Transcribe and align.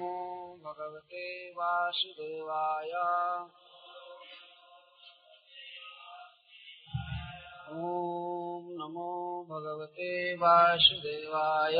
नमो 0.00 0.58
भगवते 0.64 1.50
वासुदेवाय। 1.50 2.92
ॐ 7.72 8.62
नमो 8.80 9.42
भगवते 9.50 10.34
वासुदेवाय। 10.34 11.78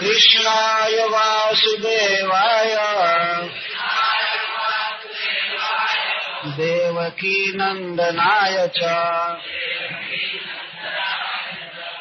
कृष्णाय 0.00 1.04
वासुदेवाय। 1.04 2.76
देवकी 6.46 7.52
नन्दनाय 7.56 8.68
च। 8.68 8.80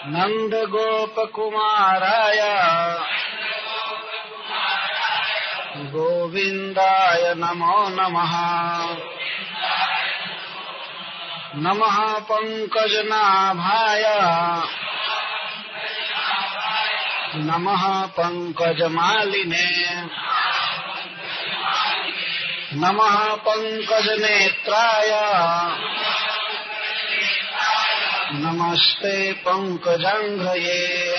नन्दगोपकुमाराय 0.05 1.09
गोविन्दाय 5.77 7.33
नमो 7.37 7.89
नमः। 7.89 8.33
नमः 11.55 12.19
पङ्कजनाभाय 12.19 14.03
नमः 17.35 18.05
पङ्कजमालिने 18.05 19.65
नमः 22.73 23.35
पङ्कजनेत्राय 23.35 25.09
नमस्ते 28.33 29.33
पङ्कजङ्घ्रये 29.33 31.17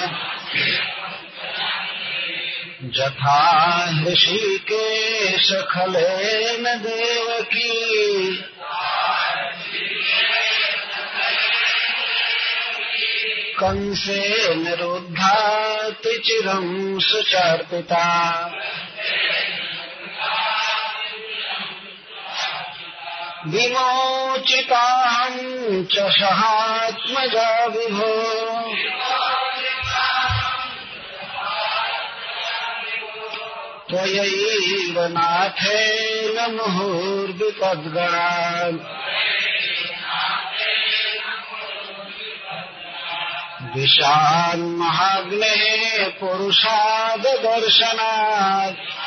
जथा 2.85 3.91
हृषिकेशखलेन 3.91 6.79
देवकी। 6.79 8.37
कंसे 13.59 14.55
निरुद्धाति 14.55 16.23
चिरम् 16.27 17.01
सुचर्पिता। 17.01 18.07
विमोचिताहम् 23.47 25.85
च 25.85 25.95
सहात्मजा 25.95 27.67
विभो। 27.67 28.75
त्वयैव 33.91 35.07
नाथेन 35.07 36.55
मुहुर्विपद्गणान् 36.55 38.79
दिशान्महाग्नेः 43.75 46.09
पुरुषाददर्शनात्। 46.09 49.00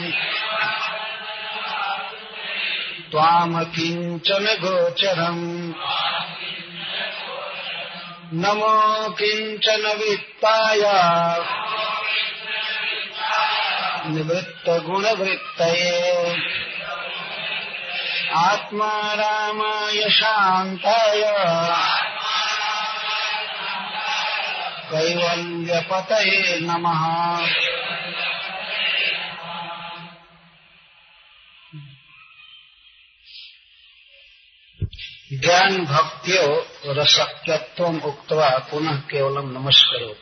त्वामकिञ्चन 3.10 4.56
गोचरम्। 4.64 5.72
नमो 8.32 9.10
किंचन 9.10 9.96
वित्ताय। 9.98 10.80
निवृत्तगुणवृत्तये। 14.10 15.08
आत्मा 18.32 19.14
रामाय 19.14 20.10
शान्ताय। 20.10 21.22
कैवल्यपतये 24.92 26.60
नमः। 26.60 27.46
ज्ञान 35.32 35.84
भक्त्यो 35.84 36.66
रसक्यत्व 36.86 37.84
उक्तवा 37.84 38.50
पुनः 38.50 38.96
केवलम 38.96 39.58
नमस्करो 39.58 40.16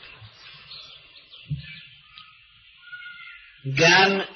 ज्ञान 3.66 4.26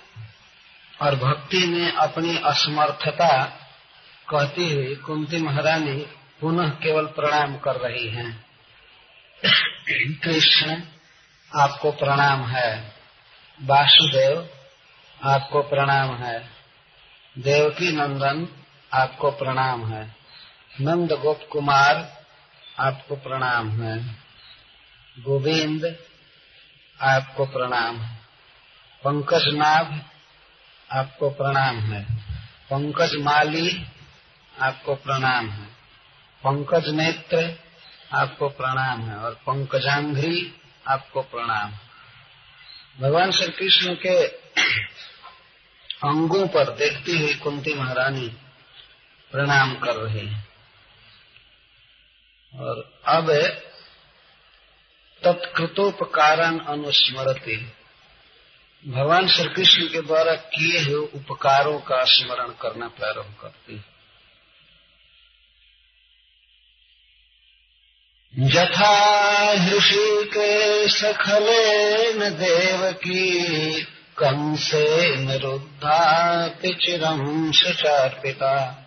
और 1.02 1.14
भक्ति 1.14 1.66
में 1.66 1.92
अपनी 1.92 2.38
असमर्थता 2.44 3.59
कहती 4.30 4.74
हुई 4.74 4.94
कुंती 4.94 5.38
महारानी 5.38 6.06
पुनः 6.40 6.68
केवल 6.68 7.06
प्रणाम 7.06 7.56
कर 7.56 7.76
रही 7.76 8.08
हैं। 8.08 8.44
कृष्ण, 10.18 10.82
आपको 11.56 11.90
प्रणाम 11.90 12.44
है। 12.46 12.94
वासुदेव, 13.62 14.48
आपको 15.24 15.62
प्रणाम 15.62 16.16
है। 16.16 16.50
देवकी 17.38 17.92
नंदन, 17.92 18.48
आपको 18.94 19.30
प्रणाम 19.30 19.92
है। 19.92 20.14
नंद 20.80 21.12
गोप 21.12 21.40
कुमार, 21.52 22.24
आपको 22.78 23.16
प्रणाम 23.16 23.82
है। 23.82 24.04
गोविंद, 25.18 25.96
आपको 27.00 27.46
प्रणाम 27.46 27.96
है। 27.96 28.16
पंकज 29.04 29.42
नाभ 29.54 30.00
आपको 30.92 31.30
प्रणाम 31.30 31.76
है। 31.80 32.16
पंकज 32.70 33.10
माली 33.14 33.86
आपको 34.60 34.94
प्रणाम 34.94 35.50
है। 35.50 35.66
पंकज 36.44 36.88
नेत्र 36.88 37.58
आपको 38.14 38.48
प्रणाम 38.48 39.00
है 39.00 39.16
और 39.16 39.34
पंकजांघ्री 39.34 40.54
आपको 40.88 41.22
प्रणाम 41.22 41.72
भगवान 43.00 43.30
श्री 43.30 43.48
कृष्ण 43.48 43.94
के 43.94 44.26
अंगों 46.04 46.46
पर 46.48 46.70
देखती 46.70 47.18
हुई 47.18 47.34
कुंती 47.34 47.74
महारानी 47.74 48.28
प्रणाम 49.32 49.74
कर 49.74 49.96
रही 49.96 50.26
है। 50.26 50.44
और 52.54 53.02
अब 53.06 53.30
तत्कृतोपकारण 55.22 56.58
अनुस्मरती। 56.58 57.56
भगवान 58.84 59.28
श्री 59.28 59.44
कृष्ण 59.44 59.86
के 59.88 60.00
द्वारा 60.02 60.34
किए 60.34 60.80
हुए 60.80 61.06
उपकारों 61.14 61.78
का 61.80 62.04
स्मरण 62.04 62.52
करना 62.62 62.88
प्रारंभ 62.88 63.34
करती 63.40 63.76
यथा 68.38 69.52
हृषिकेशखलेन 69.52 72.18
देवकी 72.18 73.86
कंसेन 74.18 75.32
रुद्धापि 75.32 76.68
चिरम् 76.68 77.52
सचार्पिता। 77.52 78.84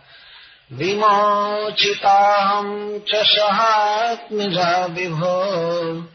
विमोचिताहम् 0.71 2.99
च 2.99 3.11
सहात्मजा 3.15 4.85
विभो, 4.85 6.07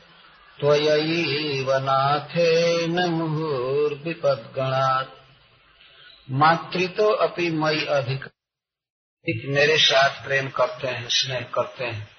त्वयैव 0.60 1.78
नाथेन 1.78 3.04
मुहुर्विपद्गणात्। 3.04 5.14
मातृतो 6.30 7.08
अपि 7.08 7.50
मई 7.50 7.80
अधिक। 7.80 8.24
मेरे 9.44 9.78
साथ 9.78 10.10
प्रेम 10.10 10.48
करते 10.48 10.88
हैं, 10.88 11.08
स्नेह 11.08 11.40
करते 11.40 11.84
हैं। 11.84 12.17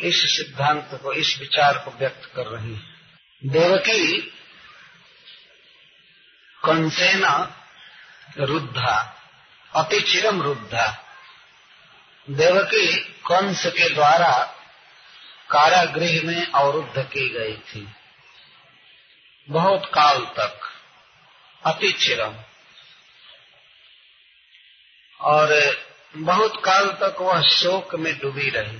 इस 0.00 0.36
सिद्धांत 0.36 0.88
को, 1.02 1.12
इस 1.12 1.38
विचार 1.38 1.78
को 1.78 1.90
व्यक्त 1.90 2.32
कर 2.36 2.46
रही 2.46 2.74
है। 2.74 2.80
देवकी 3.44 4.20
कंसेना 6.64 7.56
रुद्धा, 8.38 9.22
अति 9.76 10.00
चिरम 10.00 10.42
रुद्धा। 10.42 11.06
देवकी 12.30 12.96
कंस 12.98 13.66
के 13.66 13.94
द्वारा 13.94 14.56
कारागृह 15.50 16.22
में 16.24 16.46
अवरुद्ध 16.46 17.02
की 17.02 17.28
गई 17.28 17.56
थी। 17.56 17.88
बहुत 19.48 19.86
काल 19.86 20.18
तक 20.18 20.60
अति 21.66 21.92
चिरम। 21.92 22.36
और 25.20 25.78
बहुत 26.16 26.62
काल 26.64 26.86
तक 26.86 27.16
वह 27.20 27.42
शोक 27.42 27.94
में 27.94 28.18
डूबी 28.18 28.50
रही। 28.50 28.78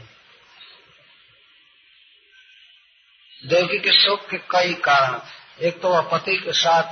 देवकी 3.46 3.78
के 3.78 3.92
शोक 3.92 4.28
के 4.30 4.38
कई 4.38 4.74
कारण 4.74 5.20
एक 5.60 5.80
तो 5.80 5.88
वह 5.88 6.00
पति 6.00 6.36
के 6.36 6.52
साथ, 6.52 6.82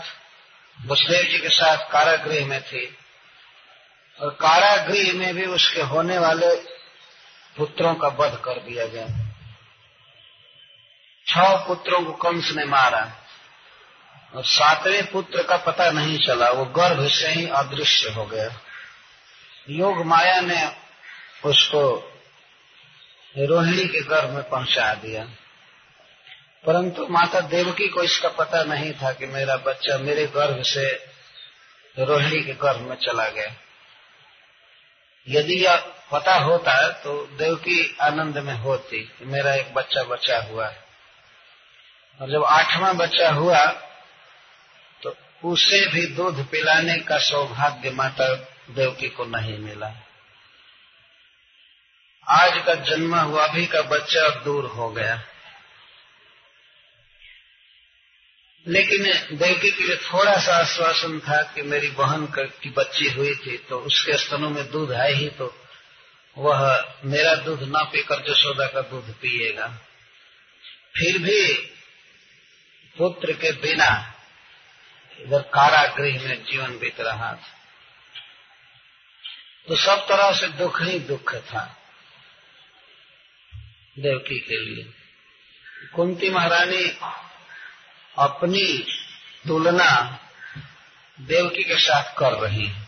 वसुदेव 0.86 1.22
जी 1.22 1.38
के 1.38 1.48
साथ 1.48 1.90
कारागृह 1.90 2.46
में 2.46 2.62
थी। 2.62 2.96
और 4.20 4.30
कारागृह 4.30 5.12
में 5.12 5.34
भी 5.34 5.46
उसके 5.46 5.82
होने 5.82 6.18
वाले 6.18 6.56
पुत्रों 7.56 7.94
का 7.94 8.08
वध 8.08 8.42
कर 8.44 8.52
दिया 8.52 8.86
गया। 8.86 9.06
छह 11.26 11.66
पुत्रों 11.66 12.04
को 12.04 12.12
कंस 12.12 12.50
ने 12.50 12.64
मारा। 12.64 13.12
और 14.34 14.44
सातवें 14.44 15.10
पुत्र 15.10 15.42
का 15.42 15.56
पता 15.56 15.90
नहीं 15.90 16.18
चला। 16.18 16.50
वो 16.50 16.64
गर्भ 16.64 17.08
से 17.08 17.28
ही 17.28 17.48
अदृश्य 17.48 18.08
हो 18.08 18.24
गया। 18.24 18.60
योग 19.70 20.04
माया 20.06 20.40
ने 20.40 20.76
उसको 21.44 22.12
रोहिणी 23.38 23.88
के 23.88 24.00
गर्भ 24.00 24.30
में 24.30 24.48
पहुँचा 24.48 24.94
दिया। 24.94 25.28
परंतु 26.64 27.06
माता 27.10 27.40
देवकी 27.49 27.88
को 27.88 28.02
इसका 28.02 28.28
पता 28.28 28.62
नहीं 28.64 28.93
था 28.93 29.12
कि 29.12 29.26
मेरा 29.26 29.56
बच्चा 29.56 29.99
मेरे 29.99 30.26
गर्भ 30.26 30.62
से 30.64 30.88
रोहिणी 31.96 32.43
के 32.44 32.52
गर्भ 32.55 32.81
में 32.81 32.96
चला 32.96 33.28
गया। 33.28 33.55
यदि 35.26 35.55
यह 35.64 35.76
पता 36.12 36.34
होता 36.34 36.76
तो 36.99 37.14
देवकी 37.38 37.96
आनंद 38.02 38.38
में 38.38 38.55
होती 38.55 39.00
कि 39.08 39.25
मेरा 39.25 39.55
एक 39.55 39.72
बच्चा 39.75 40.02
बचा 40.05 40.38
हुआ 40.43 40.69
है। 40.69 40.84
और 42.20 42.31
जब 42.31 42.44
आठवां 42.44 42.96
बच्चा 42.96 43.31
हुआ 43.31 43.64
तो 45.02 45.14
उसे 45.44 45.84
भी 45.87 46.06
दूध 46.06 46.44
पिलाने 46.50 46.99
का 47.00 47.19
सौभाग्य 47.20 47.90
माता 47.90 48.32
देवकी 48.70 49.08
को 49.08 49.25
नहीं 49.26 49.58
मिला। 49.58 49.93
आज 52.26 52.62
का 52.66 52.75
जन्म 52.75 53.14
हुआ, 53.14 53.46
अभी 53.46 53.66
का 53.66 53.82
बच्चा 53.82 54.28
दूर 54.44 54.64
हो 54.66 54.88
गया। 54.88 55.20
लेकिन 58.68 59.04
देवकी 59.38 59.70
के 59.70 59.84
लिए 59.84 59.96
थोड़ा 59.96 60.36
सा 60.38 60.56
आश्वासन 60.56 61.18
था 61.20 61.40
कि 61.52 61.62
मेरी 61.62 61.88
बहन 61.90 62.26
की 62.36 62.70
बच्ची 62.70 63.08
हुई 63.08 63.34
थी 63.34 63.56
तो 63.68 63.78
उसके 63.80 64.16
स्तनों 64.18 64.50
में 64.50 64.70
दूध 64.70 64.92
आए 64.92 65.12
ही 65.12 65.28
तो 65.28 65.46
वह 66.36 66.60
मेरा 67.04 67.34
दूध 67.34 67.62
न 67.62 67.84
पीकर 67.92 68.22
जसोदा 68.22 68.66
का 68.66 68.80
दूध 68.80 69.12
पिएगा। 69.14 69.66
फिर 70.96 71.18
भी 71.18 71.52
पुत्र 72.96 73.32
के 73.32 73.52
बिना 73.52 73.90
इधर 75.18 75.42
कारागृह 75.54 76.28
में 76.28 76.44
जीवन 76.44 76.78
बीत 76.78 77.00
रहा 77.00 77.32
था। 77.32 77.56
तो 79.68 79.76
सब 79.76 80.06
तरह 80.08 80.32
से 80.32 80.48
दुख 80.48 80.82
ही 80.82 80.98
दुख 80.98 81.34
था 81.34 81.64
देवकी 83.98 84.38
के 84.38 84.60
लिए। 84.60 84.84
कुंती 85.94 86.30
महारानी 86.30 86.84
अपनी 88.18 88.66
तुलना 89.48 89.90
देवकी 91.18 91.62
के 91.62 91.78
साथ 91.78 92.14
कर 92.18 92.32
रही 92.32 92.66
है। 92.66 92.86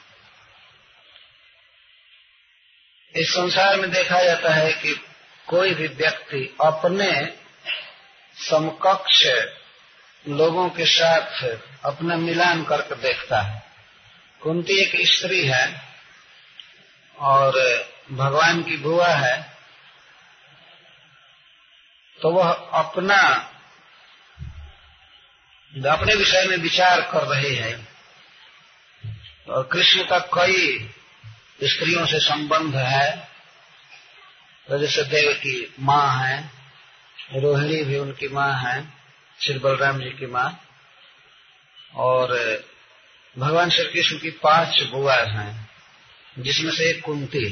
इस 3.14 3.30
संसार 3.30 3.76
में 3.76 3.90
देखा 3.90 4.22
जाता 4.22 4.52
है 4.54 4.72
कि 4.72 4.94
कोई 5.48 5.74
भी 5.74 5.86
व्यक्ति 5.86 6.56
अपने 6.64 7.10
समकक्ष 8.36 9.24
लोगों 10.24 10.68
के 10.68 10.86
साथ 10.86 11.42
अपना 11.84 12.16
मिलान 12.16 12.62
करके 12.64 12.94
देखता 12.94 13.40
है। 13.40 13.62
कुंती 14.42 14.76
एक 14.82 14.92
स्त्री 15.08 15.46
है 15.46 15.64
और 17.16 17.58
भगवान 18.12 18.62
की 18.62 18.76
बुआ 18.76 19.08
है 19.08 19.36
तो 22.18 22.30
वह 22.30 22.50
अपना 22.74 23.20
अपने 25.72 26.14
विषय 26.14 26.46
में 26.48 26.56
विचार 26.58 27.00
कर 27.12 27.26
रहे 27.26 27.54
हैं, 27.54 27.88
और 29.48 29.68
कृष्ण 29.72 30.04
का 30.04 30.18
कई 30.34 30.88
स्त्रियों 31.64 32.06
से 32.06 32.18
संबंध 32.20 32.76
है 32.76 33.10
तो 34.66 34.78
जैसे 34.78 35.02
देव 35.04 35.32
की 35.36 35.74
माँ 35.80 36.08
है, 36.18 36.50
रोहिणी 37.34 37.82
भी 37.84 37.98
उनकी 37.98 38.28
माँ 38.28 38.52
है, 38.56 38.82
श्री 39.38 39.58
बलराम 39.58 40.00
जी 40.00 40.10
की 40.10 40.26
माँ, 40.26 40.50
और 41.94 42.36
भगवान 43.36 43.70
श्री 43.70 43.84
कृष्ण 43.84 44.18
की 44.18 44.30
पाँच 44.42 44.82
बुआ 44.92 45.16
हैं, 45.16 45.68
जिसमें 46.36 46.72
से 46.72 46.90
एक 46.90 47.02
कुंती 47.04 47.48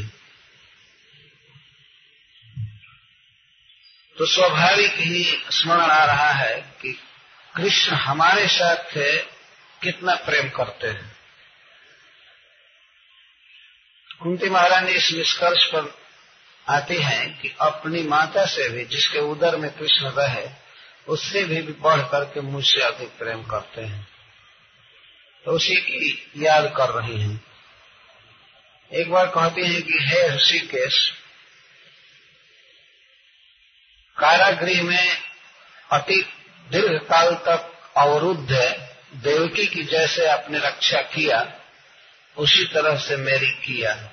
तो 4.17 4.27
स्वाभाविक 4.27 4.95
ही 4.99 5.25
स्मरण 5.51 5.81
आ 5.81 6.05
रहा 6.05 6.31
है 6.33 6.57
कि 6.83 6.99
कृष्ण 7.57 7.93
हमारे 7.93 8.47
साथ 8.49 8.93
कितना 9.83 10.15
प्रेम 10.15 10.49
करते 10.49 10.89
हैं। 10.89 11.17
कुंती 14.23 14.51
महारानी 14.51 14.93
इस 14.93 15.11
निष्कर्ष 15.13 15.65
पर 15.65 15.95
आती 16.69 16.97
हैं 16.97 17.41
कि 17.41 17.55
अपनी 17.61 18.03
माता 18.03 18.45
से 18.47 18.69
भी 18.69 18.85
जिसके 18.85 19.19
उदर 19.19 19.57
में 19.57 19.71
कृष्ण 19.71 20.09
रहे 20.09 20.49
उससे 21.09 21.45
भी, 21.45 21.63
बढ़ 21.63 22.01
करके 22.01 22.41
मुझसे 22.41 22.81
अधिक 22.81 23.09
प्रेम 23.19 23.43
करते 23.43 23.83
हैं। 23.83 24.09
तो 25.45 25.51
उसी 25.51 25.77
की 25.77 26.31
याद 26.37 26.73
कर 26.77 26.89
रही 26.91 27.21
हैं। 27.21 27.45
एक 28.93 29.11
बार 29.11 29.27
कहती 29.27 29.67
हैं 29.67 29.83
कि 29.83 29.99
हे 30.01 30.29
ऋषिकेश 30.29 31.13
कारागृह 34.17 34.83
में 34.83 35.17
अति 35.93 36.23
दीर्घ 36.71 37.03
काल 37.03 37.35
तक 37.35 37.93
अवरुद्ध 37.97 38.53
है। 38.53 38.99
देवकी 39.15 39.67
की 39.67 39.83
जैसे 39.83 40.27
आपने 40.27 40.59
रक्षा 40.59 41.03
किया, 41.03 41.53
उसी 42.37 42.65
तरह 42.65 42.97
से 42.97 43.17
मेरी 43.17 43.51
किया। 43.51 44.11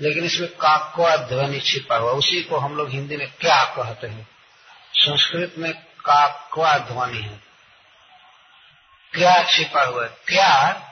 लेकिन 0.00 0.24
इसमें 0.24 0.48
काकवा 0.48 1.16
ध्वनि 1.16 1.60
छिपा 1.60 1.96
हुआ, 1.96 2.12
उसी 2.12 2.42
को 2.42 2.56
हम 2.56 2.76
लोग 2.76 2.90
हिंदी 2.90 3.16
में 3.16 3.32
क्या 3.40 3.64
कहते 3.64 4.06
हैं? 4.06 4.28
संस्कृत 4.94 5.54
में 5.58 5.74
काकवा 5.78 6.78
ध्वनि 6.78 7.18
है। 7.18 7.40
क्या 9.12 9.44
छिपा 9.44 9.82
हुआ 9.82 10.02
है? 10.02 10.10
क्या 10.28 10.86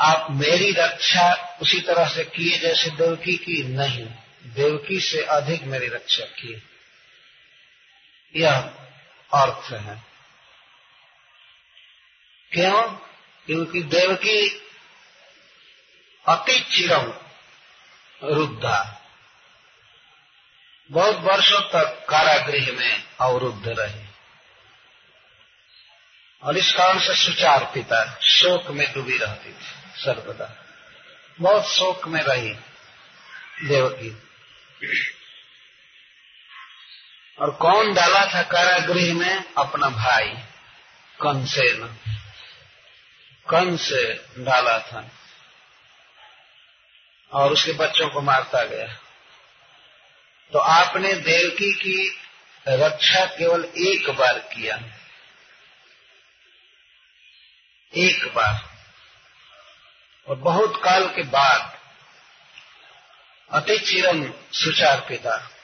आप 0.00 0.26
मेरी 0.30 0.72
रक्षा 0.72 1.58
उसी 1.62 1.80
तरह 1.80 2.08
से 2.08 2.24
किए 2.24 2.58
जैसे 2.58 2.90
देवकी 2.90 3.36
की? 3.36 3.62
नहीं। 3.62 4.06
देवकी 4.46 5.00
से 5.00 5.22
अधिक 5.22 5.62
मेरी 5.62 5.86
रक्षा 5.86 6.24
की 6.24 6.62
यह 8.36 8.74
अर्थ 9.34 9.72
है। 9.72 10.04
क्यों? 12.52 12.82
क्योंकि 13.46 13.82
देवकी 13.82 14.48
अति 16.28 16.60
चिरम 16.60 17.14
रुद्धा। 18.34 19.02
बहुत 20.90 21.16
वर्षों 21.16 21.60
तक 21.60 22.06
कारागृह 22.08 22.72
में 22.72 23.08
अवरुद्ध 23.20 23.68
रहे। 23.68 24.06
और 26.42 26.56
इस 26.56 26.72
कारण 26.74 26.98
से 26.98 27.14
सुचार 27.24 27.70
पिता 27.74 28.18
शोक 28.22 28.66
में 28.66 28.94
डूबी 28.94 29.18
रहती 29.18 29.48
थी, 29.48 30.00
सर्वदा। 30.00 30.66
बहुत 31.40 31.64
शोक 31.64 32.08
में 32.08 32.22
रही 32.22 32.52
देवकी। 33.68 34.10
और 37.38 37.50
कौन 37.50 37.94
डाला 37.94 38.34
था 38.34 38.42
कारागृह 38.42 39.14
में? 39.14 39.44
अपना 39.58 39.88
भाई, 39.88 40.28
कंसेन। 41.20 41.98
कंस 43.48 43.92
डाला 44.38 44.78
था। 44.78 45.10
और 47.32 47.52
उसके 47.52 47.72
बच्चों 47.72 48.08
को 48.08 48.20
मारता 48.20 48.64
गया। 48.64 48.86
तो 50.52 50.58
आपने 50.58 51.14
देवकी 51.14 51.72
की 51.72 52.18
रक्षा 52.68 53.24
केवल 53.24 53.64
एक 53.64 54.10
बार 54.10 54.38
किया। 54.38 54.80
एक 57.96 58.34
बार। 58.34 58.70
और 60.28 60.36
बहुत 60.36 60.82
काल 60.84 61.06
के 61.06 61.22
बाद 61.22 61.78
अति 63.52 63.78
चिरम 63.78 64.32
सुचार 64.52 65.00
पिता। 65.00 65.55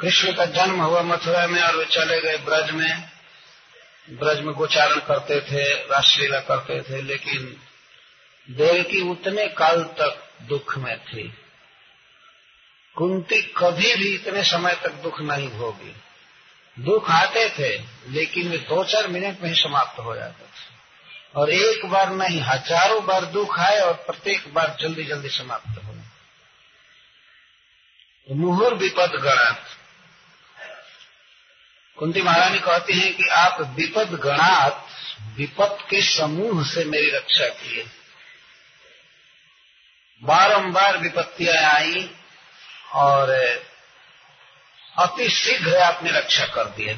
कृष्ण 0.00 0.32
का 0.32 0.44
जन्म 0.44 0.80
हुआ 0.80 1.02
मथुरा 1.02 1.46
में 1.46 1.62
और 1.62 1.76
वे 1.76 1.84
चले 1.84 2.20
गए 2.20 2.36
ब्रज 2.36 2.70
में। 2.70 3.08
ब्रज 4.08 4.40
में 4.40 4.54
गोचारण 4.54 5.00
करते 5.00 5.40
थे, 5.40 5.74
रासलीला 5.74 6.40
करते 6.40 6.80
थे, 6.80 7.02
लेकिन 7.02 7.56
देवकी 8.48 9.00
उतने 9.10 9.46
काल 9.48 9.82
तक 9.82 10.22
दुख 10.42 10.78
में 10.78 10.98
थी। 10.98 11.28
कुंती 12.96 13.42
कभी 13.42 13.94
भी 13.94 14.14
इतने 14.14 14.42
समय 14.44 14.74
तक 14.74 14.92
दुख 14.92 15.20
नहीं 15.20 15.48
भोगी। 15.48 15.94
दुख 16.76 17.10
आते 17.10 17.48
थे, 17.48 17.70
लेकिन 18.08 18.48
वे 18.48 18.58
दो 18.58 18.84
चार 18.84 19.08
मिनट 19.08 19.40
में 19.40 19.48
ही 19.48 19.54
समाप्त 19.62 19.98
हो 19.98 20.14
जाते 20.14 20.44
थे। 20.44 21.40
और 21.40 21.50
एक 21.50 21.86
बार 21.86 22.10
नहीं, 22.10 22.40
हज़ारों 22.40 23.04
बार 23.06 23.24
दुख 23.24 23.58
आए 23.58 23.80
और 23.80 23.92
प्रत्येक 23.92 24.52
बार 24.54 24.76
जल्दी 24.80 25.04
जल्दी 25.04 25.28
समाप्त 25.28 25.84
हो 25.84 25.92
तो 28.28 28.34
मुहूर 28.34 28.74
विपद 28.74 29.14
गणात 29.14 29.64
कुंती 31.98 32.22
महारानी 32.22 32.58
कहती 32.58 32.98
हैं 32.98 33.12
कि 33.16 33.28
आप 33.28 33.60
विपद 33.76 34.14
गणात, 34.22 34.86
विपद 35.36 35.78
के 35.90 36.00
समूह 36.02 36.62
से 36.64 36.84
मेरी 36.84 37.10
रक्षा 37.10 37.48
किए। 37.48 37.84
बारंबार 40.22 40.98
विपत्तियाँ 40.98 41.56
आई 41.64 42.08
और 42.94 43.30
अति 44.96 45.28
शीघ्र 45.28 45.76
आपने 45.76 46.10
रक्षा 46.10 46.46
कर 46.46 46.64
दिए 46.70 46.94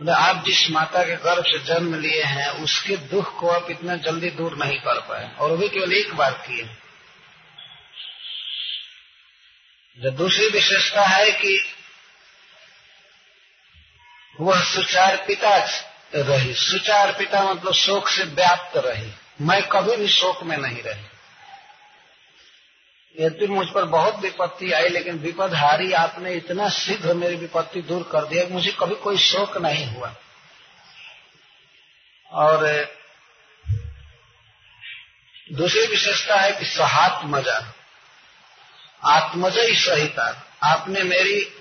मतलब 0.00 0.14
आप 0.14 0.44
जिस 0.44 0.70
माता 0.70 1.02
के 1.02 1.16
गर्भ 1.16 1.44
से 1.44 1.58
जन्म 1.64 1.94
लिए 1.94 2.22
हैं, 2.22 2.48
उसके 2.48 2.96
दुख 2.96 3.38
को 3.40 3.48
आप 3.48 3.70
इतना 3.70 3.96
जल्दी 3.96 4.30
दूर 4.30 4.56
नहीं 4.56 4.78
कर 4.78 5.00
पाए 5.00 5.30
और 5.36 5.56
भी 5.56 5.68
केवल 5.68 5.92
एक 5.92 6.14
बार 6.14 6.32
किए। 6.46 6.64
जो 9.98 10.10
दूसरी 10.10 10.48
विशेषता 10.48 11.04
है 11.06 11.30
कि 11.32 11.58
वह 14.42 14.64
सुचार 14.64 15.16
पिता 15.16 15.56
रही। 16.14 16.54
सुचार 16.54 17.12
पिता 17.12 17.42
मतलब 17.42 17.72
शोक 17.72 18.08
से 18.08 18.24
व्याप्त 18.24 18.76
रही। 18.76 19.12
मैं 19.40 19.62
कभी 19.62 19.96
भी 19.96 20.08
शोक 20.08 20.42
में 20.42 20.56
नहीं 20.56 20.82
रही। 20.82 21.04
यदि 23.20 23.46
मुझ 23.46 23.68
पर 23.68 23.84
बहुत 23.84 24.18
विपत्ति 24.18 24.72
आई, 24.72 24.88
लेकिन 24.88 25.18
विपद 25.18 25.54
हारी 25.54 25.92
आपने 25.92 26.34
इतना 26.34 26.68
शीघ्र 26.68 27.14
मेरी 27.14 27.36
विपत्ति 27.36 27.82
दूर 27.82 28.08
कर 28.12 28.24
दिया 28.24 28.44
मुझे 28.48 28.72
कभी 28.80 28.94
कोई 28.94 29.18
शोक 29.18 29.56
नहीं 29.56 29.86
हुआ। 29.86 30.14
और, 32.30 32.88
दूसरी 35.52 35.86
विशेषता 35.86 36.36
है 36.36 36.52
कि 36.52 36.64
सहात्मजा। 36.64 37.74
आत्मजय 39.04 39.74
सहिता। 39.74 40.46
आपने 40.62 41.02
मेरी 41.02 41.52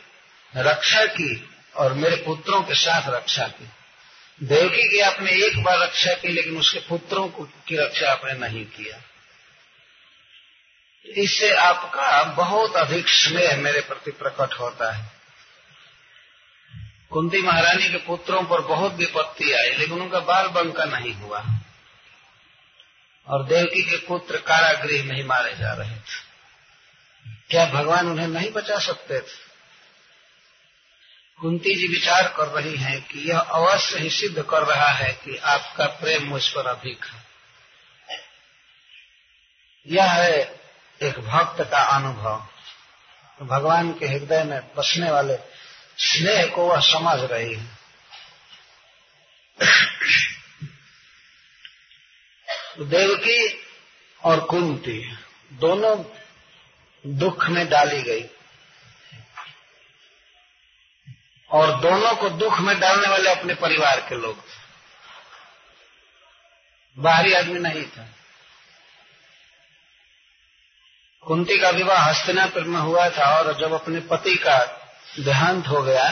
रक्षा 0.58 1.06
की। 1.06 1.51
और 1.76 1.94
मेरे 1.94 2.16
पुत्रों 2.16 2.62
के 2.62 2.76
साथ 2.76 3.10
रक्षा 3.10 3.48
की। 3.48 3.70
देवकी 4.44 4.90
की 4.90 5.00
आपने 5.00 5.32
एक 5.32 5.64
बार 5.64 5.80
रक्षा 5.80 6.14
की, 6.14 6.28
लेकिन 6.28 6.58
उसके 6.58 6.80
पुत्रों 6.80 7.28
की 7.68 7.78
रक्षा 7.78 8.12
आपने 8.12 8.34
नहीं 8.34 8.66
किया। 8.66 9.02
इससे 11.06 11.54
आपका 11.54 12.24
बहुत 12.24 12.76
अधिक 12.76 13.10
स्नेह 13.10 13.58
मेरे 13.58 13.82
प्रति 13.82 14.12
प्रकट 14.12 14.54
होता 14.54 14.92
है। 14.92 15.12
कुंती 17.12 17.38
महारानी 17.38 17.90
के 17.90 17.98
पुत्रों 17.98 18.44
पर 18.44 18.62
बहुत 18.62 18.94
विपत्ति 18.94 19.52
आई, 19.52 19.70
लेकिन 19.70 20.02
उनका 20.02 20.20
बाल 20.20 20.48
बंका 20.48 20.86
नहीं 20.86 21.14
हुआ। 21.14 21.46
और 23.28 23.46
देवकी 23.46 23.84
के 23.84 23.98
पुत्र 23.98 24.38
कारागृह 24.38 25.04
में 25.04 25.16
ही 25.16 25.24
मारे 25.24 25.56
जा 25.56 25.74
रहे 25.74 25.96
थे। 25.96 26.32
क्या 27.50 27.66
भगवान 27.66 28.08
उन्हें 28.08 28.28
नहीं 28.28 28.52
बचा 28.52 28.80
सकते 28.80 29.20
थे? 29.20 29.51
कुंती 31.42 31.76
जी 31.76 31.88
विचार 31.88 32.34
कर 32.38 32.48
रही 32.48 32.78
हैं 32.78 33.02
कि 33.02 33.20
यह 33.20 33.40
अवश्य 33.40 34.00
ही 34.00 34.10
सिद्ध 34.10 34.42
कर 34.42 34.64
रहा 34.64 34.88
है 34.88 35.14
कि 35.14 35.38
आपका 35.38 35.86
प्रेम 35.86 36.24
मुझ 36.24 36.50
पर 36.50 36.68
अधिक 36.68 37.06
है। 37.06 37.26
यह 39.88 40.12
है 40.12 40.60
एक 41.02 41.20
भक्त 41.20 41.62
का 41.62 41.84
अनुभव। 41.84 42.48
भगवान 43.46 43.94
के 43.94 44.08
हृदय 44.08 44.44
में 44.44 44.60
बसने 44.76 45.12
वाले 45.12 45.38
स्नेह 45.98 46.46
को 46.46 46.66
वह 46.68 46.80
समझ 46.80 47.32
रही 47.32 47.54
है। 47.54 47.66
तो 52.78 52.86
देवकी 52.86 53.64
और 54.24 54.40
कुंती 54.40 55.18
दोनों 55.54 56.04
दुख 57.08 57.50
में 57.50 57.70
डाली 57.70 58.02
गई। 58.02 58.24
और 61.52 61.80
दोनों 61.82 62.16
को 62.16 62.30
दुख 62.30 62.60
में 62.60 62.80
डालने 62.80 63.08
वाले 63.08 63.30
अपने 63.30 63.54
परिवार 63.56 64.00
के 64.00 64.16
लोग। 64.16 64.44
थे 64.44 64.60
बाहरी 66.98 67.34
आदमी 67.34 67.60
नहीं 67.60 67.84
था। 67.86 68.08
कुंती 71.24 71.58
का 71.58 71.70
विवाह 71.70 72.00
हस्तिनापुर 72.02 72.64
में 72.64 72.80
हुआ 72.80 73.10
था 73.10 73.26
और 73.38 73.54
जब 73.60 73.74
अपने 73.74 74.00
पति 74.00 74.36
का 74.36 74.58
देहांत 75.20 75.68
हो 75.68 75.82
गया 75.82 76.10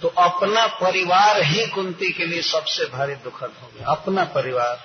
तो 0.00 0.08
अपना 0.08 0.66
परिवार 0.80 1.42
ही 1.42 1.66
कुंती 1.66 2.10
के 2.12 2.26
लिए 2.26 2.42
सबसे 2.42 2.84
भारी 2.86 3.14
दुखद 3.14 3.54
हो 3.62 3.68
गया। 3.68 3.86
अपना 3.86 4.24
परिवार। 4.34 4.84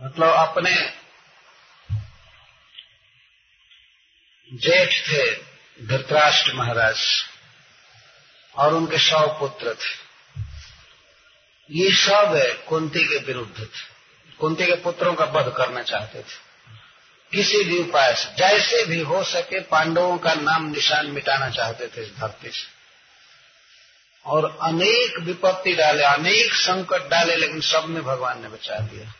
मतलब 0.00 0.34
अपने 0.38 0.74
जेठ 4.50 4.92
थे 5.08 5.24
धृतराष्ट्र 5.78 6.52
महाराज। 6.52 6.98
और 8.56 8.74
उनके 8.74 8.98
सौ 8.98 9.26
पुत्र 9.26 9.74
थे। 9.74 10.04
ये 11.70 11.94
सब 11.94 12.56
कुंती 12.68 13.04
के 13.04 13.18
विरुद्ध 13.18 13.62
थे। 13.62 13.94
कुंती 14.40 14.66
के 14.66 14.74
पुत्रों 14.74 15.14
का 15.14 15.24
वध 15.24 15.52
करना 15.56 15.82
चाहते 15.82 16.18
थे। 16.18 16.44
किसी 17.32 17.64
भी 17.64 17.78
उपाय 17.78 18.14
से, 18.14 18.34
जैसे 18.36 18.84
भी 18.84 19.00
हो 19.00 19.24
सके 19.24 19.60
पांडवों 19.60 20.18
का 20.18 20.34
नाम 20.34 20.64
निशान 20.64 21.06
मिटाना 21.06 21.48
चाहते 21.48 21.86
थे 21.86 22.02
इस 22.02 22.08
धरती 22.08 22.50
से। 22.50 22.74
और 24.26 24.58
अनेक 24.62 25.18
विपत्ति 25.18 25.74
डाले, 25.74 26.04
अनेक 26.04 26.54
संकट 26.54 27.08
डाले, 27.08 27.36
लेकिन 27.36 27.60
सब 27.60 27.84
में 27.84 28.02
भगवान 28.02 28.42
ने 28.42 28.48
बचा 28.48 28.78
दिया। 28.78 29.12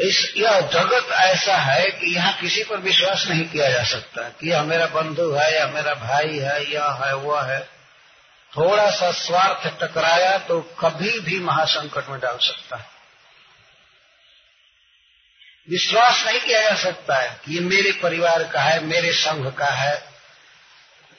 इस, 0.00 0.34
यह 0.36 0.60
जगत 0.60 1.12
ऐसा 1.12 1.56
है 1.56 1.90
कि 1.90 2.14
यहाँ 2.14 2.32
किसी 2.40 2.64
पर 2.64 2.76
विश्वास 2.76 3.26
नहीं 3.28 3.48
किया 3.48 3.70
जा 3.70 3.84
सकता 3.84 4.28
कि 4.28 4.50
यह 4.50 4.62
मेरा 4.62 4.86
बंधु 4.86 5.32
है 5.32 5.58
या 5.58 5.66
मेरा 5.66 5.94
भाई 5.94 6.38
है, 6.38 6.72
यह 6.72 6.84
है, 6.84 7.14
वह 7.14 7.42
है। 7.42 7.60
थोड़ा 8.56 8.90
सा 8.90 9.12
स्वार्थ 9.12 9.80
टकराया 9.80 10.38
तो 10.38 10.60
कभी 10.60 11.20
भी 11.20 11.40
महासंकट 11.40 12.08
में 12.08 12.20
डाल 12.20 12.38
सकता 12.38 12.76
है। 12.76 12.86
विश्वास 15.70 16.26
नहीं 16.26 16.40
किया 16.40 16.62
जा 16.62 16.76
सकता 16.76 17.16
है 17.16 17.40
कि 17.44 17.54
ये 17.54 17.60
मेरे 17.60 17.92
परिवार 17.92 18.44
का 18.44 18.60
है, 18.60 18.84
मेरे 18.84 19.12
संघ 19.12 19.54
का 19.54 19.66
है। 19.66 20.04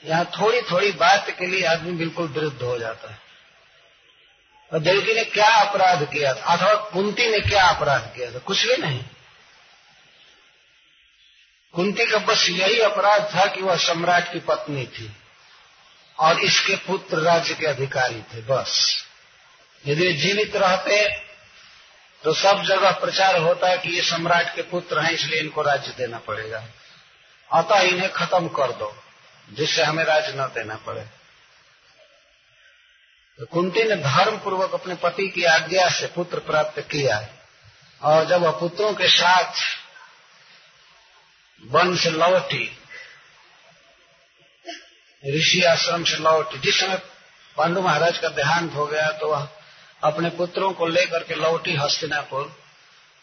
यहाँ 0.04 0.24
थोड़ी 0.24 0.60
थोड़ी 0.60 0.92
बात 0.92 1.30
के 1.30 1.46
लिए 1.46 1.64
आदमी 1.64 1.92
बिल्कुल 1.92 2.26
विरुद्ध 2.26 2.62
हो 2.62 2.78
जाता 2.78 3.10
है। 3.10 3.23
और 4.74 4.80
देवकी 4.80 5.14
ने 5.14 5.24
क्या 5.24 5.48
अपराध 5.48 6.02
किया 6.04 6.32
था? 6.34 6.54
अथवा 6.54 6.74
कुंती 6.90 7.28
ने 7.30 7.38
क्या 7.40 7.64
अपराध 7.66 8.12
किया 8.16 8.30
था? 8.30 8.38
कुछ 8.38 8.66
भी 8.66 8.76
नहीं। 8.76 9.04
कुंती 11.74 12.06
का 12.06 12.18
बस 12.18 12.48
यही 12.50 12.80
अपराध 12.80 13.22
था 13.34 13.46
कि 13.46 13.60
वह 13.60 13.76
सम्राट 13.76 14.32
की 14.32 14.40
पत्नी 14.40 14.86
थी 14.86 15.10
और 16.18 16.40
इसके 16.40 16.76
पुत्र 16.76 17.18
राज्य 17.18 17.54
के 17.54 17.66
अधिकारी 17.66 18.20
थे, 18.22 18.40
बस। 18.40 19.04
यदि 19.84 20.12
जीवित 20.12 20.56
रहते 20.56 21.08
तो 22.24 22.32
सब 22.34 22.62
जगह 22.62 22.90
प्रचार 22.90 23.36
होता 23.38 23.68
है 23.68 23.78
कि 23.78 23.88
ये 23.88 24.02
सम्राट 24.02 24.54
के 24.54 24.62
पुत्र 24.62 25.00
हैं, 25.00 25.10
इसलिए 25.10 25.40
इनको 25.40 25.62
राज्य 25.62 25.92
देना 25.96 26.18
पड़ेगा। 26.18 26.64
अतः 27.50 27.80
इन्हें 27.80 28.10
खत्म 28.12 28.48
कर 28.48 28.72
दो, 28.72 28.96
जिससे 29.52 29.82
हमें 29.82 30.04
राज्य 30.04 30.32
न 30.36 30.46
देना 30.54 30.76
पड़े। 30.76 31.04
तो 33.38 33.46
कुंती 33.46 33.82
ने 33.84 33.96
धर्म 33.96 34.38
पूर्वक 34.38 34.74
अपने 34.74 34.94
पति 34.94 35.26
की 35.28 35.44
आज्ञा 35.44 35.88
से 35.90 36.06
पुत्र 36.06 36.38
प्राप्त 36.38 36.80
किया 36.80 37.28
और 38.02 38.26
जब 38.26 38.42
वह 38.42 38.50
पुत्रों 38.50 38.92
के 38.94 39.08
साथ 39.08 39.62
वन 41.62 41.96
से 41.96 42.10
लौटी, 42.10 42.78
ऋषि 45.22 45.62
आश्रम 45.62 46.04
से 46.04 46.16
लौटी, 46.16 46.58
जिस 46.58 46.80
समय 46.80 47.02
पांडु 47.56 47.80
महाराज 47.80 48.18
का 48.18 48.28
देहांत 48.28 48.74
हो 48.74 48.86
गया 48.86 49.10
तो 49.12 49.28
वह 49.28 49.48
अपने 50.04 50.30
पुत्रों 50.30 50.72
को 50.72 50.86
लेकर 50.86 51.24
के 51.24 51.34
लौटी 51.34 51.74
हस्तिनापुर 51.76 52.64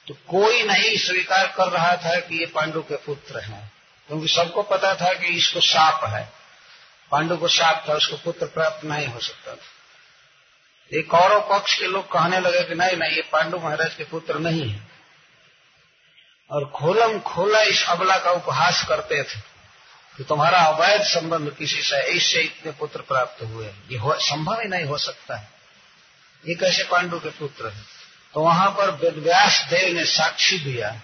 तो 0.08 0.14
कोई 0.14 0.64
नहीं 0.64 0.98
स्वीकार 0.98 1.48
कर 1.48 1.68
रहा 1.68 1.96
था 1.96 2.20
कि 2.20 2.40
ये 2.40 2.46
पांडु 2.46 2.82
के 2.82 2.96
पुत्र 2.96 3.40
हैं। 3.40 3.72
क्योंकि 4.08 4.28
सबको 4.28 4.64
पता 4.64 4.94
था 4.96 5.14
कि 5.14 5.28
इसको 5.28 5.60
साप 5.60 6.06
है। 6.06 6.30
पांडु 7.12 7.38
को 7.38 7.48
साप 7.48 7.86
था, 7.90 7.94
उसको 7.94 8.18
पुत्र 8.18 8.46
प्राप्त 8.46 8.86
नहीं 8.86 9.08
हो 9.08 9.20
सकता 9.20 9.52
था। 9.52 9.81
एक 10.94 11.10
कौरव 11.12 11.40
पक्ष 11.52 11.80
के 11.80 11.88
लोग 11.88 12.06
कहने 12.06 12.40
लगे 12.40 12.64
कि 12.64 12.76
नहीं 12.76 12.98
नहीं, 12.98 13.12
ये 13.12 13.22
पांडु 13.22 13.58
महाराज 13.58 13.96
के 13.96 14.04
पुत्र 14.04 14.40
नहीं 14.40 14.70
है। 14.70 14.88
और 16.52 16.66
खोलम 16.66 17.20
खोला 17.20 17.62
इस 17.62 17.86
अबला 17.88 18.18
का 18.18 18.32
उपहास 18.32 18.86
करते 18.90 19.24
थे 19.24 19.40
कि 20.18 20.24
तुम्हारा 20.24 20.60
अवैध 20.60 21.02
संबंध 21.02 21.56
किसी 21.56 21.82
से, 21.82 22.04
इससे 22.04 22.42
इतने 22.42 22.72
पुत्र 22.72 23.02
प्राप्त 23.02 23.44
हुए 23.44 23.68
ये 23.68 24.00
संभव 24.06 24.62
ही 24.62 24.68
नहीं 24.68 24.86
हो 24.86 24.98
सकता 24.98 25.36
है। 25.36 25.50
ये 26.48 26.56
कैसे 26.56 26.84
पांडु 26.84 27.20
के 27.20 27.30
पुत्र 27.30 27.68
है? 27.68 27.82
तो 28.34 28.42
वहाँ 28.42 28.70
पर 28.72 28.92
वेदव्यास 28.92 29.66
देव 29.70 29.94
ने 29.96 30.06
साक्षी 30.06 30.60
दिया 30.60 31.02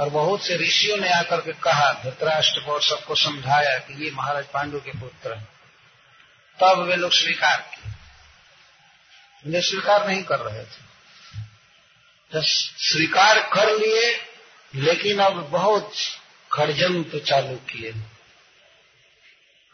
और 0.00 0.08
बहुत 0.08 0.46
से 0.46 0.56
ऋषियों 0.56 0.96
ने 0.96 1.10
आकर 1.10 1.40
के 1.40 1.52
कहा, 1.52 1.92
धृतराष्ट्र 1.92 2.60
को 2.60 2.72
और 2.72 2.82
सबको 2.82 3.14
समझाया 3.14 3.78
कि 3.78 4.04
ये 4.04 4.10
महाराज 4.10 4.44
पांडु 4.44 4.80
के 4.80 4.90
पुत्र 4.90 5.34
हैं। 5.34 5.48
तब 6.60 6.78
वे 6.78 6.96
लोग 6.96 7.12
स्वीकार 7.12 7.56
किए। 7.56 7.92
वे 9.46 9.60
स्वीकार 9.60 10.08
नहीं 10.08 10.22
कर 10.22 10.38
रहे 10.38 10.64
थे। 10.64 10.94
तो 12.32 12.42
स्वीकार 12.78 13.40
कर 13.40 13.78
लिए, 13.78 14.20
लेकिन 14.74 15.18
अब 15.18 15.32
बहुत 15.32 15.92
खड़जंत्र 16.52 17.18
चालू 17.18 17.56
किए 17.56 17.94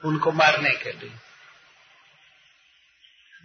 उनको 0.05 0.33
मारने 0.33 0.71
के 0.71 0.93
लिए। 0.93 1.13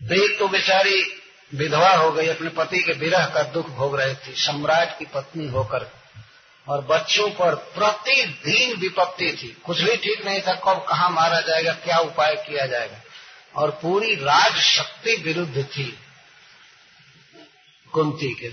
देख 0.04 0.40
तो 0.40 0.48
बेचारी 0.48 1.22
विधवा 1.54 1.90
हो 1.90 2.12
गई, 2.12 2.28
अपने 2.28 2.50
पति 2.50 2.80
के 2.80 2.94
विरह 2.94 3.26
का 3.26 3.44
दुख 3.44 3.70
भोग 3.70 4.00
रही 4.00 4.16
थी, 4.16 4.36
सम्राट 4.36 5.00
की 5.00 5.06
पत्नी 5.06 5.48
होकर, 5.48 5.92
और 6.68 6.82
बच्चों 6.82 7.30
पर 7.30 7.56
प्रतिदिन 7.56 8.78
विपत्ति 8.78 9.38
थी। 9.44 9.48
कुछ 9.48 9.82
भी 9.82 9.98
ठीक 9.98 10.26
नहीं 10.26 10.42
था, 10.42 10.54
कब, 10.54 10.86
कहा 10.90 11.10
मारा 11.10 11.42
जाएगा, 11.42 11.74
क्या 11.74 11.98
उपाय 11.98 12.36
किया 12.36 12.66
जाएगा। 12.66 13.02
और 13.56 13.72
पूरी 13.72 14.16
राज 14.16 14.56
शक्ति 14.56 15.16
विरुद्ध 15.16 15.64
थी। 15.64 16.00
कुंती 17.96 18.36
के। 18.36 18.48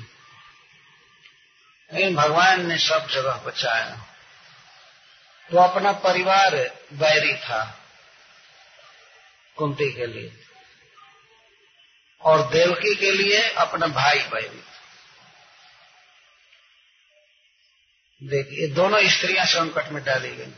लेकिन 1.93 2.15
भगवान 2.15 2.67
ने 2.67 2.79
सब 2.79 3.09
जगह 3.11 3.33
बचाया। 3.33 4.07
तो 5.51 5.59
अपना 5.59 5.93
परिवार 5.93 6.51
बैरी 6.93 7.35
था 7.35 7.81
कुंती 9.57 9.93
के 9.93 10.07
लिए। 10.07 10.45
और 12.21 12.53
देवकी 12.53 12.95
के 12.95 13.11
लिए 13.11 13.49
अपना 13.49 13.87
भाई 13.87 14.19
बैरी 14.19 14.63
देखिए 18.29 18.69
दोनों 18.69 19.09
स्त्रियाँ 19.09 19.47
संकट 19.47 19.89
में 19.89 20.05
डाली 20.05 20.37
गई। 20.37 20.53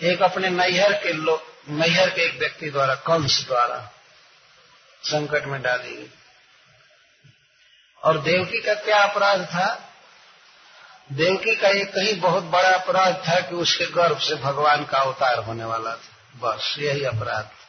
एक 0.00 0.22
अपने 0.22 0.50
नैहर 0.50 0.92
के 0.92 1.12
लोग 1.12 1.42
नैहर 1.68 2.10
के 2.10 2.22
एक 2.22 2.34
व्यक्ति 2.34 2.70
द्वारा, 2.70 2.94
कंस 2.94 3.44
द्वारा। 3.46 3.90
संकट 5.04 5.44
में 5.44 5.62
डाली 5.62 5.96
गई। 5.96 6.10
और 8.02 8.18
देवकी 8.18 8.62
का 8.62 8.74
क्या 8.74 9.02
अपराध 9.02 9.44
था? 9.44 9.94
देवकी 11.12 11.56
का 11.56 11.68
एक 11.68 11.88
कहीं 11.88 12.20
बहुत 12.20 12.42
बड़ा 12.42 12.68
अपराध 12.68 13.24
था 13.28 13.40
कि 13.40 13.54
उसके 13.54 13.86
गर्भ 13.86 14.18
से 14.18 14.34
भगवान 14.34 14.84
का 14.84 14.98
अवतार 14.98 15.38
होने 15.38 15.64
वाला 15.64 15.96
था। 15.96 16.32
बस, 16.36 16.76
यही 16.78 17.04
अपराध 17.04 17.44
था। 17.44 17.64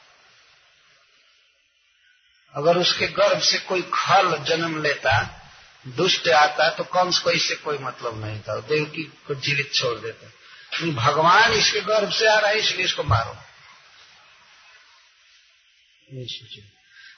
अगर 2.53 2.77
उसके 2.77 3.07
गर्भ 3.07 3.41
से 3.41 3.57
कोई 3.57 3.81
खल 3.81 4.43
जन्म 4.43 4.83
लेता, 4.83 5.41
दुष्ट 5.87 6.27
आता 6.27 6.69
तो 6.69 6.83
कंस 6.83 7.19
को 7.19 7.31
इससे 7.31 7.55
कोई 7.55 7.77
मतलब 7.77 8.25
नहीं 8.25 8.39
था। 8.39 8.59
देवकी 8.59 9.03
को 9.03 9.35
जीवित 9.35 9.73
छोड़ 9.73 9.99
देते। 9.99 10.45
भगवान 10.91 11.51
इसके 11.51 11.81
गर्भ 11.81 12.11
से 12.11 12.27
आ 12.27 12.39
रहा 12.39 12.51
है, 12.51 12.59
इसलिए 12.59 12.85
इसको 12.85 13.03
मारो। 13.03 13.37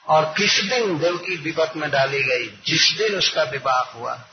और 0.08 0.24
किस 0.24 0.54
दिन 0.54 0.98
देवकी 0.98 1.36
विपत 1.36 1.72
में 1.76 1.90
डाली 1.90 2.22
गई, 2.22 2.46
जिस 2.66 2.90
दिन 2.98 3.14
उसका 3.14 3.42
विवाह 3.42 3.80
हुआ। 3.80 4.28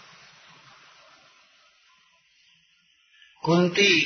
कुंती 3.44 4.02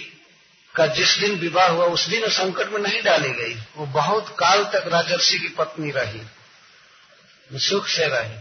का 0.75 0.87
जिस 0.87 1.17
दिन 1.17 1.35
विवाह 1.35 1.67
हुआ, 1.67 1.85
उस 1.85 2.05
दिन 2.05 2.29
संकट 2.29 2.67
में 2.67 2.79
नहीं 2.79 3.01
डाली 3.01 3.29
गई। 3.29 3.53
वो 3.53 3.85
बहुत 3.85 4.35
काल 4.39 4.63
तक 4.63 4.83
राजर्षि 4.87 5.39
की 5.39 5.47
पत्नी 5.47 5.91
रही, 5.91 6.21
सुख 7.59 7.87
से 7.87 8.07
रही। 8.07 8.37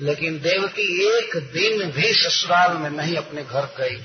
लेकिन 0.00 0.40
देवकी 0.40 1.18
एक 1.18 1.36
दिन 1.36 1.90
भी 1.90 2.14
ससुराल 2.14 2.72
में 2.72 2.90
नहीं 2.90 3.16
अपने 3.16 3.44
घर 3.44 3.64
गई 3.64 4.04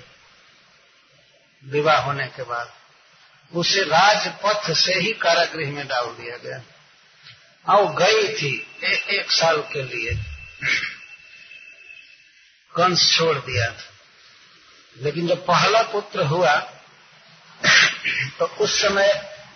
विवाह 1.66 2.02
होने 2.02 2.28
के 2.28 2.44
बाद। 2.44 2.74
उसे 3.54 3.82
राजपथ 3.82 4.74
से 4.74 4.94
ही 4.94 5.14
कारागृह 5.14 5.72
में 5.72 5.88
डाल 5.88 6.06
दिया 6.06 6.38
गया। 6.38 6.62
और 7.68 7.96
गई 7.96 8.28
थी 8.34 8.80
ए, 8.84 9.06
एक 9.10 9.32
साल 9.32 9.62
के 9.62 9.84
लिए। 9.84 10.14
कंस 12.76 13.18
छोड़ 13.18 13.38
दिया 13.38 13.72
था। 13.72 13.84
लेकिन 14.98 15.28
जब 15.28 15.46
पहला 15.46 15.82
पुत्र 15.82 16.24
हुआ 16.24 16.56
तो 18.40 18.46
उस 18.46 18.82
समय 18.82 19.14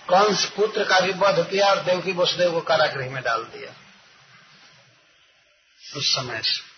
कंस 0.09 0.45
पुत्र 0.45 0.83
का 0.83 0.99
भी 0.99 1.13
वध 1.13 1.49
किया 1.49 1.67
और 1.67 1.79
देवकी 1.79 2.11
वसुदेव 2.11 2.51
को 2.51 2.61
कारागृह 2.61 3.09
में 3.09 3.23
डाल 3.23 3.43
दिया। 3.43 3.73
उस 5.97 6.15
समय 6.15 6.41
से। 6.41 6.73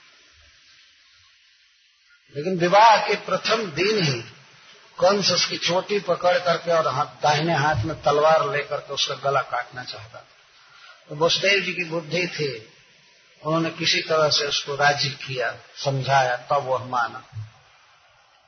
लेकिन 2.35 2.57
विवाह 2.57 2.97
के 2.97 3.15
प्रथम 3.15 3.71
दिन 3.71 4.03
ही 4.03 4.21
कंस 4.99 5.31
उसकी 5.31 5.57
चोटी 5.57 5.99
पकड़ 5.99 6.39
करके 6.39 6.71
और 6.71 6.87
हाथ 6.87 7.05
दाहिने 7.05 7.53
हाथ 7.53 7.75
में 7.75 8.01
तलवार 8.01 8.51
लेकर 8.51 8.77
के 8.77 8.93
उसका 8.93 9.15
गला 9.15 9.41
काटना 9.41 9.83
चाहता 9.83 10.19
था। 10.19 10.34
तो 11.09 11.15
वसुदेव 11.15 11.59
जी 11.59 11.73
की 11.73 11.83
बुद्धि 11.83 12.27
थी। 12.27 12.69
उन्होंने 13.45 13.69
किसी 13.69 14.01
तरह 14.01 14.29
से 14.29 14.47
उसको 14.47 14.75
राज़ी 14.75 15.09
किया, 15.09 15.57
समझाया, 15.85 16.35
तब 16.35 16.63
वह 16.63 16.85
माना। 16.85 17.23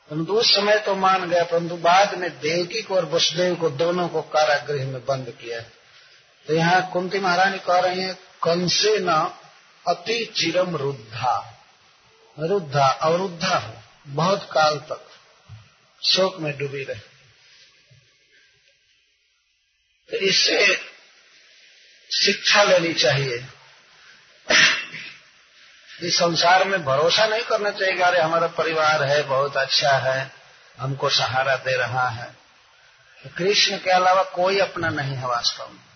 परंतु 0.10 0.34
उस 0.34 0.56
समय 0.56 0.80
तो 0.80 0.96
मान 0.96 1.30
गया, 1.30 1.44
परंतु 1.44 1.78
बाद 1.78 2.18
में 2.18 2.40
देवकी 2.40 2.82
को 2.82 2.96
और 2.96 3.06
वसुदेव 3.06 3.56
को 3.56 3.70
दोनों 3.70 4.10
को 4.10 4.22
कारागृह 4.22 4.88
में 4.88 5.06
बंद 5.06 5.30
किया। 5.30 5.62
तो 6.48 6.54
यहाँ 6.54 6.92
कुंती 6.92 7.20
महारानी 7.20 7.60
कह 7.60 7.80
रही 7.80 8.02
है, 8.02 8.14
कंसे 8.44 9.00
न 9.00 9.34
अति 9.88 10.34
चिरम 10.36 10.76
रुद्धा। 10.76 11.54
रुद्धा, 12.40 12.88
अवरुद्धा 12.88 13.58
हो, 13.58 13.74
बहुत 14.08 14.50
काल 14.52 14.78
तक 14.78 15.08
शोक 16.04 16.38
में 16.40 16.58
डूबी 16.58 16.84
रहे। 16.84 17.00
तो 20.12 20.18
इससे 20.18 20.82
शिक्षा 22.14 22.64
लेनी 22.64 22.94
चाहिए। 22.94 23.46
इस 26.02 26.18
संसार 26.20 26.64
में 26.64 26.86
भरोसा 26.86 27.26
नहीं 27.26 27.44
करना 27.44 27.72
चाहिए 27.72 28.02
अरे 28.02 28.22
हमारा 28.22 28.48
परिवार 28.48 29.04
है, 29.04 29.24
बहुत 29.24 29.58
अच्छा 29.58 29.92
है, 29.92 30.32
हमको 30.80 31.10
सहारा 31.10 31.56
दे 31.56 31.78
रहा 31.78 32.10
है। 32.10 32.36
तो 33.24 33.30
कृष्ण 33.38 33.78
के 33.78 33.90
अलावा 33.90 34.24
कोई 34.24 34.60
अपना 34.60 34.90
नहीं 34.90 35.16
है 35.16 35.28
वास्तव 35.28 35.70
में। 35.70 35.88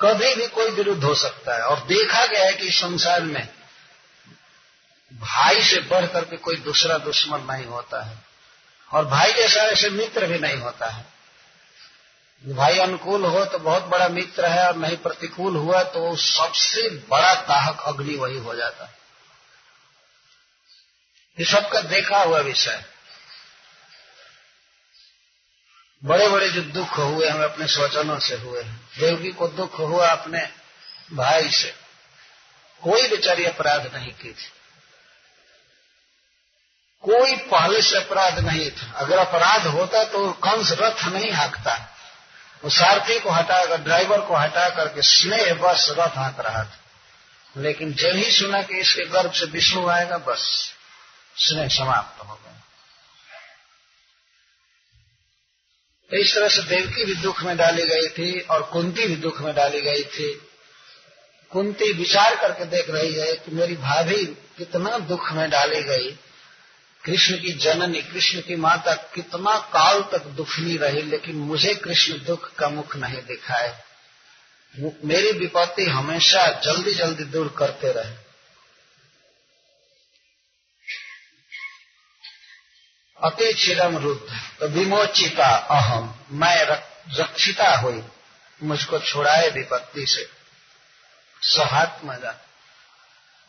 कभी 0.00 0.34
भी 0.34 0.46
कोई 0.46 0.70
विरुद्ध 0.70 1.04
हो 1.04 1.14
सकता 1.14 1.54
है। 1.54 1.62
और 1.62 1.80
देखा 1.86 2.26
गया 2.26 2.44
है 2.44 2.52
कि 2.52 2.66
इस 2.66 2.80
संसार 2.80 3.22
में 3.22 3.48
भाई 5.12 5.64
से 5.64 5.80
बढ़ 5.80 6.06
करके 6.06 6.36
कोई 6.36 6.56
दूसरा 6.56 6.98
दुश्मन 6.98 7.40
नहीं 7.40 7.66
होता 7.66 8.02
है। 8.02 8.18
और 8.92 9.04
भाई 9.04 9.32
जैसा 9.32 9.60
ऐसे 9.60 9.90
मित्र 9.90 10.26
भी 10.26 10.38
नहीं 10.38 10.56
होता 10.56 10.86
है। 10.86 11.15
भाई 12.44 12.78
अनुकूल 12.78 13.24
हो 13.24 13.44
तो 13.44 13.58
बहुत 13.58 13.82
बड़ा 13.82 14.08
मित्र 14.08 14.46
है 14.46 14.66
और 14.66 14.76
नहीं 14.76 14.96
प्रतिकूल 14.96 15.56
हुआ 15.56 15.82
तो 15.82 16.16
सबसे 16.16 16.88
बड़ा 16.88 17.34
दाहक 17.34 17.80
अग्नि 17.80 18.16
वही 18.16 18.38
हो 18.38 18.54
जाता। 18.54 18.84
ये 21.40 21.44
सबका 21.44 21.80
देखा 21.80 22.22
हुआ 22.22 22.40
विषय। 22.40 22.84
बड़े 26.04 26.28
बड़े 26.28 26.48
जो 26.48 26.62
दुख 26.62 26.98
हुए 26.98 27.28
हमें 27.28 27.44
अपने 27.44 27.66
स्वजनों 27.66 28.18
से 28.18 28.34
हुए 28.34 28.62
देवगी 28.98 29.32
को 29.32 29.48
दुख 29.48 29.78
हुआ 29.78 30.08
अपने 30.08 30.48
भाई 31.12 31.50
से। 31.50 31.74
कोई 32.82 33.08
बेचारी 33.08 33.44
अपराध 33.44 33.94
नहीं 33.94 34.12
की 34.12 34.28
थी। 34.28 34.52
कोई 37.04 37.36
पहले 37.36 37.82
से 37.82 37.96
अपराध 37.96 38.38
नहीं 38.38 38.70
था। 38.70 38.92
अगर 38.92 39.18
अपराध 39.18 39.66
होता 39.66 40.04
तो 40.04 40.32
कंस 40.32 40.72
रथ 40.72 41.04
नहीं 41.04 41.30
हाँकता। 41.30 41.92
वो 42.66 42.70
सारथी 42.70 43.20
को 43.20 43.30
हटाकर 43.30 43.76
ड्राइवर 43.76 44.20
को 44.20 44.34
हटा 44.34 44.68
करके 44.68 45.02
स्नेह 45.02 45.54
बस 45.54 45.86
रथ 45.90 46.08
हाँक 46.08 46.40
रहा 46.40 46.64
था। 46.64 46.78
लेकिन 47.56 47.92
जब 47.92 48.10
ही 48.10 48.32
सुना 48.32 48.62
कि 48.62 48.74
इसके 48.74 49.04
गर्भ 49.04 49.32
से 49.32 49.46
विष्णु 49.46 49.88
आएगा, 49.88 50.18
बस 50.18 50.72
स्नेह 51.36 51.68
समाप्त 51.68 52.24
हो 52.24 52.34
गया। 52.34 52.62
तो 56.10 56.16
इस 56.16 56.34
तरह 56.34 56.48
से 56.48 56.62
देवकी 56.62 57.04
भी 57.04 57.14
दुख 57.14 57.42
में 57.42 57.56
डाली 57.56 57.86
गई 57.86 58.08
थी 58.08 58.40
और 58.40 58.62
कुंती 58.62 59.06
भी 59.06 59.16
दुख 59.16 59.40
में 59.40 59.54
डाली 59.54 59.80
गई 59.80 60.04
थी। 60.04 60.48
कुंती 61.52 61.92
विचार 61.92 62.36
करके 62.36 62.64
देख 62.64 62.90
रही 62.90 63.14
है 63.14 63.32
कि 63.32 63.50
मेरी 63.50 63.76
भाभी 63.76 64.24
कितना 64.26 64.98
दुख 64.98 65.32
में 65.32 65.50
डाली 65.50 65.82
गई। 65.82 66.18
कृष्ण 67.06 67.36
की 67.36 67.52
जननी, 67.52 68.02
कृष्ण 68.02 68.40
की 68.40 68.56
माता 68.56 68.94
कितना 69.14 69.58
काल 69.72 70.02
तक 70.02 70.24
दुखनी 70.36 70.76
रही, 70.76 71.02
लेकिन 71.02 71.36
मुझे 71.36 71.74
कृष्ण 71.74 72.24
दुख 72.24 72.54
का 72.54 72.68
मुख 72.68 72.96
नहीं 72.96 73.22
दिखाए 73.22 73.82
मेरी 75.04 75.30
विपत्ति 75.32 75.84
हमेशा 75.84 76.46
जल्दी 76.60 76.92
जल्दी 76.94 77.24
दूर 77.24 77.54
करते 77.58 77.92
रहे। 77.92 78.14
अति 83.18 83.52
चिरम 83.54 83.96
रुद्ध 83.96 84.40
तो 84.60 84.68
विमोचिता 84.68 85.48
अहम, 85.70 86.14
मैं 86.30 86.64
रक्षिता 87.18 87.70
हुई, 87.76 88.02
मुझको 88.62 88.98
छुड़ाए 88.98 89.48
विपत्ति 89.50 90.06
से। 90.06 90.28
सहात्मजा 91.42 92.34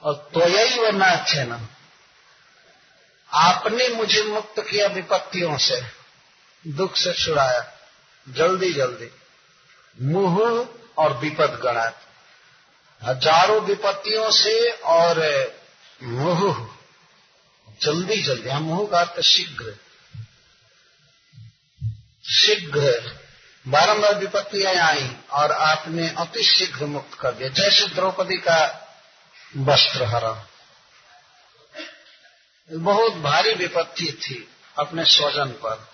और 0.02 0.30
तो 0.34 0.48
यही 0.48 0.80
वो 0.80 1.06
अच्छे 1.06 1.44
न। 1.44 1.68
आपने 3.32 3.88
मुझे 3.90 4.24
मुक्त 4.24 4.60
किया 4.60 4.88
विपत्तियों 4.88 5.58
से। 5.58 5.82
दुख 6.68 6.96
से 6.96 7.14
छुड़ाया। 7.14 7.74
जल्दी 8.28 8.74
जल्दी। 8.74 9.10
मुह 10.02 10.68
और 10.98 11.18
विपद 11.18 11.60
गणात 11.64 12.02
हज़ारों 13.04 13.62
विपत्तियों 13.62 14.32
से 14.32 14.72
और 14.72 15.20
मुह। 16.04 16.70
जल्दी 17.82 18.22
जल्दी। 18.22 18.50
हम 18.50 18.64
मुह 18.64 18.88
का 18.88 19.00
अर्थ 19.00 19.22
शीघ्र। 19.22 19.76
शीघ्र। 22.30 23.18
बारंबार 23.68 24.16
विपत्तियाँ 24.16 24.74
आई 24.74 25.16
और 25.32 25.52
आपने 25.52 26.10
अति 26.10 26.44
शीघ्र 26.44 26.86
मुक्त 26.86 27.18
कर 27.20 27.32
दिया। 27.32 27.50
जैसे 27.50 27.88
द्रौपदी 27.88 28.38
का 28.38 28.60
वस्त्र 29.58 30.04
हरा। 30.04 30.48
बहुत 32.72 33.14
भारी 33.14 33.54
विपत्ति 33.54 34.12
थी 34.22 34.48
अपने 34.78 35.06
स्वजन 35.06 35.52
पर। 35.66 35.88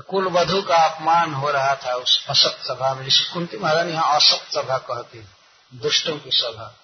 कुल 0.00 0.26
वधु 0.28 0.62
का 0.62 0.76
अपमान 0.76 1.32
हो 1.34 1.50
रहा 1.50 1.74
था 1.74 1.94
उस 1.94 2.26
असत 2.28 2.58
सभा 2.66 2.94
में, 2.94 3.04
जिसे 3.04 3.32
कुंती 3.32 3.58
महाराज 3.58 3.88
यहाँ 3.88 4.16
असत 4.16 4.46
सभा 4.54 4.78
कहती 4.78 5.24
दुष्टों 5.72 6.16
की 6.18 6.30
सभा। 6.30 6.74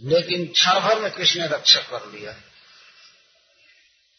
लेकिन 0.00 0.46
क्षण 0.46 0.80
भर 0.80 1.00
में 1.00 1.10
कृष्ण 1.10 1.40
ने 1.40 1.46
रक्षा 1.46 1.80
कर 1.80 2.06
लिया? 2.06 2.32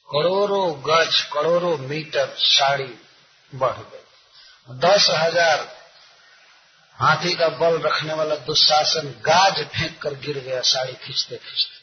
करोड़ों 0.10 0.66
गज, 0.80 1.22
करोड़ों 1.34 1.78
मीटर 1.78 2.36
साड़ी 2.38 2.94
बढ़ 3.52 3.78
गई। 3.78 4.78
दस 4.80 5.10
हज़ार 5.10 5.68
हाथी 6.96 7.34
का 7.36 7.48
बल 7.48 7.78
रखने 7.82 8.14
वाला 8.14 8.36
दुशासन 8.36 9.10
गाज 9.26 9.64
फेंक 9.68 10.02
कर 10.02 10.14
गिर 10.16 10.40
गया 10.40 10.62
साड़ी 10.62 10.94
खींचते 10.94 11.38
खींचते 11.38 11.75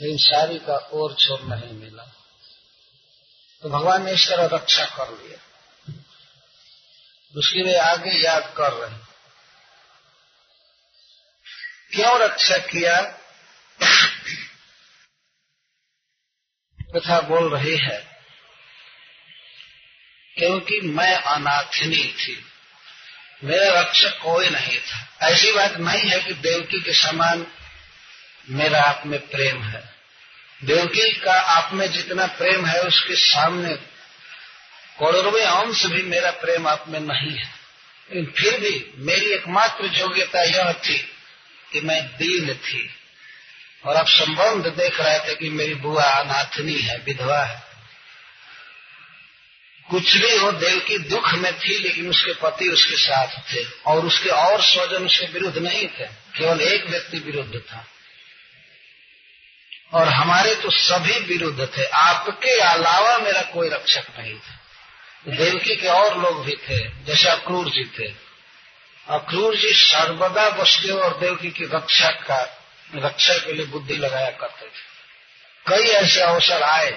लेकिन 0.00 0.16
साड़ी 0.18 0.58
का 0.58 0.76
और 0.76 1.14
छोर 1.14 1.42
नहीं 1.42 1.72
मिला। 1.72 2.04
तो 3.62 3.68
भगवान 3.68 4.04
ने 4.04 4.12
इस 4.12 4.28
तरह 4.28 4.56
रक्षा 4.56 4.84
कर 4.84 5.10
लिया। 5.10 5.38
उसकी 7.36 7.62
वे 7.62 7.76
आगे 7.76 8.10
याद 8.10 8.54
कर 8.56 8.72
रहे 8.72 8.98
क्यों 11.92 12.18
रक्षा 12.20 12.56
किया? 12.56 13.00
कथा 16.94 17.20
बोल 17.20 17.48
रही 17.54 17.76
है, 17.76 17.98
क्योंकि 20.38 20.80
मैं 20.80 21.14
अनाथनी 21.16 22.04
थी। 22.12 22.44
मेरा 23.44 23.80
रक्षक 23.80 24.18
कोई 24.22 24.50
नहीं 24.50 24.78
था। 24.80 25.28
ऐसी 25.28 25.52
बात 25.52 25.72
नहीं 25.72 26.10
है 26.10 26.20
कि 26.20 26.34
देवकी 26.34 26.80
के 26.80 26.92
समान 26.92 27.46
मेरा 28.50 28.82
आप 28.82 29.02
में 29.06 29.20
प्रेम 29.20 29.62
है। 29.62 29.94
देवकी 30.64 31.20
का 31.20 31.32
आप 31.32 31.72
में 31.72 31.92
जितना 31.92 32.26
प्रेम 32.26 32.66
है, 32.66 32.82
उसके 32.82 33.14
सामने 33.14 33.74
करोड़वें 35.00 35.44
अंश 35.44 35.86
भी 35.86 36.02
मेरा 36.02 36.30
प्रेम 36.30 36.68
आप 36.68 36.84
में 36.88 37.00
नहीं 37.00 37.38
है। 37.38 37.54
लेकिन 38.14 38.32
फिर 38.38 38.60
भी 38.60 38.92
मेरी 38.96 39.26
एकमात्र 39.26 39.84
योग्यता 39.84 40.42
यह 40.42 40.72
थी 40.72 40.98
कि 41.72 41.80
मैं 41.80 42.06
दीन 42.06 42.54
थी। 42.54 42.90
और 43.84 43.96
अब 43.96 44.06
संबंध 44.06 44.66
देख 44.66 45.00
रहे 45.00 45.18
थे 45.18 45.34
कि 45.34 45.50
मेरी 45.50 45.74
बुआ 45.74 46.04
अनाथनी 46.04 46.74
है, 46.74 46.96
विधवा 46.96 47.42
है। 47.42 47.62
कुछ 49.90 50.16
भी 50.16 50.36
हो, 50.36 50.52
देवकी 50.52 50.98
दुख 50.98 51.34
में 51.34 51.58
थी, 51.58 51.78
लेकिन 51.78 52.10
उसके 52.10 52.32
पति 52.32 52.68
उसके 52.68 52.96
साथ 52.96 53.26
थे 53.26 53.64
और 53.86 54.06
उसके 54.06 54.30
और 54.30 54.62
स्वजन 54.62 55.06
उसके 55.06 55.26
विरुद्ध 55.26 55.58
नहीं 55.58 55.88
थे, 55.88 56.04
केवल 56.06 56.60
एक 56.60 56.86
व्यक्ति 56.86 57.18
विरुद्ध 57.18 57.58
था। 57.58 57.86
और 59.94 60.08
हमारे 60.08 60.54
तो 60.54 60.70
सभी 60.70 61.20
विरुद्ध 61.20 61.68
थे। 61.78 61.84
आपके 61.84 62.60
अलावा 62.60 63.18
मेरा 63.18 63.42
कोई 63.42 63.68
रक्षक 63.68 64.04
नहीं 64.18 64.34
था। 64.34 64.60
देवकी 65.28 65.76
के 65.76 65.88
और 65.88 66.18
लोग 66.18 66.44
भी 66.44 66.52
थे, 66.52 67.04
जैसे 67.04 67.28
अक्रूर 67.28 67.68
जी 67.68 67.84
थे। 67.84 68.14
अक्रूर 69.08 69.56
जी 69.56 69.72
सर्वदा 69.72 70.48
वसुदेव 70.48 71.00
और 71.00 71.18
देवकी 71.18 71.50
की 71.50 71.64
रक्षा 71.64 72.10
का, 72.10 72.58
रक्षा 72.94 73.34
के 73.34 73.52
लिए 73.52 73.66
बुद्धि 73.66 73.96
लगाया 73.96 74.30
करते 74.30 74.66
थे। 74.66 74.94
कई 75.66 75.88
ऐसे 75.90 76.20
अवसर 76.20 76.62
आए 76.62 76.90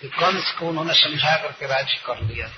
कि 0.00 0.08
कंस 0.08 0.52
को 0.52 0.66
उन्होंने 0.66 0.94
समझा 0.94 1.36
करके 1.36 1.66
राज्य 1.66 1.94
कर 2.06 2.22
लिया। 2.22 2.50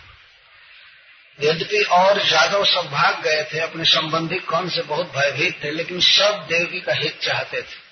यद्यपि 1.43 1.83
और 1.83 2.23
जादव 2.23 2.65
सब 2.65 2.91
भाग 2.91 3.23
गए 3.23 3.45
थे, 3.53 3.61
अपने 3.61 3.85
संबंधी 3.85 4.37
कंस 4.37 4.75
से 4.75 4.83
बहुत 4.83 5.13
भयभीत 5.17 5.65
थे, 5.65 5.71
लेकिन 5.71 6.01
सब 6.01 6.47
देवकी 6.49 6.81
का 6.81 6.95
हित 6.95 7.21
चाहते 7.23 7.63
थे 7.63 7.87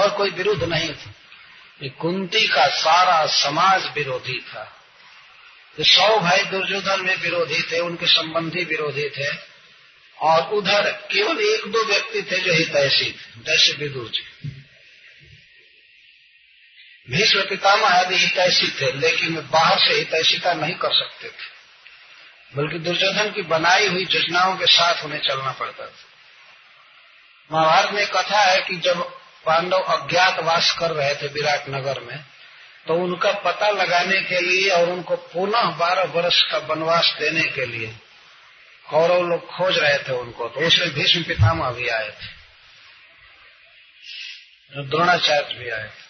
और 0.00 0.10
कोई 0.10 0.30
विरुद्ध 0.30 0.64
नहीं 0.64 0.94
था। 0.94 1.10
कुंती 1.82 2.48
का 2.48 2.66
सारा 2.66 3.26
समाज 3.26 3.84
विरोधी 3.94 4.40
था। 4.40 4.82
सौ 5.80 6.20
भाई 6.20 6.44
दुर्योधन 6.44 7.00
में 7.00 7.16
विरोधी 7.16 7.62
थे, 7.62 7.80
उनके 7.80 8.06
संबंधी 8.06 8.64
विरोधी 8.64 9.08
थे। 9.08 9.56
और 10.18 10.50
उधर 10.52 10.90
केवल 10.90 11.40
एक 11.40 11.72
दो 11.72 11.84
व्यक्ति 11.84 12.22
थे 12.22 12.38
जो 12.38 12.52
हितैषी 12.52 13.04
थे 13.04 13.42
जैसे 13.42 13.72
विदुर 13.72 14.08
जी। 14.08 14.48
भीष्म 17.10 17.42
पितामह 17.42 17.88
आदि 17.88 18.16
हितैषी 18.16 18.70
थे, 18.70 18.92
लेकिन 18.92 19.48
बाहर 19.50 19.78
से 19.78 19.94
हितैषिता 19.94 20.54
नहीं 20.54 20.74
कर 20.74 20.92
सकते 20.92 21.28
थे। 21.28 21.56
बल्कि 22.56 22.78
दुर्योधन 22.78 23.32
की 23.32 23.42
बनाई 23.42 23.86
हुई 23.88 24.04
योजनाओं 24.04 24.56
के 24.56 24.66
साथ 24.66 25.04
उन्हें 25.04 25.20
चलना 25.20 25.52
पड़ता 25.52 25.86
था। 25.86 25.94
महाभारत 27.52 27.90
में 27.90 28.06
कथा 28.06 28.38
है 28.38 28.60
कि 28.60 28.76
जब 28.76 29.15
पांडव 29.46 29.78
अज्ञातवास 29.78 30.76
कर 30.78 30.90
रहे 30.90 31.14
थे 31.14 31.26
विराट 31.26 31.68
नगर 31.68 32.00
में 32.00 32.24
तो 32.86 32.94
उनका 32.94 33.32
पता 33.32 33.70
लगाने 33.70 34.20
के 34.20 34.40
लिए 34.40 34.70
और 34.70 34.90
उनको 34.90 35.16
पुनः 35.16 35.70
बारह 35.70 36.02
वर्ष 36.02 36.42
का 36.42 36.58
वनवास 36.58 37.16
देने 37.18 37.44
के 37.44 37.66
लिए 37.66 37.96
कौरव 38.90 39.28
लोग 39.28 39.46
खोज 39.46 39.78
रहे 39.78 39.98
थे 39.98 40.12
उनको 40.12 40.48
तो 40.48 40.66
उसमें 40.66 40.90
भीष्म 40.90 41.22
पितामह 41.22 41.70
भी 41.70 41.88
आए 41.88 42.10
थे। 42.10 42.36
द्रोणाचार्य 44.82 45.54
भी 45.54 45.70
आए 45.70 45.88
थे। 45.88 46.06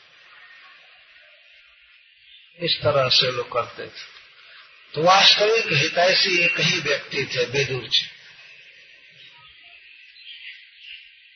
इस 2.67 2.81
तरह 2.83 3.09
से 3.09 3.33
लोग 3.33 3.53
करते 3.53 3.87
थे। 3.87 4.17
तो 4.95 5.03
वास्तविक 5.03 5.65
हितैषी 5.73 6.45
एक 6.45 6.61
ही 6.61 6.81
व्यक्ति 6.81 7.25
थे, 7.25 7.47
बेदूर 7.47 7.89
जी। 7.89 8.09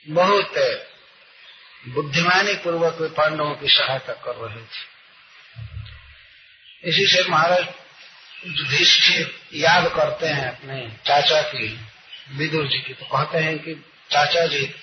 बहुत 0.08 0.52
बुद्धिमानी 1.88 2.54
पूर्वक 2.54 3.00
वे 3.00 3.08
पांडवों 3.08 3.54
की 3.54 3.68
सहायता 3.68 4.12
कर 4.12 4.34
रहे 4.36 4.60
थे। 4.60 4.88
इसी 6.84 7.06
से 7.06 7.28
महाराज 7.30 7.66
युधिष्ठिर 8.46 9.40
याद 9.54 9.88
करते 9.88 10.26
हैं 10.26 10.48
अपने 10.48 10.96
चाचा 11.06 11.42
की, 11.42 11.80
विदुर 12.32 12.66
जी 12.66 12.78
की 12.78 12.94
तो 12.94 13.06
कहते 13.06 13.38
हैं 13.38 13.58
कि, 13.58 13.74
चाचा 14.10 14.46
जी, 14.46 14.74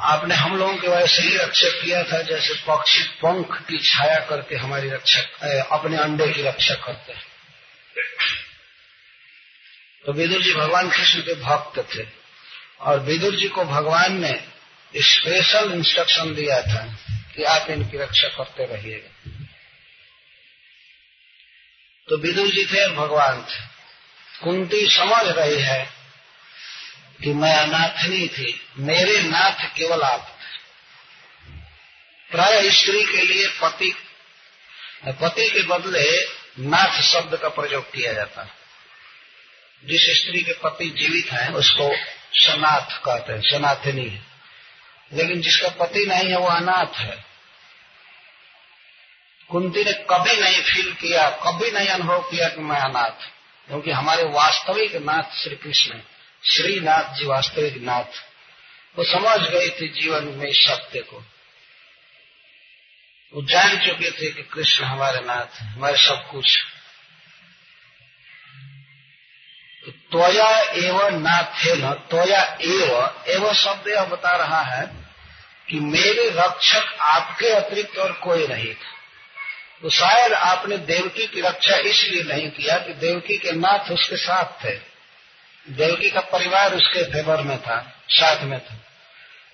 आपने 0.00 0.34
हम 0.34 0.56
लोगों 0.56 0.76
के 0.76 0.88
वैसे 0.88 1.22
ही 1.22 1.36
रक्षा 1.36 1.68
किया 1.68 2.02
था, 2.02 2.22
जैसे 2.22 2.54
पक्षी 2.54 3.02
पंख 3.02 3.62
की 3.68 3.78
छाया 3.78 4.18
करके 4.18 4.56
हमारी 4.56 4.90
रक्षा 4.90 5.20
अपने 5.76 5.96
अंडे 5.96 6.32
की 6.32 6.42
रक्षा 6.42 6.74
करते 6.74 7.12
हैं। 7.12 7.22
तो 10.06 10.12
विदुर 10.12 10.42
जी 10.42 10.54
भगवान 10.54 10.90
कृष्ण 10.90 11.20
के 11.20 11.34
भक्त 11.34 11.96
थे, 11.96 12.06
और 12.80 13.00
विदुर 13.00 13.36
जी 13.36 13.48
को 13.48 13.64
भगवान 13.64 14.20
ने 14.20 14.49
स्पेशल 14.96 15.72
इंस्ट्रक्शन 15.72 16.34
दिया 16.34 16.62
था 16.62 16.98
कि 17.36 17.42
आप 17.42 17.70
इनकी 17.70 17.98
रक्षा 17.98 18.28
करते 18.28 18.76
रहिएगा। 18.76 19.30
तो 22.08 22.16
विदुर 22.16 22.46
जी 22.46 22.66
थे, 22.66 22.88
भगवान 22.88 23.42
थे। 23.42 23.70
कुंती 24.44 24.90
समझ 24.90 25.26
रही 25.26 25.60
है 25.60 25.90
कि 27.22 27.32
मैं 27.32 27.56
अनाथनी 27.56 28.28
थी। 28.28 28.60
मेरे 28.78 29.22
नाथ 29.22 29.76
केवल 29.76 30.02
आप 30.02 30.38
प्राय 32.30 32.70
स्त्री 32.70 33.02
के 33.02 33.22
लिए 33.22 33.48
पति 33.48 33.94
पति 35.06 35.50
के 35.50 35.62
बदले 35.62 36.24
नाथ 36.58 37.02
शब्द 37.02 37.36
का 37.36 37.48
प्रयोग 37.48 37.92
किया 37.92 38.12
जाता। 38.12 38.42
है 38.42 38.50
जिस 39.84 40.00
स्त्री 40.02 40.42
के 40.42 40.52
पति 40.52 40.90
जीवित 40.90 41.32
हैं, 41.32 41.52
उसको 41.52 41.96
सनाथ 42.32 42.98
कहते 42.98 43.32
हैं, 43.32 43.40
सनाथनी 43.40 44.08
है। 44.08 44.29
लेकिन 45.12 45.40
जिसका 45.40 45.68
पति 45.68 46.06
नहीं 46.06 46.30
है, 46.30 46.38
वो 46.38 46.48
अनाथ 46.48 46.96
है। 46.96 47.24
कुंती 49.50 49.84
ने 49.84 49.92
कभी 49.92 50.40
नहीं 50.40 50.62
फील 50.62 50.92
किया, 50.92 51.30
कभी 51.30 51.70
नहीं 51.70 51.88
अनुभव 51.88 52.20
किया 52.20 52.48
कि 52.48 52.60
मैं 52.60 52.80
अनाथ 52.80 53.26
क्योंकि 53.68 53.90
हमारे 53.90 54.22
वास्तविक 54.24 54.96
नाथ 54.96 55.22
श्री 55.22 55.56
कृष्ण 55.56 56.00
श्रीनाथ 56.44 57.14
जी 57.14 57.26
वास्तविक 57.26 57.82
नाथ। 57.82 58.04
वो 58.98 59.04
समझ 59.04 59.40
गए 59.40 59.68
थे 59.68 59.88
जीवन 59.88 60.24
में 60.24 60.46
इस 60.48 60.66
सत्य 60.66 61.00
को। 61.00 61.16
वो 63.34 63.42
जान 63.42 63.78
चुके 63.78 64.10
थे 64.10 64.30
कि 64.30 64.42
कृष्ण 64.42 64.84
हमारे 64.84 65.20
नाथ 65.20 65.60
हमारे 65.62 65.96
सब 65.96 66.30
कुछ। 66.30 66.58
तो 69.84 69.90
त्वया 69.90 70.48
एवं 70.60 71.20
नाथे 71.20 71.74
न 71.74 71.92
त्वया 71.92 72.58
एव, 72.60 73.22
एवं 73.28 73.54
शब्द 73.54 73.88
यह 73.88 74.04
बता 74.04 74.36
रहा 74.36 74.60
है 74.60 74.99
कि 75.70 75.80
मेरे 75.80 76.30
रक्षक 76.30 76.96
आपके 77.00 77.48
अतिरिक्त 77.48 77.98
और 77.98 78.12
कोई 78.12 78.46
नहीं 78.46 78.74
था। 78.74 79.00
तो 79.82 79.90
शायद 79.90 80.32
आपने 80.32 80.78
देवकी 80.78 81.26
की 81.26 81.40
रक्षा 81.40 81.76
इसलिए 81.76 82.22
नहीं 82.22 82.50
किया 82.50 82.78
कि 82.78 82.92
देवकी 82.92 83.38
के 83.38 83.52
नाथ 83.52 83.92
उसके 83.92 84.16
साथ 84.16 84.64
थे। 84.64 84.76
देवकी 85.70 86.10
का 86.10 86.20
परिवार 86.20 86.74
उसके 86.74 87.02
फेवर 87.02 87.42
में 87.42 87.58
था, 87.62 88.04
साथ 88.08 88.44
में 88.44 88.60
था। 88.60 88.74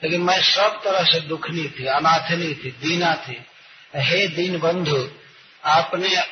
लेकिन 0.02 0.20
मैं 0.20 0.42
सब 0.42 0.82
तरह 0.84 1.04
से 1.04 1.20
दुखनी 1.20 1.68
थी, 1.68 1.86
अनाथनी 1.86 2.54
थी, 2.54 2.70
दीना 2.70 3.14
थी। 3.14 3.46
हे 3.96 4.28
दीन 4.28 4.58
बंधु 4.58 5.10
आपने 5.64 6.24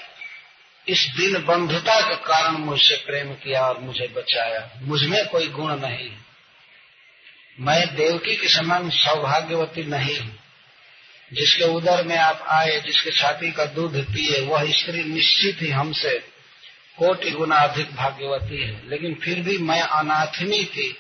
इस 0.89 1.13
दिन 1.17 1.45
बंधुता 1.45 2.09
के 2.09 2.15
कारण 2.15 2.53
मुझसे 2.53 2.97
प्रेम 2.97 3.35
किया 3.35 3.67
और 3.67 3.79
मुझे 3.79 4.07
बचाया। 4.07 4.71
मुझमें 4.77 5.29
कोई 5.29 5.49
गुण 5.49 5.77
नहीं 5.77 6.24
मैं 7.61 7.95
देवकी 7.95 8.37
के 8.37 8.49
समान 8.49 8.91
सौभाग्यवती 8.91 9.83
नहीं 9.83 10.21
हूँ। 10.21 10.39
जिसके 11.33 11.65
उदर 11.65 12.05
में 12.05 12.19
आप 12.19 12.43
आए, 12.49 12.81
जिसके 12.81 13.11
छाती 13.11 13.53
का 13.53 13.65
दूध 13.65 14.05
पिए, 14.05 14.47
वह 14.47 14.73
स्त्री 14.73 15.05
निश्चित 15.05 15.63
ही 15.63 15.71
हमसे 15.71 16.19
कोटि 16.99 17.31
गुना 17.31 17.57
अधिक 17.57 17.95
भाग्यवती 17.95 18.63
है। 18.63 18.91
लेकिन 18.91 19.15
फिर 19.15 19.41
भी 19.41 19.59
मैं 19.59 19.81
अनाथनी 19.81 20.65
थी, 20.65 20.97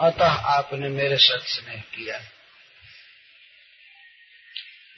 अतः 0.00 0.30
आपने 0.30 0.88
मेरे 0.88 1.16
साथ 1.16 1.38
स्नेह 1.38 1.80
किया। 1.80 2.20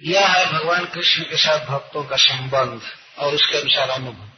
यह 0.02 0.28
है 0.28 0.52
भगवान 0.52 0.84
कृष्ण 0.84 1.22
के 1.22 1.36
साथ 1.36 1.66
भक्तों 1.66 2.04
का 2.04 2.16
संबंध 2.16 2.82
और 3.18 3.34
उसके 3.34 3.58
अनुसार 3.60 3.90
अनुभव। 3.90 4.31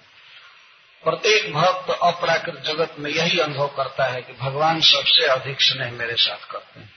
प्रत्येक 1.05 1.53
भक्त 1.55 1.99
अपराकृत 2.03 2.63
जगत 2.67 2.97
में 2.99 3.11
यही 3.11 3.39
अनुभव 3.39 3.67
करता 3.67 4.05
है 4.05 4.23
कि 4.23 4.33
भगवान 4.33 4.81
सबसे 4.81 5.27
अधिक 5.27 5.61
स्नेह 5.61 5.93
मेरे 5.93 6.15
साथ 6.15 6.51
करते 6.51 6.81
हैं। 6.81 6.93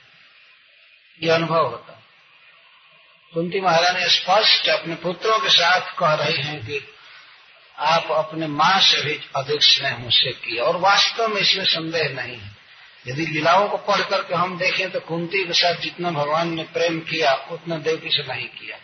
यह 1.24 1.36
अनुभव 1.36 1.68
होता 1.68 1.92
है। 1.92 2.00
कुंती 3.34 3.62
महारानी 3.62 4.10
स्पष्ट 4.10 4.70
अपने 4.70 4.96
पुत्रों 4.96 5.40
के 5.40 5.50
साथ 5.50 5.82
कह 6.00 6.14
रहे 6.14 6.38
हैं 6.38 6.66
कि 6.66 6.94
आप 7.78 8.12
अपने 8.12 8.48
माँ 8.48 8.80
से 8.80 9.02
भी 9.02 9.20
अधिक 9.36 9.64
स्नेह 9.64 9.98
मुझसे 9.98 10.32
किए, 10.32 10.60
और 10.60 10.78
वास्तव 10.78 11.28
में 11.28 11.42
इसमें 11.42 11.66
संदेह 11.66 12.10
नहीं 12.10 12.38
है। 12.38 12.52
यदि 13.08 13.26
लीलाओं 13.26 13.70
को 13.70 13.78
पढ़ 13.78 14.02
करके 14.02 14.36
हम 14.36 14.58
देखें 14.58 14.92
तो 14.92 15.00
कुंती 15.00 15.48
के 15.48 15.54
साथ 15.54 15.76
जितना 15.76 16.12
भगवान 16.12 16.54
ने 16.54 16.64
प्रेम 16.64 17.00
किया, 17.00 17.34
उतना 17.34 17.78
देवकी 17.78 18.10
से 18.10 18.24
नहीं 18.34 18.48
किया। 18.48 18.78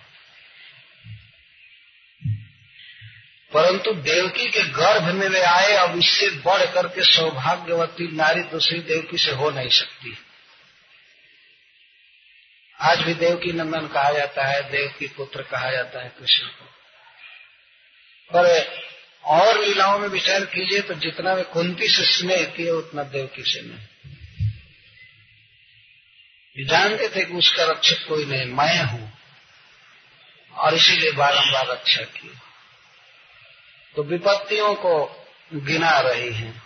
परंतु 3.53 3.93
देवकी 3.93 4.49
के 4.49 4.61
गर्भ 4.63 5.03
में 5.03 5.27
वे 5.27 5.41
आए, 5.41 5.73
अब 5.73 5.97
इससे 5.97 6.29
बढ़ 6.29 6.65
करके 6.65 7.01
सौभाग्यवती 7.01 8.15
नारी 8.15 8.43
दूसरी 8.43 8.79
देवकी 8.79 9.17
से 9.17 9.31
हो 9.31 9.49
नहीं 9.49 9.69
सकती। 9.69 10.17
आज 12.79 12.99
भी 12.99 13.13
देवकी 13.13 13.51
नंदन 13.51 13.87
कहा 13.87 14.11
जाता 14.11 14.45
है, 14.45 14.71
देवकी 14.71 15.07
पुत्र 15.07 15.41
कहा 15.41 15.71
जाता 15.71 16.03
है 16.03 16.09
कृष्ण 16.19 16.47
को। 16.47 16.65
पर 18.35 18.77
और 19.23 19.59
लीलाओं 19.59 19.99
में 19.99 20.07
विचार 20.07 20.45
कीजिए 20.45 20.81
तो 20.81 20.93
जितना 20.93 21.33
वे 21.33 21.43
कुंती 21.43 21.87
से 21.87 22.03
स्नेह 22.03 22.45
किए, 22.45 22.69
उतना 22.69 23.03
देवकी 23.03 23.43
से 23.43 23.61
नहीं। 23.61 23.79
जानते 26.65 27.09
थे 27.09 27.25
कि 27.25 27.33
उसका 27.33 27.63
रक्षक 27.63 28.07
कोई 28.07 28.25
नहीं, 28.25 28.45
मैं 28.45 28.83
हूँ। 28.83 29.13
और 30.53 30.73
इसीलिए 30.73 31.11
बारंबार 31.11 31.67
रक्षा 31.67 32.01
की 32.01 32.39
तो 33.95 34.03
विपत्तियों 34.03 34.75
को 34.75 35.25
गिना 35.53 35.99
रही 35.99 36.33
हैं। 36.33 36.63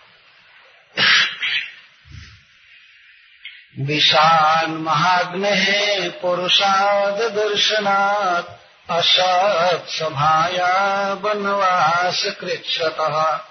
विशाल 3.80 4.68
महाग्न 4.68 5.46
है 5.46 6.10
पुरुषाद 6.10 7.14
दर्शनाथ 7.14 8.44
असत 8.90 9.86
सभाया 9.90 11.14
वनवास 11.14 12.38
कृच्छत। 12.42 13.42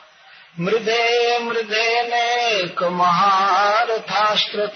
मृदे 0.61 1.39
मृदे 1.39 2.03
नेक 2.03 2.83
महारथास्त्रत 2.83 4.75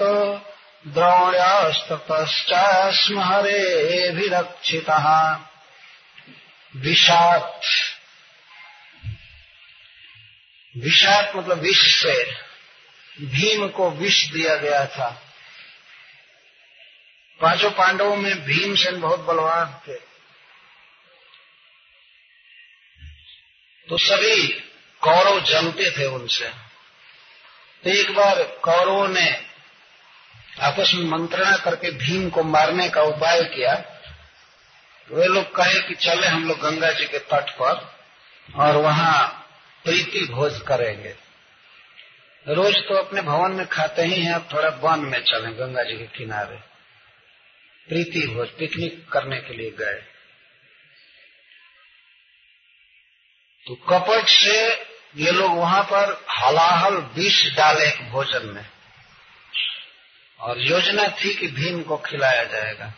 द्रोण्यस्ततश्चास्म 0.86 3.20
हरेभिरक्षितः 3.20 5.38
विषात 6.76 7.60
विषात 10.76 11.36
मतलब 11.36 11.58
विष 11.58 12.02
से 12.02 12.24
भीम 13.26 13.68
को 13.68 13.90
विष 13.90 14.30
दिया 14.30 14.56
गया 14.56 14.86
था। 14.86 15.22
पाँचों 17.40 17.70
पांडवों 17.70 18.16
में 18.16 18.44
भीमसेन 18.44 19.00
बहुत 19.00 19.20
बलवान 19.20 19.80
थे। 19.88 19.94
तो 23.88 23.98
सभी 23.98 24.48
कौरव 25.00 25.40
जमते 25.40 25.90
थे 25.90 26.04
उनसे। 26.04 26.48
तो 27.84 27.90
एक 27.90 28.14
बार 28.14 28.42
कौरवों 28.42 29.08
ने 29.08 29.46
आपस 30.60 30.92
में 30.94 31.04
मंत्रणा 31.04 31.56
करके 31.56 31.90
भीम 31.90 32.30
को 32.30 32.42
मारने 32.42 32.88
का 32.88 33.02
उपाय 33.02 33.44
किया। 33.44 33.74
वे 35.12 35.26
लोग 35.26 35.54
कहे 35.54 35.82
कि 35.82 35.94
चले 35.94 36.26
हम 36.26 36.48
लोग 36.48 36.58
गंगा 36.58 36.92
जी 36.92 37.04
के 37.04 37.18
तट 37.18 37.50
पर 37.50 38.00
और 38.56 38.76
वहाँ 38.76 39.39
प्रीति 39.84 40.26
भोज 40.26 40.60
करेंगे। 40.68 41.16
रोज 42.48 42.76
तो 42.76 42.94
अपने 42.94 43.20
भवन 43.20 43.52
में 43.52 43.66
खाते 43.66 44.02
ही 44.02 44.22
हैं, 44.22 44.34
अब 44.34 44.48
थोड़ा 44.52 44.68
वन 44.68 44.98
में 45.00 45.24
चले 45.24 45.52
गंगा 45.52 45.82
जी 45.82 45.98
के 45.98 46.06
किनारे। 46.06 46.56
प्रीति 47.88 48.26
भोज 48.26 48.48
पिकनिक 48.48 49.08
करने 49.08 49.40
के 49.40 49.54
लिए 49.54 49.70
गए। 49.70 50.02
तो 53.66 53.74
कपट 53.74 54.28
से 54.28 54.72
ये 55.16 55.30
लोग 55.30 55.52
वहाँ 55.52 55.82
पर 55.82 56.24
हलाहल 56.30 56.94
विष 56.94 57.56
डाले 57.56 58.10
भोजन 58.10 58.46
में। 58.46 58.66
और 60.40 60.60
योजना 60.60 61.08
थी 61.08 61.34
कि 61.34 61.48
भीम 61.48 61.82
को 61.82 61.96
खिलाया 61.96 62.44
जाएगा। 62.44 62.94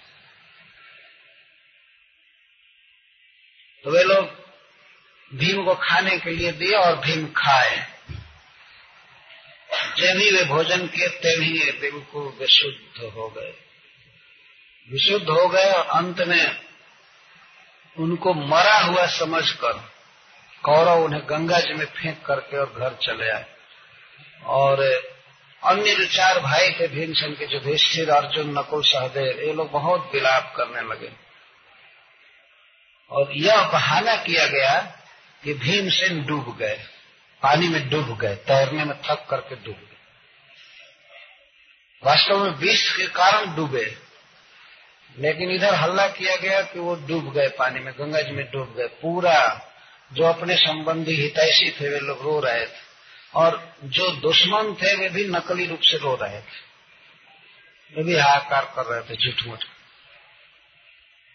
तो 3.85 3.91
वे 3.91 4.05
लोग 4.05 4.42
भीम 5.35 5.65
को 5.65 5.75
खाने 5.75 6.19
के 6.19 6.31
लिए 6.31 6.53
दिए 6.53 6.77
और 6.77 6.97
भीम 6.97 7.27
खाए। 7.27 7.93
जब 9.97 10.19
ही 10.19 10.31
वे 10.31 10.45
भोजन 10.45 10.87
किए 10.87 11.09
तभी 11.09 11.59
ही 11.59 11.73
बिल्कुल 11.73 12.37
विशुद्ध 12.41 13.13
हो 13.13 13.29
गए। 13.29 13.55
विशुद्ध 14.91 15.29
हो 15.29 15.49
गए 15.49 15.73
और 15.73 15.87
अंत 15.87 16.21
में 16.21 16.61
उनको 17.99 18.35
मरा 18.35 18.79
हुआ 18.79 19.07
समझकर 19.07 19.73
कौरव 20.63 21.05
उन्हें 21.05 21.23
गंगा 21.25 21.61
जी 21.61 21.75
में 21.75 21.87
फेंक 21.87 22.27
करके 22.27 22.59
और 22.59 22.75
घर 22.79 22.95
चले 23.03 23.31
आए। 23.31 23.47
और 24.45 24.81
अन्य 25.65 25.95
जो 25.95 26.07
चार 26.07 26.41
भाई 26.41 26.71
थे, 26.71 26.89
भीमसेन 26.89 27.35
के 27.35 27.47
जो 27.47 27.59
युधिष्ठिर, 27.59 28.11
अर्जुन, 28.11 28.59
नकुल, 28.59 28.83
सहदेव, 28.83 29.41
ये 29.41 29.53
लोग 29.53 29.71
बहुत 29.71 30.11
विलाप 30.15 30.55
करने 30.57 30.81
लगे। 30.81 31.13
और 33.11 33.33
यह 33.33 33.69
बहाना 33.69 34.17
किया 34.17 34.47
गया 34.47 34.99
कि 35.45 35.55
भीमसेन 35.55 36.25
डूब 36.25 36.59
गए, 36.59 36.81
पानी 37.43 37.69
में 37.69 37.89
डूब 37.89 38.19
गए, 38.19 38.35
तैरने 38.35 38.85
में 38.85 38.99
थक 38.99 39.27
करके 39.31 39.55
डूब 39.55 39.75
गए। 39.75 39.97
वास्तव 42.05 42.45
में 42.45 42.51
विष 42.51 42.97
के 42.97 43.07
कारण 43.07 43.57
डूबे, 43.57 43.97
लेकिन 45.19 45.51
इधर 45.51 45.75
हल्ला 45.75 46.09
किया 46.09 46.37
गया 46.37 46.63
कि 46.63 46.79
वो 46.79 46.95
डूब 46.95 47.33
गए 47.33 47.49
पानी 47.49 47.81
में, 47.81 47.95
गंगा 47.95 48.21
जी 48.21 48.31
में 48.31 48.51
डूब 48.51 48.75
गए। 48.77 48.87
पूरा 48.87 49.69
जो 50.13 50.25
अपने 50.25 50.57
संबंधी 50.57 51.15
हितैषी 51.15 51.71
थे, 51.71 51.89
वे 51.89 52.01
लोग 52.01 52.23
रो 52.23 52.41
रहे 52.41 52.67
थे। 52.67 52.93
और 53.35 53.77
जो 53.85 54.11
दुश्मन 54.11 54.75
थे, 54.75 54.97
वे 54.97 55.09
भी 55.09 55.25
नकली 55.25 55.67
रूप 55.67 55.81
से 55.81 55.97
रो 55.97 56.15
रहे 56.15 56.41
थे। 56.41 56.73
वे 57.97 58.03
भी 58.03 58.17
हाहाकार 58.17 58.73
कर 58.77 58.83
रहे 58.83 59.03
थे 59.03 59.17
झूठ 59.17 59.47
मूठ 59.47 59.65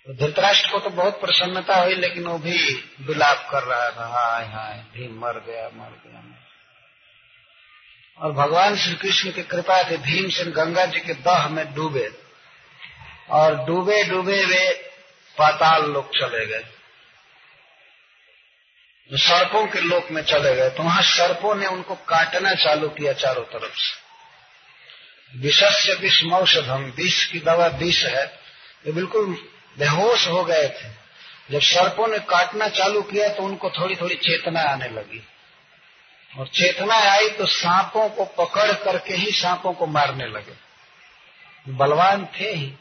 धृतराष्ट्र 0.09 0.71
को 0.71 0.79
तो 0.79 0.89
बहुत 0.89 1.21
प्रसन्नता 1.21 1.75
हुई, 1.75 1.93
लेकिन 1.93 2.23
वो 2.23 2.37
भी 2.37 2.73
विलाप 3.01 3.47
कर 3.51 3.63
रहा 3.63 3.89
था। 3.89 4.07
हाय 4.07 4.45
हाय 4.45 4.73
भीम 4.73 5.19
मर 5.19 5.33
गया 5.33 5.63
मर 5.63 6.01
गया। 6.05 6.23
और 8.21 8.31
भगवान 8.31 8.77
श्री 8.77 8.95
कृष्ण 8.95 9.31
की 9.31 9.43
कृपा 9.43 9.83
से 9.83 9.97
भीम 9.97 10.29
से 10.29 10.43
गंगा 10.43 10.85
जी 10.85 10.99
के 10.99 11.13
दह 11.13 11.47
में 11.47 11.73
डूबे। 11.73 12.11
और 13.29 13.65
डूबे 13.65 14.03
डूबे 14.03 14.45
वे 14.45 14.73
पाताल 15.37 15.83
लोग 15.83 16.09
चले 16.17 16.45
गए। 16.45 16.65
सर्पों 19.13 19.67
के 19.67 19.81
लोक 19.81 20.11
में 20.11 20.21
चले 20.21 20.55
गए। 20.55 20.69
तो 20.69 20.83
वहाँ 20.83 21.01
सर्पों 21.01 21.55
ने 21.55 21.67
उनको 21.67 21.95
काटना 21.95 22.53
चालू 22.53 22.89
किया 22.89 23.13
चारों 23.13 23.43
तरफ़ 23.43 23.75
से। 23.75 24.07
विषस्य 25.39 25.93
विषमौषधम 25.93 26.83
विष 26.83 27.25
की 27.25 27.39
दवा 27.39 27.67
विष 27.67 28.03
है। 28.03 28.25
ये 28.87 28.91
बिल्कुल 28.91 29.49
बेहोश 29.79 30.27
हो 30.27 30.43
गए 30.43 30.67
थे। 30.67 30.89
जब 31.51 31.61
सर्पों 31.61 32.07
ने 32.07 32.19
काटना 32.19 32.67
चालू 32.67 33.01
किया 33.01 33.29
तो 33.29 33.43
उनको 33.43 33.69
थोड़ी 33.69 33.95
थोड़ी 33.95 34.15
चेतना 34.15 34.61
आने 34.61 34.89
लगी। 34.89 35.27
और 36.39 36.47
चेतना 36.47 36.95
आई 36.95 37.29
तो 37.29 37.45
सांपों 37.45 38.09
को 38.09 38.25
पकड़ 38.25 38.71
करके 38.71 39.13
ही 39.13 39.31
सांपों 39.31 39.73
को 39.73 39.85
मारने 39.85 40.25
लगे। 40.25 40.67
बलवान 41.69 42.25
थे 42.25 42.53
ही। 42.53 42.73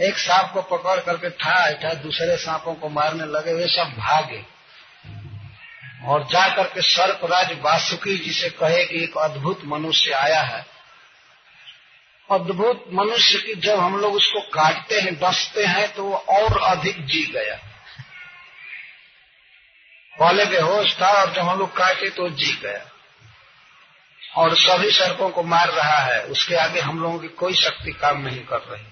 एक 0.00 0.18
सांप 0.18 0.50
को 0.52 0.62
पकड़ 0.62 1.00
करके 1.00 1.30
ठा 1.30 1.72
ठा, 1.72 1.94
दूसरे 1.94 2.36
सांपों 2.36 2.74
को 2.74 2.88
मारने 2.88 3.24
लगे, 3.24 3.52
वे 3.52 3.66
सब 3.68 3.94
भागे। 3.98 4.44
और 6.04 6.24
जा 6.24 6.56
करके 6.56 6.82
सर्पराज 6.82 7.60
वासुकी 7.60 8.18
जी 8.18 8.32
से 8.32 8.50
कहे 8.50 8.84
कि 8.84 9.04
एक 9.04 9.16
अद्भुत 9.16 9.60
मनुष्य 9.64 10.12
आया 10.12 10.40
है। 10.40 10.73
अद्भुत 12.30 12.84
मनुष्य 12.92 13.38
की 13.38 13.54
जब 13.54 13.78
हम 13.78 14.00
लोग 14.00 14.14
उसको 14.14 14.40
काटते 14.40 15.00
हैं, 15.00 15.14
डसते 15.14 15.64
हैं 15.64 15.94
तो 15.94 16.04
वो 16.04 16.16
और 16.16 16.62
अधिक 16.62 17.06
जी 17.06 17.24
गया। 17.24 17.56
पहले 20.20 20.44
बेहोश 20.44 21.00
था, 21.00 21.08
और 21.08 21.32
जब 21.32 21.42
हम 21.42 21.58
लोग 21.58 21.76
काटे 21.76 22.10
तो 22.10 22.28
जी 22.28 22.52
गया। 22.52 22.90
और 24.36 24.56
सभी 24.56 24.90
सर्पों 24.90 25.30
को 25.30 25.42
मार 25.42 25.68
रहा 25.68 25.98
है, 25.98 26.22
उसके 26.24 26.54
आगे 26.54 26.80
हम 26.80 27.02
लोगों 27.02 27.18
की 27.18 27.28
कोई 27.28 27.54
शक्ति 27.54 27.92
काम 27.92 28.22
नहीं 28.22 28.44
कर 28.44 28.58
रही। 28.58 28.84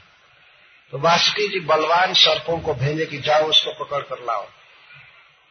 तो 0.90 0.98
वासुकी 0.98 1.48
जी, 1.48 1.60
बलवान 1.60 2.14
सर्पों 2.14 2.60
को 2.60 2.74
भेजे 2.74 3.06
कि 3.06 3.18
जाओ, 3.18 3.42
उसको 3.42 3.84
पकड़ 3.84 4.02
कर 4.02 4.24
लाओ। 4.24 4.42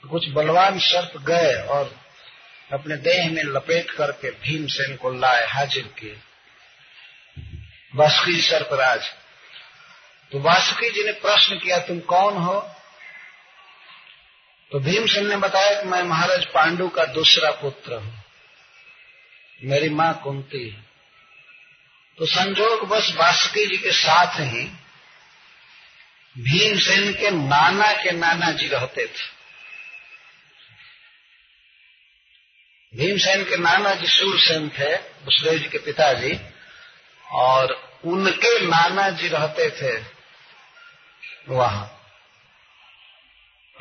तो 0.02 0.10
कुछ 0.10 0.30
बलवान 0.30 0.80
सर्प 0.80 1.22
गए 1.22 1.56
और 1.56 1.96
अपने 2.74 2.96
देह 2.96 3.32
में 3.32 3.44
लपेट 3.44 3.92
करके 3.92 4.32
भीमसेन 4.32 4.96
को 4.96 5.12
लाए, 5.12 5.48
हाजिर 5.48 5.84
किए। 5.84 6.20
वासुकी 7.96 8.42
सर्पराज 8.42 9.10
तो 10.32 10.40
वासुकी 10.40 10.90
जी 10.90 11.04
ने 11.04 11.12
प्रश्न 11.12 11.58
किया, 11.60 11.80
तुम 11.80 12.00
कौन 12.00 12.38
हो? 12.38 12.60
तो 14.72 14.80
भीमसेन 14.80 15.28
ने 15.28 15.38
बताया 15.38 15.82
कि 15.82 15.88
मैं 15.88 16.04
महाराज 16.04 16.46
पांडु 16.46 16.88
का 16.90 17.06
दूसरा 17.06 17.52
पुत्र 17.52 17.94
हूँ। 17.94 18.24
मेरी 19.64 19.90
माँ 19.90 20.22
कुंती 20.24 20.70
है। 20.70 20.86
तो 22.18 22.26
संजोग 22.26 22.88
बस 22.88 23.12
वासुकी 23.16 23.66
जी 23.66 23.78
के 23.78 23.92
साथ 23.92 24.40
ही 24.40 24.64
भीमसेन 26.36 27.14
के 27.14 27.32
नाना 27.32 27.92
के 27.94 28.12
नाना 28.12 28.52
जी 28.52 28.68
रहते 28.68 29.06
थे। 29.08 29.30
भीमसेन 32.94 33.44
के 33.44 33.58
नाना 33.58 33.94
जी 33.96 34.08
सूरसेन 34.08 34.70
थे 34.70 34.96
वसुदेव 34.96 35.60
जी 35.60 35.70
के 35.70 35.78
पिताजी। 35.78 36.40
और 37.32 37.92
उनके 38.06 38.68
नाना 38.68 39.10
जी 39.10 39.28
रहते 39.28 39.70
थे 39.70 40.06
वहाँ 41.50 41.86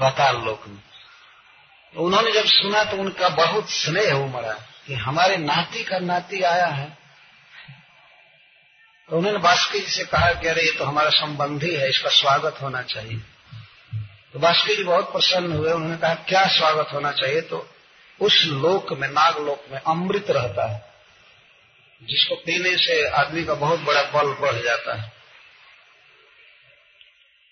पाताल 0.00 0.36
लोक 0.36 0.68
में। 0.68 0.78
तो 1.94 2.00
उन्होंने 2.00 2.32
जब 2.32 2.44
सुना 2.44 2.84
तो 2.84 2.96
उनका 2.96 3.28
बहुत 3.28 3.70
स्नेह 3.70 4.12
उमड़ा 4.12 4.52
कि 4.86 4.94
हमारे 4.94 5.36
नाती 5.36 5.84
का 5.84 5.98
नाती 5.98 6.42
आया 6.42 6.66
है। 6.66 6.98
तो 9.10 9.18
उन्होंने 9.18 9.38
बास्की 9.38 9.80
जी 9.80 9.86
से 9.86 10.04
कहा 10.04 10.32
कि 10.32 10.48
अरे, 10.48 10.62
ये 10.62 10.72
तो 10.72 10.84
हमारा 10.84 11.10
संबंधी 11.10 11.74
है, 11.74 11.88
इसका 11.88 12.10
स्वागत 12.10 12.56
होना 12.62 12.82
चाहिए। 12.82 13.18
तो 14.32 14.38
बास्की 14.38 14.76
जी 14.76 14.84
बहुत 14.84 15.12
प्रसन्न 15.12 15.52
हुए, 15.52 15.72
उन्होंने 15.72 15.96
कहा, 15.96 16.14
क्या 16.14 16.46
स्वागत 16.46 16.88
होना 16.92 17.12
चाहिए? 17.12 17.40
तो 17.40 17.70
उस 18.20 18.44
लोक 18.46 18.92
में, 18.92 19.08
नागलोक 19.08 19.64
में 19.70 19.80
अमृत 19.80 20.26
रहता 20.30 20.72
है। 20.72 20.89
जिसको 22.02 22.34
पीने 22.34 22.76
से 22.76 23.06
आदमी 23.08 23.44
का 23.44 23.54
बहुत 23.54 23.80
बड़ा 23.80 24.02
बल 24.02 24.32
बढ़ 24.34 24.62
जाता 24.62 24.94
है। 24.94 25.12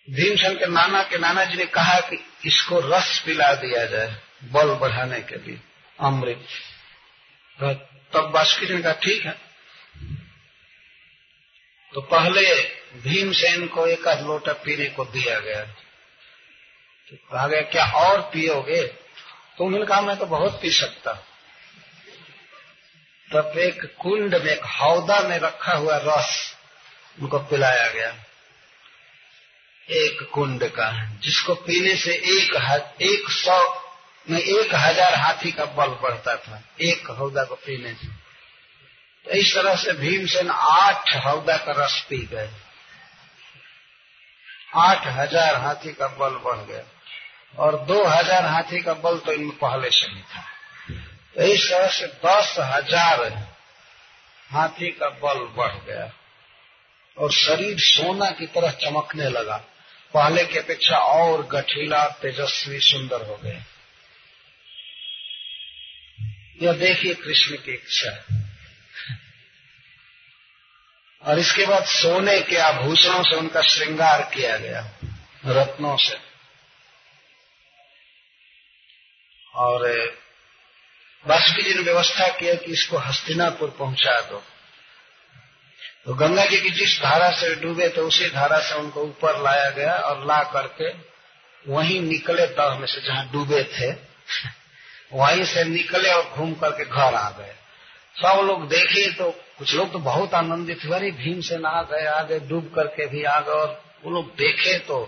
भीमसेन 0.08 0.58
के 0.58 0.66
नाना 0.66 1.02
के 1.02 1.18
नाना 1.18 1.44
जी 1.44 1.56
ने 1.56 1.64
कहा 1.66 1.98
कि 2.00 2.24
इसको 2.46 2.80
रस 2.80 3.22
पिला 3.26 3.52
दिया 3.54 3.84
जाए 3.84 4.16
बल 4.44 4.74
बढ़ाने 4.74 5.20
के 5.20 5.36
लिए, 5.36 5.60
अमृत। 6.00 6.46
तब 8.12 8.30
बास्की 8.30 8.74
ने 8.74 8.82
कहा, 8.82 8.92
ठीक 8.92 9.24
है। 9.24 9.32
तो 11.94 12.00
पहले 12.00 12.54
भीमसेन 13.00 13.66
को 13.66 13.86
एक 13.86 14.08
आध 14.08 14.22
लोटा 14.22 14.52
पीने 14.52 14.86
को 14.86 15.04
दिया 15.04 15.38
गया। 15.38 15.64
तो 15.64 17.16
कहा 17.16 17.46
गया, 17.46 17.60
क्या 17.60 17.84
और 17.84 18.20
पियोगे? 18.20 18.82
तो 19.58 19.64
उन्होंने 19.64 19.86
कहा, 19.86 20.00
मैं 20.00 20.16
तो 20.16 20.26
बहुत 20.26 20.60
पी 20.62 20.70
सकता 20.70 21.24
तब 23.32 23.58
एक 23.58 23.84
कुंड 24.00 24.34
में, 24.34 24.50
एक 24.52 24.64
हौदा 24.64 25.20
में 25.20 25.38
रखा 25.38 25.72
हुआ 25.72 25.96
रस 25.96 26.56
उनको 27.20 27.38
पिलाया 27.38 27.88
गया। 27.88 28.14
एक 29.88 30.22
कुंड 30.32 30.64
का, 30.68 30.90
जिसको 31.18 31.54
पीने 31.54 31.96
से 31.96 32.12
एक 32.12 32.54
एक 33.02 33.30
सौ 33.30 33.58
में 34.26 34.40
एक 34.40 34.74
हज़ार 34.74 35.14
हाथी 35.14 35.52
का 35.52 35.64
बल 35.64 35.88
बढ़ता 36.02 36.36
था, 36.36 36.62
एक 36.80 37.10
हौदा 37.10 37.44
को 37.44 37.54
पीने 37.54 37.94
से। 37.94 38.08
तो 39.24 39.30
इस 39.30 39.54
तरह 39.54 39.74
से 39.74 39.92
भीमसेन 39.92 40.50
आठ 40.50 41.16
हौदा 41.16 41.56
का 41.56 41.72
रस 41.84 42.06
पी 42.08 42.18
गए। 42.26 42.50
आठ 44.76 45.06
हज़ार 45.06 45.54
हाथी 45.54 45.92
का 45.92 46.08
बल 46.08 46.34
बढ़ 46.44 46.66
गया। 46.66 46.82
और 47.58 47.76
दो 47.84 48.04
हज़ार 48.04 48.44
हाथी 48.44 48.82
का 48.82 48.94
बल 48.94 49.18
तो 49.18 49.32
इनमें 49.32 49.56
पहले 49.56 49.90
से 49.90 50.06
ही 50.06 50.22
था। 50.22 50.44
इस 51.44 51.70
तरह 51.70 51.88
से 51.88 52.06
दस 52.06 52.56
हज़ार 52.58 53.48
हाथी 54.50 54.90
का 54.90 55.08
बल 55.08 55.38
बढ़ 55.38 55.74
गया 55.74 56.12
और 57.18 57.32
शरीर 57.32 57.78
सोना 57.78 58.30
की 58.30 58.46
तरह 58.46 58.70
चमकने 58.70 59.28
लगा। 59.28 59.56
पहले 60.14 60.44
की 60.44 60.58
अपेक्षा 60.58 60.96
और 60.96 61.46
गठीला, 61.46 62.08
तेजस्वी, 62.08 62.80
सुंदर 62.80 63.26
हो 63.26 63.36
गए। 63.36 63.62
यह 66.62 66.72
देखिए 66.72 67.14
कृष्ण 67.14 67.56
की 67.56 67.72
इच्छा। 67.72 68.10
और 71.22 71.38
इसके 71.38 71.66
बाद 71.66 71.84
सोने 71.84 72.40
के 72.40 72.56
आभूषणों 72.56 73.22
से 73.22 73.36
उनका 73.36 73.62
श्रृंगार 73.62 74.30
किया 74.34 74.56
गया, 74.56 74.90
रत्नों 75.46 75.96
से। 75.96 76.18
और 79.54 79.88
वासुकी 81.24 81.62
जी 81.62 81.74
ने 81.74 81.82
व्यवस्था 81.82 82.28
किया 82.28 82.54
कि 82.54 82.72
इसको 82.72 82.98
हस्तिनापुर 82.98 83.70
पहुँचा 83.78 84.20
दो। 84.20 84.42
तो 86.04 86.14
गंगा 86.14 86.44
जी 86.44 86.60
की 86.60 86.70
जिस 86.70 86.98
धारा 87.00 87.30
से 87.30 87.54
डूबे 87.54 87.88
तो 87.88 88.06
उसी 88.06 88.28
धारा 88.30 88.58
से 88.60 88.74
उनको 88.74 89.02
ऊपर 89.02 89.42
लाया 89.42 89.70
गया 89.70 89.94
और 89.94 90.24
ला 90.26 90.42
करके 90.52 90.92
वहीं 91.64 92.00
निकले 92.02 92.46
दह 92.48 92.78
में 92.78 92.86
से 92.86 93.00
जहाँ 93.00 93.28
डूबे 93.32 93.62
थे, 93.70 93.90
वहीं 95.12 95.44
से 95.44 95.64
निकले 95.64 96.10
और 96.10 96.30
घूम 96.30 96.52
करके 96.54 96.84
घर 96.84 97.14
आ 97.14 97.30
गए। 97.30 97.54
सब 98.16 98.40
लोग 98.46 98.68
देखे 98.68 99.10
तो 99.12 99.30
कुछ 99.58 99.74
लोग 99.74 99.92
तो 99.92 99.98
बहुत 100.00 100.34
आनंदित 100.34 100.84
हुए, 100.84 100.94
अरे 100.96 101.10
भीम 101.12 101.40
से 101.40 101.56
ना 101.58 101.82
गए, 101.82 102.04
आ 102.06 102.22
गए, 102.22 102.38
डूब 102.40 102.72
करके 102.74 103.06
भी 103.06 103.22
आ 103.24 103.40
गए 103.40 103.52
और 103.52 103.80
वो 104.04 104.10
लोग 104.10 104.34
देखे 104.36 104.78
तो 104.78 105.04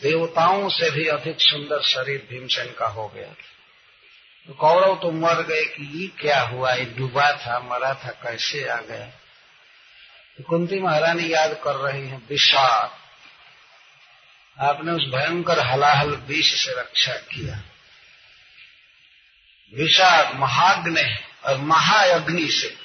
देवताओं 0.00 0.68
से 0.70 0.90
भी 0.90 1.06
अधिक 1.08 1.40
सुंदर 1.40 1.82
शरीर 1.84 2.26
भीमसेन 2.30 2.72
का 2.78 2.86
हो 2.88 3.06
गया। 3.08 3.34
तो 4.46 4.54
कौरव 4.54 4.96
तो 4.96 5.10
मर 5.10 5.42
गए 5.42 5.64
कि 5.64 6.02
ये 6.02 6.08
क्या 6.08 6.40
हुआ? 6.40 6.72
ये 6.72 6.84
डूबा 6.84 7.32
था, 7.32 7.60
मरा 7.60 7.94
था, 7.94 8.10
कैसे 8.10 8.68
आ 8.68 8.76
गया? 8.76 9.06
तो 10.36 10.44
कुंती 10.44 10.80
महारानी 10.80 11.32
याद 11.32 11.60
कर 11.64 11.74
रही 11.74 12.08
है 12.08 12.16
विषाद 12.16 12.90
आपने 14.60 14.92
उस 14.92 15.02
भयंकर 15.14 15.60
हलाहल 15.60 16.10
विष 16.10 16.66
से 16.66 16.80
रक्षा 16.80 17.12
किया। 17.12 17.62
विषाद 19.74 20.34
महाग्नि 20.34 21.16
और 21.44 21.56
महाअग्नि 21.56 22.48
से 22.48 22.76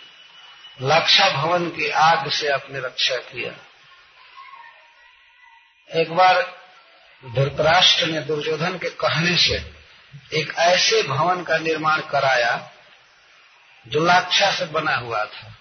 लक्षा 0.82 1.30
भवन 1.30 1.70
की 1.70 1.90
आग 1.90 2.30
से 2.30 2.48
आपने 2.48 2.80
रक्षा 2.80 3.16
किया। 3.16 3.52
एक 6.02 6.12
बार 6.12 6.58
धृतराष्ट्र 7.26 8.06
ने 8.06 8.22
दुर्योधन 8.22 8.78
के 8.78 8.90
कहने 8.90 9.38
से 9.38 9.79
एक 10.34 10.54
ऐसे 10.58 11.04
भवन 11.04 11.44
का 11.44 11.58
निर्माण 11.58 12.02
कराया, 12.02 12.72
जो 13.88 14.06
लाक्षा 14.06 14.52
से 14.52 14.66
बना 14.66 14.96
हुआ 14.96 15.26
था। 15.26 15.56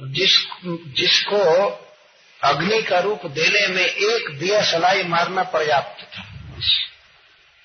जिस, 0.00 0.36
जिसको 0.86 1.40
अग्नि 2.44 2.82
का 2.82 2.98
रूप 2.98 3.26
देने 3.26 3.66
में 3.66 3.86
एक 3.86 4.38
दिया 4.38 4.62
सलाई 4.62 5.02
मारना 5.02 5.42
पर्याप्त 5.42 6.04
था। 6.04 6.24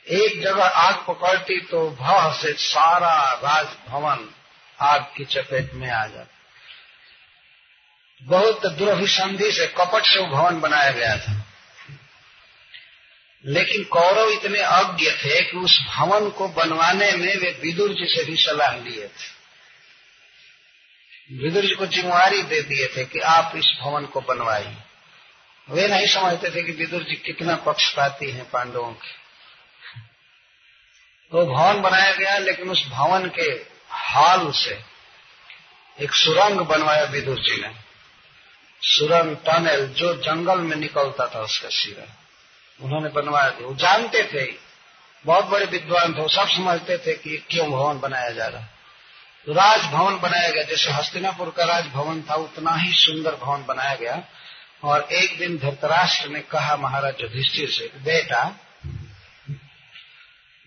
एक 0.08 0.42
जगह 0.42 0.66
आग 0.66 1.06
पकड़ती 1.08 1.60
तो 1.60 1.92
भव 1.92 2.34
से 2.34 2.54
सारा 2.54 3.32
राजभवन 3.32 4.30
आग 4.82 5.02
की 5.02 5.26
चपेट 5.26 5.74
में 5.74 5.92
आ 5.92 6.08
जाता। 6.08 6.36
बहुत 8.22 8.66
दुर्भिसंधि 8.66 9.52
से 9.52 9.68
कपट 9.68 10.04
से 10.04 10.28
भवन 10.28 10.60
बनाया 10.60 10.92
गया 10.92 11.18
था। 11.18 11.55
लेकिन 13.48 13.84
कौरव 13.84 14.30
इतने 14.30 14.60
अज्ञ 14.60 15.12
थे 15.12 15.42
कि 15.42 15.58
उस 15.58 15.80
भवन 15.96 16.30
को 16.30 16.48
बनवाने 16.48 17.12
में 17.12 17.36
वे 17.36 17.60
विदुर 17.64 17.90
जी 17.90 18.06
से 18.06 18.24
भी 18.24 18.36
सलाह 18.38 18.76
लिए 18.76 19.08
थे। 19.08 19.36
विदुर 21.44 21.66
जी 21.66 21.76
को 21.76 21.86
जिम्मेवारी 21.86 22.42
दे 22.42 22.62
दिए 22.62 22.88
थे 22.88 23.06
कि 23.06 23.20
आप 23.20 23.54
इस 23.56 23.78
भवन 23.82 24.06
को 24.06 24.22
बनवाइए। 24.22 24.78
वे 25.70 25.88
नहीं 25.88 26.08
समझते 26.08 26.50
थे 26.50 26.64
कि 26.64 26.72
विदुर 26.72 27.04
जी 27.04 27.16
कितना 27.16 27.56
पक्षपाती 27.56 28.32
हैं 28.32 28.50
पांडवों 28.50 28.94
के। 28.94 29.26
तो 31.32 31.46
भवन 31.46 31.82
बनाया 31.82 32.14
गया, 32.14 32.38
लेकिन 32.38 32.70
उस 32.70 32.88
भवन 32.88 33.30
के 33.30 33.76
हाल 33.90 34.52
से 34.52 34.82
एक 36.02 36.14
सुरंग 36.14 36.60
बनवाया 36.60 37.04
विदुर 37.04 37.40
जी 37.40 37.62
ने। 37.62 37.74
सुरंग 38.82 39.38
टनल 39.38 39.88
जो 39.88 40.14
जंगल 40.14 40.58
में 40.58 40.76
निकलता 40.76 41.28
था 41.36 41.40
उसका 41.42 41.70
सिरा। 41.70 42.22
उन्होंने 42.82 43.10
बनवाया 43.10 43.50
दिया 43.50 43.68
वो 43.68 43.76
जानते 43.76 44.24
थे। 44.24 44.54
बहुत 45.26 45.46
बड़े 45.46 45.66
विद्वान 45.66 46.14
थे। 46.14 46.28
सब 46.36 46.48
समझते 46.48 46.98
थे 46.98 47.14
कि 47.14 47.46
क्यों 47.50 47.72
भवन 47.72 48.00
बनाया 48.00 48.30
जा 48.30 48.48
रहा। 48.48 48.62
तो 49.46 49.54
राजभवन 49.54 50.20
बनाया 50.20 50.50
गया। 50.50 50.64
जैसे 50.64 50.92
हस्तिनापुर 50.92 51.54
का 51.58 51.64
राजभवन 51.64 52.22
था, 52.22 52.36
उतना 52.36 52.72
ही 52.72 52.94
सुंदर 52.94 53.36
भवन 53.36 53.66
बनाया 53.66 53.96
गया। 53.96 54.24
और 54.84 55.08
एक 55.12 55.40
दिन 55.40 55.58
धृतराष्ट्र 55.58 56.30
ने 56.30 56.42
कहा, 56.42 56.76
महाराज 56.76 57.14
युधिष्ठिर 57.22 57.70
से, 57.70 57.92
बेटा, 58.00 58.56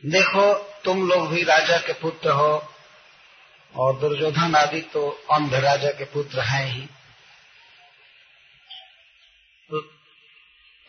देखो, 0.06 0.54
तुम 0.84 1.09
लोग 1.09 1.28
भी 1.28 1.42
राजा 1.42 1.76
के 1.76 1.92
पुत्र 1.92 2.30
हो 2.30 2.74
और 3.76 3.98
दुर्योधन 3.98 4.54
आदि 4.54 4.80
तो 4.80 5.24
अंध 5.32 5.54
राजा 5.54 5.90
के 5.90 6.04
पुत्र 6.04 6.40
हैं 6.40 6.66
ही। 6.66 6.88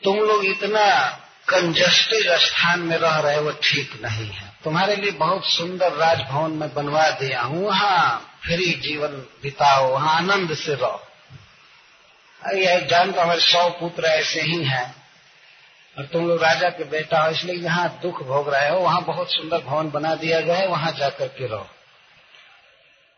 तुम 0.03 0.17
लोग 0.17 0.45
इतना 0.45 1.05
कंजस्टेड 1.49 2.37
स्थान 2.37 2.79
में 2.79 2.97
रह 2.97 3.19
रहे 3.19 3.39
वो 3.39 3.51
ठीक 3.51 4.01
नहीं 4.03 4.29
है। 4.29 4.53
तुम्हारे 4.63 4.95
लिए 4.95 5.11
बहुत 5.11 5.45
सुंदर 5.45 5.93
राजभवन 5.93 6.51
में 6.51 6.73
बनवा 6.73 7.09
दिया 7.09 7.41
हूँ। 7.41 7.65
वहाँ 7.65 8.31
फ्री 8.43 8.73
जीवन 8.73 9.07
बिताओ 9.43 9.91
वहाँ 9.91 10.15
आनंद 10.15 10.53
से 10.53 10.73
रहो। 10.75 11.05
यह 12.53 12.79
जानता 12.79 13.23
हमारे 13.23 13.39
सौ 13.39 13.69
पुत्र 13.69 14.05
ऐसे 14.05 14.41
ही 14.41 14.63
हैं। 14.63 14.95
और 15.97 16.05
तुम 16.05 16.27
लोग 16.27 16.43
राजा 16.43 16.69
के 16.69 16.83
बेटा 16.83 17.21
हो, 17.21 17.31
इसलिए 17.31 17.55
यहाँ 17.55 17.99
दुख 18.01 18.23
भोग 18.23 18.53
रहे 18.53 18.69
हो। 18.69 18.79
वहाँ 18.79 19.01
बहुत 19.01 19.33
सुंदर 19.33 19.57
भवन 19.57 19.89
बना 19.89 20.15
दिया 20.15 20.41
गया 20.41 20.55
है, 20.55 20.67
वहाँ 20.67 20.91
जाकर 20.91 21.27
के 21.27 21.47
रहो। 21.47 21.69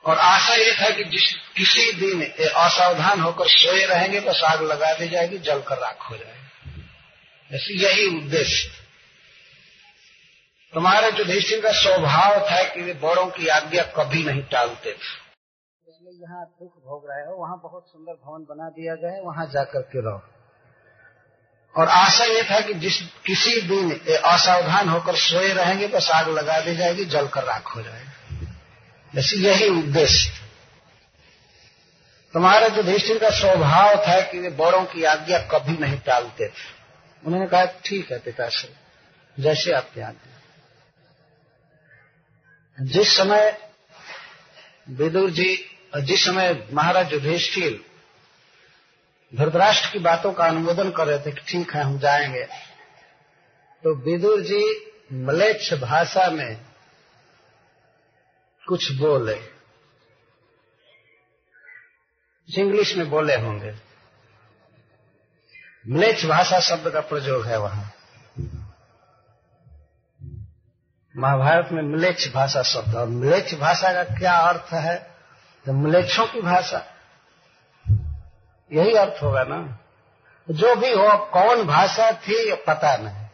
और 0.06 0.18
आशा 0.18 0.54
ये 0.54 0.72
था 0.72 0.90
कि 0.90 1.04
जिस 1.04 1.34
किसी 1.58 1.92
दिन 1.92 2.26
असावधान 2.50 3.20
होकर 3.20 3.48
सोए 3.48 3.86
रहेंगे, 3.86 4.20
बस 4.20 4.42
आग 4.44 4.62
लगा 4.62 4.94
दी 4.94 5.10
जाएगी, 5.10 5.38
जलकर 5.38 5.78
राख 5.78 6.08
हो 6.12 6.18
जाएगी। 6.18 6.51
ऐसे 7.54 7.74
यही 7.74 8.18
उद्देश्य। 8.18 8.70
तुम्हारे 10.74 11.12
जो 11.12 11.24
युधिष्ठिर 11.24 11.62
का 11.62 11.72
स्वभाव 11.72 12.39
था 12.52 12.64
कि 12.64 12.82
वे 12.82 12.93
बड़ों 12.93 13.26
की 13.28 13.47
आज्ञा 13.47 13.84
कभी 13.84 14.24
नहीं 14.24 14.43
टालते 14.43 14.93
थे। 14.93 15.32
यहाँ 16.14 16.45
दुख 16.45 16.72
भोग 16.72 17.08
रहे 17.10 17.26
हो 17.26 17.34
वहाँ 17.41 17.60
बहुत 17.64 17.86
सुंदर 17.88 18.14
भवन 18.14 18.43
बना 18.43 18.70
दिया 18.70 18.95
गया 18.95 19.12
है 19.12 19.22
वहाँ 19.22 19.45
जाकर 19.45 19.82
के 19.82 20.02
रहो। 20.02 20.22
और 21.76 21.89
आशा 21.89 22.24
ये 22.24 22.43
था 22.43 22.62
कि 22.62 22.74
जिस 22.74 23.02
किसी 23.02 23.62
दिन 23.62 23.99
असावधान 24.18 24.89
होकर 24.89 25.16
सोए 25.16 25.54
रहेंगे 25.54 25.88
बस 25.88 26.12
आग 26.12 26.30
लगा 26.30 26.60
दी 26.60 26.76
जाएगी 26.76 27.06
जलकर 27.06 27.43
राख 27.43 27.76
हो 27.76 27.82
जाएगा। 27.82 28.47
ऐसे 29.20 29.36
यही 29.36 29.70
उद्देश्य। 29.70 30.32
तुम्हारे 32.34 32.70
जो 32.70 32.76
युधिष्ठिर 32.76 33.20
का 33.20 33.30
स्वभाव 33.30 33.95
था 33.95 34.22
कि 34.22 34.39
वे 34.39 34.49
बड़ों 34.49 34.86
की 34.86 35.04
आज्ञा 35.04 35.39
कभी 35.39 35.78
नहीं 35.78 35.99
टालते 35.99 36.47
थे। 36.47 36.81
उन्होंने 37.24 37.48
कहा, 37.48 37.66
ठीक 37.86 38.12
है 38.12 38.20
पिताश्री, 38.20 38.74
जैसे 39.38 39.72
आपकी 39.72 40.02
आज्ञा 40.02 40.38
जिस 42.78 43.16
समय 43.18 43.72
विदुर 44.90 45.30
जी 45.32 45.56
जिस 45.98 46.26
समय 46.26 46.68
महाराज 46.74 47.14
युधिष्ठिर 47.14 47.84
धृतराष्ट्र 49.34 49.90
की 49.94 50.00
बातों 50.00 50.32
का 50.34 50.46
अनुमोदन 50.46 50.92
कर 50.92 51.08
रहे 51.08 51.20
थे 51.20 51.32
कि 51.32 51.42
ठीक 51.42 51.74
है, 51.74 51.82
हम 51.82 51.98
जाएँगे 52.00 52.44
तो 53.84 53.96
विदुर 54.04 54.42
जी 54.42 54.64
मलेच्छ 55.14 55.74
भाषा 55.74 56.30
में 56.30 56.58
कुछ 58.68 58.92
बोले। 58.92 59.36
इंग्लिश 62.50 62.96
में 62.96 63.10
बोले 63.10 63.36
होंगे। 63.36 63.72
मलेच्छ 65.88 66.26
भाषा 66.26 66.60
शब्द 66.60 66.90
का 66.90 67.00
प्रयोग 67.00 67.46
है 67.46 67.60
वहाँ। 67.60 67.92
महाभारत 71.18 71.70
में 71.72 71.84
मलेच्छ 71.84 72.34
भाषा 72.34 72.62
शब्द, 72.62 72.96
और 72.96 73.10
मलेच्छ 73.10 73.56
भाषा 73.56 73.94
का 73.94 74.04
क्या 74.04 74.34
अर्थ 74.34 74.74
है? 74.74 75.16
तो 75.66 75.74
मलेच्छों 75.74 76.28
की 76.28 76.42
भाषा। 76.42 76.86
यही 78.74 78.96
अर्थ 78.96 79.24
होगा 79.24 79.44
ना? 79.44 79.80
जो 80.52 80.76
भी 80.76 80.92
हो 80.94 81.26
कौन 81.26 81.68
भाषा 81.68 82.12
थी 82.12 82.56
पता 82.56 82.98
नहीं। 82.98 83.28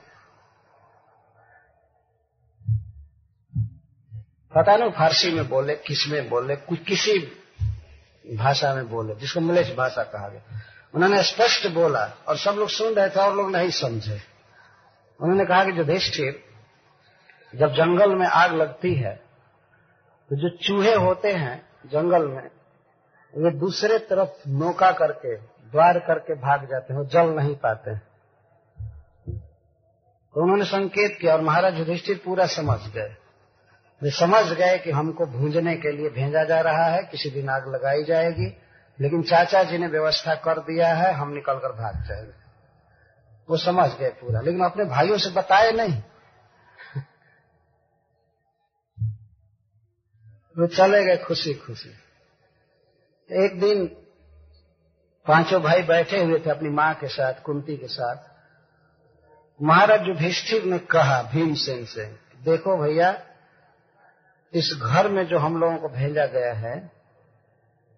पता 4.56 4.78
नहीं 4.78 4.92
फारसी 4.92 5.32
में 5.32 5.50
बोले, 5.50 5.76
किसमें 5.76 6.30
बोले 6.30 6.56
कुछ 6.56 6.84
किसी 6.84 7.32
भाषा 8.36 8.74
में 8.74 8.90
बोले, 8.90 9.16
जिसको 9.16 9.40
मलेश 9.40 9.76
भाषा 9.76 10.04
कहा 10.04 10.28
गया। 10.28 10.62
उन्होंने 10.94 11.22
स्पष्ट 11.24 11.68
बोला 11.74 12.04
और 12.28 12.38
सब 12.38 12.56
लोग 12.56 12.70
सुन 12.70 12.94
रहे 12.94 13.10
थे 13.10 13.20
और 13.20 13.36
लोग 13.36 13.52
नहीं 13.52 13.70
समझे। 13.74 14.20
उन्होंने 15.20 15.46
कहा 15.46 15.64
कि 15.66 15.84
देशठीर 15.84 16.44
जब 17.54 17.74
जंगल 17.74 18.16
में 18.16 18.26
आग 18.28 18.54
लगती 18.54 18.94
है 18.96 19.14
तो 20.32 20.36
जो 20.36 20.50
चूहे 20.58 20.94
होते 20.96 21.32
हैं 21.34 21.58
जंगल 21.86 22.28
में, 22.28 22.50
वे 23.34 23.52
दूसरे 23.52 23.98
तरफ़ 24.00 24.50
नौका 24.50 24.92
करके, 24.92 25.36
द्वार 25.36 26.00
करके 26.00 26.36
भाग 26.38 26.66
जाते 26.70 26.94
हैं 26.94 27.06
जल 27.08 27.30
नहीं 27.36 27.56
पाते 27.58 27.96
तो 30.36 30.42
उन्होंने 30.42 30.66
संकेत 30.66 31.18
किया 31.22 31.34
और 31.34 31.42
महाराज 31.42 31.78
युधिष्ठिर 31.80 32.22
पूरा 32.26 32.46
समझ 32.48 32.80
गए। 32.88 33.16
वे 34.02 34.10
समझ 34.12 34.46
गए 34.50 34.78
कि 34.78 34.92
हमको 34.92 35.26
भूंजने 35.28 35.76
के 35.76 35.92
लिए 35.92 36.10
भेजा 36.12 36.44
जा 36.44 36.60
रहा 36.62 36.86
है, 36.86 37.02
किसी 37.04 37.30
दिन 37.30 37.50
आग 37.50 37.68
लगाई 37.68 38.04
जाएगी। 38.04 38.50
लेकिन 39.02 39.24
चाचा 39.24 39.64
जी 39.64 39.78
ने 39.78 39.88
व्यवस्था 39.88 40.36
कर 40.36 40.60
दिया 40.60 40.94
है, 40.94 41.14
हम 41.14 41.30
निकलकर 41.30 41.72
भाग 41.72 42.04
जाएँगे। 42.08 42.48
वो 43.50 43.58
समझ 43.58 43.92
गए 43.92 44.10
पूरा। 44.10 44.42
लेकिन 44.42 44.64
अपने 44.64 44.86
भाइयों 44.86 45.18
से 45.18 45.30
बताए 45.30 45.72
नहीं। 45.72 46.04
वो 50.60 50.68
चले 50.68 51.06
गए 51.06 51.18
खुशी 51.18 51.54
खुशी 51.54 51.90
एक 53.46 53.60
दिन 53.60 53.88
पाँचों 55.28 55.62
भाई 55.62 55.84
बैठे 55.84 56.24
हुए 56.24 56.40
थे 56.40 56.50
अपनी 56.50 56.70
माँ 56.70 56.94
के 56.94 57.08
साथ, 57.08 57.34
कुंती 57.34 57.78
के 57.78 57.88
साथ। 57.88 58.18
महाराज 59.62 60.02
युधिष्ठिर 60.08 60.64
ने 60.64 60.80
कहा, 60.80 61.22
भीमसेन 61.22 61.86
से, 61.86 62.06
देखो 62.44 62.78
भैया, 62.78 63.24
इस 64.54 64.80
घर 64.84 65.08
में 65.08 65.28
जो 65.28 65.40
हम 65.40 65.58
लोगों 65.58 65.78
को 65.78 65.90
भेजा 65.90 66.26
गया 66.26 66.54
है 66.54 66.97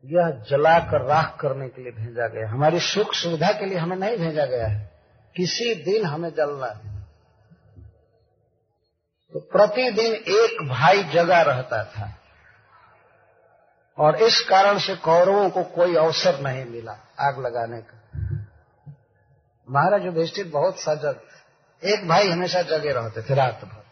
यह 0.05 0.29
जलाकर, 0.29 1.01
राख 1.01 1.37
करने 1.39 1.69
के 1.69 1.81
लिए 1.81 1.91
भेजा 1.91 2.27
गया 2.27 2.49
हमारी 2.49 2.79
सुख 2.79 3.13
सुविधा 3.13 3.51
के 3.51 3.65
लिए 3.65 3.77
हमें 3.77 3.97
नहीं 3.97 4.17
भेजा 4.17 4.45
गया 4.45 4.67
है। 4.67 4.99
किसी 5.35 5.75
दिन 5.75 6.05
हमें 6.05 6.29
जलना 6.29 6.67
है। 6.67 7.01
तो 9.33 9.39
प्रतिदिन 9.39 10.13
एक 10.13 10.69
भाई 10.69 11.03
जगा 11.03 11.41
रहता 11.41 11.83
था। 11.83 12.15
और 13.97 14.15
इस 14.15 14.41
कारण 14.41 14.77
से 14.77 14.95
कौरवों 14.95 15.49
को 15.49 15.63
कोई 15.63 15.95
अवसर 15.95 16.39
नहीं 16.39 16.65
मिला 16.65 16.97
आग 17.19 17.39
लगाने 17.39 17.81
का। 17.81 18.01
महाराज 19.69 20.05
युधिष्ठिर 20.05 20.47
बहुत 20.47 20.79
सजग 20.79 21.19
एक 21.83 22.07
भाई 22.07 22.29
हमेशा 22.29 22.61
जगे 22.61 22.91
रहते 22.91 23.21
थे 23.21 23.33
रात 23.33 23.61
भर। 23.65 23.83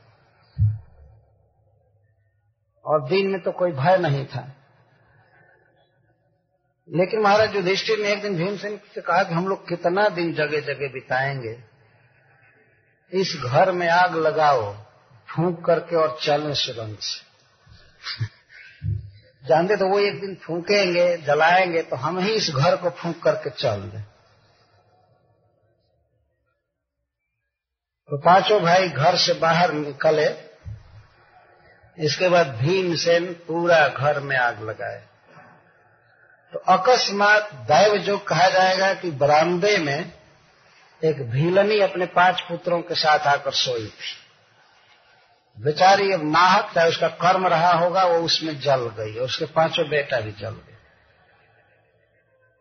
और 2.86 3.10
दिन 3.10 3.28
में 3.28 3.42
तो 3.42 3.52
कोई 3.52 3.72
भय 3.72 3.98
नहीं 3.98 4.26
था। 4.26 4.54
लेकिन 6.96 7.20
महाराज 7.20 7.56
युधिष्ठिर 7.56 8.00
ने 8.00 8.12
एक 8.12 8.22
दिन 8.22 8.38
भीमसेन 8.38 8.80
से 8.96 9.02
कहा 9.02 9.24
कि 9.24 9.34
हम 9.34 9.48
लोग 9.48 9.70
कितना 9.70 10.10
दिन 10.10 10.34
जगह 10.34 10.60
जगह 10.60 10.94
बिताएँगे। 10.94 11.64
इस 13.12 13.42
घर 13.46 13.72
में 13.72 13.90
आग 13.90 14.16
लगाओ, 14.16 14.74
फूंक 15.30 15.66
करके 15.66 15.96
और 15.96 16.20
चलो 16.22 16.54
सुरंग 16.54 16.98
से 16.98 17.26
जानते 19.48 19.76
तो 19.76 19.88
वो 19.88 20.00
एक 20.00 20.22
दिन 20.22 20.36
फूकेंगे, 20.36 21.18
जलाएँगे 21.18 21.82
तो 21.82 21.96
हम 21.96 22.20
ही 22.20 22.32
इस 22.32 22.50
घर 22.50 22.76
को 22.76 22.90
फूंक 22.90 23.24
करके 23.24 23.50
चल 23.50 23.82
दें। 23.82 24.02
तो 28.10 28.18
पाँचों 28.18 28.62
भाई 28.62 28.90
घर 28.90 29.16
से 29.16 29.34
बाहर 29.34 29.74
निकले। 29.74 30.28
इसके 32.06 32.30
बाद 32.30 32.48
भीमसेन 32.48 33.34
पूरा 33.34 33.88
घर 33.88 34.20
में 34.20 34.38
आग 34.38 34.64
लगाए। 34.64 35.17
तो 36.54 36.60
अकस्मात 36.60 37.54
दैव 37.54 37.98
जो 37.98 38.18
कहा 38.18 38.50
जाएगा 38.50 38.94
कि 38.94 39.12
बरामदे 39.12 39.78
में 39.78 40.12
एक 41.04 41.30
भीलनी 41.30 41.80
अपने 41.80 42.06
पाँच 42.06 42.42
पुत्रों 42.42 42.82
के 42.82 42.96
साथ 42.96 43.20
आकर 43.20 43.52
सोई 43.52 43.88
थी। 43.88 44.28
बेचारी 45.60 46.12
अब 46.12 46.32
नाहक 46.32 46.78
था, 46.78 46.86
उसका 46.86 47.08
कर्म 47.08 47.48
रहा 47.48 47.72
होगा, 47.72 48.04
वो 48.04 48.18
उसमें 48.18 48.60
जल 48.60 48.90
गई 48.98 49.16
और 49.16 49.26
उसके 49.26 49.46
पाँचों 49.46 49.90
बेटा 49.90 50.20
भी 50.20 50.32
जल 50.32 50.50
गए। 50.50 50.78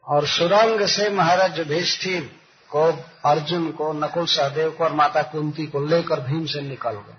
और 0.05 0.27
सुरंग 0.27 0.87
से 0.87 1.11
महाराज 1.11 1.59
युधिष्ठिर 1.59 2.23
को, 2.71 3.05
अर्जुन 3.25 3.73
को, 3.73 3.93
नकुल 3.93 4.27
सहदेव 4.27 4.71
को 4.71 4.85
और 4.85 4.93
माता 4.93 5.23
कुंती 5.23 5.67
को 5.67 5.87
लेकर 5.87 6.21
भीम 6.21 6.47
से 6.47 6.61
निकल 6.61 6.93
गए। 6.93 7.17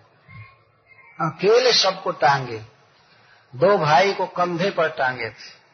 अकेले 1.22 1.74
सबको 1.74 2.12
टांगे। 2.12 2.58
दो 3.56 3.78
भाई 3.78 4.14
को 4.14 4.26
कंधे 4.26 4.70
पर 4.70 4.90
टांगे 4.90 5.30
थे। 5.30 5.67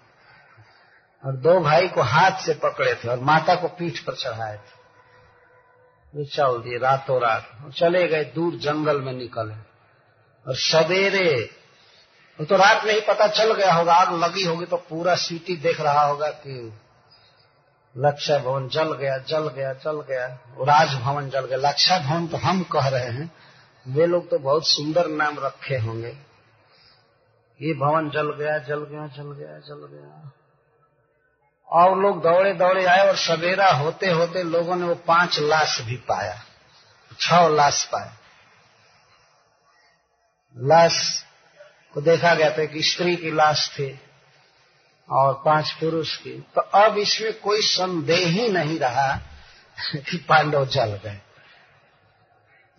और 1.26 1.34
दो 1.34 1.60
भाई 1.60 1.88
को 1.88 2.02
हाथ 2.02 2.32
से 2.32 2.54
पकड़े 2.54 2.96
थे 2.96 3.10
और 3.10 3.20
माता 3.20 3.56
को 3.56 3.68
पीठ 3.68 4.00
पर 4.00 4.14
चढ़ाए 4.14 4.58
थे। 4.58 4.84
चल 6.26 6.62
दिए 6.62 6.78
रातों 6.78 7.22
रात। 7.22 7.72
चले 7.76 8.08
गए, 8.08 8.24
दूर 8.24 8.56
जंगल 8.56 9.02
में 9.02 9.14
निकले। 9.14 9.54
और 10.48 10.56
सवेरे, 10.56 11.50
वो 12.40 12.46
तो 12.46 12.56
रात 12.56 12.86
में 12.86 12.94
ही 12.94 13.02
पता 13.02 13.28
चल 13.28 13.54
गया 13.54 13.74
होगा, 13.74 13.94
आग 13.94 14.24
लगी 14.24 14.44
होगी 14.44 14.66
तो 14.66 14.78
पूरा 14.78 15.16
सिटी 15.16 15.56
देख 15.56 15.82
रहा 15.82 16.04
होगा 16.04 16.28
कि 16.28 16.74
लक्षा 17.98 18.38
भवन 18.38 18.68
जल 18.68 18.94
गया 18.94 19.18
जल 19.18 19.48
गया 19.48 19.74
जल 19.74 20.02
गया। 20.02 20.28
राजभवन 20.60 21.30
जल 21.30 21.46
गया। 21.46 21.58
लक्षा 21.58 22.00
भवन 22.00 22.28
तो 22.28 22.38
हम 22.38 22.64
कह 22.64 22.88
रहे 22.88 23.10
हैं। 23.10 23.32
वे 23.88 24.06
लोग 24.06 24.30
तो 24.30 24.40
बहुत 24.40 24.68
सुंदर 24.68 25.08
नाम 25.08 25.40
रखे 25.40 25.78
होंगे। 25.78 26.18
ये 27.62 27.74
भवन 27.74 28.10
जल 28.10 28.34
गया 28.34 28.58
जल 28.58 28.80
गया 28.80 29.08
जल 29.08 29.24
गया 29.24 29.60
जल 29.60 29.88
गया। 29.92 30.32
और 31.70 31.98
लोग 32.00 32.22
दौड़े 32.24 32.54
दौड़े 32.54 32.86
आए 32.86 33.08
और 33.08 33.16
सवेरा 33.18 33.70
होते 33.72 34.10
होते 34.10 34.44
लोगों 34.44 34.76
ने 34.76 34.86
वो 34.86 34.96
पाँच 35.08 35.40
लाश 35.40 35.80
भी 35.82 35.96
पाया, 36.08 36.40
छह 37.20 37.48
लाश 37.48 37.84
पाए। 37.86 38.12
लाश 40.56 41.26
को 41.94 42.02
देखा 42.02 42.34
गया 42.36 42.50
था 42.50 42.66
कि 42.66 42.82
स्त्री 42.84 43.16
की 43.16 43.32
लाश 43.32 43.70
थी 43.70 43.90
और 45.10 45.34
पाँच 45.46 45.72
पुरुष 45.72 46.16
की। 46.18 46.40
तो 46.56 46.62
अब 46.62 46.98
इसमें 46.98 47.34
कोई 47.40 47.62
संदेह 47.62 48.28
ही 48.30 48.48
नहीं 48.50 48.80
रहा 48.80 49.16
कि 49.78 50.18
पांडव 50.30 50.66
जल 50.66 51.00
गए। 51.04 51.20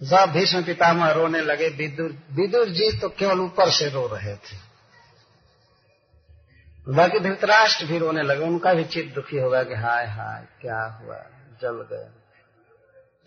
जब 0.00 0.32
भीष्म 0.32 0.62
पितामह 0.62 1.10
रोने 1.10 1.40
लगे, 1.40 1.68
विदुर 1.68 2.16
विदुर 2.32 2.68
जी 2.68 2.90
तो 2.98 3.08
केवल 3.08 3.40
ऊपर 3.40 3.70
से 3.70 3.88
रो 3.88 4.06
रहे 4.06 4.34
थे। 4.36 4.56
बाकी 6.88 7.18
धृतराष्ट्र 7.18 7.86
भी 7.86 7.98
रोने 7.98 8.22
लगे, 8.22 8.44
उनका 8.44 8.74
भी 8.74 8.84
चित्त 8.84 9.14
दुखी 9.14 9.38
होगा 9.38 9.62
कि 9.62 9.74
हाय 9.74 10.06
हाय, 10.06 10.44
क्या 10.60 11.00
हुआ, 11.02 11.16
जल 11.62 11.86
गए। 11.92 12.10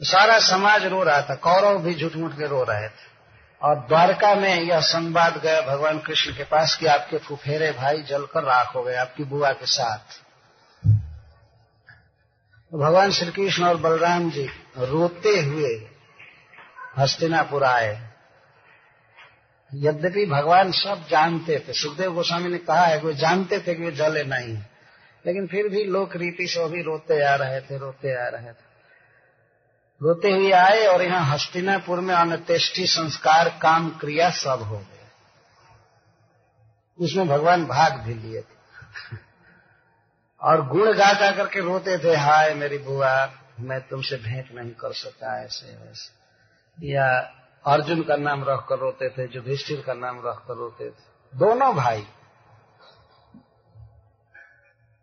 सारा 0.01 0.39
समाज 0.39 0.85
रो 0.85 1.03
रहा 1.03 1.21
था, 1.21 1.35
कौरव 1.35 1.79
भी 1.79 1.95
झूठ 1.95 2.15
मूठ 2.15 2.31
के 2.31 2.47
रो 2.47 2.63
रहे 2.63 2.87
थे। 2.87 3.17
और 3.61 3.75
द्वारका 3.75 4.35
में 4.35 4.61
यह 4.61 4.79
संवाद 4.79 5.37
गया, 5.37 5.61
भगवान 5.61 5.99
कृष्ण 5.99 6.35
के 6.35 6.43
पास 6.43 6.77
कि 6.77 6.85
आपके 6.85 7.17
फुफेरे 7.17 7.71
भाई 7.71 8.01
जलकर 8.01 8.43
राख 8.43 8.75
हो 8.75 8.83
गए, 8.83 8.95
आपकी 8.95 9.23
बुआ 9.23 9.51
के 9.51 9.65
साथ। 9.65 9.99
तो 12.71 12.77
भगवान 12.77 13.11
श्री 13.11 13.31
कृष्ण 13.31 13.63
और 13.63 13.77
बलराम 13.77 14.31
जी 14.31 14.49
रोते 14.77 15.29
हुए 15.29 15.89
हस्तिनापुर 16.97 17.63
आए। 17.63 18.06
यद्यपि 19.73 20.25
भगवान 20.25 20.71
सब 20.71 21.07
जानते 21.09 21.65
थे, 21.67 21.73
सुखदेव 21.73 22.13
गोस्वामी 22.13 22.49
ने 22.49 22.57
कहा 22.57 22.85
है 22.85 22.99
वे 22.99 23.13
जानते 23.13 23.59
थे 23.59 23.75
कि 23.75 23.83
वे 23.83 23.91
जले 23.91 24.23
नहीं। 24.23 24.57
लेकिन 25.25 25.47
फिर 25.47 25.67
भी 25.67 25.83
लोक 25.83 26.15
रीति 26.15 26.47
से 26.47 26.69
भी 26.69 26.81
रोते 26.81 27.23
आ 27.23 27.35
रहे 27.35 27.61
थे, 27.61 27.77
रोते 27.77 28.25
आ 28.25 28.27
रहे 28.27 28.53
थे। 28.53 28.67
रोते 30.01 30.31
हुए 30.31 30.51
आए 30.51 30.85
और 30.87 31.01
यहाँ 31.01 31.33
हस्तिनापुर 31.33 31.99
में 31.99 32.15
अनतेष्टि 32.15 32.87
संस्कार, 32.87 33.49
काम, 33.49 33.89
क्रिया 33.89 34.29
सब 34.29 34.61
हो 34.61 34.77
गए। 34.77 35.07
उसमें 36.99 37.27
भगवान 37.27 37.65
भाग 37.65 37.93
भी 37.93 38.13
लिए 38.13 38.41
थे। 38.41 38.57
और 40.41 40.67
गुण 40.67 40.93
गा 40.93 41.13
गा 41.13 41.31
करके 41.31 41.59
रोते 41.59 41.97
थे, 41.97 42.15
हाय 42.15 42.53
मेरी 42.53 42.77
बुआ, 42.77 43.31
मैं 43.59 43.81
तुमसे 43.81 44.15
भेंट 44.15 44.53
नहीं 44.55 44.71
कर 44.71 44.93
सका 44.93 45.43
ऐसे 45.43 45.65
वैसे 45.65 46.17
या 46.91 47.33
अर्जुन 47.67 48.03
का 48.03 48.15
नाम 48.15 48.43
रख 48.43 48.65
कर 48.69 48.77
रोते 48.77 49.09
थे, 49.09 49.35
युधिष्ठिर 49.35 49.83
का 49.87 49.93
नाम 49.93 50.21
रख 50.25 50.37
कर 50.47 50.53
रोते 50.53 50.89
थे। 50.89 51.03
दोनों 51.35 51.75
भाई। 51.75 52.07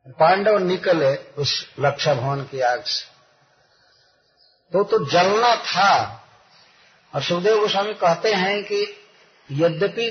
पांडव 0.08 0.58
निकले 0.58 1.16
उस 1.16 1.74
लक्षा 1.80 2.14
भवन 2.14 2.42
की 2.42 2.60
आग 2.60 2.82
से। 2.82 3.14
तो 4.72 4.84
तो 4.84 5.04
जलना 5.04 5.56
था। 5.56 6.20
और 7.14 7.22
सुखदेव 7.22 7.60
गोस्वामी 7.60 7.94
कहते 7.94 8.34
हैं 8.34 8.64
कि 8.64 8.96
यद्यपि 9.52 10.10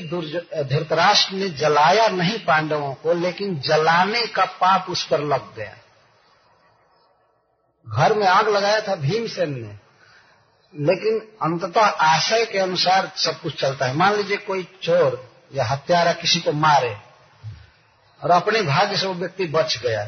धृतराष्ट्र 0.63 1.33
ने 1.33 1.49
जलाया 1.49 2.07
नहीं 2.07 2.45
पांडवों 2.45 2.93
को, 2.93 3.13
लेकिन 3.13 3.59
जलाने 3.59 4.27
का 4.27 4.45
पाप 4.45 4.85
उस 4.89 5.07
पर 5.07 5.19
लग 5.19 5.55
गया। 5.55 5.77
घर 7.87 8.13
में 8.13 8.27
आग 8.27 8.49
लगाया 8.49 8.81
था 8.81 8.95
भीमसेन 8.95 9.63
ने। 9.63 9.82
लेकिन 10.73 11.19
अंततः 11.41 11.81
आशय 11.81 12.45
के 12.45 12.59
अनुसार 12.59 13.11
सब 13.17 13.39
कुछ 13.41 13.59
चलता 13.61 13.85
है। 13.85 13.95
मान 13.95 14.15
लीजिए 14.15 14.37
कोई 14.37 14.63
चोर 14.83 15.17
या 15.53 15.65
हत्यारा 15.65 16.13
किसी 16.13 16.39
को 16.39 16.51
मारे 16.51 16.95
और 18.21 18.31
अपने 18.31 18.61
भाग्य 18.61 18.97
से 18.97 19.07
वो 19.07 19.13
व्यक्ति 19.13 19.45
बच 19.47 19.77
गया 19.77 20.03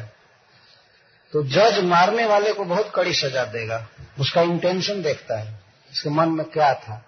तो 1.32 1.42
जज 1.44 1.78
मारने 1.84 2.24
वाले 2.26 2.52
को 2.52 2.64
बहुत 2.64 2.90
कड़ी 2.94 3.12
सजा 3.14 3.44
देगा। 3.44 3.86
उसका 4.20 4.42
इंटेंशन 4.42 5.02
देखता 5.02 5.38
है, 5.38 5.52
उसके 5.92 6.10
मन 6.10 6.28
में 6.28 6.44
क्या 6.46 6.72
था। 6.74 7.02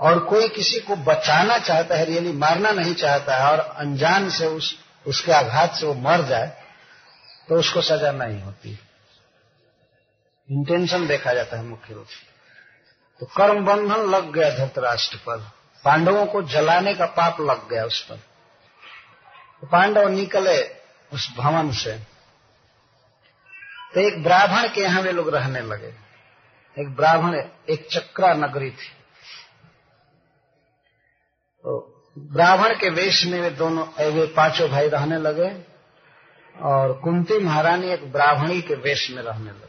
और 0.00 0.18
कोई 0.24 0.48
किसी 0.48 0.80
को 0.80 0.96
बचाना 0.96 1.58
चाहता 1.58 1.96
है 1.96 2.04
रियली 2.04 2.32
मारना 2.34 2.70
नहीं 2.70 2.94
चाहता 2.94 3.36
है 3.36 3.50
और 3.52 3.58
अनजान 3.58 4.28
से 4.30 4.46
उस, 4.46 4.74
उसके 5.06 5.32
आघात 5.32 5.74
से 5.74 5.86
वो 5.86 5.94
मर 6.02 6.22
जाए 6.22 6.46
तो 7.48 7.58
उसको 7.58 7.82
सजा 7.82 8.12
नहीं 8.12 8.40
होती। 8.42 8.78
इंटेंशन 10.50 11.06
देखा 11.06 11.32
जाता 11.34 11.56
है 11.56 11.64
मुख्य 11.64 11.94
रूप 11.94 12.06
से। 12.06 12.26
तो 13.20 13.26
कर्म 13.26 13.64
बंधन 13.64 14.10
लग 14.10 14.32
गया 14.32 14.50
धृतराष्ट्र 14.50 15.16
पर। 15.16 15.38
पांडवों 15.84 16.26
को 16.26 16.42
जलाने 16.42 16.94
का 16.94 17.06
पाप 17.06 17.40
लग 17.40 17.68
गया 17.68 17.84
उस 17.84 18.00
पर। 18.02 18.16
तो 19.60 19.66
पांडव 19.66 20.08
निकले 20.08 20.62
उस 21.12 21.34
भवन 21.36 21.70
से। 21.70 21.92
तो 23.94 24.00
एक 24.00 24.22
ब्राह्मण 24.22 24.68
के 24.68 24.80
यहाँ 24.80 25.02
वे 25.02 25.12
लोग 25.12 25.34
रहने 25.34 25.60
लगे। 25.60 25.94
एक 26.76 26.94
ब्राह्मण, 26.96 27.34
एक 27.70 27.88
चक्रा 27.92 28.32
नगरी 28.34 28.70
थी। 28.70 28.88
तो 31.64 31.92
ब्राह्मण 32.18 32.74
के 32.74 32.88
वेश 32.90 33.24
में 33.26 33.40
वे 33.40 33.50
दोनों 33.50 33.86
वे 34.12 34.26
पाँचों 34.26 34.68
भाई 34.68 34.88
रहने 34.88 35.18
लगे 35.18 35.48
और 36.56 36.92
कुंती 36.92 37.38
महारानी 37.38 37.88
एक 37.88 38.12
ब्राह्मणी 38.12 38.60
के 38.62 38.74
वेश 38.74 39.10
में 39.10 39.22
रहने 39.22 39.50
लगे। 39.50 39.65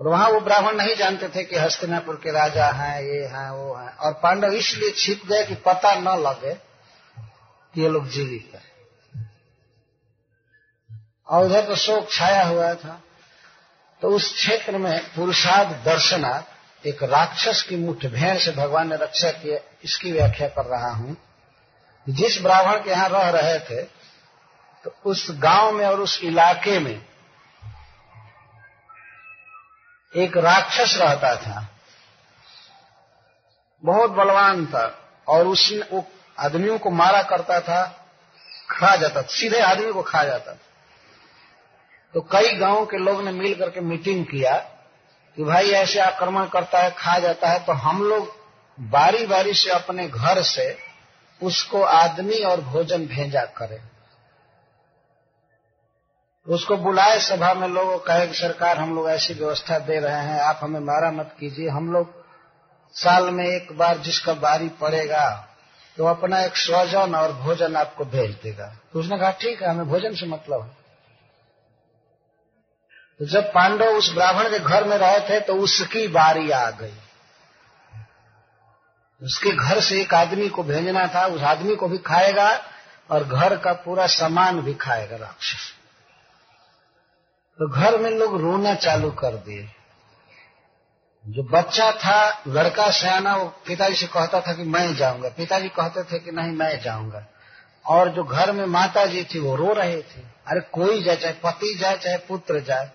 और 0.00 0.08
वहाँ 0.08 0.28
वो 0.30 0.40
ब्राह्मण 0.40 0.76
नहीं 0.76 0.94
जानते 0.96 1.28
थे 1.28 1.44
कि 1.44 1.56
हस्तिनापुर 1.56 2.14
के 2.14 2.30
राजा 2.30 2.66
हैं, 2.66 3.02
ये 3.02 3.24
हैं, 3.26 3.50
वो 3.50 3.74
हैं। 3.74 3.96
और 3.96 4.12
पांडव 4.12 4.52
इसलिए 4.52 4.90
छिप 4.90 5.22
गए 5.26 5.44
कि 5.44 5.54
पता 5.54 5.94
न 5.94 6.18
लगे 6.22 6.54
कि 7.74 7.82
ये 7.82 7.88
लोग 7.88 8.08
जीवित 8.08 8.54
हैं। 8.54 8.72
और 11.28 11.44
उधर 11.44 11.66
तो 11.66 11.76
शोक 11.76 12.10
छाया 12.10 12.44
हुआ 12.44 12.74
था। 12.74 13.02
तो 14.02 14.08
उस 14.08 14.32
क्षेत्र 14.34 14.78
में 14.78 15.14
पुरुषार्थ 15.14 15.84
दर्शनार्थ 15.84 16.86
एक 16.86 17.02
राक्षस 17.02 17.62
की 17.62 17.76
मुठभेड़ 17.76 18.38
से 18.38 18.52
भगवान 18.52 18.88
ने 18.88 18.96
रक्षा 18.96 19.30
की 19.30 19.56
इसकी 19.84 20.12
व्याख्या 20.12 20.48
कर 20.48 20.64
रहा 20.64 20.90
हूँ। 20.90 21.16
जिस 22.08 22.42
ब्राह्मण 22.42 22.78
के 22.78 22.90
यहाँ 22.90 23.08
रह 23.08 23.28
रहे 23.30 23.58
थे 23.58 23.82
तो 24.84 24.94
उस 25.06 25.26
गाँव 25.30 25.72
में 25.72 25.86
और 25.86 26.00
उस 26.00 26.20
इलाके 26.24 26.78
में 26.78 27.11
एक 30.14 30.36
राक्षस 30.36 30.96
रहता 30.96 31.34
था। 31.36 31.68
बहुत 33.84 34.10
बलवान 34.10 34.66
था 34.66 34.84
और 35.28 35.46
उसने 35.46 35.86
वो 35.92 36.04
आदमियों 36.38 36.78
को 36.78 36.90
मारा 36.90 37.22
करता 37.22 37.60
था, 37.60 37.82
खा 38.70 38.96
जाता 38.96 39.22
था, 39.22 39.26
सीधे 39.26 39.60
आदमी 39.60 39.92
को 39.92 40.02
खा 40.02 40.24
जाता 40.24 40.52
था। 40.52 40.58
तो 42.14 42.20
कई 42.20 42.52
गाँवों 42.52 42.86
के 42.86 42.98
लोग 42.98 43.22
ने 43.24 43.32
मिल 43.32 43.54
करके 43.54 43.80
मीटिंग 43.80 44.24
किया 44.26 44.56
कि 45.36 45.44
भाई 45.44 45.70
ऐसे 45.70 46.00
आक्रमण 46.00 46.46
करता 46.46 46.78
है, 46.78 46.90
खा 46.90 47.18
जाता 47.18 47.48
है 47.48 47.64
तो 47.64 47.72
हम 47.72 48.02
लोग 48.02 48.32
बारी 48.78 49.26
बारी 49.26 49.54
से 49.54 49.70
अपने 49.70 50.08
घर 50.08 50.42
से 50.42 50.78
उसको 51.42 51.82
आदमी 51.82 52.42
और 52.44 52.60
भोजन 52.60 53.06
भेजा 53.06 53.44
करें। 53.56 53.80
उसको 56.46 56.76
बुलाए, 56.76 57.18
सभा 57.20 57.52
में 57.54 57.68
लोगों 57.68 57.98
कहे 57.98 58.26
कि 58.26 58.34
सरकार, 58.34 58.78
हम 58.78 58.94
लोग 58.94 59.08
ऐसी 59.10 59.34
व्यवस्था 59.34 59.78
दे 59.80 59.98
रहे 60.00 60.22
हैं, 60.22 60.40
आप 60.40 60.60
हमें 60.62 60.80
मारा 60.80 61.10
मत 61.12 61.34
कीजिए। 61.40 61.68
हम 61.68 61.92
लोग 61.92 62.20
साल 62.94 63.30
में 63.30 63.44
एक 63.46 63.76
बार 63.78 63.98
जिसका 63.98 64.32
बारी 64.40 64.68
पड़ेगा 64.80 65.28
तो 65.98 66.06
अपना 66.06 66.40
एक 66.40 66.56
स्वजन 66.56 67.14
और 67.14 67.32
भोजन 67.34 67.76
आपको 67.76 68.04
भेज 68.04 68.34
देगा। 68.42 68.66
तो 68.92 69.00
उसने 69.00 69.18
कहा, 69.18 69.30
ठीक 69.32 69.62
है, 69.62 69.68
हमें 69.68 69.88
भोजन 69.88 70.14
से 70.14 70.26
मतलब 70.26 70.62
है। 70.62 70.76
तो 73.20 73.26
जब 73.26 73.52
पांडव 73.52 73.96
उस 73.96 74.12
ब्राह्मण 74.14 74.50
के 74.50 74.58
घर 74.58 74.84
में 74.84 74.96
रहे 74.96 75.20
थे 75.20 75.40
तो 75.40 75.54
उसकी 75.54 76.06
बारी 76.08 76.50
आ 76.50 76.68
गई। 76.70 76.94
उसके 79.22 79.50
घर 79.50 79.80
से 79.80 80.00
एक 80.00 80.14
आदमी 80.14 80.48
को 80.48 80.62
भेजना 80.62 81.06
था, 81.06 81.26
उस 81.26 81.42
आदमी 81.44 81.76
को 81.76 81.88
भी 81.88 81.98
खाएगा 81.98 82.50
और 83.10 83.24
घर 83.24 83.56
का 83.56 83.72
पूरा 83.84 84.06
सामान 84.08 84.60
भी 84.60 84.74
खाएगा 84.74 85.16
राक्षस। 85.16 85.70
तो 87.58 87.68
घर 87.68 87.98
में 87.98 88.10
लोग 88.10 88.40
रोना 88.40 88.74
चालू 88.74 89.10
कर 89.10 89.34
दिए। 89.34 89.68
जो 91.26 91.42
बच्चा 91.42 91.92
था, 91.92 92.42
लड़का 92.48 92.90
सियाना, 92.90 93.36
वो 93.36 93.44
पिताजी 93.44 93.94
से 93.94 94.06
कहता 94.06 94.40
था 94.40 94.52
कि 94.52 94.62
मैं 94.62 94.94
जाऊँगा। 94.94 95.28
पिताजी 95.28 95.68
कहते 95.68 96.02
थे 96.02 96.18
कि 96.18 96.30
नहीं, 96.30 96.52
मैं 96.52 96.80
जाऊँगा। 96.80 97.26
और 97.86 98.08
जो 98.08 98.24
घर 98.24 98.52
में 98.52 98.66
माता 98.66 99.06
जी 99.06 99.24
थी, 99.24 99.38
वो 99.38 99.56
रो 99.56 99.72
रहे 99.72 100.02
थे। 100.02 100.20
अरे 100.46 100.60
कोई 100.60 101.02
जाए, 101.02 101.16
चाहे 101.16 101.34
पति 101.34 101.74
जाए, 101.74 101.96
चाहे 101.96 102.18
पुत्र 102.18 102.60
जाए, 102.60 102.90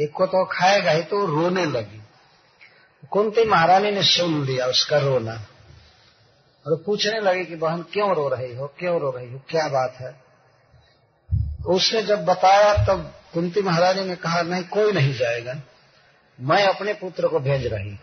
एक 0.00 0.12
को 0.12 0.26
तो 0.26 0.44
खाएगा 0.44 0.90
ही 0.90 1.02
तो 1.02 1.26
रोने 1.26 1.64
लगी। 1.64 2.02
कुंती 3.10 3.44
महारानी 3.44 3.90
ने 3.90 4.02
सुन 4.02 4.44
लिया 4.44 4.66
उसका 4.66 4.98
रोना। 4.98 5.34
और 6.66 6.82
पूछने 6.86 7.20
लगी 7.20 7.44
कि 7.44 7.54
बहन, 7.54 7.82
क्यों 7.82 8.14
रो 8.14 8.28
रही 8.28 8.56
हो? 8.56 8.74
क्यों 8.78 9.00
रो 9.00 9.10
रही 9.10 9.32
हो? 9.32 9.40
क्या 9.48 9.68
बात 9.68 9.94
है? 10.00 10.24
उसने 11.66 12.02
जब 12.02 12.24
बताया, 12.24 12.86
तब 12.86 13.12
कुंती 13.34 13.62
महारानी 13.62 14.04
ने 14.04 14.16
कहा, 14.16 14.42
नहीं, 14.42 14.64
कोई 14.64 14.92
नहीं 14.92 15.14
जाएगा। 15.14 15.54
मैं 16.40 16.66
अपने 16.66 16.94
पुत्र 16.94 17.28
को 17.28 17.40
भेज 17.40 17.66
रही 17.66 17.98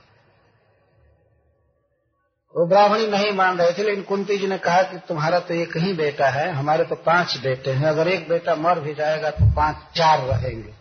वो 2.56 2.68
ब्राह्मणी 2.68 3.08
नहीं 3.08 3.32
मान 3.32 3.58
रहे 3.58 3.74
थे, 3.74 3.84
लेकिन 3.84 4.04
कुंती 4.04 4.38
जी 4.38 4.48
ने 4.48 4.58
कहा 4.58 4.82
कि 4.82 4.98
तुम्हारा 4.98 5.40
तो 5.40 5.54
एक 5.54 5.78
ही 5.78 5.94
बेटा 5.94 6.30
है, 6.30 6.52
हमारे 6.52 6.84
तो 6.84 6.96
पाँच 6.96 7.38
बेटे 7.38 7.72
हैं। 7.72 7.88
अगर 7.88 8.08
एक 8.08 8.30
बेटा 8.30 8.56
मर 8.56 8.80
भी 8.80 8.94
जाएगा 8.94 9.32
तो 9.32 9.56
पाँच, 9.56 9.98
चार 9.98 10.20
रहेंगे। 10.20 10.74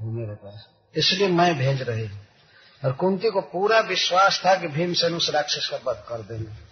मेरे 0.00 0.34
पास। 0.34 0.68
इसलिए 0.96 1.28
मैं 1.28 1.58
भेज 1.58 1.82
रही 1.82 2.06
हूँ। 2.06 2.26
और 2.84 2.92
कुंती 2.92 3.30
को 3.30 3.40
पूरा 3.40 3.80
विश्वास 3.80 4.42
था 4.46 4.54
कि 4.54 4.68
भीमसेन 4.68 5.14
उस 5.14 5.30
राक्षस 5.30 5.68
का 5.70 5.90
वध 5.90 5.96
कर 6.08 6.18
देंगे। 6.18 6.71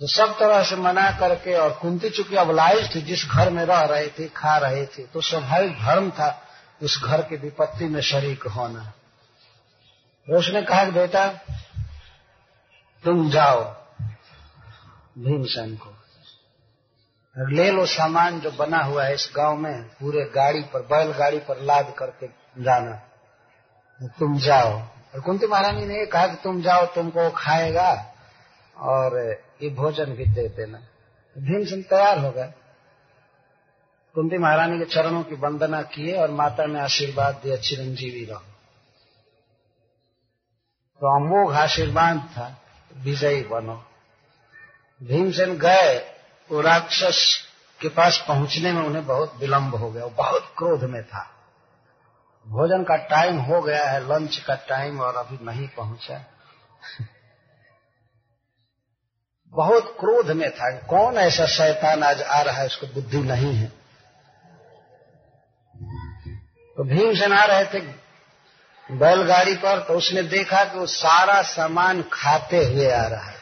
तो 0.00 0.06
सब 0.06 0.38
तरह 0.38 0.62
से 0.64 0.76
मना 0.76 1.10
करके 1.10 1.54
और 1.54 1.72
कुंती 1.72 2.10
चूँकि 2.10 2.36
अबलाइज 2.36 2.94
थी, 2.94 3.00
जिस 3.02 3.24
घर 3.26 3.50
में 3.50 3.64
रह 3.64 3.80
रही 3.80 4.08
थी, 4.08 4.28
खा 4.28 4.56
रही 4.58 4.86
थी 4.86 5.02
तो 5.04 5.20
स्वाभाविक 5.20 5.78
धर्म 5.80 6.10
था 6.10 6.42
उस 6.82 7.02
घर 7.04 7.22
की 7.22 7.36
विपत्ति 7.36 7.84
में 7.84 8.00
शरीक 8.00 8.46
होना। 8.46 8.84
तो 10.26 10.38
उसने 10.38 10.62
कहा 10.62 10.84
कि 10.84 10.90
बेटा, 10.90 11.28
तुम 13.04 13.30
जाओ 13.30 13.60
भीमसेन 15.18 15.76
को। 15.76 15.94
ले 17.36 17.70
लो 17.70 17.86
सामान 17.86 18.40
जो 18.40 18.50
बना 18.50 18.78
हुआ 18.78 19.04
है 19.04 19.14
इस 19.14 19.32
गाँव 19.36 19.56
में, 19.56 19.82
पूरे 19.82 20.24
गाड़ी 20.34 20.62
पर, 20.62 20.80
बैल 20.80 21.12
गाड़ी 21.12 21.38
पर 21.38 21.60
लाद 21.60 21.94
करके 21.98 22.26
जाना। 22.62 22.92
तुम 24.18 24.38
जाओ। 24.38 24.72
और 25.14 25.20
कुंती 25.20 25.46
महारानी 25.46 25.86
ने 25.86 26.06
कहा 26.06 26.26
कि 26.26 26.36
तुम 26.44 26.62
जाओ, 26.62 26.86
तुमको 26.86 27.30
खाएगा। 27.30 28.14
और 28.76 29.42
ये 29.62 29.70
भोजन 29.70 30.04
भी 30.04 30.26
दे 30.26 30.48
देना। 30.48 30.78
भीमसेन 31.38 31.82
तैयार 31.82 32.18
हो 32.18 32.30
गए। 32.30 32.52
कुंती 34.14 34.38
महारानी 34.38 34.78
के 34.78 34.84
चरणों 34.84 35.22
की 35.22 35.34
वंदना 35.34 35.82
किए 35.82 36.16
और 36.16 36.30
माता 36.30 36.66
ने 36.66 36.80
आशीर्वाद 36.80 37.40
दिया 37.42 37.56
चिरंजीवी 37.56 38.24
रहो। 38.24 38.40
तो 41.00 41.16
अमोघ 41.16 41.54
आशीर्वाद 41.54 42.16
था, 42.16 42.62
विजयी 42.96 43.42
बनो। 43.42 43.84
भीमसेन 45.02 45.58
गए, 45.58 46.14
वो 46.52 46.60
राक्षस 46.60 47.48
के 47.80 47.88
पास 47.88 48.24
पहुँचने 48.28 48.72
में 48.72 48.82
उन्हें 48.82 49.06
बहुत 49.06 49.36
विलंब 49.36 49.74
हो 49.74 49.90
गया, 49.90 50.04
वो 50.04 50.10
बहुत 50.10 50.54
क्रोध 50.58 50.84
में 50.84 51.04
था। 51.04 51.30
भोजन 52.48 52.82
का 52.82 52.96
टाइम 52.96 53.38
हो 53.38 53.62
गया 53.62 53.90
है 53.90 54.08
लंच 54.08 54.36
का 54.36 54.54
टाइम 54.54 55.00
और 55.00 55.16
अभी 55.16 55.38
नहीं 55.44 55.68
पहुँचा। 55.68 56.24
बहुत 59.52 59.96
क्रोध 60.00 60.30
में 60.30 60.50
था 60.50 60.70
कौन 60.86 61.18
ऐसा 61.18 61.46
शैतान 61.46 62.02
आज 62.02 62.22
आ 62.22 62.40
रहा 62.42 62.56
है 62.56 62.66
उसको 62.66 62.86
बुद्धि 62.86 63.18
नहीं 63.18 63.54
है। 63.54 63.66
तो 66.76 66.84
भीमसेन 66.84 67.32
आ 67.32 67.44
रहे 67.44 67.64
थे 67.64 67.80
बैलगाड़ी 68.90 69.54
पर 69.54 69.78
तो 69.78 69.94
उसने 69.94 70.22
देखा 70.22 70.64
कि 70.64 70.78
वो 70.78 70.86
सारा 70.86 71.42
सामान 71.42 72.02
खाते 72.12 72.64
हुए 72.64 72.90
आ 72.90 73.06
रहा 73.06 73.30
है। 73.30 73.38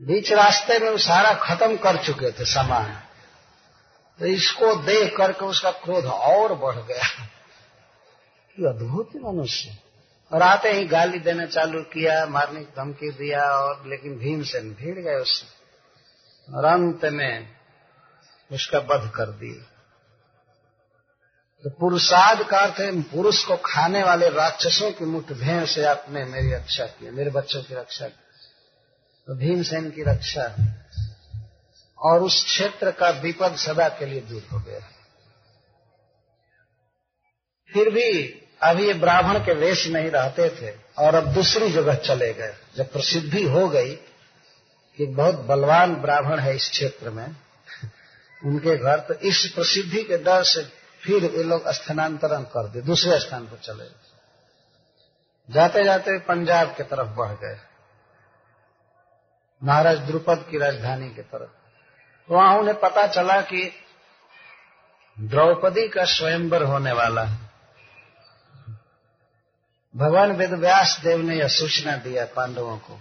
बीच 0.00 0.32
रास्ते 0.32 0.78
में 0.78 0.90
वो 0.90 0.98
सारा 0.98 1.34
खत्म 1.34 1.76
कर 1.76 1.96
चुके 1.96 2.30
थे 2.32 2.44
सामान। 2.44 2.92
तो 4.18 4.26
इसको 4.26 4.74
देख 4.76 5.16
करके 5.16 5.44
उसका 5.44 5.70
क्रोध 5.70 6.04
और 6.04 6.54
बढ़ 6.54 6.76
गया। 6.76 7.04
अद्भुत 8.70 9.10
मनुष्य। 9.16 9.78
और 10.32 10.42
आते 10.42 10.72
ही 10.72 10.84
गाली 10.84 11.18
देना 11.18 11.46
चालू 11.46 11.82
किया, 11.82 12.26
मारने 12.26 12.60
की 12.60 12.72
धमकी 12.76 13.10
दिया 13.10 13.44
और 13.44 13.86
लेकिन 13.86 14.18
भीमसेन 14.18 14.74
भीड़ 14.74 14.98
गए 14.98 15.14
उससे। 15.14 15.62
और 16.54 16.64
अंत 16.64 17.04
में 17.04 17.48
उसका 18.52 18.78
वध 18.78 19.10
कर 19.10 19.26
दिए 19.26 19.64
तो 21.64 21.70
पुरुषाद 21.70 22.42
का 22.48 22.58
अर्थ 22.58 22.80
है 22.80 23.02
पुरुष 23.02 23.44
को 23.44 23.56
खाने 23.56 24.02
वाले 24.02 24.28
राक्षसों 24.28 24.92
की 24.92 25.04
मुठभेड़ 25.04 25.64
से 25.64 25.84
आपने 25.84 26.24
मेरी 26.24 26.52
रक्षा 26.52 26.86
की, 26.86 27.10
मेरे 27.10 27.30
बच्चों 27.30 27.62
की 27.62 27.74
रक्षा 27.74 28.08
की। 28.08 28.20
तो 29.26 29.34
भीमसेन 29.34 29.90
की 29.90 30.02
रक्षा। 30.02 30.56
और 31.98 32.22
उस 32.22 32.44
क्षेत्र 32.44 32.90
का 32.90 33.10
विपद 33.10 33.56
सदा 33.56 33.88
के 33.88 34.06
लिए 34.06 34.20
दूर 34.20 34.42
हो 34.52 34.60
गया। 34.60 34.80
फिर 37.72 37.90
भी 37.90 38.41
अभी 38.62 38.86
ये 38.86 38.94
ब्राह्मण 38.94 39.38
के 39.38 39.54
वेश 39.54 39.86
नहीं 39.86 40.10
रहते 40.10 40.48
थे 40.50 40.74
और 40.98 41.14
अब 41.14 41.26
दूसरी 41.26 41.70
जगह 41.72 41.94
चले 41.94 42.32
गए। 42.32 42.54
जब 42.76 42.92
प्रसिद्धि 42.92 43.42
हो 43.44 43.68
गई 43.68 43.94
कि 44.98 45.06
बहुत 45.06 45.34
बलवान 45.34 45.94
ब्राह्मण 45.94 46.38
है 46.38 46.54
इस 46.56 46.68
क्षेत्र 46.70 47.10
में, 47.10 47.36
उनके 48.44 48.76
घर 48.76 49.00
तो 49.00 49.14
इस 49.14 49.46
प्रसिद्धि 49.54 50.02
के 50.04 50.16
डर 50.18 50.42
से 50.42 50.62
फिर 51.02 51.24
ये 51.24 51.42
लोग 51.42 51.68
स्थानांतरण 51.68 52.42
कर 52.42 52.68
दिए, 52.68 52.82
दूसरे 52.82 53.20
स्थान 53.20 53.46
पर 53.46 53.56
चले 53.56 53.84
जाते 55.48 55.84
जाते 55.84 56.18
पंजाब 56.18 56.74
की 56.76 56.82
तरफ़ 56.82 57.08
बढ़ 57.08 57.32
गए। 57.32 57.58
महाराज 59.62 59.98
द्रुपद 59.98 60.46
की 60.50 60.58
राजधानी 60.58 61.08
की 61.10 61.22
तरफ़। 61.22 62.32
वहाँ 62.32 62.58
उन्हें 62.58 62.80
पता 62.80 63.06
चला 63.06 63.40
कि 63.40 63.72
द्रौपदी 65.20 65.88
का 65.88 66.04
स्वयंवर 66.04 66.62
होने 66.62 66.92
वाला 66.92 67.22
है। 67.22 67.51
भगवान 69.96 70.32
वेद 70.32 70.52
व्यास 70.52 71.00
देव 71.04 71.22
ने 71.22 71.36
यह 71.36 71.48
सूचना 71.48 71.96
दिया 71.96 72.24
पांडवों 72.24 72.76
को। 72.76 73.00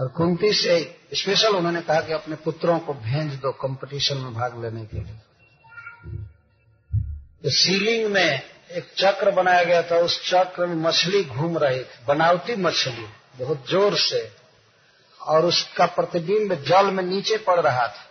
और 0.00 0.08
कुंती 0.08 0.52
से 0.52 1.00
स्पेशल 1.14 1.48
उन्होंने 1.48 1.80
कहा 1.80 2.00
कि 2.00 2.12
अपने 2.12 2.36
पुत्रों 2.36 2.78
को 2.78 2.94
भेज 2.94 3.34
दो 3.34 3.52
कंपटीशन 3.52 4.16
में 4.16 4.34
भाग 4.34 4.62
लेने 4.62 4.84
के 4.84 4.96
लिए। 4.96 5.18
तो 7.42 7.50
सीलिंग 7.50 8.12
में 8.12 8.42
एक 8.72 8.92
चक्र 8.98 9.30
बनाया 9.30 9.64
गया 9.64 9.82
था, 9.82 9.96
उस 9.96 10.30
चक्र 10.30 10.66
में 10.66 10.76
मछली 10.76 11.24
घूम 11.24 11.58
रही 11.58 11.80
थी, 11.80 12.04
बनावटी 12.06 12.56
मछली, 12.56 13.06
बहुत 13.44 13.70
ज़ोर 13.70 13.96
से। 13.96 14.32
और 15.20 15.44
उसका 15.44 15.86
प्रतिबिंब 15.86 16.54
जल 16.54 16.90
में 16.90 17.04
नीचे 17.04 17.36
पड़ 17.36 17.60
रहा 17.60 17.88
था। 17.88 18.06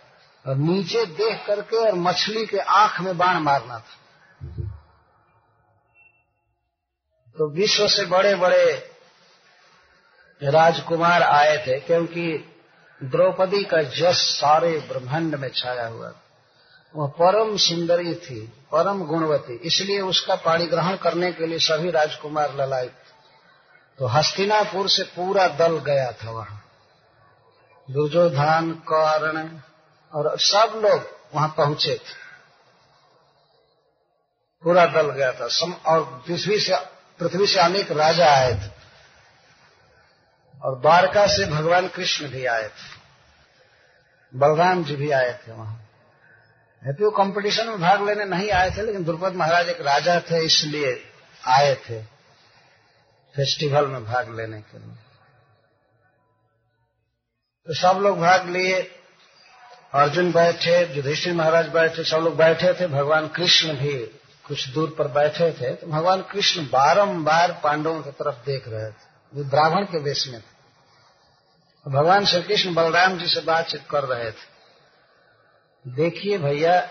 और 0.50 0.56
नीचे 0.56 1.06
देख 1.06 1.46
करके 1.46 1.76
और 1.76 1.94
मछली 1.94 2.46
के 2.46 2.58
आँख 2.58 3.00
में 3.00 3.18
बाण 3.18 3.38
मारना 3.38 3.78
था। 3.78 4.65
तो 7.38 7.50
विश्व 7.50 7.88
से 7.88 8.04
बड़े 8.06 8.34
बड़े 8.34 8.92
राजकुमार 10.42 11.22
आए 11.22 11.56
थे 11.66 11.80
क्योंकि 11.80 12.52
द्रौपदी 13.04 13.64
का 13.64 13.82
जस 13.82 14.16
सारे 14.16 14.78
ब्रह्मांड 14.78 15.34
में 15.34 15.50
छाया 15.50 15.86
हुआ 15.86 16.12
वह 16.94 17.06
परम 17.06 17.56
सुंदरी 17.56 18.14
थी 18.14 18.40
परम 18.72 19.04
गुणवती 19.06 19.54
इसलिए 19.54 20.00
उसका 20.00 20.34
पाणी 20.34 20.66
ग्रहण 20.66 20.96
करने 20.96 21.32
के 21.32 21.46
लिए 21.46 21.58
सभी 21.58 21.90
राजकुमार 21.90 22.54
ललायत 22.54 22.94
तो 23.98 24.06
हस्तिनापुर 24.06 24.88
से 24.88 25.02
पूरा 25.02 25.48
दल 25.48 25.78
गया 25.78 26.12
था 26.12 26.30
वहाँ। 26.30 26.62
दुर्योधन 27.90 28.72
कर्ण 28.92 29.48
और 30.12 30.38
सब 30.38 30.80
लोग 30.84 31.08
वहाँ 31.34 31.54
पहुँचे 31.56 31.94
थे। 31.94 32.14
पूरा 34.62 34.86
दल 34.86 35.10
गया 35.10 35.32
था। 35.32 35.48
सम, 35.48 35.72
और 35.72 36.24
पृथ्वी 36.26 36.60
से 36.60 36.95
पृथ्वी 37.20 37.46
से 37.46 37.60
अनेक 37.60 37.92
राजा 37.92 38.26
आए 38.26 38.54
थे। 38.54 38.70
और 40.62 40.80
द्वारका 40.80 41.26
से 41.26 41.46
भगवान 41.46 41.88
कृष्ण 41.88 42.28
भी 42.28 42.44
आए 42.46 42.68
थे। 42.68 42.94
बलराम 44.34 44.84
जी 44.84 44.96
भी 44.96 45.10
आए 45.10 45.32
थे 45.32 45.52
वहाँ। 45.52 45.82
है 46.82 46.92
तो 46.92 47.10
कंपटीशन 47.10 47.66
में 47.66 47.80
भाग 47.80 48.06
लेने 48.06 48.24
नहीं 48.24 48.50
आए 48.50 48.70
थे, 48.70 48.82
लेकिन 48.82 49.04
द्रुपद 49.04 49.34
महाराज 49.34 49.68
एक 49.68 49.80
राजा 49.80 50.20
थे, 50.20 50.44
इसलिए 50.44 51.04
आए 51.46 51.74
थे 51.74 52.02
फेस्टिवल 53.34 53.86
में 53.86 54.04
भाग 54.04 54.36
लेने 54.36 54.60
के 54.60 54.78
लिए। 54.78 54.94
तो 57.66 57.74
सब 57.74 57.98
लोग 57.98 58.18
भाग 58.20 58.48
लिए। 58.48 58.80
अर्जुन 59.94 60.32
बैठे, 60.32 60.94
युधिष्ठिर 60.94 61.34
महाराज 61.34 61.68
बैठे, 61.68 62.04
सब 62.04 62.16
लोग 62.16 62.36
बैठे 62.36 62.72
थे, 62.74 62.86
भगवान 62.86 63.28
कृष्ण 63.28 63.72
भी 63.72 63.96
कुछ 64.46 64.68
दूर 64.68 64.94
पर 64.98 65.08
बैठे 65.08 65.52
थे 65.52 65.74
तो 65.74 65.86
भगवान 65.86 66.22
कृष्ण 66.22 66.64
बारंबार 66.64 67.60
पांडवों 67.64 68.02
की 68.02 68.10
तरफ़ 68.10 68.46
देख 68.46 68.68
रहे 68.68 68.90
थे। 68.90 69.16
वो 69.34 69.44
ब्राह्मण 69.44 69.84
के 69.84 69.98
वेश 69.98 70.28
में 70.28 70.40
थे। 70.40 70.56
तो 71.84 71.90
भगवान 71.90 72.26
श्री 72.26 72.42
कृष्ण 72.42 72.74
बलराम 72.74 73.18
जी 73.18 73.26
से 73.26 73.40
बातचीत 73.40 73.84
कर 73.90 74.04
रहे 74.04 74.30
थे। 74.30 74.56
देखिए 75.88 76.38
भैया, 76.38 76.88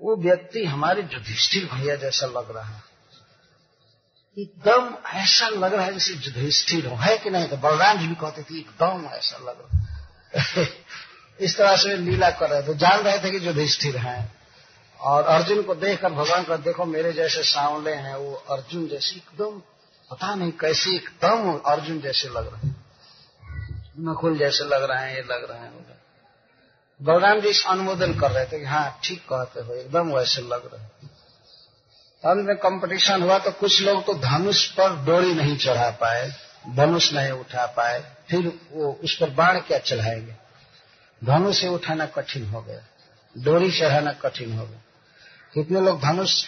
वो 0.00 0.16
व्यक्ति 0.16 0.64
हमारे 0.64 1.02
युधिष्ठिर 1.02 1.64
भैया 1.64 1.96
जैसा 1.96 2.26
लग 2.26 2.56
रहा 2.56 2.64
है। 2.64 2.82
एकदम 4.38 5.08
ऐसा 5.08 5.48
लग 5.48 5.74
रहा 5.74 5.84
है 5.84 5.92
जैसे 5.92 6.12
युधिष्ठिर 6.12 6.86
हो। 6.86 6.96
है 6.96 7.18
कि 7.18 7.30
नहीं? 7.30 7.48
तो 7.48 7.56
बलराम 7.56 7.98
जी 7.98 8.06
भी 8.06 8.14
कहते 8.14 8.42
थे, 8.42 8.58
एकदम 8.58 9.06
ऐसा 9.06 9.38
लग 9.38 9.58
रहा 9.60 10.66
इस 11.40 11.58
तरह 11.58 11.76
से 11.76 11.96
लीला 11.96 12.30
कर 12.30 12.50
रहे 12.50 12.62
थे। 12.62 12.74
जान 12.74 13.00
रहे 13.00 13.18
थे 13.18 13.30
कि 13.30 13.46
युधिष्ठिर 13.46 13.96
हैं। 13.96 14.41
और 15.02 15.24
अर्जुन 15.26 15.62
को 15.62 15.74
देखकर 15.74 16.12
भगवान 16.12 16.44
का 16.44 16.56
देखो, 16.58 16.84
मेरे 16.84 17.12
जैसे 17.12 17.42
सांवले 17.42 17.92
हैं, 17.92 18.14
वो 18.16 18.34
अर्जुन 18.50 18.86
जैसे 18.88 19.16
एकदम, 19.16 19.58
पता 20.10 20.34
नहीं 20.34 20.52
कैसे 20.52 20.94
एकदम 20.96 21.52
अर्जुन 21.66 22.00
जैसे 22.00 22.28
लग 22.28 22.52
रहे 22.52 22.68
हैं। 22.68 22.76
नकुल 24.00 24.38
जैसे 24.38 24.64
लग 24.64 24.82
रहे 24.82 25.06
हैं, 25.06 25.14
ये 25.16 25.22
लग 25.22 25.50
रहे 25.50 25.58
हैं 25.58 25.90
बलराम 27.00 27.40
जी 27.40 27.52
अनुमोदन 27.68 28.12
कर 28.18 28.30
रहे 28.30 28.44
थे 28.46 28.58
कि 28.58 28.64
हाँ 28.64 29.00
ठीक 29.04 29.22
कहते 29.22 29.60
हो, 29.60 29.74
एकदम 29.74 30.12
वैसे 30.12 30.42
लग 30.42 30.68
रहे 30.72 31.10
अंत 32.22 32.46
में 32.46 32.56
कंपटीशन 32.56 33.22
हुआ 33.22 33.38
तो 33.38 33.50
कुछ 33.52 33.80
लोग 33.82 34.04
तो 34.06 34.14
धनुष 34.16 34.64
पर 34.70 34.94
डोरी 35.04 35.34
नहीं 35.34 35.56
चढ़ा 35.56 35.88
पाए, 36.00 36.30
धनुष 36.76 37.12
नहीं 37.12 37.32
उठा 37.32 37.66
पाए, 37.66 38.00
फिर 38.30 38.46
वो 38.72 38.92
उस 39.04 39.16
पर 39.20 39.30
बाण 39.32 39.58
क्या 39.60 39.78
चढ़ाएँगे? 39.80 40.34
धनुष 41.22 41.60
से 41.60 41.68
उठाना 41.68 42.06
कठिन 42.08 42.46
हो 42.46 42.62
गया, 42.62 42.80
डोरी 43.36 43.70
चढ़ाना 43.70 44.12
कठिन 44.22 44.52
हो 44.52 44.66
गया। 44.66 44.80
कितने 45.54 45.80
लोग 45.80 46.00
धनुष 46.00 46.44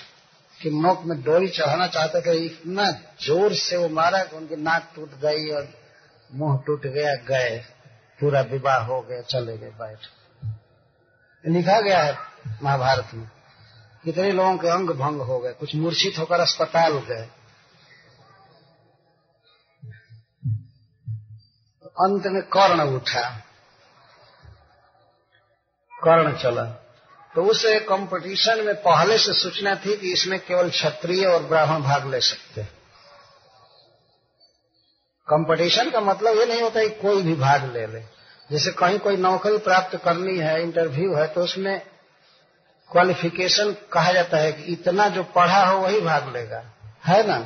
की 0.62 0.70
नोक 0.70 1.02
में 1.02 1.22
डोरी 1.22 1.48
चढ़ाना 1.48 1.86
चाहते 1.86 2.20
थे, 2.20 2.38
इतना 2.46 2.90
ज़ोर 3.20 3.54
से 3.54 3.76
वो 3.76 3.88
मारा 3.88 4.24
कि 4.24 4.36
उनकी 4.36 4.56
नाक 4.56 4.92
टूट 4.94 5.10
गई 5.10 5.50
और 5.50 5.68
मुँह 6.34 6.62
टूट 6.66 6.86
गया, 6.86 7.14
गए। 7.14 7.64
पूरा 8.20 8.40
विवाह 8.40 8.78
हो 8.78 9.00
गया, 9.02 9.20
चले 9.20 9.58
गए 9.58 9.70
बैठ। 9.70 9.98
लिखा 11.46 11.80
गया 11.80 12.02
है 12.02 12.18
महाभारत 12.62 13.08
में, 13.14 13.30
कितने 14.04 14.32
लोगों 14.32 14.56
के 14.58 14.68
अंग 14.68 14.90
भंग 14.90 15.20
हो 15.20 15.38
गए, 15.38 15.52
कुछ 15.52 15.74
मूर्छित 15.74 16.18
होकर 16.18 16.40
अस्पताल 16.40 16.92
गए। 16.92 17.28
अंत 22.00 22.26
में 22.26 22.42
कर्ण 22.42 22.80
उठा। 22.80 23.30
कर्ण 26.02 26.36
चला। 26.36 26.83
तो 27.34 27.44
उस 27.50 27.62
कंपटीशन 27.88 28.60
में 28.64 28.74
पहले 28.82 29.18
से 29.18 29.32
सूचना 29.32 29.74
थी 29.76 29.96
कि 29.96 30.12
इसमें 30.12 30.38
केवल 30.40 30.68
क्षत्रिय 30.70 31.26
और 31.26 31.42
ब्राह्मण 31.42 31.82
भाग 31.82 32.10
ले 32.10 32.20
सकते 32.20 32.62
कंपटीशन 35.28 35.90
का 35.90 36.00
मतलब 36.00 36.38
ये 36.38 36.46
नहीं 36.46 36.62
होता 36.62 36.82
कि 36.82 36.90
कोई 37.00 37.22
भी 37.22 37.34
भाग 37.34 37.64
ले 37.74 37.86
ले। 37.86 38.00
जैसे 38.50 38.70
कहीं 38.72 38.98
कोई 38.98 39.16
नौकरी 39.16 39.58
प्राप्त 39.58 39.96
करनी 39.96 40.36
है 40.38 40.62
इंटरव्यू 40.62 41.14
है 41.14 41.26
तो 41.26 41.40
उसमें 41.40 41.78
क्वालिफिकेशन 42.90 43.72
कहा 43.92 44.12
जाता 44.12 44.38
है 44.38 44.52
कि 44.52 44.72
इतना 44.72 45.08
जो 45.08 45.22
पढ़ा 45.34 45.64
हो 45.64 45.78
वही 45.78 46.00
भाग 46.00 46.32
लेगा। 46.34 46.62
है 47.06 47.26
ना? 47.28 47.38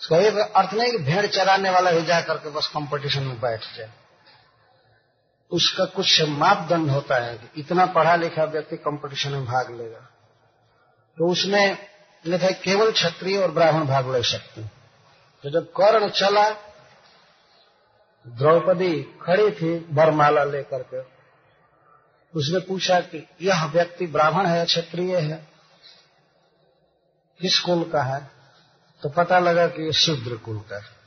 उसका 0.00 0.16
ये 0.16 0.30
अर्थ 0.30 0.74
नहीं 0.74 0.90
कि 0.92 0.98
भेड़ 0.98 1.26
चराने 1.26 1.70
वाला 1.70 1.90
भी 1.90 2.04
जा 2.04 2.20
करके 2.20 2.50
बस 2.50 2.66
कंपटीशन 2.66 3.22
में 3.22 3.40
बैठ 3.40 3.60
जाए। 3.76 3.90
उसका 5.52 5.84
कुछ 5.84 6.22
मापदंड 6.22 6.90
होता 6.90 7.16
है 7.16 7.38
कि 7.38 7.60
इतना 7.60 7.86
पढ़ा 7.86 8.16
लिखा 8.16 8.44
व्यक्ति 8.44 8.76
कंपटीशन 8.76 9.30
में 9.30 9.44
भाग 9.44 9.70
लेगा। 9.70 9.98
तो 11.18 11.28
उसमें 11.28 11.78
लिखा 12.26 12.50
केवल 12.50 12.92
क्षत्रिय 12.92 13.38
और 13.38 13.50
ब्राह्मण 13.50 13.86
भाग 13.86 14.12
ले 14.12 14.22
सकते 14.22 14.60
हैं। 14.60 14.72
तो 15.42 15.50
जब 15.50 15.72
कर्ण 15.72 16.08
चला, 16.08 16.50
द्रौपदी 18.26 19.02
खड़ी 19.02 19.50
थी 19.50 19.78
बरमाला 19.78 20.44
लेकर 20.44 20.82
के। 20.82 21.00
उसने 22.38 22.60
पूछा 22.60 23.00
कि 23.00 23.28
यह 23.42 23.64
व्यक्ति 23.64 24.06
ब्राह्मण 24.06 24.46
है 24.46 24.64
क्षत्रिय 24.64 25.16
है? 25.16 25.48
किस 27.40 27.60
कुल 27.60 27.84
का 27.84 28.02
है? 28.02 28.30
तो 29.02 29.08
पता 29.08 29.38
लगा 29.38 29.66
कि 29.66 29.82
ये 29.82 29.92
शूद्र 29.92 30.36
कुल 30.36 30.58
का 30.58 30.76
है। 30.76 31.02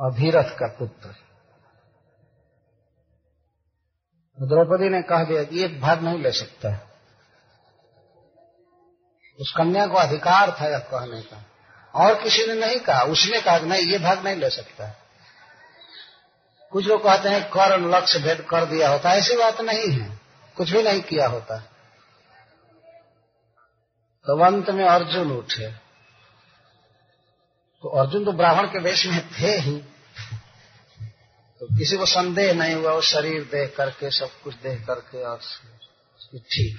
अधीरथ 0.00 0.50
का 0.58 0.76
पुत्र। 0.78 1.25
द्रौपदी 4.42 4.88
ने 4.88 5.02
कह 5.02 5.24
दिया 5.24 5.44
कि 5.44 5.64
एक 5.64 5.80
भाग 5.80 6.02
नहीं 6.02 6.18
ले 6.18 6.32
सकता। 6.32 6.90
उस 9.40 9.54
कन्या 9.56 9.86
को 9.86 9.94
अधिकार 9.94 10.56
था 10.60 10.68
यह 10.68 10.78
कहने 10.78 11.22
का। 11.22 11.44
और 11.94 12.22
किसी 12.22 12.46
ने 12.46 12.66
नहीं 12.66 12.78
कहा। 12.78 13.02
उसने 13.02 13.40
कहा 13.40 13.58
कि 13.58 13.66
नहीं, 13.66 13.82
ये 13.82 13.98
भाग 13.98 14.24
नहीं 14.24 14.36
ले 14.36 14.50
सकता। 14.50 15.02
कुछ 16.70 16.86
लोग 16.86 17.04
कहते 17.04 17.28
हैं 17.28 17.48
कर्ण 17.48 17.94
लक्ष्य 17.94 18.18
भेद 18.18 18.46
कर 18.50 18.64
दिया 18.64 18.90
होता। 18.90 19.14
ऐसी 19.14 19.36
बात 19.36 19.60
नहीं 19.60 19.90
है। 19.90 20.20
कुछ 20.56 20.70
भी 20.70 20.82
नहीं 20.82 21.00
किया 21.00 21.28
होता। 21.28 21.58
तो 24.26 24.44
अंत 24.44 24.70
में 24.70 24.84
अर्जुन 24.84 25.32
उठे। 25.32 25.72
तो 27.82 27.88
अर्जुन 27.88 28.24
तो 28.24 28.32
ब्राह्मण 28.32 28.66
के 28.66 28.78
वेश 28.78 29.06
में 29.06 29.28
थे 29.28 29.50
ही। 29.50 29.84
तो 31.60 31.66
किसी 31.76 31.96
को 31.96 32.06
संदेह 32.06 32.52
नहीं 32.54 32.74
हुआ, 32.74 32.92
वो 32.92 33.00
शरीर 33.02 33.42
देख 33.52 33.74
करके, 33.76 34.10
सब 34.10 34.30
कुछ 34.44 34.54
देख 34.62 34.86
करके 34.86 35.22
और 35.22 35.38
ठीक 36.30 36.76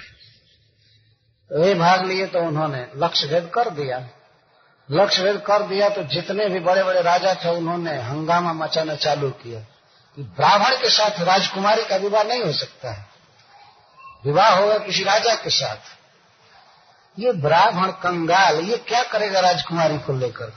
तो 1.51 1.61
वे 1.61 1.73
भाग 1.75 2.05
लिए 2.05 2.25
तो 2.25 2.39
उन्होंने 2.39 2.85
लक्ष्य 2.95 3.27
भेद 3.27 3.49
कर 3.53 3.69
दिया। 3.69 3.97
लक्ष्य 4.89 5.23
भेद 5.23 5.37
कर 5.41 5.63
दिया 5.67 5.89
तो 5.89 6.03
जितने 6.05 6.47
भी 6.49 6.59
बड़े 6.59 6.83
बड़े 6.83 7.01
राजा 7.01 7.33
थे, 7.35 7.49
उन्होंने 7.49 7.95
हंगामा 8.01 8.53
मचाना 8.53 8.95
चालू 8.95 9.29
किया 9.33 9.59
कि 10.17 10.23
ब्राह्मण 10.23 10.75
के 10.75 10.89
साथ 10.89 11.19
राजकुमारी 11.23 11.85
का 11.85 11.95
विवाह 11.95 12.23
नहीं 12.23 12.43
हो 12.43 12.51
सकता 12.51 12.91
है। 12.91 13.05
विवाह 14.25 14.55
होगा 14.55 14.77
किसी 14.77 15.03
राजा 15.03 15.35
के 15.35 15.49
साथ। 15.49 15.95
ये 17.17 17.31
ब्राह्मण 17.39 17.91
कंगाल, 18.03 18.59
ये 18.61 18.77
क्या 18.77 19.03
करेगा 19.03 19.39
राजकुमारी 19.39 19.97
को 19.97 20.13
लेकर? 20.13 20.53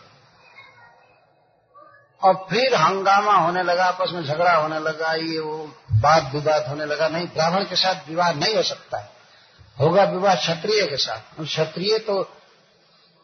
और 2.23 2.47
फिर 2.51 2.75
हंगामा 2.75 3.33
होने 3.33 3.63
लगा, 3.63 3.85
आपस 3.85 4.11
में 4.13 4.25
झगड़ा 4.25 4.57
होने 4.57 4.79
लगा, 4.79 5.13
ये 5.13 5.41
वो 5.41 5.73
बात 5.93 6.35
विवाद 6.35 6.67
होने 6.67 6.85
लगा। 6.85 7.09
नहीं, 7.09 7.27
ब्राह्मण 7.27 7.65
के 7.65 7.77
साथ 7.77 8.09
विवाह 8.09 8.33
नहीं 8.33 8.57
हो 8.57 8.63
सकता 8.63 8.99
है। 8.99 9.11
होगा 9.81 10.05
विवाह 10.05 10.35
क्षत्रिय 10.35 10.87
के 10.87 10.97
साथ। 10.97 11.45
क्षत्रिय 11.45 11.99
तो 11.99 12.23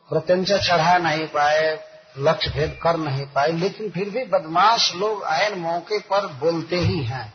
प्रत्यंचा 0.09 0.57
चढ़ा 0.57 0.99
नहीं 0.99 1.27
पाए, 1.27 1.85
लक्ष्य 2.19 2.51
भेद 2.51 2.81
कर 2.83 2.97
नहीं 2.97 3.27
पाए, 3.27 3.53
लेकिन 3.53 3.91
फिर 3.91 4.11
भी 4.11 4.25
बदमाश 4.25 4.95
लोग 4.95 5.25
आयन 5.25 5.59
मौके 5.59 5.99
पर 5.99 6.27
बोलते 6.27 6.77
ही 6.77 7.05
हैं। 7.05 7.35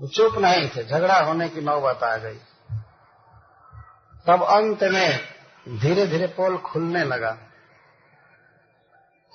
वो 0.00 0.08
चुप 0.08 0.38
नहीं 0.38 0.68
थे। 0.68 0.84
झगड़ा 0.84 1.20
होने 1.20 1.48
की 1.48 1.60
नौबत 1.60 2.02
आ 2.02 2.16
गई। 2.16 2.38
तब 4.26 4.42
अंत 4.42 4.82
में 4.82 5.20
धीरे 5.68 6.06
धीरे 6.06 6.26
पोल 6.26 6.56
खुलने 6.56 7.04
लगा। 7.04 7.38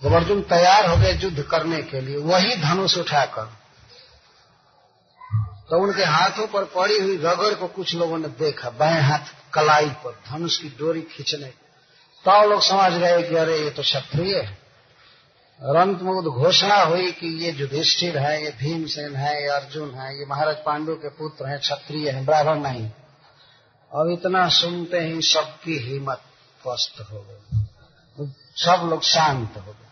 जब 0.04 0.14
अर्जुन 0.14 0.42
तैयार 0.42 0.90
हो 0.90 0.98
गए 0.98 1.14
युद्ध 1.14 1.42
करने 1.44 1.82
के 1.82 2.02
लिए, 2.02 2.18
वही 2.18 2.56
धनुष 2.56 2.98
उठाकर 2.98 3.62
तो 5.70 5.84
उनके 5.84 6.04
हाथों 6.04 6.48
पर 6.48 6.64
पड़ी 6.64 7.00
हुई 7.00 7.18
रगड़ 7.18 7.54
को 7.54 7.68
कुछ 7.68 7.96
लोगों 7.96 8.18
ने 8.18 8.28
देखा, 8.28 8.70
बाएँ 8.70 9.02
हाथ 9.02 9.54
कलाई 9.54 9.90
पर, 9.90 10.20
धनुष 10.30 10.58
की 10.58 10.70
डोरी 10.70 11.02
खींचने। 11.02 11.46
तो 12.26 12.50
लोग 12.50 12.62
समझ 12.62 12.94
गए 12.94 13.24
कि 13.24 13.36
अरे, 13.36 13.58
ये 13.58 13.70
तो 13.70 13.82
क्षत्रिय 13.82 14.38
है। 14.38 14.58
और 15.62 15.76
अंत 15.76 16.02
में 16.02 16.24
घोषणा 16.24 16.76
हुई 16.76 17.12
कि 17.12 17.46
ये 17.46 17.52
युधिष्ठिर 17.52 18.18
है, 18.18 18.44
ये 18.44 18.50
भीमसेन 18.50 19.16
है, 19.16 19.42
ये 19.42 19.50
अर्जुन 19.50 19.96
है, 19.96 20.20
ये 20.20 20.26
महाराज 20.26 20.56
पांडु 20.56 20.96
के 20.96 21.10
पुत्र 21.10 21.46
हैं, 21.46 21.60
क्षत्रिय 21.60 22.10
हैं 22.10 22.26
ब्राह्मण 22.26 22.60
नहीं। 22.60 22.90
अब 23.96 24.10
इतना 24.12 24.50
सुनते 24.50 25.00
ही 25.00 25.22
सबकी 25.22 25.78
हिम्मत 25.78 26.22
पस्त 26.68 27.02
हो 27.02 27.28
गई। 27.30 27.58
सब 28.56 28.88
लोग 28.90 29.02
शांत 29.02 29.54
हो 29.68 29.72
गए। 29.72 29.91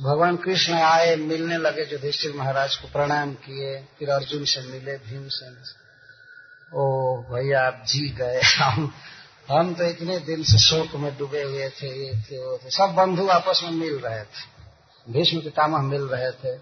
भगवान 0.00 0.36
कृष्ण 0.36 0.72
आए, 0.72 1.16
मिलने 1.16 1.58
लगे 1.58 1.82
युधिष्ठिर 1.92 2.32
महाराज 2.32 2.76
को 2.76 2.88
प्रणाम 2.88 3.34
किए, 3.34 3.88
फिर 3.98 4.10
अर्जुन 4.10 4.44
से 4.44 4.60
मिले 4.60 4.96
भीमसेन 4.96 5.56
से। 5.62 5.86
ओ 6.76 7.16
भैया, 7.16 7.66
आप 7.66 7.82
जी 7.86 8.08
गए। 8.08 8.40
हम 8.58 8.94
हम 9.50 9.74
तो 9.74 9.84
इतने 9.84 10.18
दिन 10.18 10.42
से 10.42 10.58
शोक 10.58 10.94
में 10.94 11.18
डूबे 11.18 11.42
हुए 11.42 11.68
थे, 11.68 12.06
ये 12.06 12.22
थे, 12.22 12.38
वो 12.38 12.58
थे। 12.64 12.70
सब 12.70 12.86
बंधु 12.86 13.28
आपस 13.28 13.60
में 13.64 13.70
मिल 13.70 13.94
रहे 13.94 14.22
थे। 14.22 14.56
भीष्म 15.12 15.40
पितामह 15.40 15.78
मिल 15.78 16.02
रहे 16.02 16.30
थे 16.30 16.60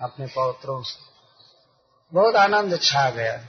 अपने 0.00 0.26
पौत्रों 0.26 0.82
से। 0.82 1.00
बहुत 2.14 2.36
आनंद 2.36 2.80
छा 2.82 3.10
गया। 3.10 3.44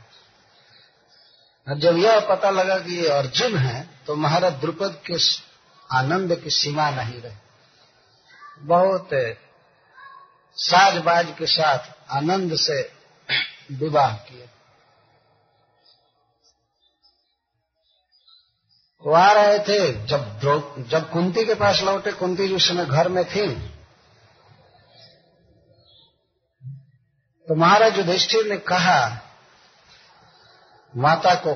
और 1.70 1.78
जब 1.80 1.98
यह 1.98 2.20
पता 2.20 2.50
लगा 2.50 2.80
कि 2.80 2.96
ये 2.96 3.10
अर्जुन 3.10 3.58
है 3.58 3.90
तो 4.08 4.16
महाराज 4.16 4.54
द्रुपद 4.54 5.02
के 5.12 5.16
आनंद 5.98 6.36
की 6.36 6.50
सीमा 6.50 6.90
नहीं 6.90 7.22
रही। 7.22 7.47
बहुत 8.62 9.10
साजबाज 10.58 11.36
के 11.40 11.46
साथ 11.46 11.80
आनंद 12.12 12.56
से 12.56 12.94
विवाह 13.72 14.14
किए। 14.14 14.50
वो 19.06 19.14
आ 19.14 19.32
रहे 19.32 19.60
थे, 19.60 20.06
जब 20.06 20.40
जब 20.90 21.10
कुंती 21.10 21.46
के 21.46 21.54
पास 21.54 21.82
लौटे, 21.82 22.12
कुंती 22.12 22.48
जिस 22.48 22.68
समय 22.68 22.86
घर 22.86 23.08
में 23.08 23.26
थी। 23.26 23.56
तो 27.48 27.56
महाराज 27.56 27.98
युधिष्ठिर 27.98 28.46
ने 28.46 28.58
कहा, 28.58 29.22
माता 30.96 31.36
को 31.36 31.54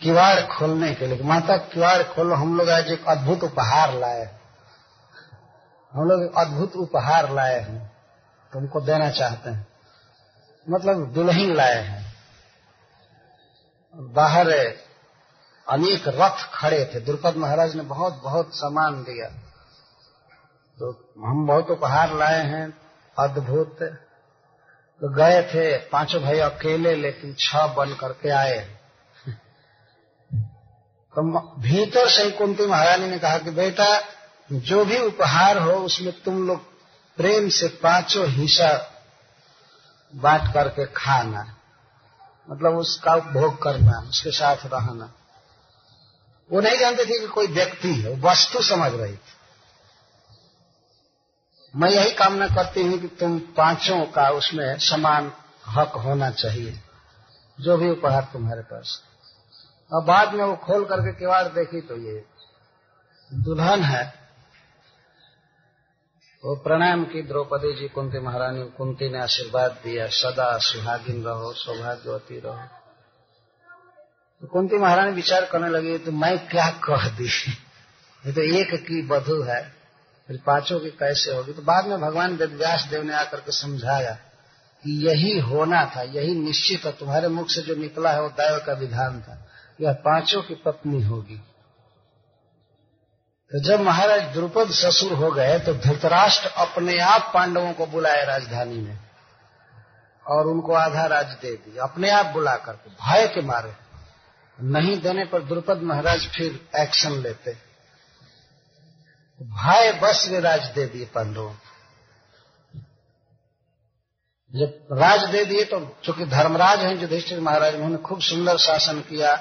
किवाड़ 0.00 0.40
खोलने 0.40 0.94
के 0.94 1.06
लिए, 1.06 1.22
माता 1.22 1.56
किवाड़ 1.56 2.02
खोलो, 2.02 2.34
हम 2.34 2.58
लोग 2.58 2.68
आज 2.68 2.90
एक 2.90 3.04
अद्भुत 3.04 3.44
उपहार 3.44 3.94
लाए 3.94 4.37
हम 5.92 6.04
लोग 6.04 6.34
अद्भुत 6.34 6.76
उपहार 6.76 7.32
लाए 7.32 7.60
हैं, 7.60 7.96
तुमको 8.52 8.80
देना 8.80 9.10
चाहते 9.10 9.50
हैं। 9.50 9.66
मतलब 10.70 11.12
दुल्हन 11.12 11.54
लाए 11.54 11.74
हैं। 11.74 12.14
बाहर 13.94 14.50
अनेक 15.68 16.08
रथ 16.08 16.50
खड़े 16.54 16.90
थे। 16.94 17.00
द्रुपद 17.00 17.36
महाराज 17.36 17.76
ने 17.76 17.82
बहुत 17.82 18.20
बहुत 18.22 18.54
सामान 18.54 19.02
दिया। 19.02 19.28
तो 20.78 21.12
हम 21.26 21.46
बहुत 21.46 21.70
उपहार 21.70 22.14
लाए 22.14 22.42
हैं, 22.46 22.78
अद्भुत। 23.18 23.78
तो 25.00 25.14
गए 25.14 25.42
थे 25.42 25.78
पाँचों 25.78 26.22
भाई 26.22 26.38
अकेले, 26.38 26.94
लेकिन 26.94 27.34
छह 27.38 27.66
बन 27.66 27.94
करके 27.94 28.28
आए 28.30 28.58
तो 31.14 31.40
भीतर 31.60 32.08
से 32.08 32.30
कुंती 32.30 32.66
महारानी 32.66 33.06
ने 33.06 33.18
कहा 33.18 33.38
कि 33.38 33.50
बेटा 33.50 34.17
जो 34.50 34.84
भी 34.84 34.98
उपहार 34.98 35.58
हो, 35.58 35.70
उसमें 35.70 36.12
तुम 36.22 36.46
लोग 36.46 36.60
प्रेम 37.18 37.48
से 37.48 37.68
पाँचों 37.82 38.26
हिस्सा 38.28 38.70
बांट 40.14 40.52
करके 40.54 40.86
खाना। 40.86 41.46
मतलब 42.48 42.76
उसका 42.76 43.14
उपभोग 43.14 43.62
करना, 43.62 43.98
उसके 44.00 44.30
साथ 44.30 44.66
रहना। 44.66 45.12
वो 46.50 46.60
नहीं 46.60 46.78
जानते 46.78 47.04
थे 47.04 47.18
कि 47.20 47.26
कोई 47.26 47.46
व्यक्ति 47.46 47.92
है 47.94 48.14
वस्तु 48.20 48.62
समझ 48.62 48.92
रही 48.94 49.14
थी। 49.14 49.36
मैं 51.74 51.90
यही 51.90 52.12
कामना 52.12 52.46
करती 52.46 52.82
हूँ 52.82 52.98
कि 52.98 53.08
तुम 53.20 53.38
पाँचों 53.56 54.04
का 54.06 54.28
उसमें 54.30 54.78
समान 54.78 55.32
हक 55.68 55.92
होना 55.96 56.30
चाहिए, 56.30 56.80
जो 57.58 57.76
भी 57.76 57.90
उपहार 57.90 58.28
तुम्हारे 58.32 58.62
पास 58.62 59.00
और 59.90 60.04
बाद 60.04 60.34
में 60.34 60.44
वो 60.44 60.54
खोल 60.56 60.84
करके 60.84 61.12
किवाड़ 61.12 61.46
देखी 61.48 61.80
तो 61.80 61.96
ये 61.96 62.24
दुल्हन 63.30 63.82
है 63.82 64.02
वो 66.42 66.54
प्रणाम 66.56 67.04
की 67.04 67.22
द्रौपदी 67.22 67.72
जी 67.74 67.86
कुंती 67.88 68.18
महारानी, 68.18 68.64
कुंती 68.76 69.08
ने 69.08 69.18
आशीर्वाद 69.18 69.70
दिया, 69.84 70.06
सदा 70.08 70.58
सुहागिन 70.58 71.22
रहो, 71.24 71.52
सौभाग्यवती 71.52 72.38
रहो। 72.40 72.66
तो 74.42 74.46
कुंती 74.46 74.78
महारानी 74.78 75.12
विचार 75.12 75.44
करने 75.44 75.68
लगी 75.68 75.96
तो 75.98 76.12
मैं 76.14 76.38
क्या 76.48 76.68
कह 76.84 77.08
दी? 77.16 77.28
ये 78.24 78.32
तो 78.32 78.42
एक 78.52 78.74
की 78.82 79.02
बधु 79.08 79.40
है, 79.42 79.60
फिर 80.28 80.40
पाँचों 80.46 80.78
की 80.80 80.90
कैसे 80.92 81.34
होगी? 81.34 81.52
तो 81.52 81.62
बाद 81.62 81.86
में 81.86 82.00
भगवान 82.00 82.36
व्यास 82.36 82.86
देव 82.90 83.02
ने 83.02 83.14
आकर 83.14 83.40
के 83.40 83.52
समझाया 83.52 84.12
कि 84.84 84.98
यही 85.06 85.38
होना 85.40 85.84
था, 85.86 86.02
यही 86.02 86.34
निश्चित 86.36 86.84
है 86.86 86.92
तुम्हारे 86.92 87.28
मुख 87.28 87.48
से 87.50 87.62
जो 87.62 87.74
निकला 87.74 88.10
है 88.10 88.22
वो 88.22 88.28
दैव 88.30 88.58
का 88.66 88.72
विधान 88.76 89.20
था। 89.20 89.44
यह 89.80 89.92
पाँचों 90.04 90.42
की 90.42 90.54
पत्नी 90.54 91.02
होगी। 91.02 91.40
तो 93.52 93.58
जब 93.64 93.80
महाराज 93.80 94.22
द्रुपद 94.32 94.70
ससुर 94.74 95.12
हो 95.12 95.30
गए 95.32 95.58
तो 95.58 95.74
धृतराष्ट्र 95.76 96.48
अपने 96.60 96.98
आप 97.02 97.30
पांडवों 97.34 97.72
को 97.72 97.86
बुलाए 97.86 98.24
राजधानी 98.24 98.76
में 98.76 98.98
और 100.26 100.46
उनको 100.46 100.72
आधा 100.74 101.04
राज 101.06 101.32
दे 101.42 101.52
दिया। 101.54 101.82
अपने 101.84 102.10
आप 102.10 102.26
बुला 102.26 102.54
करके 102.56 102.90
भय 102.92 103.26
के 103.34 103.42
मारे। 103.42 103.72
नहीं 104.58 104.96
देने 105.00 105.24
पर 105.24 105.42
द्रुपद 105.44 105.82
महाराज 105.82 106.26
फिर 106.28 106.58
एक्शन 106.76 107.12
लेते। 107.22 107.52
भाई 109.40 109.92
बस 110.00 110.26
वे 110.28 110.40
राज 110.40 110.66
दे 110.74 110.84
दिए 110.86 111.06
पांडवों 111.14 111.52
जब 114.52 114.98
राज 114.98 115.24
दे 115.30 115.44
दिए 115.44 115.64
तो 115.64 115.78
चूँकि 116.04 116.24
धर्मराज 116.26 116.80
हैं 116.80 116.94
युधिष्ठिर 116.96 117.40
महाराज, 117.40 117.74
उन्होंने 117.74 117.96
खूब 117.98 118.20
सुंदर 118.22 118.56
शासन 118.58 119.00
किया, 119.00 119.34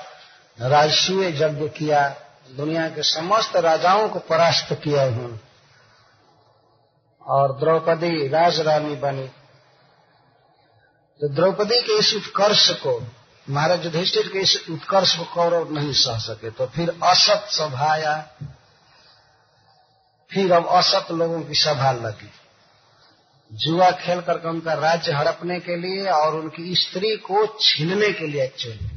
राजसूय 0.59 1.27
यज्ञ 1.33 1.67
किया 1.69 2.07
दुनिया 2.55 2.89
के 2.89 3.03
समस्त 3.03 3.55
राजाओं 3.55 4.09
को 4.09 4.19
परास्त 4.19 4.73
किया 4.73 5.03
उन्होंने। 5.03 5.39
और 7.21 7.59
द्रौपदी 7.59 8.27
राज 8.27 8.59
रानी 8.59 8.95
बनी। 8.95 9.27
तो 11.21 11.29
द्रौपदी 11.29 11.81
के 11.81 11.99
इस 11.99 12.13
उत्कर्ष 12.13 12.69
को, 12.69 13.03
महाराज 13.49 13.85
युधिष्ठिर 13.85 14.27
के 14.27 14.39
इस 14.39 14.69
उत्कर्ष 14.69 15.17
को 15.17 15.23
कौरव 15.23 15.71
नहीं 15.71 15.93
सह 15.93 16.17
सके। 16.17 16.49
तो 16.49 16.67
फिर 16.67 16.89
असत 17.03 17.47
सभाया 17.49 18.29
फिर 20.31 20.53
अब 20.53 20.67
असत 20.67 21.11
लोगों 21.11 21.41
की 21.41 21.53
सभा 21.53 21.91
लगी। 21.91 22.31
जुआ 23.53 23.91
खेल 23.91 24.21
करके 24.21 24.47
उनका 24.47 24.73
राज्य 24.73 25.11
हड़पने 25.11 25.59
के 25.59 25.75
लिए 25.75 26.09
और 26.09 26.35
उनकी 26.35 26.75
स्त्री 26.75 27.17
को 27.17 27.57
छीनने 27.61 28.11
के 28.11 28.27
लिए 28.27 28.43
एक्चुअली। 28.43 28.96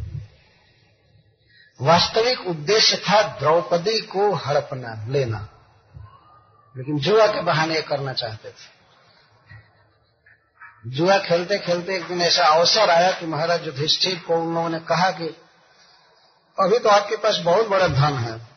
वास्तविक 1.81 2.41
उद्देश्य 2.47 2.97
था 2.97 3.23
द्रौपदी 3.23 4.01
को 4.01 4.35
हड़पना, 4.35 5.07
लेना। 5.09 5.49
लेकिन 6.77 6.99
जुआ 6.99 7.27
के 7.27 7.41
बहाने 7.41 7.83
करना 7.83 8.13
चाहते 8.13 8.49
थे। 8.49 8.81
जुआ 10.87 11.19
खेलते 11.19 11.59
खेलते 11.59 11.97
एक 11.97 12.07
दिन 12.07 12.23
ऐसा 12.23 12.47
अवसर 12.47 12.91
आया 12.91 13.13
कि 13.13 13.27
महाराज 13.27 13.67
युधिष्ठिर 13.67 14.19
को 14.19 14.37
उन 14.37 14.55
लोगों 14.55 14.69
ने 14.69 14.79
कहा 14.79 15.11
कि 15.11 15.25
अभी 16.61 16.79
तो 16.79 16.89
आपके 16.89 17.17
पास 17.17 17.37
बहुत 17.37 17.67
बड़ा 17.67 17.89
धन 17.89 18.19
है। 18.19 18.49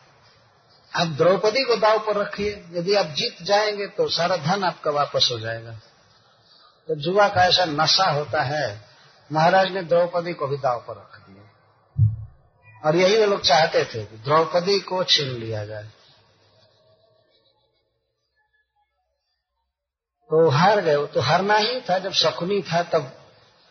आप 0.96 1.06
द्रौपदी 1.06 1.64
को 1.64 1.76
दाव 1.76 1.98
पर 1.98 2.16
रखिए। 2.16 2.64
यदि 2.72 2.94
आप 2.94 3.06
जीत 3.06 3.42
जाएँगे 3.42 3.86
तो 3.86 4.08
सारा 4.08 4.36
धन 4.36 4.64
आपका 4.64 4.90
वापस 4.90 5.28
हो 5.32 5.38
जाएगा। 5.38 5.72
तो 6.88 6.94
जुआ 6.94 7.28
का 7.28 7.44
ऐसा 7.44 7.64
नशा 7.64 8.10
होता 8.10 8.42
है। 8.42 8.84
महाराज 9.32 9.72
ने 9.72 9.82
द्रौपदी 9.82 10.32
को 10.32 10.46
भी 10.46 10.56
दाव 10.56 10.84
पर 10.88 10.94
रख। 10.94 11.13
और 12.84 12.96
यही 12.96 13.16
वे 13.16 13.26
लोग 13.26 13.40
चाहते 13.40 13.84
थे 13.84 14.04
कि 14.04 14.16
द्रौपदी 14.16 14.80
को 14.80 15.04
छीन 15.04 15.28
लिया 15.28 15.66
जाए। 15.66 15.84
तो 20.30 20.48
हार 20.48 20.80
गए 20.80 21.06
तो 21.06 21.20
हारना 21.20 21.54
ही 21.54 21.80
था। 21.80 21.98
जब 21.98 22.12
शकुनी 22.12 22.62
था, 22.62 22.82
तब 22.82 23.12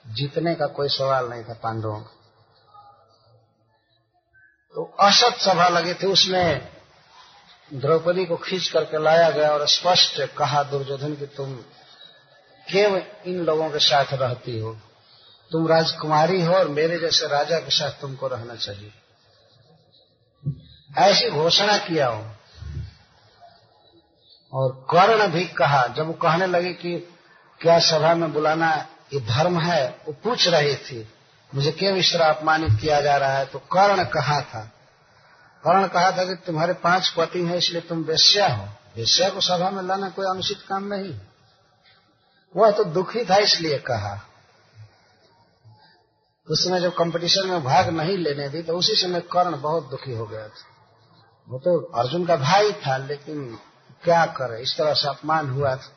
जीतने 0.07 0.55
का 0.55 0.67
कोई 0.67 0.89
सवाल 0.89 1.29
नहीं 1.29 1.43
था 1.43 1.53
पांडवों 1.53 1.99
का। 1.99 2.19
तो 4.75 4.95
असत 4.99 5.33
सभा 5.37 5.67
लगी 5.67 5.93
थी। 5.93 6.07
उसमें 6.07 6.69
द्रौपदी 7.73 8.25
को 8.25 8.37
खींच 8.37 8.67
करके 8.67 9.03
लाया 9.03 9.29
गया 9.29 9.51
और 9.51 9.67
स्पष्ट 9.67 10.35
कहा, 10.35 10.63
दुर्योधन 10.63 11.15
कि 11.15 11.25
तुम 11.25 11.55
क्यों 12.69 12.97
इन 13.25 13.45
लोगों 13.45 13.69
के 13.69 13.79
साथ 13.79 14.05
रहती 14.13 14.59
हो। 14.59 14.77
तुम 15.51 15.67
राजकुमारी 15.67 16.41
हो 16.41 16.53
और 16.53 16.67
मेरे 16.67 16.99
जैसे 16.99 17.27
राजा 17.27 17.59
के 17.59 17.69
साथ 17.69 17.91
तुमको 17.91 18.27
रहना 18.27 18.55
चाहिए। 18.55 18.93
ऐसी 20.97 21.29
घोषणा 21.29 21.77
किया 21.77 22.07
हो। 22.07 22.25
और 24.53 24.87
कर्ण 24.89 25.27
भी 25.27 25.45
कहा, 25.45 25.87
जब 25.87 26.07
वो 26.07 26.13
कहने 26.13 26.47
लगे 26.47 26.73
कि 26.73 26.97
क्या 27.61 27.79
सभा 27.79 28.15
में 28.15 28.33
बुलाना 28.33 28.87
ये 29.13 29.19
धर्म 29.19 29.59
है, 29.59 29.89
वो 30.07 30.13
पूछ 30.13 30.47
रही 30.47 30.75
थी, 30.75 31.13
मुझे 31.55 31.71
क्यों 31.71 31.97
इस 31.97 32.13
तरह 32.13 32.29
अपमानित 32.29 32.81
किया 32.81 33.01
जा 33.01 33.17
रहा 33.17 33.37
है? 33.37 33.45
तो 33.45 33.59
कर्ण 33.59 34.03
कहा 34.03 34.41
था। 34.41 34.71
कर्ण 35.63 35.87
कहा 35.87 36.11
था 36.11 36.25
कि 36.25 36.35
तुम्हारे 36.35 36.73
पाँच 36.73 37.09
पति 37.09 37.45
हैं, 37.45 37.55
इसलिए 37.55 37.81
तुम 37.81 38.03
वेश्या 38.03 38.47
हो। 38.47 38.67
वेश्या 38.97 39.29
को 39.29 39.41
सभा 39.41 39.69
में 39.69 39.83
लाना 39.83 40.09
कोई 40.09 40.25
अनुचित 40.25 40.57
काम 40.69 40.93
नहीं। 40.93 41.19
वह 42.55 42.71
तो 42.71 42.83
दुखी 42.83 43.25
था, 43.25 43.37
इसलिए 43.37 43.77
कहा। 43.77 44.29
उस 46.49 46.63
समय 46.63 46.81
जब 46.81 46.95
कंपटीशन 46.95 47.47
में 47.47 47.63
भाग 47.63 47.89
नहीं 47.89 48.17
लेने 48.17 48.49
दी 48.49 48.61
तो 48.61 48.73
उसी 48.73 48.95
समय 48.95 49.19
कर्ण 49.19 49.61
बहुत 49.61 49.89
दुखी 49.89 50.13
हो 50.13 50.25
गया 50.25 50.47
था। 50.47 50.72
वो 51.49 51.59
तो 51.59 51.85
अर्जुन 51.85 52.25
का 52.25 52.35
भाई 52.35 52.71
था, 52.71 52.97
लेकिन 52.97 53.57
क्या 54.03 54.25
करे, 54.25 54.61
इस 54.61 54.77
तरह 54.77 54.93
से 54.93 55.09
अपमान 55.09 55.49
हुआ 55.49 55.75
था। 55.75 55.91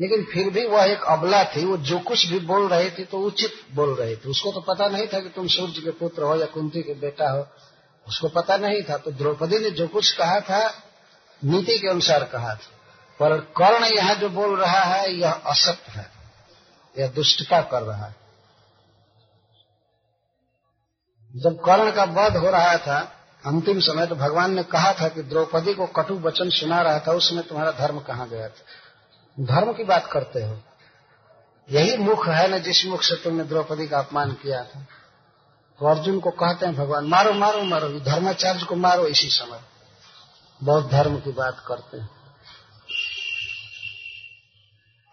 लेकिन 0.00 0.24
फिर 0.24 0.50
भी 0.50 0.66
वह 0.66 0.84
एक 0.84 1.02
अबला 1.02 1.44
थी, 1.44 1.64
वो 1.64 1.76
जो 1.76 1.98
कुछ 1.98 2.26
भी 2.26 2.38
बोल 2.38 2.68
रही 2.68 2.90
थी 2.90 3.04
तो 3.04 3.18
उचित 3.18 3.52
बोल 3.74 3.94
रही 3.94 4.16
थी। 4.16 4.28
उसको 4.28 4.52
तो 4.52 4.60
पता 4.60 4.88
नहीं 4.88 5.06
था 5.06 5.20
कि 5.20 5.28
तुम 5.28 5.46
सूर्य 5.46 5.72
के 5.72 5.90
पुत्र 5.90 6.22
हो 6.22 6.36
या 6.36 6.46
कुंती 6.46 6.82
के 6.82 6.94
बेटा 6.94 7.30
हो। 7.30 7.46
उसको 8.08 8.28
पता 8.28 8.56
नहीं 8.56 8.82
था 8.82 8.96
तो 8.96 9.10
द्रौपदी 9.10 9.58
ने 9.58 9.70
जो 9.70 9.88
कुछ 9.88 10.12
कहा 10.12 10.40
था, 10.40 10.74
नीति 11.44 11.78
के 11.78 11.88
अनुसार 11.88 12.24
कहा 12.24 12.54
था। 12.54 12.76
पर 13.20 13.40
कर्ण 13.40 13.84
यहाँ 13.84 14.14
जो 14.14 14.28
बोल 14.28 14.60
रहा 14.60 14.80
है, 14.80 15.14
यह 15.14 15.32
असत्य 15.32 15.92
है। 15.92 16.10
यह 16.98 17.08
दुष्टता 17.08 17.60
कर 17.60 17.82
रहा 17.82 18.06
है। 18.06 18.16
जब 21.36 21.60
कर्ण 21.64 21.92
का 21.92 22.04
वध 22.04 22.36
हो 22.36 22.50
रहा 22.50 22.76
था 22.76 23.16
अंतिम 23.46 23.80
समय 23.80 24.06
तो 24.06 24.14
भगवान 24.14 24.54
ने 24.54 24.62
कहा 24.62 24.92
था 24.92 25.08
कि 25.08 25.22
द्रौपदी 25.22 25.74
को 25.74 25.86
कटु 25.86 26.14
वचन 26.14 26.50
सुना 26.50 26.82
रहा 26.82 26.98
था 26.98 27.12
उस 27.12 27.28
समय 27.28 27.42
तुम्हारा 27.42 27.70
धर्म 27.70 28.00
कहाँ 28.00 28.28
गया 28.28 28.48
था? 28.48 28.62
धर्म 29.40 29.72
की 29.72 29.84
बात 29.84 30.06
करते 30.12 30.44
हो। 30.44 30.60
यही 31.70 31.96
मुख 31.96 32.28
है 32.28 32.48
न 32.48 32.62
जिस 32.62 32.86
मुख 32.86 33.02
से 33.02 33.14
तुमने 33.14 33.44
द्रौपदी 33.44 33.88
का 33.88 33.98
अपमान 33.98 34.32
किया 34.32 34.64
था। 34.64 34.86
तो 35.78 35.86
अर्जुन 35.86 36.20
को 36.20 36.30
कहते 36.30 36.66
हैं, 36.66 36.76
भगवान, 36.76 37.04
मारो 37.04 37.32
मारो 37.32 37.62
मारो 37.62 37.88
धर्माचार्य 38.00 38.64
को 38.64 38.76
मारो 38.76 39.06
इसी 39.06 39.28
समय। 39.28 39.60
बहुत 40.62 40.90
धर्म 40.90 41.16
की 41.16 41.32
बात 41.32 41.64
करते 41.66 41.98
हैं। 41.98 42.10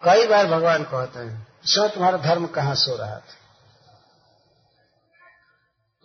कई 0.04 0.26
बार 0.26 0.46
भगवान 0.46 0.82
कहते 0.82 1.18
हैं, 1.18 1.46
सर, 1.64 1.88
तुम्हारा 1.88 2.18
धर्म 2.18 2.46
कहाँ 2.46 2.74
सो 2.74 2.96
रहा 2.96 3.16
था? 3.16 3.47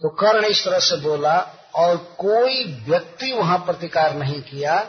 तो 0.04 0.10
कर्ण 0.10 0.46
इस 0.46 0.66
तरह 0.66 0.80
से 0.80 0.96
बोला, 0.96 1.40
और 1.76 1.98
कोई 1.98 2.74
व्यक्ति 2.74 3.34
वहाँ 3.34 3.58
प्रतिकार 3.58 4.16
नहीं 4.16 4.42
किया, 4.42 4.84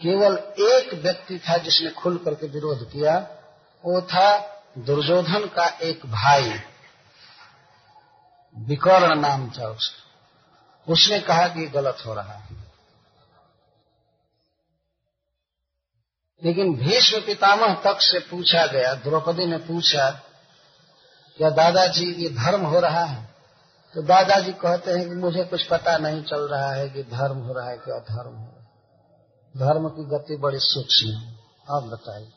केवल 0.00 0.36
एक 0.58 0.94
व्यक्ति 0.94 1.38
था 1.38 1.56
जिसने 1.56 1.90
खुल 1.90 2.18
करके 2.18 2.46
विरोध 2.46 2.92
किया, 2.92 3.18
वो 3.84 4.02
था 4.02 4.38
दुर्योधन 4.78 5.46
का 5.46 5.66
एक 5.66 6.06
भाई, 6.06 6.60
विकर्ण 8.58 9.20
नाम 9.20 9.50
था 9.50 9.68
उसका। 9.68 10.10
उसने 10.92 11.20
कहा 11.20 11.48
कि 11.48 11.66
गलत 11.66 11.96
हो 12.06 12.14
रहा 12.14 12.32
है। 12.32 12.56
लेकिन 16.44 16.74
भीष्म 16.74 17.20
पितामह 17.20 17.74
तक 17.74 18.00
से 18.00 18.18
पूछा 18.18 18.66
गया, 18.66 18.94
द्रौपदी 18.94 19.46
ने 19.46 19.58
पूछा, 19.58 20.10
क्या 21.36 21.50
दादाजी, 21.50 22.12
ये 22.12 22.28
धर्म 22.28 22.60
हो 22.60 22.80
रहा 22.80 23.04
है? 23.04 23.29
तो 23.94 24.02
दादाजी 24.02 24.52
कहते 24.52 24.90
हैं 24.90 25.08
कि 25.08 25.14
मुझे 25.14 25.44
कुछ 25.44 25.66
पता 25.66 25.98
नहीं 25.98 26.22
चल 26.22 26.48
रहा 26.48 26.72
है 26.72 26.88
कि 26.88 27.02
धर्म 27.02 27.36
हो 27.36 27.52
रहा 27.52 27.70
है 27.70 27.76
कि 27.76 27.90
अधर्म 27.90 28.36
हो 28.36 28.46
रहा 28.46 28.60
है। 28.60 28.70
धर्म 29.56 29.88
की 29.88 30.04
गति 30.04 30.36
बड़ी 30.36 30.58
सूक्ष्म 30.58 31.08
है। 31.08 31.38
आप 31.70 31.82
बताइए। 31.82 32.32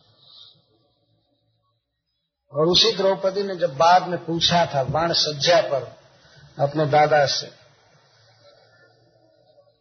और 2.52 2.66
उसी 2.66 2.98
द्रौपदी 2.98 3.44
ने 3.44 3.56
जब 3.56 3.78
बाद 3.78 4.08
में 4.08 4.26
पूछा 4.26 4.66
था 4.66 4.84
बाण 4.84 5.14
सज्जा 5.14 5.62
पर 5.62 5.96
अपने 6.60 6.86
दादा 6.86 7.26
से 7.26 7.48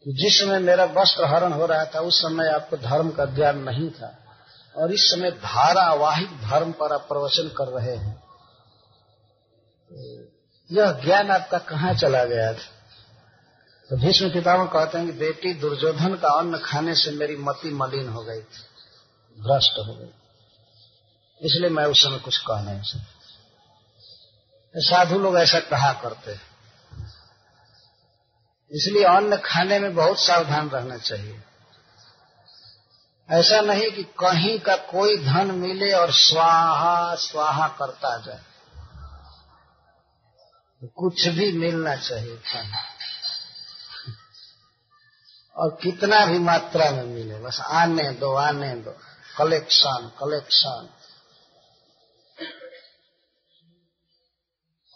कि 0.05 0.13
जिस 0.13 0.41
समय 0.41 0.59
मेरा 0.59 0.85
वस्त्र 0.85 1.25
हरण 1.25 1.53
हो 1.53 1.67
रहा 1.67 1.85
था, 1.85 2.01
उस 2.01 2.23
समय 2.23 2.49
आपको 2.49 2.77
धर्म 2.77 3.11
का 3.11 3.25
ज्ञान 3.25 3.59
नहीं 3.59 3.91
था 3.91 4.17
और 4.77 4.93
इस 4.93 5.01
समय 5.01 5.31
धारावाहिक 5.31 6.29
धर्म 6.29 6.73
पर 6.73 6.93
आप 6.93 7.09
प्रवचन 7.09 7.49
कर 7.49 7.65
रहे 7.65 7.97
हैं। 7.97 8.23
यह 10.73 10.93
ज्ञान 10.93 11.31
आपका 11.31 11.59
कहाँ 11.59 11.95
चला 11.95 12.25
गया 12.25 12.53
था? 12.53 12.69
तो 13.91 13.97
भीष्म 13.97 14.33
पितामह 14.33 14.65
कहते 14.65 14.99
हैं 14.99 15.07
कि 15.07 15.13
बेटी, 15.13 15.55
दुर्योधन 15.55 16.15
का 16.15 16.29
अन्न 16.29 16.59
खाने 16.59 16.95
से 16.95 17.11
मेरी 17.11 17.37
मति 17.37 17.71
मलिन 17.71 18.09
हो 18.09 18.23
गई 18.23 18.41
थी, 18.41 18.63
भ्रष्ट 19.39 19.79
हो 19.79 19.95
गई 19.95 20.11
इसलिए 21.41 21.71
मैं 21.71 21.85
उस 21.85 22.03
समय 22.03 22.19
कुछ 22.19 22.39
कह 22.39 22.61
नहीं 22.61 22.83
सकता। 22.83 23.21
साधु 24.77 25.19
लोग 25.19 25.39
ऐसा 25.39 25.61
कहा 25.61 25.93
करते 25.93 26.33
हैं। 26.33 26.53
इसलिए 28.71 29.05
अन्न 29.05 29.37
खाने 29.37 29.79
में 29.79 29.95
बहुत 29.95 30.19
सावधान 30.19 30.69
रहना 30.69 30.97
चाहिए। 30.97 31.41
ऐसा 33.31 33.61
नहीं 33.61 33.91
कि 33.91 34.03
कहीं 34.03 34.59
का 34.59 34.77
कोई 34.77 35.19
धन 35.19 35.51
मिले 35.51 35.93
और 35.93 36.13
स्वाहा 36.13 37.15
स्वाहा 37.15 37.69
करता 37.69 38.19
जाए। 38.19 38.52
कुछ 40.89 41.29
भी 41.29 41.53
मिलना 41.53 41.97
चाहिए 41.97 42.37
खाना 42.37 42.79
और 45.57 45.79
कितना 45.83 46.27
भी 46.27 46.39
मात्रा 46.39 46.91
में 46.91 47.05
मिले, 47.05 47.39
बस 47.39 47.61
आने 47.61 48.11
दो 48.11 48.35
आने 48.35 48.75
दो। 48.75 48.91
Collection 49.39 50.13
collection. 50.21 50.89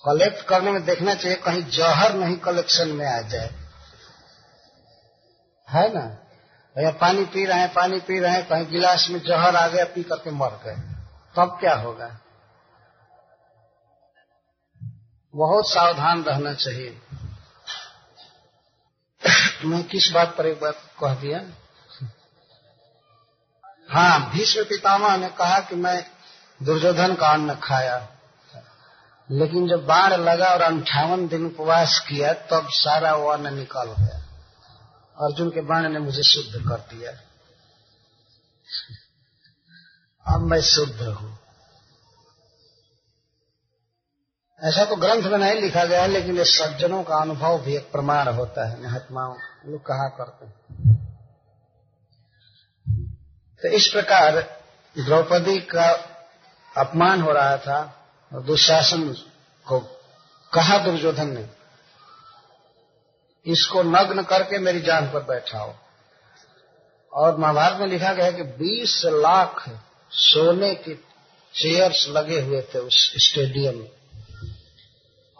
कलेक्ट 0.08 0.46
करने 0.48 0.70
में 0.70 0.84
देखना 0.84 1.14
चाहिए, 1.14 1.36
कहीं 1.36 1.62
जहर 1.62 2.14
नहीं 2.14 2.36
कलेक्शन 2.36 2.88
में 2.88 3.06
आ 3.06 3.20
जाए। 3.20 3.50
है 5.68 5.94
ना? 5.94 6.00
भैया, 6.76 6.90
पानी 6.90 7.24
पी 7.24 7.44
रहे 7.44 7.60
हैं, 7.60 7.74
पानी 7.74 8.00
पी 8.00 8.20
रहे 8.20 8.32
हैं, 8.32 8.48
कहीं 8.48 8.66
गिलास 8.66 9.08
में 9.10 9.20
जहर 9.20 9.56
आ 9.56 9.68
गया, 9.68 9.84
पी 9.84 10.02
करके 10.02 10.30
मर 10.30 10.48
गए। 10.48 10.76
तब 11.36 11.56
क्या 11.60 11.74
होगा? 11.74 12.20
बहुत 15.36 15.68
सावधान 15.68 16.22
रहना 16.22 16.54
चाहिए। 16.54 17.02
मैं 19.64 19.84
किस 19.84 20.10
बात 20.10 20.34
पर 20.38 20.46
एक 20.46 20.60
बात 20.60 20.74
कह 21.04 21.14
दिया? 21.14 21.38
हाँ 23.90 24.30
भीष्म 24.30 24.64
पितामह 24.64 25.16
ने 25.16 25.28
कहा 25.28 25.60
कि 25.60 25.76
मैं 25.76 26.06
दुर्योधन 26.62 27.14
का 27.14 27.28
अन्न 27.28 27.54
खाया। 27.54 28.08
लेकिन 29.30 29.68
जब 29.68 29.86
बाढ़ 29.86 30.12
लगा 30.12 30.46
और 30.46 30.62
अंठावन 30.62 31.28
दिन 31.28 31.46
उपवास 31.46 32.06
किया, 32.08 32.32
तब 32.32 32.66
सारा 32.70 33.14
वो 33.14 33.28
अन्न 33.28 33.54
निकल 33.54 33.84
गया। 33.84 34.22
अर्जुन 35.26 35.50
के 35.50 35.60
बाण 35.60 35.88
ने 35.88 35.98
मुझे 35.98 36.22
शुद्ध 36.22 36.68
कर 36.68 36.96
दिया। 36.96 37.12
अब 40.34 40.40
मैं 40.40 40.60
शुद्ध 40.60 41.02
हूँ। 41.02 41.35
ऐसा 44.60 44.84
तो 44.84 44.96
ग्रंथ 44.96 45.22
में 45.22 45.38
नहीं 45.38 45.60
लिखा 45.60 45.84
गया 45.84 46.02
है, 46.02 46.08
लेकिन 46.08 46.38
इस 46.40 46.58
सज्जनों 46.58 47.02
का 47.02 47.16
अनुभव 47.16 47.58
भी 47.62 47.74
एक 47.76 47.90
प्रमाण 47.92 48.28
होता 48.28 48.68
है। 48.68 48.82
महात्माओं 48.82 49.34
लोग 49.66 49.80
कहा 49.80 50.08
करते 50.18 50.46
हैं। 50.46 50.54
तो 53.62 53.68
इस 53.68 53.88
प्रकार 53.88 54.38
द्रौपदी 54.96 55.58
का 55.66 55.88
अपमान 56.74 57.20
हो 57.20 57.32
रहा 57.32 57.56
था 57.56 57.78
और 58.32 58.42
दुशासन 58.42 59.02
को 59.66 59.78
कहा 60.52 60.78
दुर्योधन 60.78 61.32
ने, 61.32 61.44
इसको 63.46 63.82
नग्न 63.82 64.22
करके 64.22 64.58
मेरी 64.58 64.80
जान 64.80 65.10
पर 65.10 65.22
बैठाओ। 65.24 65.74
और 67.12 67.36
महाभारत 67.38 67.80
में 67.80 67.86
लिखा 67.86 68.12
गया 68.12 68.24
है 68.24 68.32
कि 68.32 68.42
20 68.58 69.00
लाख 69.06 69.64
सोने 70.12 70.74
के 70.78 70.94
चेयर्स 71.54 72.06
लगे 72.08 72.40
हुए 72.40 72.62
थे 72.64 72.78
उस 72.78 73.12
स्टेडियम 73.22 73.78
में। 73.78 73.90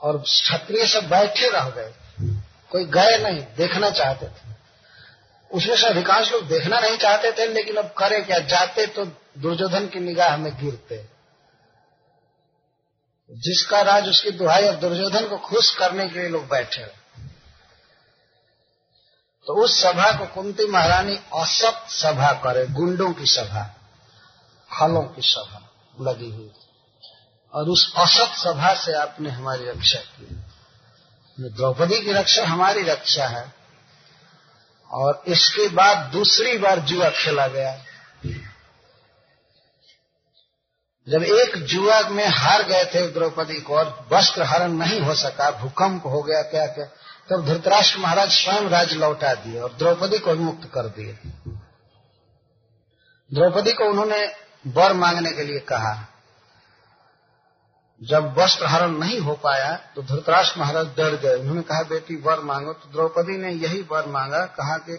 और 0.02 0.18
क्षत्रिय 0.18 0.86
सब 0.86 1.08
बैठे 1.08 1.48
रह 1.50 1.68
गए। 1.70 1.92
कोई 2.72 2.84
गए 2.86 3.16
नहीं, 3.18 3.40
देखना 3.56 3.90
चाहते 3.90 4.26
थे। 4.26 4.54
उसमें 5.50 5.76
से 5.76 5.86
अधिकांश 5.86 6.32
लोग 6.32 6.46
देखना 6.48 6.80
नहीं 6.80 6.96
चाहते 6.98 7.32
थे, 7.32 7.46
लेकिन 7.46 7.76
अब 7.76 7.92
करे 7.98 8.20
क्या, 8.20 8.38
जाते 8.38 8.86
तो 8.86 9.04
दुर्योधन 9.38 9.86
की 9.86 10.00
निगाह 10.00 10.36
में 10.36 10.52
गिरते। 10.56 11.04
जिसका 13.30 13.80
राज 13.82 14.08
उसकी 14.08 14.30
दुहाई 14.30 14.66
और 14.68 14.74
दुर्योधन 14.76 15.28
को 15.28 15.36
खुश 15.38 15.74
करने 15.74 16.08
के 16.08 16.18
लिए 16.18 16.28
लोग 16.28 16.46
बैठे 16.48 16.84
तो 19.46 19.54
उस 19.62 19.80
सभा 19.82 20.10
को 20.12 20.26
कुंती 20.26 20.66
महारानी 20.66 21.16
असत 21.34 21.90
सभा 21.90 22.32
करे, 22.44 22.66
गुंडों 22.66 23.12
की 23.12 23.26
सभा 23.26 23.64
खलों 24.70 25.02
की 25.02 25.22
सभा 25.22 25.60
लगी 26.00 26.30
हुई 26.30 26.48
और 27.56 27.68
उस 27.68 27.94
असत 27.96 28.36
सभा 28.36 28.74
से 28.74 28.92
आपने 28.92 29.30
हमारी 29.30 29.64
रक्षा 29.64 29.98
की। 29.98 30.26
द्रौपदी 31.40 32.00
की 32.00 32.12
रक्षा 32.12 32.46
हमारी 32.46 32.82
रक्षा 32.82 33.26
है। 33.26 33.54
और 34.90 35.22
इसके 35.26 35.68
बाद 35.68 35.96
दूसरी 36.12 36.58
बार 36.58 36.80
जुआ 36.80 37.10
खेला 37.10 37.46
गया। 37.46 37.84
जब 41.08 41.22
एक 41.22 41.56
जुआ 41.56 42.00
में 42.08 42.28
हार 42.28 42.62
गए 42.62 42.84
थे 42.84 43.10
द्रौपदी 43.10 43.60
को 43.60 43.76
और 43.76 44.08
वस्त्र 44.12 44.42
हरण 44.42 44.72
नहीं 44.72 45.00
हो 45.00 45.14
सका, 45.14 45.50
भूकंप 45.50 46.06
हो 46.06 46.22
गया 46.22 46.42
क्या 46.42 46.66
क्या 46.66 46.86
तब 47.30 47.46
धृतराष्ट्र 47.46 47.98
महाराज 47.98 48.30
स्वयं 48.30 48.68
राज 48.68 48.92
लौटा 48.92 49.34
दिए 49.34 49.60
और 49.60 49.72
द्रौपदी 49.72 50.18
को 50.18 50.34
मुक्त 50.34 50.70
कर 50.74 50.82
दिए। 50.82 51.12
द्रौपदी 53.34 53.72
को 53.72 53.84
उन्होंने 53.84 54.32
वर 54.66 54.92
मांगने 54.92 55.32
के 55.32 55.42
लिए 55.42 55.60
कहा। 55.60 56.15
जब 58.00 58.34
वस्त्र 58.38 58.66
हरण 58.66 58.90
नहीं 58.90 59.18
हो 59.18 59.34
पाया 59.34 59.76
तो 59.94 60.02
धृतराष्ट्र 60.02 60.60
महाराज 60.60 60.86
डर 60.86 61.16
गए। 61.16 61.34
उन्होंने 61.34 61.62
कहा, 61.62 61.82
बेटी, 61.82 62.16
वर 62.16 62.40
मांगो। 62.40 62.72
तो 62.72 62.90
द्रौपदी 62.92 63.36
ने 63.36 63.52
यही 63.52 63.80
वर 63.82 64.06
मांगा, 64.06 64.44
कहा 64.46 64.76
कि 64.78 64.98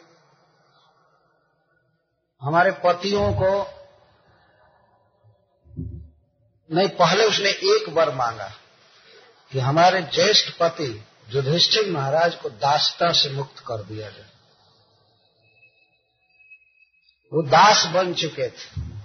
हमारे 2.41 2.71
पतियों 2.85 3.31
को 3.33 3.51
नहीं, 6.69 6.87
पहले 6.89 7.25
उसने 7.25 7.49
एक 7.49 7.89
वर 7.89 8.13
मांगा 8.15 8.51
कि 9.51 9.59
हमारे 9.59 10.01
ज्येष्ठ 10.01 10.57
पति 10.59 11.05
युधिष्ठिर 11.29 11.91
महाराज 11.91 12.35
को 12.35 12.49
दासता 12.49 13.11
से 13.11 13.29
मुक्त 13.29 13.59
कर 13.59 13.83
दिया 13.83 14.09
जाए। 14.09 14.29
वो 17.31 17.41
दास 17.43 17.85
बन 17.85 18.13
चुके 18.13 18.47
थे। 18.49 18.96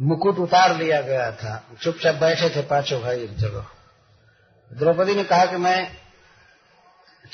मुकुट 0.00 0.38
उतार 0.38 0.76
लिया 0.76 1.00
गया 1.00 1.32
था। 1.32 1.68
चुपचाप 1.82 2.14
बैठे 2.14 2.50
थे 2.50 2.62
पाँचों 2.62 3.00
भाई 3.02 3.20
एक 3.20 3.36
जगह। 3.36 3.66
द्रौपदी 4.72 5.14
ने 5.14 5.24
कहा 5.24 5.46
कि 5.46 5.56
मैं 5.56 5.96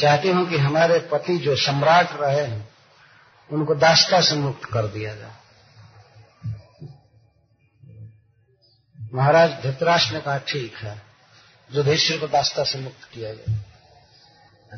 चाहती 0.00 0.28
हूँ 0.28 0.48
कि 0.48 0.56
हमारे 0.56 0.98
पति 0.98 1.38
जो 1.38 1.56
सम्राट 1.56 2.08
रहे 2.12 2.44
हैं, 2.46 2.68
उनको 3.50 3.74
दास्ता 3.74 4.20
से 4.20 4.34
मुक्त 4.34 4.64
कर 4.64 4.86
दिया 4.86 5.14
जाए। 5.14 5.32
महाराज 9.14 9.50
धृतराष्ट्र 9.50 10.14
ने 10.14 10.20
कहा, 10.20 10.38
ठीक 10.38 10.76
है। 10.76 11.02
युधिष्ठिर 11.72 12.20
को 12.20 12.26
दास्ता 12.26 12.64
से 12.64 12.78
मुक्त 12.78 13.08
किया 13.12 13.34
जाए 13.34 13.64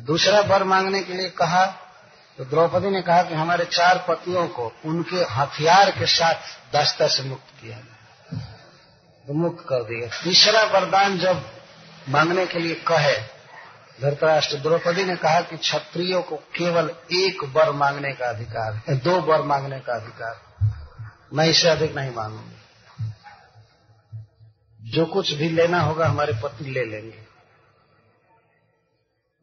दूसरा 0.01 0.39
वर 0.39 0.63
मांगने 0.63 1.03
के 1.03 1.13
लिए 1.13 1.29
कहा 1.29 1.65
तो 2.39 2.45
द्रौपदी 2.45 2.89
ने 2.89 3.01
कहा 3.01 3.23
कि 3.23 3.35
हमारे 3.35 3.63
चार 3.67 3.97
पतियों 4.07 4.47
को 4.47 4.71
उनके 4.85 5.23
हथियार 5.31 5.89
के 5.91 6.05
साथ 6.07 6.35
दास्ता 6.73 7.07
से 7.07 7.23
मुक्त 7.23 7.49
किया 7.61 7.77
गया 7.77 8.39
तो 9.25 9.33
मुक्त 9.33 9.63
कर 9.69 9.83
दिया। 9.83 10.07
तीसरा 10.23 10.61
वरदान 10.69 11.17
जब 11.19 11.41
मांगने 12.09 12.45
के 12.45 12.59
लिए 12.59 12.75
कहे 12.87 13.15
धरतराष्ट्र 14.01 14.57
द्रौपदी 14.57 15.03
ने 15.03 15.15
कहा 15.15 15.41
कि 15.41 15.57
क्षत्रियों 15.57 16.21
को 16.21 16.35
केवल 16.55 16.91
एक 17.13 17.43
वर 17.55 17.71
मांगने 17.73 18.13
का 18.13 18.29
अधिकार 18.29 18.81
है, 18.87 18.95
दो 18.97 19.19
वर 19.21 19.41
मांगने 19.43 19.79
का 19.79 19.93
अधिकार 19.93 20.35
मैं 21.33 21.45
इससे 21.45 21.69
अधिक 21.69 21.95
नहीं 21.95 22.13
मांगूँगी 22.15 22.57
जो 24.91 25.05
कुछ 25.05 25.33
भी 25.33 25.49
लेना 25.49 25.81
होगा 25.81 26.07
हमारे 26.07 26.33
पति 26.33 26.65
ले 26.65 26.85
लेंगे। 26.85 27.28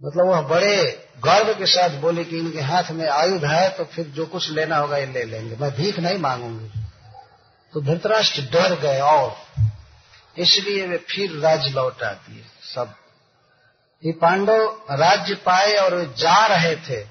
मतलब 0.05 0.27
वह 0.27 0.41
बड़े 0.41 1.09
गर्व 1.25 1.55
के 1.55 1.67
साथ 1.67 1.91
बोले 1.91 2.25
कि 2.25 2.39
इनके 2.39 2.61
हाथ 2.61 2.85
में 2.91 3.09
आयुध 3.09 3.45
है 3.45 3.71
तो 3.71 3.85
फिर 3.85 4.07
जो 4.07 4.27
कुछ 4.27 4.51
लेना 4.51 4.77
होगा 4.77 4.97
ये 4.97 5.07
ले 5.07 5.25
लेंगे। 5.25 5.57
मैं 5.57 5.71
भीख 5.71 5.99
नहीं 5.99 6.19
मांगूँगी। 6.19 6.81
तो 7.73 7.81
धृतराष्ट्र 7.81 8.43
डर 8.43 8.75
गए 8.75 9.01
और। 9.01 9.37
इसलिए 10.39 10.87
वे 10.87 10.97
फिर 10.97 11.33
राज्य 11.33 11.71
लौटा 11.71 12.13
दिए 12.13 12.45
सब। 12.75 12.95
ये 14.05 14.13
पांडव 14.13 14.81
राज्य 14.91 15.35
पाए 15.35 15.75
और 15.75 15.95
वे 15.95 16.07
जा 16.07 16.47
रहे 16.47 16.77
थे। 16.77 17.07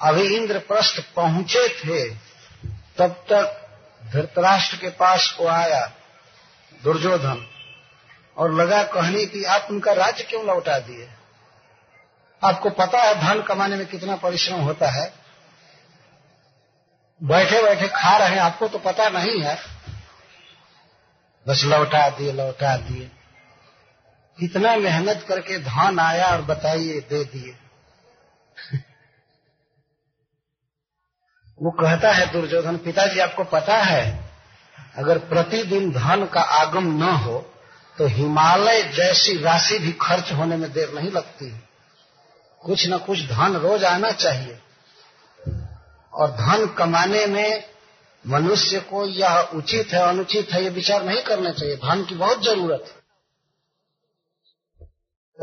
अभी 0.00 0.36
इंद्रप्रस्थ 0.36 1.14
पहुँचे 1.14 1.68
थे। 1.68 2.10
तब 2.98 3.08
तक 3.08 3.68
धृतराष्ट्र 4.12 4.76
के 4.76 4.88
पास 4.88 5.36
वो 5.40 5.46
आया, 5.46 5.92
दुर्योधन। 6.84 7.46
और 8.36 8.54
लगा 8.54 8.82
कहने 8.82 9.26
की, 9.26 9.44
आप 9.44 9.68
उनका 9.70 9.92
राज्य 9.92 10.24
क्यों 10.24 10.46
लौटा 10.46 10.78
दिए? 10.78 11.10
आपको 12.42 12.70
पता 12.70 13.02
है 13.02 13.14
धन 13.20 13.42
कमाने 13.42 13.76
में 13.76 13.86
कितना 13.86 14.16
परिश्रम 14.16 14.60
होता 14.60 14.90
है? 14.90 15.12
बैठे 17.22 17.62
बैठे 17.62 17.88
खा 17.88 18.16
रहे 18.16 18.28
हैं, 18.28 18.38
आपको 18.38 18.68
तो 18.68 18.78
पता 18.78 19.08
नहीं 19.08 19.40
है। 19.40 19.58
बस 21.46 21.62
लौटा 21.64 22.08
दिए 22.08 22.32
लौटा 22.32 22.76
दिए। 22.76 23.10
इतना 24.38 24.76
मेहनत 24.76 25.24
करके 25.28 25.58
धन 25.58 25.98
आया 25.98 26.26
और 26.26 26.42
बताइए, 26.42 27.00
दे 27.00 27.24
दिए। 27.24 27.56
वो 31.60 31.70
कहता 31.70 32.12
है 32.12 32.26
दुर्योधन, 32.32 32.76
पिताजी, 32.76 33.20
आपको 33.20 33.44
पता 33.44 33.76
है, 33.76 34.30
अगर 34.96 35.18
प्रतिदिन 35.18 35.90
धन 35.92 36.24
का 36.26 36.40
आगम 36.40 36.86
न 36.98 37.02
हो 37.02 37.38
तो 37.98 38.06
हिमालय 38.06 38.82
जैसी 38.82 39.36
राशि 39.42 39.78
भी 39.78 39.92
खर्च 39.92 40.32
होने 40.32 40.56
में 40.56 40.72
देर 40.72 40.92
नहीं 40.92 41.10
लगती। 41.10 41.50
कुछ 42.64 42.88
न 42.88 42.98
कुछ 42.98 43.20
धन 43.20 43.56
रोज 43.56 43.84
आना 43.84 44.10
चाहिए। 44.10 44.58
और 46.12 46.30
धन 46.30 46.74
कमाने 46.78 47.26
में 47.26 47.64
मनुष्य 48.26 48.80
को 48.80 49.06
यह 49.06 49.38
उचित 49.38 49.88
है, 49.92 50.00
अनुचित 50.00 50.52
है, 50.52 50.62
ये 50.62 50.70
विचार 50.70 51.04
नहीं 51.04 51.22
करना 51.22 51.50
चाहिए। 51.50 51.76
धन 51.76 52.04
की 52.04 52.14
बहुत 52.14 52.44
ज़रूरत 52.44 52.84
है। 52.88 52.98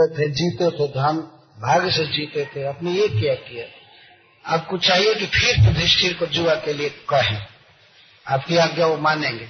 थे 0.07 0.31
जीते 0.31 0.71
थे 0.71 0.87
धन, 0.87 1.17
भाग्य 1.57 1.91
से 1.91 2.05
जीते 2.05 2.45
थे। 2.55 2.67
अपने 2.67 2.91
ये 2.91 3.07
क्या 3.07 3.35
किया। 3.35 3.65
आपको 4.53 4.77
चाहिए 4.77 5.15
कि 5.15 5.25
फिर 5.25 5.55
युधिष्ठिर 5.59 6.13
को 6.13 6.25
जुआ 6.25 6.55
के 6.55 6.73
लिए 6.73 6.89
कहें। 6.89 7.47
आपकी 8.27 8.57
आज्ञा 8.57 8.87
वो 8.87 8.97
मानेंगे। 8.97 9.45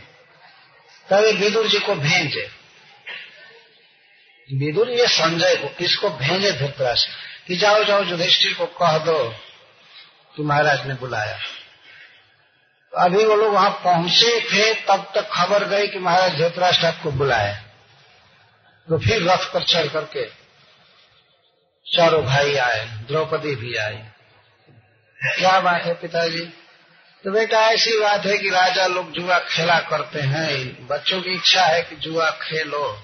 तभी 1.10 1.32
विदुर 1.32 1.68
जी 1.68 1.80
को 1.80 1.96
भेजे। 1.96 2.50
विदुर 4.54 4.90
ये 4.90 5.08
संजय 5.08 5.56
को 5.56 5.68
किसको 5.68 6.10
भेजे 6.10 6.52
धृतराष्ट्र? 6.52 7.35
कि 7.48 7.56
जाओ 7.56 7.84
जाओ, 7.84 8.04
युधिष्ठिर 8.04 8.54
को 8.54 8.66
कह 8.66 8.98
दो, 8.98 9.30
कि 10.36 10.44
महाराज 10.44 10.88
ने 10.88 10.94
बुलाया। 10.94 11.38
तो 12.92 12.98
अभी 12.98 13.26
वो 13.26 13.36
लोग 13.36 13.54
वहाँ 13.54 13.70
पहुँचे 13.84 14.40
थे, 14.42 14.74
तब 14.74 15.12
तक 15.16 15.30
खबर 15.34 15.64
गई 15.64 15.88
कि 15.88 16.00
महाराज 16.00 16.36
धृतराष्ट्र 16.36 16.86
आपको 16.86 17.12
बुलाया 17.12 17.62
तो 18.90 18.98
फिर 18.98 19.24
रथ 19.24 19.54
पर 19.54 19.64
चढ़ 19.64 19.88
करके 19.88 20.26
चारों 21.96 22.24
भाई 22.24 22.56
आए, 22.56 22.86
द्रौपदी 22.86 23.56
भी 23.56 23.76
आई। 23.76 23.98
क्या 25.40 25.60
बात 25.60 25.82
है 25.82 25.94
पिताजी? 25.94 26.42
तो 27.24 27.32
बेटा, 27.32 27.60
ऐसी 27.60 28.00
बात 28.00 28.26
है 28.26 28.38
कि 28.38 28.50
राजा 28.50 28.88
लोग 28.88 29.12
जुआ 29.12 29.40
खेला 29.40 29.80
करते 29.80 30.20
हैं। 30.20 30.88
बच्चों 30.88 31.22
की 31.22 31.30
इच्छा 31.30 31.66
है 31.66 31.82
कि 31.82 31.96
जुआ 31.96 32.30
खेलो। 32.30 33.04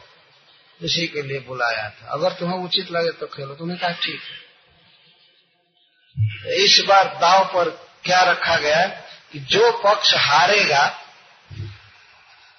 इसी 0.81 1.07
के 1.07 1.21
लिए 1.21 1.39
बुलाया 1.39 1.89
था। 1.89 2.07
अगर 2.07 2.31
तुम्हें 2.31 2.63
उचित 2.63 2.91
लगे 2.91 3.11
तो 3.11 3.27
खेलो। 3.27 3.55
तुमने 3.55 3.75
कहा, 3.75 3.91
ठीक 3.91 4.21
है। 4.21 4.51
इस 6.55 6.85
बार 6.89 7.05
दाव 7.05 7.45
पर 7.45 7.69
क्या 8.03 8.23
रखा 8.31 8.57
गया 8.57 8.87
कि 9.31 9.39
जो 9.39 9.71
पक्ष 9.71 10.13
हारेगा, 10.15 10.91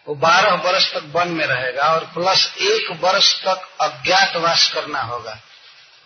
वो 0.09 0.15
बारह 0.15 0.55
वर्ष 0.55 0.95
तक 0.95 1.13
वन 1.17 1.29
में 1.29 1.47
रहेगा 1.47 1.83
और 1.83 2.05
प्लस 2.05 2.57
एक 2.61 2.99
वर्ष 3.01 3.45
तक 3.47 3.59
अज्ञातवास 3.81 4.73
करना 4.75 5.01
होगा। 5.01 5.39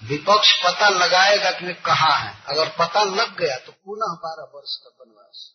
विपक्ष 0.05 0.64
पता 0.64 0.89
लगाएगा 0.89 1.51
कि 1.51 1.67
वे 1.67 1.75
कहाँ 1.75 2.19
है। 2.19 2.35
अगर 2.49 2.69
पता 2.69 3.03
लग 3.03 3.39
गया 3.39 3.57
तो 3.57 3.73
पुनः 3.73 4.14
बारह 4.14 4.51
वर्ष 4.55 4.77
का 4.77 4.91
वनवास। 5.01 5.53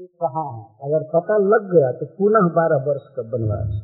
कहाँ 0.00 0.44
है? 0.44 0.64
अगर 0.64 1.02
पता 1.02 1.34
लग 1.34 1.64
गया 1.74 1.92
तो 1.92 2.06
पुनः 2.06 2.54
बारह 2.54 2.84
वर्ष 2.88 3.02
का 3.16 3.22
वनवास। 3.22 3.77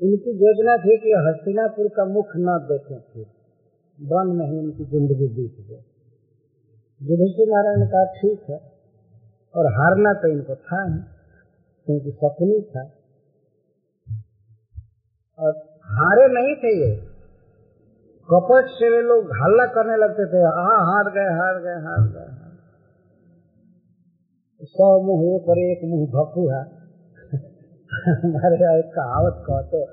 इनकी 0.00 0.30
योजना 0.30 0.76
थी 0.76 0.96
कि 0.96 1.12
हस्तिनापुर 1.26 1.88
का 1.88 2.04
मुख 2.04 2.32
न 2.36 2.58
देखें 2.68 2.98
फिर। 2.98 3.26
वन 3.98 4.32
में 4.36 4.46
ही 4.46 4.58
इनकी 4.58 4.84
ज़िंदगी 4.84 5.28
बीत 5.28 5.66
गई। 5.68 5.82
युधिष्ठिर 7.00 7.48
नारायण 7.48 7.80
ने 7.80 7.86
कहा, 7.86 8.04
ठीक 8.04 8.50
है। 8.50 8.58
और 9.54 9.66
हारना 9.66 10.12
तो 10.12 10.28
इनको 10.28 10.54
था 10.54 10.82
ही, 10.84 10.98
क्योंकि 11.86 12.10
सपनी 12.10 12.60
था। 12.60 12.82
और 15.38 15.52
हारे 15.86 16.26
नहीं 16.34 16.54
थे 16.54 16.74
ये। 16.80 16.94
कपट 18.28 18.68
से 18.68 18.90
वे 18.90 19.02
लोग 19.02 19.32
हल्ला 19.32 19.66
करने 19.66 19.96
लगते 19.96 20.26
थे। 20.26 20.42
हाँ 20.58 20.78
हार 20.86 21.10
गए 21.10 21.34
हार 21.40 21.60
गए 21.62 21.80
हार 21.82 22.08
गए 22.08 22.34
सौ 24.66 24.86
मुँह, 25.02 25.36
एक 25.36 25.48
और 25.48 25.58
एक 25.58 25.80
मुँह 25.84 26.06
भक्कू 26.06 26.48
है 26.48 26.75
हमारे 28.08 28.56
यहाँ 28.58 28.74
एक 28.78 28.90
कहावत 28.94 29.38
कहते 29.46 29.84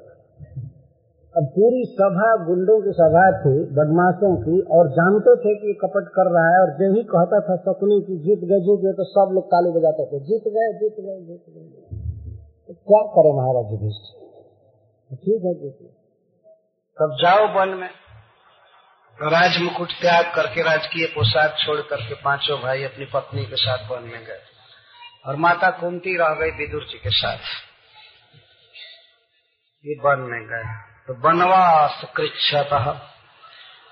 अब 1.36 1.46
पूरी 1.54 1.80
सभा 1.92 2.26
गुंडों 2.48 2.74
की 2.82 2.92
सभा 2.98 3.22
थी, 3.38 3.54
बदमाशों 3.78 4.34
की, 4.42 4.58
और 4.76 4.90
जानते 4.98 5.34
थे 5.44 5.54
कि 5.62 5.72
कपट 5.80 6.12
कर 6.18 6.28
रहा 6.34 6.44
है, 6.48 6.60
और 6.60 6.74
जो 6.76 6.90
ही 6.94 7.02
कहता 7.06 7.40
था 7.48 7.56
सपनी 7.64 7.98
की 8.02 8.18
जीत 8.26 8.44
गए 8.52 8.60
जीत 8.68 8.84
गए 8.84 8.94
तो 8.94 9.08
सब 9.08 9.34
लोग 9.34 9.48
ताली 9.48 9.72
बजाते 9.78 10.06
थे, 10.12 10.20
जीत 10.28 10.46
गए 10.50 10.68
जीत 10.76 11.00
गए 11.00 11.18
जीत 11.24 11.48
गए। 11.50 11.98
तो 12.70 12.78
क्या 12.84 13.02
करे 13.16 13.34
महाराज 13.40 13.74
युधिष्ठ 13.74 14.14
ठीक 15.24 15.42
है 15.46 15.56
जीत 15.56 15.82
तब 16.98 17.18
जाओ 17.20 17.50
वन 17.56 17.76
में, 17.80 17.90
राज 19.20 19.62
मुकुट 19.64 20.00
त्याग 20.02 20.32
करके, 20.36 20.62
राजकीय 20.64 21.06
पोशाक 21.10 21.60
छोड़ 21.60 21.82
करके 21.90 22.22
पाँचों 22.24 22.58
भाई 22.62 22.84
अपनी 22.84 23.06
पत्नी 23.14 23.46
के 23.46 23.56
साथ 23.58 23.92
वन 23.92 24.04
में 24.08 24.22
गए। 24.24 24.42
और 25.26 25.36
माता 25.42 25.70
कुंती 25.76 26.18
रह 26.18 26.34
गई 26.40 26.58
विदुर 26.58 26.84
जी 26.86 26.98
के 27.00 27.12
साथ। 27.18 27.54
ये 29.86 29.94
वन 29.94 30.20
में 30.20 30.42
गए। 30.42 30.94
तो 31.08 31.14
वनवास 31.14 32.06
कृच्छत। 32.18 32.70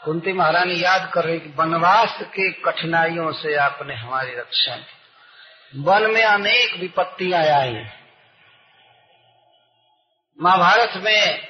कुंती 0.05 0.33
महारानी 0.33 0.83
याद 0.83 1.11
कर 1.13 1.23
रही 1.25 1.39
कि 1.39 1.53
वनवास 1.55 2.19
के 2.21 2.51
कठिनाइयों 2.51 3.31
से 3.31 3.55
आपने 3.55 3.95
हमारी 3.95 4.31
रक्षा 4.31 4.75
की। 4.75 5.81
वन 5.81 6.11
में 6.11 6.23
अनेक 6.23 6.79
विपत्तियाँ 6.79 7.43
आई 7.43 7.85
महाभारत 10.41 10.91
में 10.95 11.47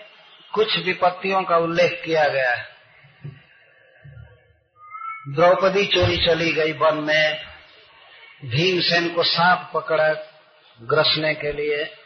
कुछ 0.53 0.77
विपत्तियों 0.77 1.43
का 1.43 1.57
उल्लेख 1.57 2.01
किया 2.05 2.27
गया 2.27 2.51
है। 2.51 2.75
द्रौपदी 5.27 5.85
चोरी 5.85 6.25
चली 6.25 6.51
गई 6.51 6.71
वन 6.71 6.95
में। 6.95 7.45
भीमसेन 8.45 9.13
को 9.13 9.23
सांप 9.23 9.71
पकड़ा 9.73 10.13
ग्रसने 10.81 11.33
के 11.33 11.51
लिए। 11.51 12.00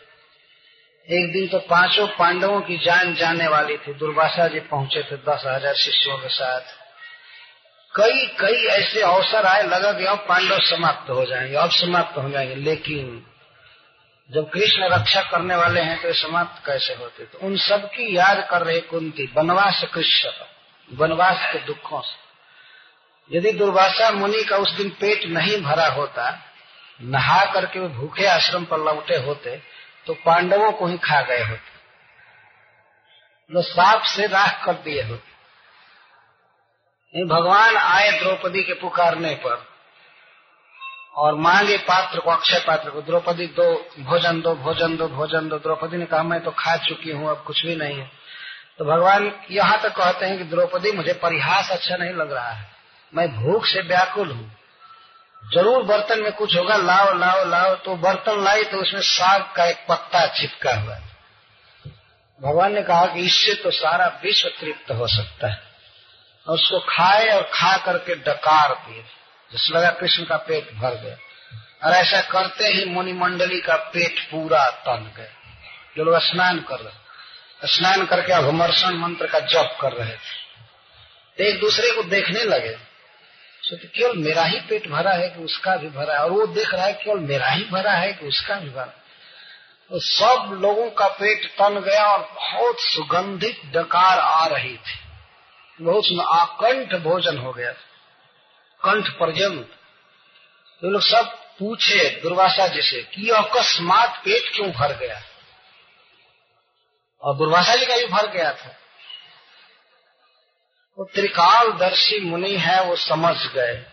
एक 1.09 1.31
दिन 1.33 1.47
तो 1.47 1.59
पाँचों 1.59 2.07
पांडवों 2.07 2.61
की 2.61 2.77
जान 2.77 3.15
जाने 3.15 3.47
वाली 3.47 3.77
थी। 3.77 3.93
दुर्वासा 3.93 4.47
जी 4.47 4.59
पहुँचे 4.59 5.03
थे, 5.03 5.15
दस 5.17 5.43
हज़ार 5.45 5.73
शिष्यों 5.73 6.17
के 6.17 6.29
साथ। 6.29 6.61
कई 7.95 8.25
कई 8.39 8.65
ऐसे 8.65 9.01
अवसर 9.01 9.45
आए, 9.45 9.63
लगा 9.63 9.91
कि 9.91 10.05
अब 10.05 10.17
पांडव 10.17 10.59
समाप्त 10.59 11.09
हो 11.09 11.25
जाएँगे, 11.25 11.55
अब 11.55 11.69
समाप्त 11.69 12.17
हो 12.17 12.29
जाएँगे। 12.29 12.55
लेकिन 12.55 13.25
जब 14.31 14.49
कृष्ण 14.49 14.83
रक्षा 14.83 15.21
करने 15.21 15.55
वाले 15.55 15.81
हैं 15.81 16.01
तो 16.01 16.13
समाप्त 16.13 16.65
कैसे 16.65 16.93
होते? 16.93 17.25
तो 17.25 17.37
उन 17.37 17.57
सब 17.57 17.85
की 17.85 18.17
याद 18.17 18.47
कर 18.51 18.61
रहे 18.61 18.79
कुंती, 18.81 19.33
वनवास 19.37 19.85
कृष्ण, 19.93 20.29
वनवास 20.97 21.49
के 21.53 21.59
दुखों 21.59 22.01
से। 22.01 23.37
यदि 23.37 23.51
दुर्वासा 23.51 24.11
मुनि 24.11 24.43
का 24.43 24.57
उस 24.57 24.71
दिन 24.71 24.89
पेट 24.89 25.25
नहीं 25.25 25.61
भरा 25.61 25.87
होता, 25.87 26.41
नहा 27.01 27.45
करके 27.45 27.79
वे 27.79 27.87
भूखे 27.87 28.25
आश्रम 28.25 28.65
पर 28.65 28.77
लौटे 28.77 29.15
होते 29.15 29.61
तो 30.07 30.13
पांडवों 30.13 30.71
को 30.71 30.87
ही 30.87 30.97
खा 30.97 31.21
गए 31.21 31.43
होते। 31.43 31.75
लो 33.53 33.61
साप 33.61 34.01
से 34.01 34.27
राख 34.27 34.65
कर 34.65 34.73
दिए 34.73 35.03
होते। 35.03 35.35
भगवान 37.25 37.75
आए 37.75 38.19
द्रौपदी 38.19 38.63
के 38.63 38.73
पुकारने 38.73 39.35
पर 39.35 39.67
और 41.15 41.35
मांगे 41.35 41.77
पात्र 41.77 42.19
को, 42.19 42.31
अक्षय 42.31 42.59
पात्र 42.67 42.89
को, 42.89 43.01
द्रौपदी 43.01 43.47
दो, 43.47 43.89
भोजन 43.99 44.41
दो 44.41 44.55
भोजन 44.55 44.97
दो 44.97 45.07
भोजन 45.07 45.49
दो। 45.49 45.59
द्रौपदी 45.59 45.97
ने 45.97 46.05
कहा, 46.05 46.23
मैं 46.23 46.43
तो 46.43 46.51
खा 46.51 46.77
चुकी 46.77 47.11
हूँ, 47.11 47.29
अब 47.29 47.43
कुछ 47.43 47.65
भी 47.65 47.75
नहीं 47.75 47.99
है। 47.99 48.11
तो 48.77 48.85
भगवान 48.85 49.41
यहाँ 49.51 49.81
तक 49.81 49.95
कहते 49.95 50.25
हैं 50.25 50.37
कि 50.37 50.43
द्रौपदी, 50.43 50.91
मुझे 50.91 51.13
परिहास 51.13 51.71
अच्छा 51.71 51.97
नहीं 51.97 52.13
लग 52.13 52.31
रहा 52.31 52.49
है। 52.49 52.67
मैं 53.13 53.35
भूख 53.35 53.65
से 53.65 53.81
व्याकुल 53.81 54.31
हूँ। 54.31 54.54
ज़रूर 55.53 55.83
बर्तन 55.83 56.19
में 56.19 56.31
कुछ 56.31 56.55
होगा, 56.55 56.75
लाओ 56.75 57.13
लाओ 57.13 57.45
लाओ 57.45 57.75
तो 57.75 57.95
बर्तन 57.95 58.43
लाई 58.43 58.63
तो 58.63 58.77
उसमें 58.77 59.01
साग 59.01 59.53
का 59.55 59.65
एक 59.65 59.85
पत्ता 59.89 60.25
चिपका 60.25 60.73
हुआ 60.75 60.95
भगवान 62.41 62.73
ने 62.73 62.81
कहा 62.81 63.05
कि 63.05 63.19
इससे 63.19 63.53
तो 63.53 63.71
सारा 63.71 64.19
विश्व 64.23 64.49
तृप्त 64.49 64.91
हो 64.91 65.07
सकता 65.07 65.47
है। 65.47 65.61
और 66.47 66.55
उसको 66.55 66.79
खाए 66.79 67.29
और 67.29 67.49
खा 67.53 67.77
करके 67.77 68.15
डकार 68.15 68.73
दिए। 68.73 69.03
जिस 69.51 69.71
लगा 69.71 69.91
कृष्ण 69.91 70.23
का 70.23 70.37
पेट 70.37 70.73
भर 70.73 70.95
गया। 70.95 71.15
और 71.83 71.93
ऐसा 71.93 72.21
करते 72.21 72.67
ही 72.67 72.85
मुनि 72.85 73.13
मंडली 73.13 73.61
का 73.61 73.75
पेट 73.75 74.19
पूरा 74.19 74.69
तन 74.69 75.13
गया। 75.17 75.27
जो 75.97 76.03
लोग 76.03 76.17
स्नान 76.17 76.59
कर 76.59 76.79
रहे 76.79 77.67
स्नान 77.67 78.05
करके 78.05 78.33
अभमर्षण 78.33 78.97
मंत्र 78.97 79.27
का 79.27 79.39
जप 79.39 79.77
कर 79.81 79.91
रहे 79.91 80.15
थे। 80.15 81.47
एक 81.47 81.59
दूसरे 81.59 81.91
को 81.91 82.03
देखने 82.03 82.43
लगे। 82.43 82.94
तो 83.71 83.87
केवल 83.87 84.17
मेरा 84.17 84.43
ही 84.43 84.59
पेट 84.59 84.87
भरा 84.87 85.11
है 85.11 85.29
कि 85.29 85.43
उसका 85.43 85.75
भी 85.75 85.87
भरा 85.89 86.13
है। 86.13 86.19
और 86.19 86.31
वो 86.31 86.45
देख 86.47 86.73
रहा 86.73 86.85
है 86.85 86.93
केवल 86.93 87.19
मेरा 87.19 87.47
ही 87.47 87.63
भरा 87.63 87.91
है 87.91 88.11
कि 88.13 88.27
उसका 88.27 88.55
भी 88.55 88.69
भरा 88.69 88.93
तो 89.91 89.99
सब 89.99 90.59
लोगों 90.61 90.89
का 90.89 91.07
पेट 91.07 91.45
तन 91.51 91.79
गया 91.79 92.03
और 92.05 92.21
बहुत 92.35 92.79
सुगंधित 92.79 93.61
डकार 93.65 94.19
आ 94.19 94.45
रही 94.47 94.75
थी। 94.77 94.99
बहुत 95.81 96.05
आकंठ 96.27 96.93
भोजन 97.01 97.37
हो 97.37 97.51
गया 97.53 97.71
कंठ 98.81 99.09
पर्यंत। 99.09 99.67
तो 100.81 100.89
लोग 100.89 101.01
सब 101.01 101.25
पूछे, 101.59 102.09
दुर्वासा 102.21 102.67
जी 102.67 102.81
से, 102.81 103.01
कि 103.03 103.29
अकस्मात 103.29 104.21
पेट 104.25 104.55
क्यों 104.55 104.71
भर 104.71 104.95
गया? 104.95 105.21
और 107.23 107.35
दुर्वासा 107.37 107.75
जी 107.75 107.85
का 107.85 107.97
भी 107.97 108.05
भर 108.05 108.27
गया 108.27 108.51
था। 108.53 108.75
वो 110.99 111.05
त्रिकालदर्शी 111.05 112.19
मुनि 112.19 112.57
है, 112.57 112.83
वो 112.83 112.95
समझ 112.95 113.35
गए। 113.47 113.85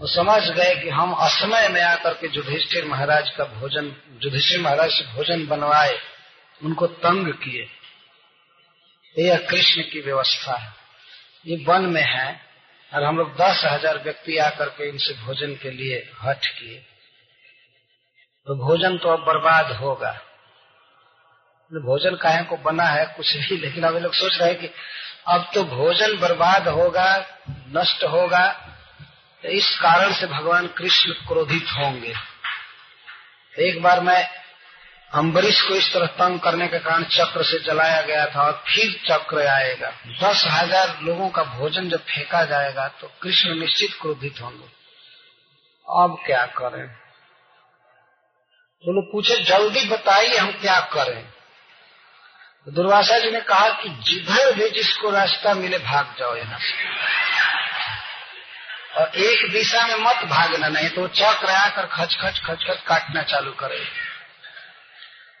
वो 0.00 0.06
समझ 0.06 0.42
गए 0.42 0.74
कि 0.82 0.88
हम 0.88 1.12
असमय 1.12 1.68
में 1.68 1.82
आकर 1.82 2.14
के 2.14 2.26
युधिष्ठिर 2.26 2.84
महाराज 2.84 3.30
का 3.30 3.44
भोजन, 3.44 3.96
युधिष्ठिर 4.24 4.60
महाराज 4.60 4.90
से 4.90 5.04
भोजन 5.04 5.46
बनवाए, 5.46 5.98
उनको 6.62 6.86
तंग 6.86 7.32
किए। 7.34 7.68
यह 9.18 9.36
कृष्ण 9.38 9.82
की 9.82 10.00
व्यवस्था 10.00 10.56
है। 10.56 10.74
ये 11.46 11.64
वन 11.68 11.82
में 11.82 12.02
है, 12.02 12.40
और 12.94 13.02
हम 13.02 13.18
लोग 13.18 13.36
दस 13.36 13.62
हज़ार 13.64 13.98
व्यक्ति 13.98 14.38
आकर 14.38 14.68
के 14.68 14.88
इनसे 14.88 15.14
भोजन 15.14 15.54
के 15.54 15.70
लिए 15.70 16.12
हट 16.22 16.46
किए। 16.46 16.78
तो 18.46 18.54
भोजन 18.54 18.98
तो 18.98 19.08
अब 19.08 19.20
बर्बाद 19.20 19.72
होगा। 19.72 20.20
भोजन 21.72 22.16
काहे 22.16 22.44
को 22.44 22.56
बना 22.56 22.84
है 22.84 23.06
कुछ 23.06 23.36
भी, 23.36 23.56
लेकिन 23.56 23.84
अब 23.84 23.96
लोग 23.96 24.14
सोच 24.14 24.38
रहे 24.38 24.48
हैं 24.48 24.58
कि 24.60 24.66
अब 25.26 25.50
तो 25.54 25.62
भोजन 25.66 26.16
बर्बाद 26.20 26.68
होगा, 26.68 27.16
नष्ट 27.76 28.04
होगा 28.04 28.46
तो 29.44 29.48
इस 29.50 29.68
कारण 29.78 30.12
से 30.12 30.26
भगवान 30.26 30.66
कृष्ण 30.76 31.12
क्रोधित 31.28 31.66
होंगे। 31.72 32.14
एक 33.60 33.82
बार 33.82 34.00
मैं 34.00 34.22
अम्बरीश 35.12 35.60
को 35.62 35.74
इस 35.74 35.92
तरह 35.92 36.06
तंग 36.16 36.38
करने 36.40 36.66
के 36.68 36.78
कारण 36.78 37.04
चक्र 37.10 37.42
से 37.44 37.58
जलाया 37.64 38.00
गया 38.02 38.24
था 38.26 38.42
और 38.42 38.52
फिर 38.68 38.92
चक्र 39.06 39.46
आएगा। 39.48 39.90
दस 40.22 40.44
हज़ार 40.48 40.98
लोगों 41.02 41.28
का 41.30 41.42
भोजन 41.52 41.88
जब 41.88 42.00
फेंका 42.04 42.44
जाएगा 42.44 42.86
तो 43.00 43.10
कृष्ण 43.22 43.54
निश्चित 43.60 43.96
क्रोधित 44.00 44.40
होंगे। 44.42 44.68
अब 45.86 46.16
क्या 46.26 46.44
करें? 46.56 46.86
तो 48.84 49.02
पूछे, 49.12 49.42
जल्दी 49.44 49.88
बताइए 49.88 50.36
हम 50.36 50.50
क्या 50.52 50.80
करें? 50.92 51.22
दुर्वासा 52.66 53.18
जी 53.18 53.30
ने 53.30 53.40
कहा 53.40 53.68
कि 53.68 53.88
जिधर 53.88 54.52
भी 54.54 54.68
जिसको 54.70 55.10
रास्ता 55.10 55.54
मिले 55.54 55.78
भाग 55.78 56.14
जाओ 56.18 56.36
यहाँ 56.36 56.58
से 56.58 56.74
और 59.00 59.16
एक 59.16 59.52
दिशा 59.52 59.86
में 59.86 59.96
मत 59.96 60.24
भागना 60.24 60.68
नहीं 60.68 60.88
तो 60.88 61.06
चक्र 61.08 61.50
आकर 61.50 61.86
खच 61.86 62.16
खच 62.20 62.40
खच 62.44 62.64
खच 62.64 62.82
काटना 62.86 63.22
चालू 63.22 63.52
करे। 63.52 63.78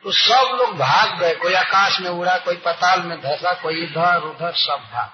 तो 0.04 0.12
सब 0.12 0.56
लोग 0.56 0.76
भाग 0.76 1.18
गए, 1.20 1.34
कोई 1.34 1.54
आकाश 1.54 2.00
में 2.00 2.10
उड़ा, 2.10 2.36
कोई 2.38 2.56
पताल 2.56 3.02
में 3.02 3.20
धसा, 3.20 3.52
कोई 3.52 3.82
इधर 3.82 4.20
उधर 4.20 4.52
सब 4.52 4.88
भाग। 4.92 5.10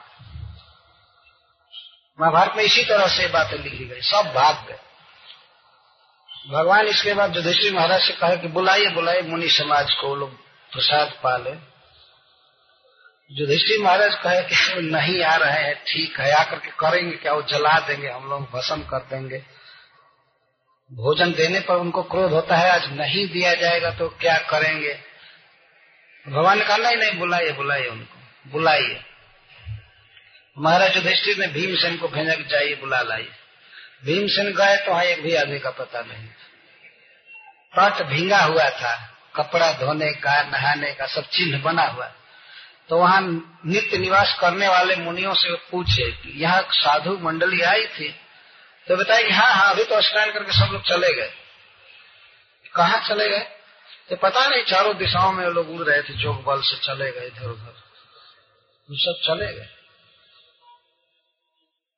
महाभारत 2.18 2.56
में 2.56 2.64
इसी 2.64 2.84
तरह 2.84 3.06
से 3.06 3.26
बातें 3.28 3.59
लिखी 3.59 3.84
गई, 3.84 4.01
सब 4.01 4.32
भाग 4.34 4.66
गए। 4.68 4.78
भगवान 6.51 6.86
इसके 6.86 7.14
बाद 7.14 7.36
युधिष्ठिर 7.36 7.72
महाराज 7.72 8.01
से 8.01 8.12
कहा 8.12 8.34
कि 8.34 8.48
बुलाइए 8.48 8.89
बुलाइए, 8.89 9.22
मुनि 9.22 9.48
समाज 9.48 9.94
को 9.94 10.14
लोग 10.14 10.36
प्रसाद 10.72 11.09
पाले। 11.22 11.71
युधिष्ठिर 13.38 13.84
महाराज 13.84 14.14
कहे 14.14 14.42
कि 14.42 14.82
नहीं 14.82 15.22
आ 15.22 15.36
रहे 15.36 15.62
हैं, 15.62 15.74
ठीक 15.74 16.20
है, 16.20 16.32
आकर 16.32 16.59
के 16.59 16.70
करेंगे 16.70 17.16
क्या, 17.16 17.32
वो 17.32 17.42
जला 17.42 17.80
देंगे, 17.80 18.09
हम 18.09 18.30
लोग 18.30 18.42
भस्म 18.42 18.82
कर 18.82 18.98
देंगे। 18.98 19.38
भोजन 20.92 21.32
देने 21.32 21.60
पर 21.60 21.74
उनको 21.74 22.02
क्रोध 22.02 22.32
होता 22.32 22.56
है, 22.56 22.70
आज 22.70 22.92
नहीं 22.92 23.28
दिया 23.28 23.54
जाएगा 23.54 23.90
तो 23.90 24.09
क्या 24.09 24.38
करेंगे? 24.38 25.00
भगवान 26.28 26.59
ने 26.59 26.64
कहा, 26.64 26.76
नहीं 26.76 26.96
नहीं, 26.96 27.18
बुलाइए 27.18 27.52
बुलाइए 27.52 27.86
उनको, 27.86 28.50
बुलाइए। 28.50 29.04
महाराज 30.59 30.96
युधिष्ठिर 30.96 31.38
ने 31.38 31.46
भीमसेन 31.46 31.96
को 31.96 32.09
भेजा 32.09 32.34
कि 32.34 32.44
जाइए, 32.44 32.74
बुला 32.74 33.02
लाइए। 33.02 33.30
भीमसेन 34.04 34.52
गए 34.52 34.76
तो 34.76 34.90
वहाँ 34.90 35.04
एक 35.04 35.22
भी 35.22 35.34
आदमी 35.34 35.59
का 35.59 35.70
पता 35.70 36.00
नहीं। 36.00 36.28
पट 37.76 38.06
भींगा 38.06 38.38
हुआ 38.38 38.70
था, 38.70 39.16
कपड़ा 39.36 39.72
धोने 39.72 40.12
का, 40.12 40.42
नहाने 40.42 40.92
का, 40.92 41.06
सब 41.06 41.28
चिन्ह 41.28 41.62
बना 41.62 41.82
हुआ 41.82 42.12
तो 42.88 42.98
वहाँ 42.98 43.20
नित्य 43.66 43.98
निवास 43.98 44.38
करने 44.40 44.68
वाले 44.68 44.96
मुनियों 44.96 45.34
से 45.34 45.54
पूछे 45.54 46.10
कि 46.12 46.42
यहाँ 46.42 46.68
साधु 46.70 47.18
मंडली 47.18 47.60
आई 47.60 47.86
थी? 47.86 48.09
तो 48.88 48.96
बताए 48.96 49.22
कि 49.22 49.30
हाँ 49.30 49.54
हाँ 49.54 49.74
अभी 49.74 49.84
तो 49.84 50.00
स्नान 50.00 50.32
करके 50.32 50.52
सब 50.52 50.72
लोग 50.72 50.82
चले 50.82 51.14
गए। 51.14 51.30
कहा 52.74 53.09
चले 53.09 53.28
गए? 53.28 53.46
तो 54.10 54.16
पता 54.16 54.46
नहीं, 54.48 54.64
चारों 54.64 54.96
दिशाओं 54.96 55.32
में 55.32 55.46
लोग 55.46 55.70
उड़ 55.70 55.88
रहे 55.88 56.02
थे 56.02 56.14
जोग 56.14 56.44
बल 56.44 56.60
से 56.60 56.76
चले 56.76 57.12
गए 57.12 57.26
इधर 57.26 57.46
उधर। 57.46 57.74
वो 58.90 58.96
सब 58.98 59.20
चले 59.24 59.52
गए। 59.52 59.68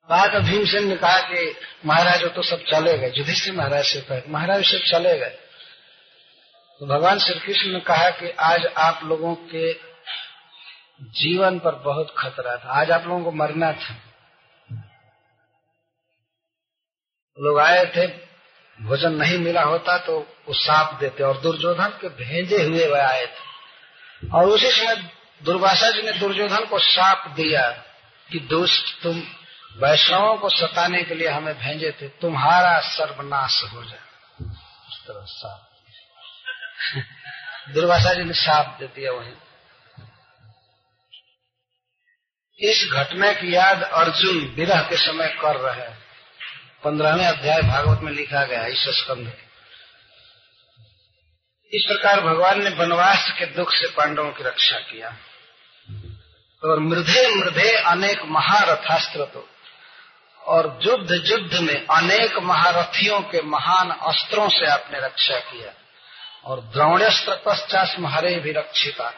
बाद 0.09 0.35
भीमसेन 0.45 0.87
ने 0.87 0.95
कहा 0.95 1.19
कि 1.19 1.55
महाराज, 1.85 2.23
वो 2.23 2.29
तो 2.29 2.41
सब 2.41 2.63
चले 2.63 2.97
गए। 2.97 3.11
युधिष्ठिर 3.17 3.53
महाराज 3.53 3.85
से 3.85 4.01
कहे, 4.01 4.21
महाराज 4.27 4.63
सब 4.63 4.77
चले 4.77 5.19
गए। 5.19 5.37
तो 6.79 6.85
भगवान 6.85 7.19
श्री 7.19 7.39
कृष्ण 7.39 7.69
ने 7.69 7.79
कहा 7.79 8.09
कि 8.09 8.29
आज 8.29 8.65
आप 8.65 8.99
लोगों 9.03 9.35
के 9.35 9.94
जीवन 11.01 11.59
पर 11.59 11.75
बहुत 11.75 12.15
खतरा 12.17 12.57
था। 12.57 12.69
आज 12.69 12.91
आप 12.91 13.03
लोगों 13.03 13.23
को 13.23 13.31
मरना 13.31 13.71
था। 13.71 13.95
लोग 17.39 17.59
आए 17.59 17.85
थे, 17.85 18.07
भोजन 18.81 19.11
नहीं 19.11 19.37
मिला 19.37 19.63
होता 19.63 19.97
तो 19.97 20.19
वो 20.19 20.53
साप 20.53 20.93
देते 20.99 21.23
और 21.23 21.37
दुर्योधन 21.37 21.87
के 21.87 22.09
भेजे 22.09 22.63
हुए 22.63 22.87
वह 22.87 23.07
आए 23.07 23.25
थे। 23.25 23.55
और 24.33 24.45
उसी 24.45 24.71
समय 24.71 25.11
दुर्वासा 25.43 25.91
जी 25.91 26.01
ने 26.01 26.11
दुर्योधन 26.11 26.65
को 26.65 26.79
साप 26.79 27.27
दिया 27.27 27.71
कि 28.31 28.39
दुष्ट 28.39 29.03
तुम 29.03 29.23
वैष्णवों 29.77 30.37
को 30.37 30.49
सताने 30.49 31.03
के 31.03 31.15
लिए 31.15 31.27
हमें 31.27 31.57
भेजे 31.57 31.91
थे, 32.01 32.07
तुम्हारा 32.07 32.79
सर्वनाश 32.79 33.63
हो 33.63 33.83
जाए। 33.83 33.99
उस 34.89 35.03
तरह 35.07 35.25
साप। 35.25 35.69
दुर्वासा 37.73 38.13
जी 38.13 38.23
ने 38.23 38.33
साप 38.33 38.77
दे 38.79 38.87
दिया 38.87 39.11
वहीं। 39.11 39.33
इस 42.59 42.89
घटना 42.93 43.33
की 43.33 43.55
याद 43.55 43.83
अर्जुन 43.83 44.53
विरह 44.55 44.81
के 44.81 44.97
समय 44.97 45.27
कर 45.27 45.55
रहे 45.55 45.81
हैं। 45.81 45.97
पंद्रहवें 46.83 47.25
अध्याय 47.25 47.61
भागवत 47.61 47.99
में 48.01 48.11
लिखा 48.11 48.45
गया 48.45 48.65
इस 48.65 48.85
स्कंध 48.89 49.27
इस 51.73 51.85
प्रकार 51.87 52.21
भगवान 52.21 52.63
ने 52.63 52.69
वनवास 52.69 53.33
के 53.39 53.45
दुख 53.45 53.71
से 53.71 53.87
पांडवों 53.87 54.31
की 54.31 54.43
रक्षा 54.43 54.77
किया। 54.77 55.17
और 56.63 56.79
मृदे 56.79 57.35
मृदे 57.35 57.71
अनेक 57.71 58.21
महारथास्त्र 58.25 59.25
तो 59.25 59.49
और 60.41 60.79
युद्ध 60.81 61.23
युद्ध 61.25 61.59
में 61.59 61.85
अनेक 61.85 62.37
महारथियों 62.37 63.21
के 63.21 63.41
महान 63.41 63.89
अस्त्रों 63.89 64.49
से 64.49 64.65
आपने 64.65 64.99
रक्षा 64.99 65.39
किया। 65.39 65.73
और 66.45 66.61
द्रोण्यस्त्र 66.61 67.35
पश्चात 67.45 67.95
हरे 68.05 68.35
भी 68.35 68.51
रक्षिता। 68.51 69.13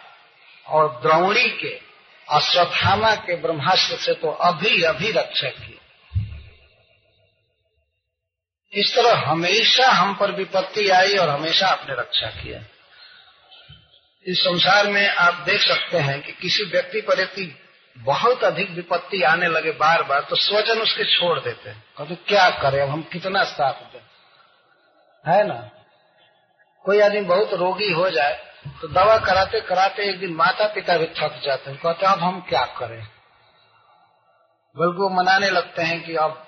और 0.68 1.00
द्रोणी 1.02 1.50
के 1.50 1.87
अश्वत्थामा 2.30 3.16
के 3.16 3.36
ब्रह्मास्त्र 3.36 3.98
से 3.98 4.14
तो 4.14 4.32
अभी 4.32 4.84
अभी 4.84 5.12
रक्षा 5.12 5.50
की। 5.50 5.80
इस 8.74 8.96
तरह 8.96 9.30
हमेशा 9.30 9.92
हम 9.92 10.16
पर 10.16 10.32
विपत्ति 10.32 10.90
आई 10.90 11.16
और 11.16 11.30
हमेशा 11.30 11.68
आपने 11.68 11.96
रक्षा 11.96 12.28
किया। 12.28 12.60
इस 14.26 14.40
संसार 14.40 14.88
में 14.88 15.10
आप 15.10 15.34
देख 15.34 15.62
सकते 15.62 15.98
हैं 15.98 16.22
कि 16.22 16.32
किसी 16.32 16.64
व्यक्ति 16.64 17.02
पर 17.02 17.20
यदि 17.20 17.60
बहुत 17.98 18.44
अधिक 18.44 18.70
विपत्ति 18.70 19.24
आने 19.24 19.48
लगे 19.48 19.72
बार 19.72 20.04
बार 20.04 20.22
तो 20.22 20.36
स्वजन 20.36 20.82
उसके 20.82 21.04
छोड़ 21.04 21.40
देते 21.40 21.70
हैं। 21.70 21.84
कहते 21.98 22.16
क्या 22.16 22.50
करें? 22.50 22.82
अब 22.82 22.90
हम 22.90 23.02
कितना 23.02 23.44
साथ 23.44 23.74
दें? 23.74 24.00
है 25.34 25.48
ना? 25.48 25.70
कोई 26.84 27.00
आदमी 27.00 27.22
बहुत 27.22 27.54
रोगी 27.54 27.92
हो 27.92 28.10
जाए 28.10 28.47
तो 28.68 28.88
दवा 28.88 29.18
कराते 29.18 29.62
कराते 29.62 30.10
एक 30.10 30.20
दिन 30.20 30.34
माता 30.34 30.68
पिता 30.68 30.98
भी 30.98 31.06
थक 31.06 31.42
जाते 31.46 31.72
हैं। 31.72 31.80
कहते 31.80 32.06
अब 32.06 32.20
हम 32.20 32.42
क्या 32.42 32.66
करें? 32.66 33.08
बल्कि 34.78 34.98
वो 34.98 35.10
मनाने 35.10 35.50
लगते 35.50 35.82
हैं 35.82 36.04
कि 36.04 36.16
अब 36.16 36.44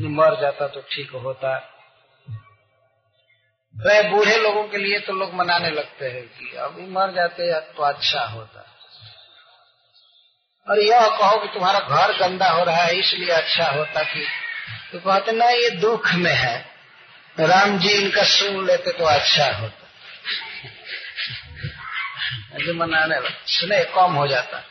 मर 0.00 0.40
जाता 0.40 0.66
तो 0.66 0.80
ठीक 0.80 1.10
होता। 1.10 1.72
वह 3.76 4.10
बूढ़े 4.10 4.36
लोगों 4.36 4.64
के 4.64 4.76
लिए 4.76 4.98
तो 4.98 5.12
लोग 5.12 5.34
मनाने 5.34 5.70
लगते 5.70 6.10
हैं 6.10 6.22
कि 6.22 6.56
अभी 6.56 6.86
मर 6.86 7.12
जाते 7.12 7.60
तो 7.60 7.82
अच्छा 7.82 8.24
होता। 8.24 8.72
और 10.70 10.78
यह 10.78 11.08
कहो 11.08 11.36
कि 11.38 11.48
तुम्हारा 11.48 11.78
घर 11.78 12.18
गंदा 12.18 12.50
हो 12.50 12.64
रहा 12.64 12.76
है, 12.76 12.98
इसलिए 12.98 13.30
अच्छा 13.30 13.70
होता 13.70 14.02
कि 14.02 14.26
तो 14.92 14.98
कहते 14.98 15.32
ना, 15.32 15.48
ये 15.48 15.70
दुख 15.70 16.14
में 16.14 16.34
है। 16.34 16.76
राम 17.40 17.78
जी 17.78 17.88
इनका 17.88 18.22
सुन 18.22 18.66
लेते 18.66 18.92
तो 18.92 19.04
अच्छा 19.04 19.52
होता। 19.52 19.85
ऐसे 22.56 22.72
मनाने 22.72 23.20
स्नेह 23.46 23.84
कम 23.84 24.12
हो 24.12 24.26
जाता 24.26 24.64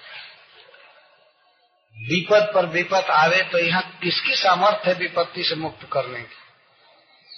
विपद 1.98 2.52
पर 2.56 2.66
विपद 2.66 3.04
आवे 3.12 3.42
तो 3.42 3.58
यहाँ 3.58 4.00
किसकी 4.04 4.36
सामर्थ्य 4.36 4.92
है 4.92 4.94
विपत्ति 4.94 5.44
से 5.44 5.56
मुक्त 5.56 5.88
करने 5.94 6.20
की? 6.20 6.36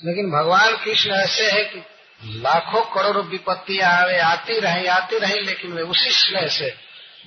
लेकिन 0.05 0.31
भगवान 0.31 0.75
कृष्ण 0.77 1.11
ऐसे 1.11 1.51
है 1.51 1.63
कि 1.63 1.83
लाखों 2.23 2.81
करोड़ों 2.81 3.25
विपत्तियाँ 3.25 3.91
आवे, 4.01 4.17
आती 4.17 4.59
रहे, 4.59 4.87
आती 4.87 5.17
रही, 5.17 5.39
लेकिन 5.41 5.73
वे 5.73 5.81
उसी 5.81 6.09
स्नेह 6.09 6.47
से 6.47 6.77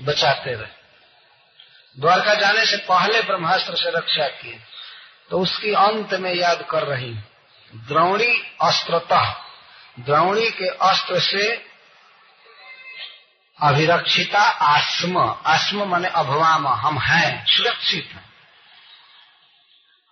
बचाते 0.00 0.54
रहे। 0.54 0.78
द्वारका 1.98 2.34
जाने 2.34 2.66
से 2.66 2.76
पहले 2.76 3.22
ब्रह्मास्त्र 3.22 3.74
से 3.74 3.90
रक्षा 3.90 4.26
किए 4.26 4.58
तो 5.30 5.38
उसकी 5.38 5.72
अंत 5.72 6.14
में 6.14 6.34
याद 6.34 6.66
कर 6.70 6.82
रही 6.82 7.14
द्रोणी 7.74 8.42
अस्त्रतः, 8.62 9.34
द्रोणी 10.00 10.50
के 10.50 10.66
अस्त्र 10.66 11.20
से 11.20 11.69
अभिरक्षिता 13.62 14.40
आस्म 14.40 15.18
आस्म 15.46 15.84
माने 15.84 16.08
अभवाम, 16.08 16.68
हम 16.68 16.98
हैं, 16.98 17.46
सुरक्षित 17.46 18.08
हैं। 18.12 18.24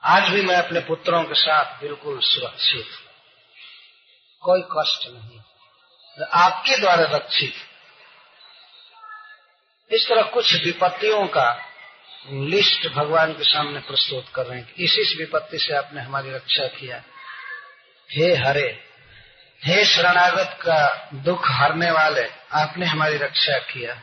आज 0.05 0.29
भी 0.29 0.43
मैं 0.43 0.57
अपने 0.57 0.81
पुत्रों 0.81 1.25
के 1.25 1.35
साथ 1.35 1.81
बिल्कुल 1.81 2.21
सुरक्षित 2.21 2.87
कोई 4.43 4.61
कष्ट 4.61 5.07
नहीं। 5.09 5.41
आपके 6.33 6.77
द्वारा 6.77 7.05
रक्षित 7.17 7.55
इस 9.91 10.09
तरह 10.09 10.23
कुछ 10.23 10.65
विपत्तियों 10.65 11.27
का 11.27 11.65
लिस्ट 12.31 12.89
भगवान 12.89 13.33
के 13.33 13.45
सामने 13.45 13.81
प्रस्तुत 13.81 14.27
कर 14.35 14.47
रहे 14.47 14.59
हैं 14.61 14.75
इस 14.75 14.99
इस 14.99 15.15
विपत्ति 15.19 15.59
से 15.59 15.77
आपने 15.77 16.01
हमारी 16.01 16.31
रक्षा 16.31 16.67
किया। 16.67 17.03
हे 18.13 18.35
हरे, 18.37 18.85
हे 19.65 19.85
शरणागत 19.85 20.59
का 20.63 21.09
दुख 21.15 21.51
हरने 21.51 21.91
वाले 21.91 22.38
आपने 22.53 22.87
हमारी 22.87 23.17
रक्षा 23.17 23.59
किया। 23.59 23.95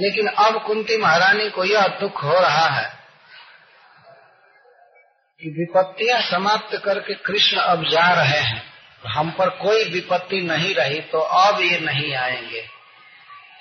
लेकिन 0.00 0.28
अब 0.28 0.66
कुंती 0.66 0.96
महारानी 0.96 1.50
को 1.50 1.64
यह 1.64 1.86
दुख 1.86 2.22
हो 2.24 2.40
रहा 2.40 2.68
है 2.68 2.98
कि 5.40 5.48
विपत्तियाँ 5.48 6.20
समाप्त 6.22 6.76
करके 6.84 7.14
कृष्ण 7.14 7.56
अब 7.56 7.84
जा 7.84 8.22
रहे 8.22 8.40
हैं। 8.40 8.62
हम 9.08 9.30
पर 9.30 9.50
कोई 9.50 9.84
विपत्ति 9.84 10.40
नहीं 10.40 10.74
रही 10.74 11.00
तो 11.00 11.18
अब 11.18 11.60
ये 11.60 11.78
नहीं 11.80 12.14
आएँगे। 12.14 12.68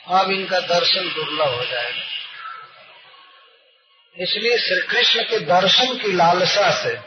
अब 0.08 0.32
इनका 0.32 0.60
दर्शन 0.60 1.10
दुर्लभ 1.10 1.60
हो 1.60 1.66
जाएगा। 1.66 2.06
इसलिए 4.18 4.58
श्री 4.58 4.88
कृष्ण 4.88 5.24
के 5.24 5.40
दर्शन 5.40 5.98
की 5.98 6.12
लालसा 6.14 6.70
से 6.84 7.07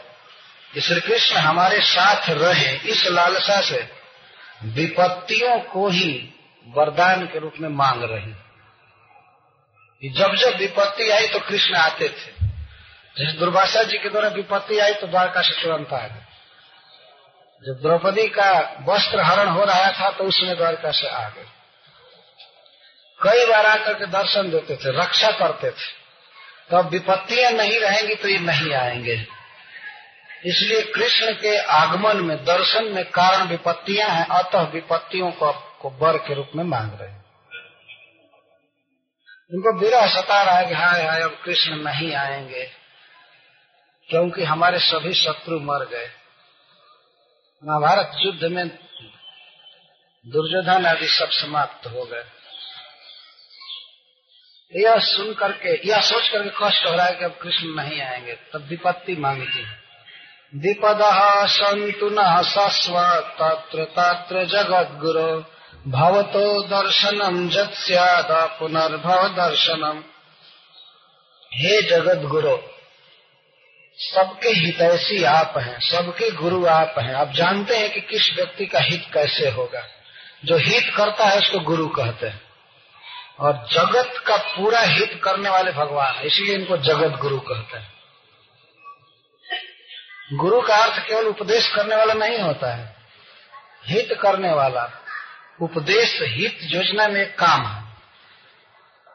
श्री 0.79 1.01
कृष्ण 1.01 1.37
हमारे 1.37 1.81
साथ 1.81 2.29
रहे 2.29 2.75
इस 2.77 3.07
लालसा 3.07 3.61
से, 3.61 3.89
विपत्तियों 4.63 5.59
को 5.59 5.87
ही 5.89 6.33
वरदान 6.67 7.25
के 7.25 7.39
रूप 7.39 7.53
में 7.59 7.69
मांग 7.69 8.03
रही। 8.03 8.33
जब 10.09 10.35
जब 10.35 10.57
विपत्ति 10.57 11.09
आई 11.09 11.27
तो 11.27 11.39
कृष्ण 11.39 11.75
आते 11.75 12.09
थे। 12.09 12.31
जैसे 13.17 13.37
दुर्भाषा 13.37 13.83
जी 13.83 13.97
के 13.97 14.09
द्वारा 14.09 14.27
विपत्ति 14.27 14.79
आई 14.79 14.93
तो 14.93 15.07
द्वारका 15.07 15.41
से 15.41 15.61
तुरंत 15.61 15.93
आ 15.93 16.07
गए। 16.07 16.25
जब 17.67 17.81
द्रौपदी 17.81 18.27
का 18.27 18.77
वस्त्र 18.87 19.19
हरण 19.19 19.49
हो 19.49 19.63
रहा 19.63 19.91
था 19.91 20.09
तो 20.09 20.23
उसमें 20.23 20.57
द्वारका 20.57 20.91
से 20.91 21.07
आ 21.07 21.29
गए। 21.29 21.45
कई 23.19 23.45
बार 23.45 23.65
आकर 23.65 23.93
के 23.93 24.05
दर्शन 24.05 24.51
देते 24.51 24.75
थे, 24.75 25.01
रक्षा 25.01 25.31
करते 25.31 25.71
थे। 25.71 26.01
तो 26.69 26.77
अब 26.77 26.89
विपत्तियाँ 26.89 27.51
नहीं 27.51 27.79
रहेंगी 27.79 28.15
तो 28.15 28.27
ये 28.27 28.39
नहीं 28.39 28.73
आएँगे। 28.73 29.40
इसलिए 30.45 30.81
कृष्ण 30.81 31.33
के 31.33 31.57
आगमन 31.57 32.25
में 32.25 32.37
दर्शन 32.45 32.85
में 32.85 33.03
कारण 33.05 33.47
विपत्तियाँ 33.47 34.09
हैं 34.09 34.25
अतः 34.25 34.61
विपत्तियों 34.61 35.31
को, 35.31 35.51
को 35.51 35.89
बर 35.89 36.17
के 36.17 36.33
रूप 36.33 36.51
में 36.55 36.63
मांग 36.63 36.91
रहे 37.01 37.09
हैं। 37.09 37.25
उनको 39.53 39.79
विरह 39.79 40.07
सता 40.07 40.41
रहा 40.43 40.55
है 40.55 40.67
कि 40.67 40.73
हाय 40.73 41.03
हाय 41.03 41.21
अब 41.21 41.41
कृष्ण 41.45 41.75
नहीं 41.75 42.13
आएँगे 42.15 42.65
क्योंकि 44.09 44.43
हमारे 44.43 44.79
सभी 44.79 45.13
शत्रु 45.13 45.59
मर 45.59 45.85
गए। 45.85 46.09
महाभारत 47.63 48.11
युद्ध 48.15 48.43
में 48.43 48.67
दुर्योधन 50.25 50.85
आदि 50.85 51.07
सब 51.07 51.29
समाप्त 51.31 51.87
हो 51.87 52.05
गए। 52.05 52.23
यह 54.81 54.99
सुन 54.99 55.33
करके 55.33 55.89
यह 55.89 56.01
सोच 56.01 56.29
करके 56.29 56.49
कष्ट 56.49 56.85
हो 56.85 56.93
रहा 56.93 57.05
है 57.05 57.15
कि 57.15 57.25
अब 57.25 57.37
कृष्ण 57.41 57.67
नहीं 57.67 58.01
आएँगे 58.01 58.33
तब 58.33 58.67
विपत्ति 58.67 59.15
मांगती 59.15 59.63
है 59.63 59.80
विपद 60.55 60.99
संतु 61.47 62.09
न 62.11 62.43
सस्व 62.43 62.99
तत्र 63.41 63.83
तत्र 63.83 64.45
जगत 64.45 64.99
गुरु 65.01 65.43
भवतो 65.87 66.63
दर्शनम 66.63 67.49
जत 67.49 67.73
पुनर्भव 68.31 69.27
दर्शनम 69.27 70.03
हे 71.53 71.81
जगत 71.81 72.17
गुरु 72.17 72.57
सबके 73.97 74.49
हितैषी 74.49 75.23
आप 75.23 75.53
हैं, 75.57 75.79
सबके 75.79 76.31
गुरु 76.31 76.65
आप 76.65 76.95
हैं। 76.99 77.13
आप 77.13 77.31
जानते 77.31 77.77
हैं 77.77 77.93
कि 77.93 78.01
किस 78.01 78.33
व्यक्ति 78.35 78.65
का 78.65 78.79
हित 78.79 79.05
कैसे 79.13 79.49
होगा। 79.49 79.83
जो 80.45 80.57
हित 80.57 80.93
करता 80.97 81.25
है, 81.25 81.37
उसको 81.37 81.59
गुरु 81.59 81.87
कहते 81.87 82.27
हैं। 82.27 82.41
और 83.39 83.67
जगत 83.71 84.23
का 84.27 84.37
पूरा 84.37 84.79
हित 84.79 85.21
करने 85.23 85.49
वाले 85.49 85.71
भगवान 85.71 86.13
है, 86.13 86.27
इसलिए 86.27 86.55
इनको 86.55 86.77
जगत 86.77 87.19
गुरु 87.19 87.39
कहते 87.39 87.77
हैं। 87.77 87.90
गुरु 90.33 90.61
का 90.61 90.75
अर्थ 90.75 91.07
केवल 91.07 91.25
उपदेश 91.25 91.67
करने 91.75 91.95
वाला 91.95 92.13
नहीं 92.13 92.39
होता 92.39 92.75
है। 92.75 92.95
हित 93.85 94.09
करने 94.21 94.53
वाला। 94.53 94.91
उपदेश 95.61 96.21
हित 96.21 96.59
योजना 96.61 97.07
में 97.07 97.21
एक 97.21 97.37
काम 97.37 97.65
है। 97.65 97.83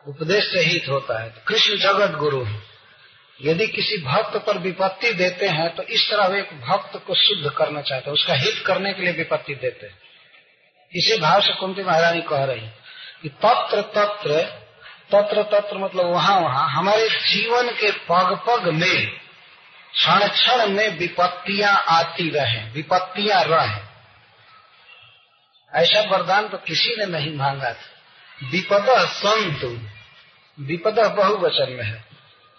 उपदेश 0.08 0.44
से 0.44 0.60
हित 0.60 0.88
होता 0.88 1.22
है। 1.22 1.30
तो 1.30 1.40
कृष्ण 1.48 1.76
जगत 1.76 2.10
गुरु 2.10 2.44
है। 2.44 2.62
यदि 3.42 3.66
किसी 3.66 4.02
भक्त 4.02 4.36
पर 4.36 4.58
विपत्ति 4.58 5.12
देते 5.12 5.46
हैं 5.46 5.74
तो 5.74 5.82
इस 5.82 6.10
तरह 6.10 6.26
वे 6.26 6.38
एक 6.38 6.60
भक्त 6.60 6.96
को 7.06 7.14
शुद्ध 7.14 7.50
करना 7.50 7.80
चाहते 7.80 8.10
हैं। 8.10 8.14
उसका 8.14 8.34
हित 8.34 8.62
करने 8.66 8.92
के 8.92 9.02
लिए 9.02 9.12
विपत्ति 9.12 9.54
देते 9.54 9.86
हैं। 9.86 9.98
इसी 10.94 11.20
भाव 11.20 11.40
से 11.40 11.54
कुंती 11.54 11.82
महारानी 11.82 12.22
कह 12.22 12.44
रही 12.44 12.68
कि 13.22 13.28
तत्र 13.28 13.80
तत्र 13.80 14.42
तत्र 15.12 15.42
तत्र 15.42 15.78
मतलब 15.78 16.06
वहाँ 16.06 16.40
वहाँ, 16.40 16.68
हमारे 16.70 17.08
जीवन 17.08 17.70
के 17.70 17.90
पग 17.92 18.40
पग 18.46 18.68
में 18.68 19.25
क्षण 19.96 20.28
क्षण 20.28 20.66
में 20.66 20.98
विपत्तियाँ 20.98 21.84
आती 21.88 22.30
रहे, 22.30 22.70
विपत्तियाँ 22.70 23.44
रहें। 23.44 23.82
ऐसा 25.74 26.00
वरदान 26.00 26.48
तो 26.48 26.58
किसी 26.58 26.96
ने 26.98 27.06
नहीं 27.06 27.34
मांगा 27.34 27.72
था। 27.72 27.86
विपद 28.50 28.86
संत, 29.06 29.64
विपद 30.60 31.16
बहुवचन 31.16 31.72
में 31.72 31.84
है। 31.84 32.04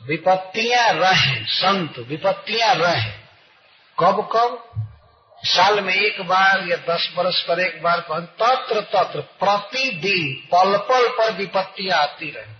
विपत्तियाँ 0.03 0.93
रहे, 0.93 1.45
संत, 1.45 1.99
विपत्तियाँ 1.99 2.75
रहे। 2.75 3.11
कब 3.99 4.29
कब? 4.31 4.63
साल 5.43 5.81
में 5.81 5.93
एक 5.93 6.21
बार 6.21 6.67
या 6.67 6.77
दस 6.77 7.13
वर्ष 7.15 7.43
पर 7.43 7.59
एक 7.59 7.83
बार 7.83 8.01
पर, 8.01 8.19
तत्र 8.19 8.81
तत्र, 8.81 9.21
प्रतिदिन, 9.21 10.47
पल 10.47 10.77
पल 10.77 11.07
पर 11.09 11.31
विपत्तियाँ 11.31 11.99
आती 11.99 12.31
रहे। 12.31 12.57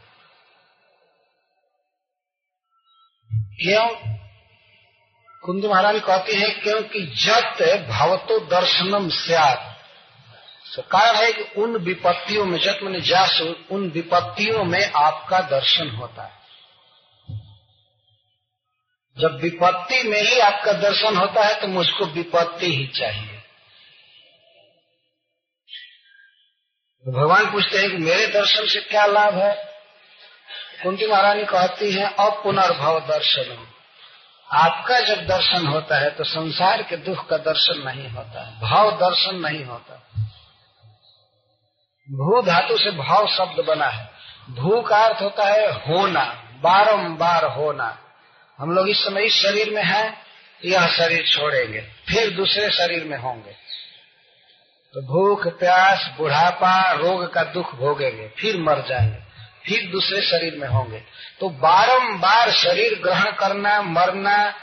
क्यों? 3.34 4.17
कुंद 5.48 5.66
महारानी 5.66 6.00
कहती 6.00 6.36
है, 6.36 6.50
क्योंकि 6.50 7.02
जत 7.02 7.88
भवतो 7.90 8.40
दर्शनम 8.40 9.10
स्यात। 9.10 9.76
तो 10.76 10.82
कारण 10.82 11.16
है 11.16 11.32
कि 11.32 11.62
उन 11.62 11.78
विपत्तियों 11.78 12.46
में, 12.46 12.60
जत 12.60 12.80
मैंने 12.84 13.00
जास 13.02 13.42
उन 13.72 13.90
विपत्तियों 13.90 14.64
में 14.64 14.92
आपका 14.92 15.40
दर्शन 15.40 15.90
होता 15.90 16.24
है। 16.24 16.36
जब 19.18 19.40
विपत्ति 19.42 20.02
में 20.04 20.22
ही 20.22 20.40
आपका 20.40 20.72
दर्शन 20.72 21.18
होता 21.18 21.44
है 21.44 21.62
तो 21.62 21.68
मुझको 21.68 22.06
विपत्ति 22.06 22.76
ही 22.76 22.88
चाहिए। 22.88 23.38
तो 27.06 27.12
भगवान 27.12 27.52
पूछते 27.52 27.78
हैं 27.78 27.90
कि 27.92 27.98
मेरे 27.98 28.28
दर्शन 28.28 28.68
से 28.68 28.80
क्या 28.80 29.06
लाभ 29.06 29.34
है? 29.34 29.54
कुंती 30.84 31.08
महारानी 31.08 31.46
कहती 31.46 31.92
है 31.92 32.14
अपुनर्भव 32.20 33.00
दर्शन 33.00 33.68
आपका 34.52 35.00
जब 35.00 35.28
दर्शन 35.28 35.68
होता 35.68 35.98
है 35.98 36.10
तो 36.10 36.24
संसार 36.24 36.84
के 36.84 36.98
दुख 36.98 37.28
का 37.28 37.38
दर्शन 37.38 37.82
नहीं 37.86 38.10
होता 38.10 38.46
है, 38.46 38.60
भाव 38.62 38.92
दर्शन 38.92 39.36
नहीं 39.36 39.66
होता। 39.66 39.96
भू 42.08 42.42
धातु 42.42 42.78
से 42.78 42.92
भाव 42.92 43.28
शब्द 43.28 43.66
बना 43.66 43.86
है। 43.86 44.10
भू 44.50 44.82
का 44.82 44.98
अर्थ 44.98 45.22
होता 45.22 45.44
है 45.44 45.72
होना, 45.88 46.24
बारंबार 46.62 47.46
होना। 47.46 47.98
हम 48.60 48.72
लोग 48.72 48.90
इस 48.90 49.04
समय 49.04 49.26
इस 49.26 49.34
शरीर 49.34 49.70
में 49.70 49.84
हैं, 49.84 50.18
यह 50.66 50.88
शरीर 50.88 51.28
छोड़ेंगे, 51.28 51.82
फिर 51.82 52.30
दूसरे 52.30 52.70
शरीर 52.70 53.04
में 53.04 53.18
होंगे। 53.18 53.52
तो 54.94 55.02
भूख, 55.02 55.48
प्यास, 55.48 56.10
बुढ़ापा, 56.18 56.92
रोग 56.92 57.34
का 57.34 57.44
दुख 57.44 57.76
भोगेंगे, 57.76 58.28
फिर 58.28 58.58
मर 58.58 58.82
जाएँगे। 58.82 59.27
फिर 59.68 59.92
दूसरे 59.92 60.22
शरीर 60.22 60.56
में 60.56 60.68
होंगे। 60.68 61.00
तो 61.40 61.50
बारंबार 61.50 62.52
शरीर 62.52 63.00
ग्रहण 63.04 63.32
करना, 63.32 63.82
मरना, 63.82 64.54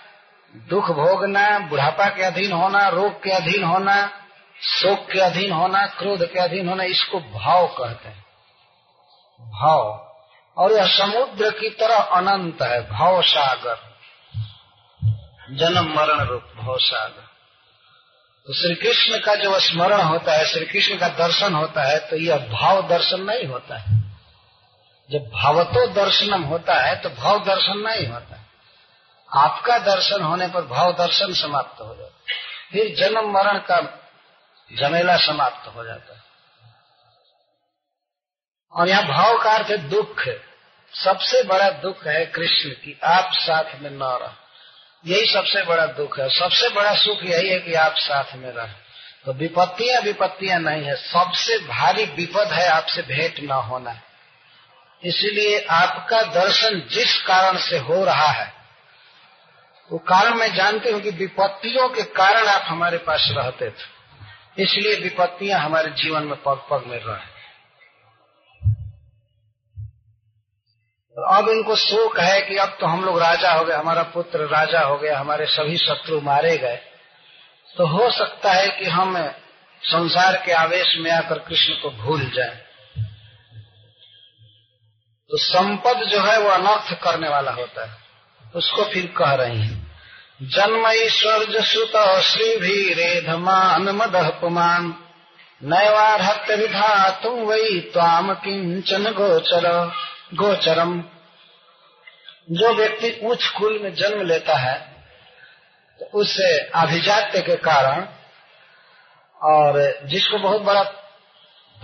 दुख 0.57 0.91
भोगना, 0.91 1.59
बुढ़ापा 1.59 2.07
के 2.07 2.23
अधीन 2.23 2.53
होना, 2.53 2.89
रोग 2.89 3.25
के 3.25 3.31
अधीन 3.31 3.65
होना, 3.65 4.07
शोक 4.63 5.11
के 5.13 5.21
अधीन 5.21 5.53
होना, 5.53 5.87
क्रोध 5.87 6.33
के 6.33 6.41
अधीन 6.41 6.69
होना, 6.69 6.85
इसको 6.85 7.21
भाव 7.21 7.67
कहते 7.67 8.09
हैं। 8.09 8.25
भाव। 9.41 10.15
और 10.57 10.73
यह 10.73 10.87
समुद्र 10.87 11.51
की 11.51 11.71
तरह 11.71 11.97
अनंत 11.97 12.63
है, 12.63 12.91
भाव 12.91 13.23
सागर। 13.23 13.95
जन्म, 15.51 15.95
मरण 15.97 16.21
रूप, 16.21 16.43
भाव 16.43 16.79
सागर। 16.79 17.25
तो 18.47 18.55
श्री 18.55 18.75
कृष्ण 18.75 19.19
का 19.19 19.35
जब 19.35 19.59
स्मरण 19.59 20.01
होता 20.01 20.33
है 20.33 20.47
श्री 20.47 20.65
कृष्ण 20.65 20.99
का 20.99 21.09
दर्शन 21.09 21.55
होता 21.55 21.83
है 21.83 21.99
तो 21.99 22.17
यह 22.17 22.37
भाव 22.37 22.89
दर्शन 22.89 23.21
नहीं 23.21 23.47
होता 23.47 23.79
है। 23.79 24.04
जब 25.11 25.19
भावतो 25.19 25.87
दर्शनम 25.87 26.43
होता 26.43 26.75
है 26.75 26.97
तो 26.97 27.11
भाव 27.11 27.45
दर्शन 27.45 27.79
नहीं 27.79 28.07
होता 28.07 28.37
है। 28.37 28.47
आपका 29.37 29.79
दर्शन 29.79 30.23
होने 30.23 30.49
पर 30.49 30.63
भाव 30.63 30.93
दर्शन 30.93 31.33
समाप्त 31.33 31.81
हो 31.81 31.95
जाता 31.95 32.05
है। 32.05 32.39
फिर 32.73 32.97
जन्म 32.97 33.33
मरण 33.33 33.59
का 33.59 34.01
झमेला 34.81 35.17
समाप्त 35.17 35.77
हो 35.77 35.85
जाता 35.85 36.15
है। 36.15 36.23
और 38.73 38.89
यहाँ 38.89 39.05
भाव 39.05 39.43
का 39.43 39.51
अर्थ 39.51 39.71
है 39.71 39.77
दुख। 39.77 40.23
सबसे 40.95 41.43
बड़ा 41.43 41.71
दुख 41.71 42.07
है 42.07 42.27
कृष्ण 42.27 42.71
की, 42.71 43.01
आप 43.05 43.31
साथ 43.33 43.65
में 43.81 43.91
न 43.91 44.03
रह। 44.03 44.33
यही 45.07 45.33
सबसे 45.33 45.63
बड़ा 45.63 45.87
दुख 45.87 46.19
है। 46.19 46.29
सबसे 46.29 46.69
बड़ा 46.69 46.95
सुख 46.95 47.19
यही 47.23 47.49
है 47.49 47.61
कि 47.61 47.75
आप 47.75 47.95
साथ 47.99 48.35
में 48.35 48.53
रह। 48.53 48.67
तो 49.25 49.33
विपत्तियाँ 49.33 50.01
विपत्तियाँ 50.01 50.61
नहीं 50.61 50.85
है। 50.85 50.95
सबसे 50.97 51.59
भारी 51.59 52.05
विपद 52.05 52.53
है 52.53 52.69
आपसे 52.69 53.03
भेंट 53.03 53.41
न 53.41 53.51
होना। 53.51 54.01
इसलिए 55.05 55.59
आपका 55.71 56.21
दर्शन 56.35 56.81
जिस 56.91 57.17
कारण 57.23 57.59
से 57.59 57.79
हो 57.79 58.05
रहा 58.05 58.31
है, 58.31 58.53
वो 59.91 59.99
कारण 59.99 60.35
मैं 60.35 60.55
जानती 60.55 60.91
हूँ 60.91 61.01
कि 61.01 61.11
विपत्तियों 61.11 61.89
के 61.89 62.03
कारण 62.03 62.47
आप 62.47 62.65
हमारे 62.67 62.99
पास 62.99 63.29
रहते 63.31 63.71
थे। 63.71 64.63
इसलिए 64.63 64.95
विपत्तियाँ 65.01 65.61
हमारे 65.61 65.91
जीवन 65.91 66.23
में 66.23 66.37
पग 66.43 66.67
पग 66.71 66.85
में 66.87 66.99
रहे 66.99 67.33
अब 71.17 71.49
इनको 71.49 71.75
शोक 71.77 72.19
है 72.19 72.41
कि 72.41 72.57
अब 72.57 72.77
तो 72.81 72.87
हम 72.87 73.05
लोग 73.05 73.19
राजा 73.21 73.53
हो 73.53 73.65
गए, 73.65 73.75
हमारा 73.75 74.03
पुत्र 74.03 74.47
राजा 74.47 74.81
हो 74.81 74.97
गया, 74.99 75.19
हमारे 75.19 75.47
सभी 75.47 75.77
शत्रु 75.77 76.21
मारे 76.21 76.57
गए। 76.59 76.77
तो 77.77 77.87
हो 77.87 78.11
सकता 78.11 78.53
है 78.53 78.69
कि 78.69 78.85
हम 78.85 79.17
संसार 79.83 80.37
के 80.47 80.53
आवेश 80.53 80.95
में 80.99 81.11
आकर 81.11 81.39
कृष्ण 81.39 81.75
को 81.75 81.91
भूल 81.91 82.31
जाएँ। 82.31 82.64
तो 85.31 85.37
संपद 85.37 86.03
जो 86.05 86.21
है 86.21 86.39
वो 86.39 86.49
अनर्थ 86.51 86.93
करने 87.03 87.29
वाला 87.29 87.53
होता 87.53 87.85
है। 87.85 87.97
उसको 88.57 88.85
फिर 88.85 89.07
कह 89.17 89.33
रही 89.35 89.61
है, 89.61 89.83
जन्म 90.43 90.87
ईश्वर 90.89 91.63
सुत 91.63 91.97
श्री 92.23 92.57
भी 92.57 92.93
रेधमान 92.95 93.89
मदहपमान 93.93 94.95
नैवारहत्य 95.63 96.57
विधा 96.57 97.09
तुम 97.23 97.41
वही 97.41 97.81
ताम 97.91 98.33
किंचन 98.35 99.05
गोचर, 99.13 99.69
गोचरम। 100.35 101.03
जो 102.51 102.73
व्यक्ति 102.75 103.11
उच्च 103.25 103.47
कुल 103.49 103.79
में 103.83 103.95
जन्म 103.95 104.23
लेता 104.23 104.57
है 104.57 104.75
तो 106.01 106.07
उससे 106.21 106.49
अभिजात्य 106.75 107.41
के 107.41 107.57
कारण 107.57 108.07
और 109.41 109.79
जिसको 110.05 110.39
बहुत 110.39 110.63
बड़ा 110.63 110.83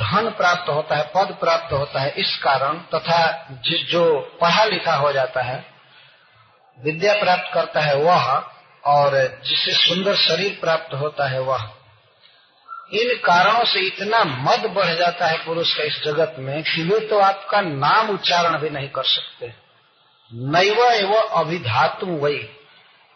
धन 0.00 0.30
प्राप्त 0.30 0.68
होता 0.68 0.96
है, 0.96 1.10
पद 1.16 1.34
प्राप्त 1.40 1.72
होता 1.72 2.00
है 2.00 2.10
इस 2.16 2.36
कारण 2.36 2.78
तथा 2.94 3.48
जो 3.90 4.20
पढ़ा 4.40 4.64
लिखा 4.64 4.94
हो 4.94 5.12
जाता 5.12 5.42
है, 5.42 5.64
विद्या 6.78 7.14
प्राप्त 7.14 7.50
करता 7.54 7.80
है 7.80 7.96
वह, 7.96 8.44
और 8.84 9.16
जिससे 9.44 9.72
सुंदर 9.72 10.14
शरीर 10.16 10.58
प्राप्त 10.60 10.94
होता 10.94 11.28
है 11.28 11.40
वह। 11.40 11.68
इन 12.92 13.14
कारणों 13.16 13.64
से 13.64 13.80
इतना 13.80 14.22
मद 14.24 14.66
बढ़ 14.66 14.94
जाता 14.94 15.26
है 15.26 15.36
पुरुष 15.44 15.74
का 15.76 15.82
इस 15.82 16.00
जगत 16.04 16.36
में 16.38 16.62
कि 16.62 16.82
वे 16.82 17.00
तो 17.00 17.18
आपका 17.18 17.60
नाम 17.60 18.10
उच्चारण 18.10 18.58
भी 18.58 18.70
नहीं 18.70 18.88
कर 18.88 19.04
सकते। 19.04 19.52
नैव 20.32 20.82
एवं 20.84 21.28
अभिधातु 21.40 22.06
वही 22.06 22.42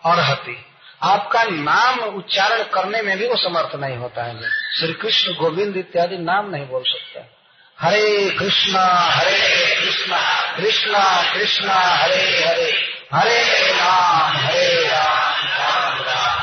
अर्ति 0.02 0.56
आपका 1.02 1.42
नाम 1.42 2.00
उच्चारण 2.00 2.62
करने 2.62 3.02
में 3.02 3.18
भी 3.18 3.26
वो 3.26 3.36
समर्थ 3.36 3.74
नहीं 3.74 3.96
होता 3.96 4.24
है 4.24 4.50
श्री 4.80 4.92
कृष्ण 4.92 5.32
गोविंद 5.32 5.76
इत्यादि 5.76 6.16
नाम 6.16 6.50
नहीं 6.50 6.66
बोल 6.66 6.82
सकता। 6.82 7.20
हरे 7.80 8.30
कृष्णा 8.30 8.84
हरे 8.86 9.76
कृष्णा 9.80 10.56
कृष्णा 10.56 11.32
कृष्णा, 11.32 11.74
हरे 11.74 12.44
हरे। 12.44 12.94
हरे 13.14 13.72
राम 13.72 14.36
हरे 14.36 14.88
राम 14.88 15.46
राम 15.46 16.02
राम 16.02 16.34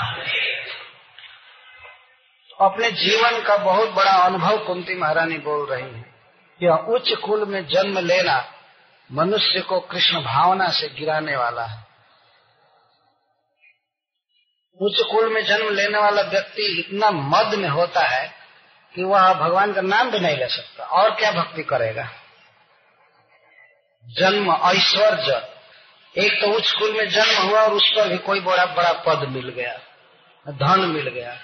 अपने 2.62 2.92
जीवन 2.92 3.42
का 3.42 3.58
बहुत 3.58 3.90
बड़ा 3.90 4.12
अनुभव 4.12 4.58
कुंती 4.58 4.96
महारानी 4.96 5.38
बोल 5.38 5.68
रही 5.70 5.84
है। 5.84 6.16
यह 6.64 6.74
उच्च 6.74 7.12
कुल 7.12 7.46
में 7.46 7.68
जन्म 7.68 8.00
लेना 8.00 8.54
मनुष्य 9.12 9.60
को 9.60 9.80
कृष्ण 9.80 10.22
भावना 10.22 10.70
से 10.70 10.88
गिराने 10.88 11.36
वाला 11.36 11.64
है। 11.64 11.91
उच्च 14.82 15.02
कुल 15.12 15.34
में 15.34 15.46
जन्म 15.46 15.70
लेने 15.70 15.98
वाला 15.98 16.22
व्यक्ति 16.22 16.80
इतना 16.80 17.12
मद 17.12 17.56
में 17.56 17.70
होता 17.70 18.02
है 18.02 18.34
कि 18.96 19.04
वह 19.04 19.34
भगवान 19.34 19.74
का 19.74 19.82
नाम 19.82 20.12
भी 20.12 20.20
नहीं 20.20 20.38
ले 20.38 20.48
सकता। 20.48 20.84
और 20.84 21.12
क्या 21.12 21.32
भक्ति 21.32 21.64
करेगा? 21.64 22.10
जन्म, 24.06 24.52
ऐश्वर्य। 24.52 25.50
एक 26.18 26.42
तो 26.42 26.48
उच्च 26.48 26.72
कुल 26.72 26.94
में 26.94 27.10
जन्म 27.10 27.50
हुआ 27.50 27.62
और 27.62 27.74
उस 27.74 27.90
पर 27.90 28.10
भी 28.10 28.18
कोई 28.18 28.40
बड़ा 28.40 28.66
बड़ा 28.66 28.94
पद 28.94 29.30
मिल 29.30 29.50
गया, 29.50 29.80
धन 30.48 30.80
मिल 30.80 31.10
गया। 31.10 31.36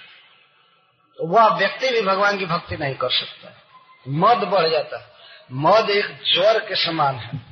तो 1.18 1.28
वह 1.28 1.58
व्यक्ति 1.58 1.90
भी 1.90 2.02
भगवान 2.02 2.38
की 2.38 2.46
भक्ति 2.46 2.78
नहीं 2.78 2.96
कर 2.96 3.10
सकता। 3.10 3.50
मद 4.08 4.38
बढ़ 4.38 4.70
जाता। 4.70 5.18
मद 5.52 5.90
एक 5.90 6.20
ज्वर 6.34 6.60
के 6.60 6.76
समान 6.76 7.16
है। 7.16 7.47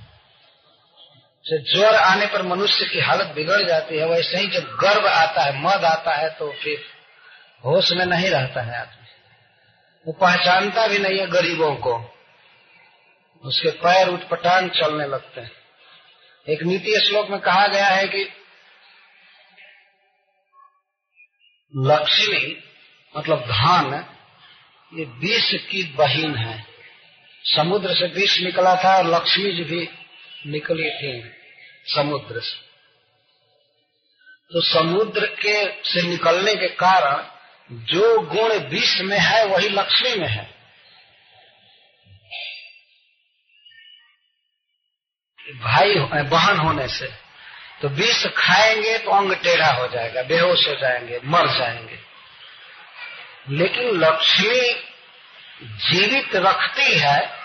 जब 1.52 1.64
ज्वर 1.74 1.96
आने 1.96 2.26
पर 2.26 2.42
मनुष्य 2.42 2.86
की 2.86 3.00
हालत 3.00 3.28
बिगड़ 3.36 3.68
जाती 3.68 3.98
है, 3.98 4.06
वैसे 4.06 4.38
ही 4.38 4.48
जब 4.48 4.78
गर्व 4.82 5.08
आता 5.08 5.42
है, 5.42 5.62
मद 5.64 5.86
आता 5.86 6.14
है 6.14 6.30
तो 6.30 6.54
फिर 6.64 6.86
होश 7.66 7.92
में 7.92 8.06
नहीं 8.06 8.30
रहता 8.30 8.62
है 8.62 8.82
आदमी। 8.82 9.08
वो 10.08 10.14
पहचानता 10.14 10.88
भी 10.88 11.00
नहीं 11.00 11.20
है 11.20 11.28
गरीबों 11.28 11.76
को। 11.76 12.16
उसके 13.44 13.72
पैर 13.72 14.08
उठपटांग 14.08 14.70
चलने 14.70 15.06
लगते 15.08 15.42
हैं। 15.42 15.52
एक 16.50 16.64
नीति 16.64 17.00
श्लोक 17.08 17.30
में 17.30 17.40
कहा 17.40 17.68
गया 17.68 17.88
है 17.88 18.08
कि 18.08 18.30
लक्ष्मी 21.76 22.64
मतलब 23.18 23.40
धान, 23.40 24.06
ये 24.94 25.06
विष 25.06 25.54
की 25.54 25.84
बहिन 25.84 26.36
है। 26.36 26.66
समुद्र 27.44 27.94
से 27.94 28.08
विष 28.08 28.40
निकला 28.40 28.76
था 28.76 28.98
और 28.98 29.06
लक्ष्मी 29.06 29.52
जी 29.52 29.64
भी 29.64 29.90
निकली 30.46 30.90
थी 30.92 31.32
समुद्र 31.86 32.40
से। 32.40 32.66
तो 34.52 34.62
समुद्र 34.62 35.26
के 35.26 35.84
से 35.84 36.02
निकलने 36.02 36.56
के 36.56 36.68
कारण 36.68 37.24
जो 37.72 38.20
गुण 38.22 38.58
विष 38.70 39.00
में 39.02 39.18
है, 39.20 39.46
वही 39.46 39.70
लक्ष्मी 39.70 40.16
में 40.16 40.28
है। 40.28 40.56
भाई, 45.60 45.96
बहन 46.24 46.60
होने 46.60 46.88
से 46.88 47.08
तो 47.82 47.88
विष 47.88 48.26
खाएँगे 48.28 48.98
तो 48.98 49.12
अंग 49.12 49.34
टेढ़ा 49.34 49.72
हो 49.72 49.88
जाएगा, 49.88 50.22
बेहोश 50.24 50.68
हो 50.68 50.74
जाएँगे, 50.74 51.20
मर 51.26 51.48
जाएँगे। 51.48 52.00
लेकिन 53.50 53.90
लक्ष्मी 54.00 54.74
जीवित 55.64 56.36
रखती 56.36 57.00
है 57.00 57.45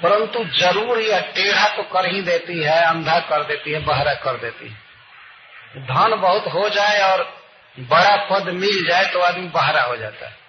परंतु 0.00 0.44
ज़रूर 0.54 0.98
यह 1.00 1.20
टेढ़ा 1.34 1.68
तो 1.76 1.82
कर 1.82 2.06
ही 2.06 2.20
देती 2.22 2.62
है, 2.62 2.80
अंधा 2.84 3.18
कर 3.20 3.44
देती 3.44 3.72
है, 3.72 3.78
बहरा 3.84 4.14
कर 4.14 4.36
देती 4.36 4.68
है। 4.68 5.84
धन 5.84 6.14
बहुत 6.20 6.46
हो 6.46 6.68
जाए 6.68 7.00
और 7.02 7.22
बड़ा 7.78 8.16
पद 8.26 8.48
मिल 8.54 8.86
जाए 8.88 9.04
तो 9.12 9.20
आदमी 9.20 9.48
बहरा 9.50 9.82
हो 9.82 9.96
जाता 9.96 10.28
है। 10.28 10.44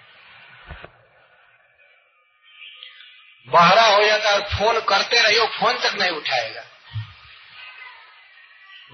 बहरा 3.48 3.84
हो 3.86 4.04
जाता 4.06 4.30
है 4.30 4.34
और 4.34 4.42
फ़ोन 4.48 4.80
करते 4.88 5.20
रहिए 5.22 5.46
फ़ोन 5.50 5.78
तक 5.78 5.94
नहीं 5.94 6.10
उठाएगा। 6.10 6.62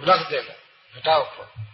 रख 0.04 0.28
देगा, 0.30 0.54
हटाओ 0.94 1.24
फ़ोन। 1.26 1.64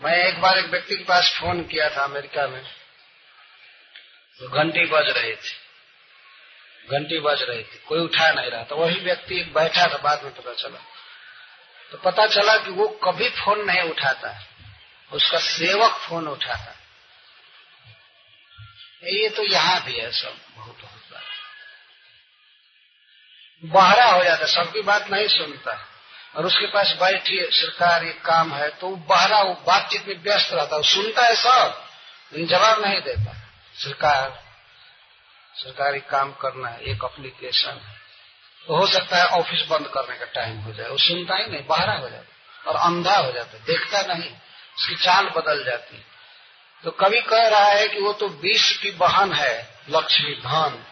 मैं 0.00 0.16
एक 0.18 0.40
बार 0.40 0.58
एक 0.58 0.66
व्यक्ति 0.66 0.96
के 0.96 1.04
पास 1.04 1.34
फ़ोन 1.40 1.62
किया 1.64 1.88
था 1.88 2.04
अमेरिका 2.04 2.46
में। 2.46 2.62
तो 4.40 4.48
घंटी 4.48 4.84
बज 4.86 5.08
रही 5.08 5.32
थी। 5.32 5.52
घंटी 6.90 7.20
बज 7.20 7.42
रही 7.42 7.62
थी। 7.62 7.82
कोई 7.88 8.00
उठा 8.00 8.30
नहीं 8.30 8.50
रहा 8.50 8.64
था। 8.64 8.74
वही 8.74 9.00
व्यक्ति 9.00 9.40
एक 9.40 9.54
बैठा 9.54 9.86
था, 9.86 9.96
बाद 9.96 10.22
में 10.22 10.34
पता 10.34 10.54
चला। 10.54 10.78
तो 11.92 11.98
पता 11.98 12.26
चला 12.26 12.56
कि 12.56 12.70
वो 12.70 12.88
कभी 12.88 13.28
फ़ोन 13.28 13.64
नहीं 13.64 13.80
उठाता। 13.80 14.46
उसका 15.12 15.38
सेवक 15.38 15.92
फ़ोन 15.92 16.28
उठाता। 16.28 16.76
ये 19.04 19.28
तो 19.28 19.42
यहाँ 19.42 19.84
भी 19.84 19.98
है 19.98 20.12
सब, 20.12 20.36
बहुत 20.56 20.78
बहुत 20.80 21.02
बार। 21.12 21.22
बहरा 23.64 24.04
हो 24.04 24.24
जाता, 24.24 24.46
सबकी 24.46 24.82
बात 24.82 25.10
नहीं 25.10 25.28
सुनता। 25.28 25.88
और 26.36 26.46
उसके 26.46 26.66
पास 26.66 26.92
बैठी, 26.92 27.48
सरकार, 27.50 28.04
ये 28.04 28.12
काम 28.12 28.54
है 28.54 28.68
तो 28.68 28.88
वो 28.88 28.96
बहरा, 28.96 29.42
वो 29.42 29.54
बातचीत 29.54 30.08
में 30.08 30.22
व्यस्त 30.22 30.52
रहता। 30.52 30.76
है 30.76 30.82
सुनता 30.82 31.22
है 31.22 31.34
सब, 31.34 31.88
लेकिन 32.32 32.46
जवाब 32.48 32.84
नहीं 32.84 33.00
देता। 33.00 33.43
सरकार, 33.74 34.42
सरकारी 35.54 36.00
काम 36.00 36.32
करना 36.32 36.68
है, 36.68 36.80
एक 36.82 37.04
अप्लीकेशन 37.04 37.70
है। 37.70 38.02
तो 38.68 38.76
हो 38.76 38.86
सकता 38.86 39.16
है 39.16 39.26
ऑफ़िस 39.38 39.66
बंद 39.68 39.86
करने 39.86 40.16
का 40.16 40.24
टाइम 40.34 40.58
हो 40.58 40.72
जाए, 40.72 40.88
वो 40.88 40.98
सुनता 40.98 41.36
ही 41.36 41.50
नहीं 41.50 41.66
बहरा 41.66 41.94
हो 41.94 42.08
जाता 42.08 42.70
और 42.70 42.76
अंधा 42.76 43.16
हो 43.16 43.32
जाता 43.32 43.58
देखता 43.58 44.02
नहीं, 44.14 44.30
उसकी 44.78 44.94
चाल 44.94 45.28
बदल 45.28 45.64
जाती 45.64 46.04
तो 46.84 46.90
कभी 46.90 47.20
कह 47.20 47.46
रहा 47.48 47.68
है 47.68 47.86
कि 47.88 48.00
वो 48.00 48.12
तो 48.12 48.28
विष 48.28 48.76
की 48.76 48.90
बहन 48.90 49.32
है, 49.32 49.54
लक्ष्मी 49.90 50.34
धन 50.34 50.84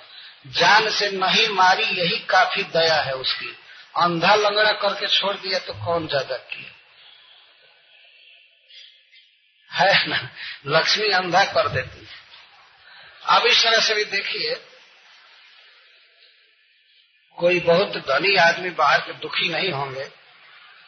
जान 0.48 0.88
से 0.90 1.10
नहीं 1.10 1.48
मारी, 1.48 1.84
यही 1.84 2.18
काफ़ी 2.18 2.62
दया 2.64 3.00
है 3.00 3.12
उसकी। 3.12 3.56
अंधा 3.96 4.34
लंगड़ा 4.34 4.72
करके 4.72 5.06
छोड़ 5.08 5.34
दिया 5.36 5.58
तो 5.58 5.72
कौन 5.84 6.06
ज़्यादा 6.08 6.36
किया 6.36 6.70
है 9.70 10.06
ना? 10.08 10.18
लक्ष्मी 10.66 11.08
अंधा 11.08 11.44
कर 11.44 11.68
देती 11.68 11.98
है। 11.98 12.21
अब 13.24 13.46
इस 13.46 13.62
तरह 13.62 13.80
से 13.80 13.94
भी 13.94 14.04
देखिए, 14.04 14.54
कोई 17.38 17.60
बहुत 17.60 17.96
धनी 17.96 18.36
आदमी 18.36 18.70
बाहर 18.70 19.00
के 19.00 19.12
दुखी 19.12 19.48
नहीं 19.48 19.70
होंगे। 19.72 20.10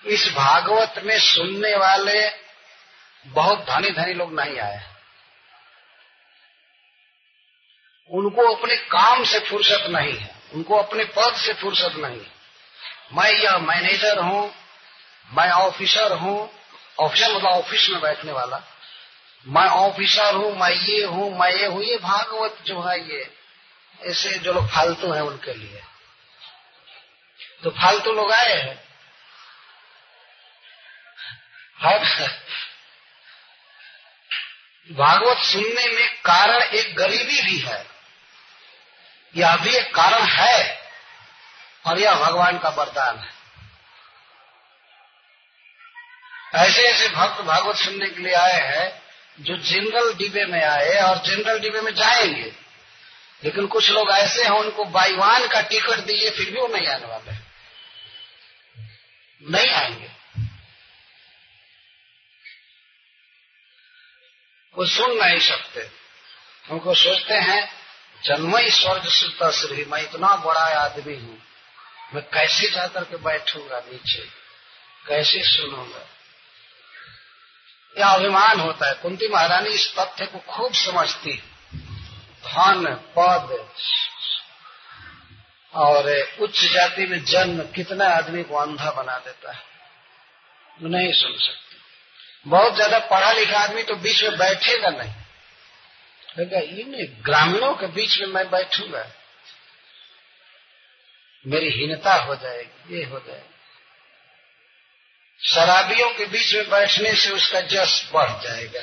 इस 0.06 0.32
भागवत 0.34 0.94
में 1.04 1.18
सुनने 1.18 1.76
वाले 1.76 2.30
बहुत 3.26 3.58
धनी 3.58 3.90
धनी 3.90 4.14
लोग 4.14 4.34
नहीं 4.34 4.58
आए 4.58 4.94
उनको 8.10 8.54
अपने 8.54 8.76
काम 8.76 9.24
से 9.24 9.38
फुर्सत 9.40 9.86
नहीं 9.88 10.12
है। 10.12 10.34
उनको 10.54 10.74
अपने 10.74 11.04
पद 11.04 11.34
से 11.36 11.52
फुर्सत 11.52 11.92
नहीं 11.96 12.20
है। 12.20 12.32
मैं 13.12 13.30
यह 13.30 13.58
मैनेजर 13.58 14.18
हूँ, 14.18 14.54
मैं 15.34 15.50
ऑफिसर 15.50 16.12
हूँ, 16.12 16.50
ऑफिसर 17.00 17.34
मतलब 17.34 17.50
ऑफ़िस 17.50 17.88
में 17.90 18.00
बैठने 18.00 18.32
वाला। 18.32 18.62
मैं 19.46 19.66
ऑफिसर 19.66 20.34
हूँ, 20.34 20.56
मैं 20.56 20.70
ये 20.70 21.04
हूँ, 21.04 21.38
मैं 21.38 21.50
ये 21.50 21.66
हूँ, 21.66 21.82
ये 21.82 21.96
भागवत 21.96 22.58
जो 22.66 22.80
है 22.82 23.08
ये, 23.08 23.36
ऐसे 24.00 24.38
जो 24.38 24.52
लोग 24.52 24.68
फालतू 24.68 25.12
हैं 25.12 25.22
उनके 25.22 25.54
लिए। 25.54 25.82
तो 27.64 27.70
फालतू 27.70 28.12
लोग 28.12 28.32
आए 28.32 28.54
हैं? 28.54 28.84
भागवत 34.90 35.38
सुनने 35.38 35.86
में 35.88 36.14
कारण 36.14 36.62
एक 36.62 36.96
गरीबी 36.96 37.42
भी 37.42 37.58
है। 37.58 37.86
यह 39.36 39.56
भी 39.56 39.70
एक 39.70 39.94
कारण 39.94 40.22
है, 40.22 40.90
और 41.86 41.98
यह 41.98 42.14
भगवान 42.14 42.58
का 42.58 42.68
वरदान 42.68 43.18
है। 43.18 43.34
ऐसे 46.54 46.82
ऐसे 46.82 47.08
भक्त 47.08 47.40
भागवत 47.40 47.76
सुनने 47.76 48.06
के 48.06 48.22
लिए 48.22 48.34
आए 48.34 48.60
हैं 48.60 49.03
जो 49.40 49.56
जनरल 49.56 50.14
डिब्बे 50.14 50.44
में 50.44 50.64
आए 50.64 51.02
और 51.02 51.18
जनरल 51.18 51.60
डिब्बे 51.60 51.80
में 51.80 51.94
जाएँगे। 51.94 52.52
लेकिन 53.44 53.66
कुछ 53.66 53.90
लोग 53.90 54.10
ऐसे 54.10 54.42
हैं, 54.42 54.50
उनको 54.50 54.84
बाईवान 54.84 55.48
का 55.48 55.60
टिकट 55.60 55.96
दिए, 55.96 56.30
फिर 56.30 56.50
भी 56.50 56.60
वो 56.60 56.68
नहीं 56.68 56.88
आने 56.88 57.06
वाले। 57.06 57.32
नहीं 59.50 59.72
आएँगे। 59.72 60.10
वो 64.78 64.86
सुन 64.86 65.24
नहीं 65.24 65.40
सकते। 65.40 65.90
उनको 66.70 66.94
सोचते 66.94 67.34
हैं, 67.34 67.72
जन्म 68.24 68.56
ही 68.56 68.70
स्वर्ग 68.70 69.04
सुता 69.04 69.50
श्री 69.50 69.84
मैं 69.84 70.02
इतना 70.02 70.36
बड़ा 70.36 70.60
आदमी 70.60 71.14
हूँ। 71.14 71.42
मैं 72.14 72.22
कैसे 72.22 72.70
जाकर 72.70 73.04
के 73.04 73.16
बैठूँगा 73.16 73.78
नीचे? 73.78 74.28
कैसे 75.06 75.42
सुनूँगा? 75.42 76.13
यह 77.96 78.06
अभिमान 78.06 78.60
होता 78.60 78.88
है। 78.88 78.94
कुंती 78.94 79.28
महारानी 79.28 79.70
इस 79.70 79.92
तथ्य 79.98 80.26
को 80.26 80.38
खूब 80.48 80.72
समझती 80.74 81.32
धन, 82.44 82.84
पद 83.18 83.68
और 85.74 86.10
उच्च 86.40 86.64
जाति 86.64 87.06
में 87.06 87.24
जन्म 87.24 87.62
कितना 87.74 88.08
आदमी 88.08 88.42
को 88.42 88.56
अंधा 88.56 88.90
बना 88.90 89.18
देता 89.18 89.52
है। 89.52 89.62
नहीं 90.80 91.12
सुन 91.12 91.32
सकती। 91.38 92.50
बहुत 92.50 92.74
ज़्यादा 92.74 92.98
पढ़ा 92.98 93.32
लिखा 93.32 93.58
आदमी 93.58 93.82
तो 93.82 93.94
बीच 93.96 94.22
में 94.22 94.36
बैठेगा 94.38 94.88
नहीं। 94.90 95.12
इन 96.80 97.22
ग्रामीणों 97.22 97.74
के 97.74 97.86
बीच 97.86 98.20
में 98.20 98.26
मैं 98.26 98.50
बैठूँगा। 98.50 99.04
मेरी 101.44 101.70
हीनता 101.70 102.14
हो 102.14 102.34
जाएगी, 102.34 102.96
ये 102.96 103.04
हो 103.04 103.18
जाएगी। 103.18 103.53
शराबियों 105.46 106.10
के 106.10 106.26
बीच 106.26 106.54
में 106.54 106.70
बैठने 106.70 107.14
से 107.14 107.30
उसका 107.30 107.60
जस 107.60 108.10
बढ़ 108.12 108.30
जाएगा। 108.30 108.80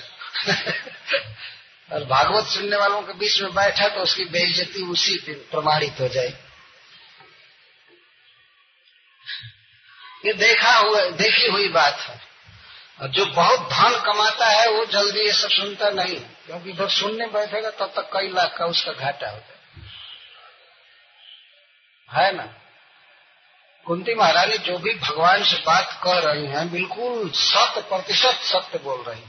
और 1.95 2.03
भागवत 2.03 2.47
सुनने 2.47 2.75
वालों 2.75 3.01
के 3.01 3.13
बीच 3.13 3.41
में 3.41 3.53
बैठा 3.53 3.87
तो 3.87 4.01
उसकी 4.01 4.25
बेइज्जती 4.25 4.83
उसी 4.87 5.17
दिन 5.17 5.35
प्रमाणित 5.35 5.95
हो 5.99 6.07
जाएगी। 6.07 6.47
ये 10.25 10.33
देखा 10.33 10.73
हुआ, 10.73 11.05
देखी 11.05 11.47
हुई 11.47 11.67
बात 11.67 11.97
है। 11.99 12.21
और 13.01 13.07
जो 13.07 13.25
बहुत 13.25 13.59
धन 13.59 14.01
कमाता 14.05 14.45
है, 14.45 14.71
वो 14.71 14.85
जल्दी 14.85 15.19
ये 15.19 15.31
सब 15.31 15.49
सुनता 15.49 15.89
नहीं। 15.89 16.19
क्योंकि 16.19 16.71
जब 16.71 16.89
सुनने 16.89 17.27
बैठेगा, 17.27 17.69
तब 17.69 17.93
तक 17.95 18.09
कई 18.13 18.27
लाख 18.27 18.55
का 18.57 18.65
उसका 18.65 18.91
घाटा 18.91 19.29
होता 19.29 19.51
है 22.09 22.35
ना? 22.35 22.60
कुंती 23.85 24.13
महारानी 24.13 24.57
जो 24.57 24.77
भी 24.77 24.93
भगवान 24.93 25.43
से 25.43 25.57
बात 25.57 25.99
कर 26.03 26.23
रही 26.23 26.47
हैं, 26.47 26.71
बिल्कुल 26.71 27.31
शत 27.31 27.85
प्रतिशत 27.89 28.39
सत्य 28.43 28.79
बोल 28.79 29.01
रही 29.01 29.23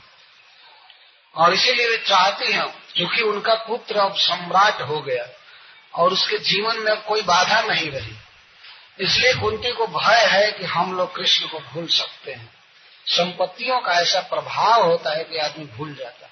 और 1.36 1.54
इसीलिए 1.54 1.88
वे 1.88 1.96
चाहती 1.96 2.52
हैं, 2.52 2.66
क्योंकि 2.94 3.22
उनका 3.22 3.54
पुत्र 3.54 3.98
अब 3.98 4.14
सम्राट 4.14 4.82
हो 4.82 5.00
गया, 5.00 5.26
और 5.94 6.12
उसके 6.12 6.38
जीवन 6.38 6.78
में 6.78 6.92
अब 6.92 7.04
कोई 7.08 7.22
बाधा 7.22 7.60
नहीं 7.60 7.90
रही। 7.90 8.16
इसलिए 9.00 9.34
कुंती 9.34 9.72
को 9.72 9.86
भय 9.86 10.26
है 10.26 10.52
कि 10.52 10.64
हम 10.64 10.96
लोग 10.96 11.14
कृष्ण 11.16 11.48
को 11.48 11.58
भूल 11.58 11.86
सकते 11.86 12.32
हैं। 12.32 12.54
संपत्तियों 13.06 13.80
का 13.80 13.92
ऐसा 13.92 14.20
प्रभाव 14.20 14.82
होता 14.82 15.16
है 15.16 15.24
कि 15.24 15.38
आदमी 15.38 15.64
भूल 15.64 15.94
जाता 15.94 16.26
है। 16.26 16.31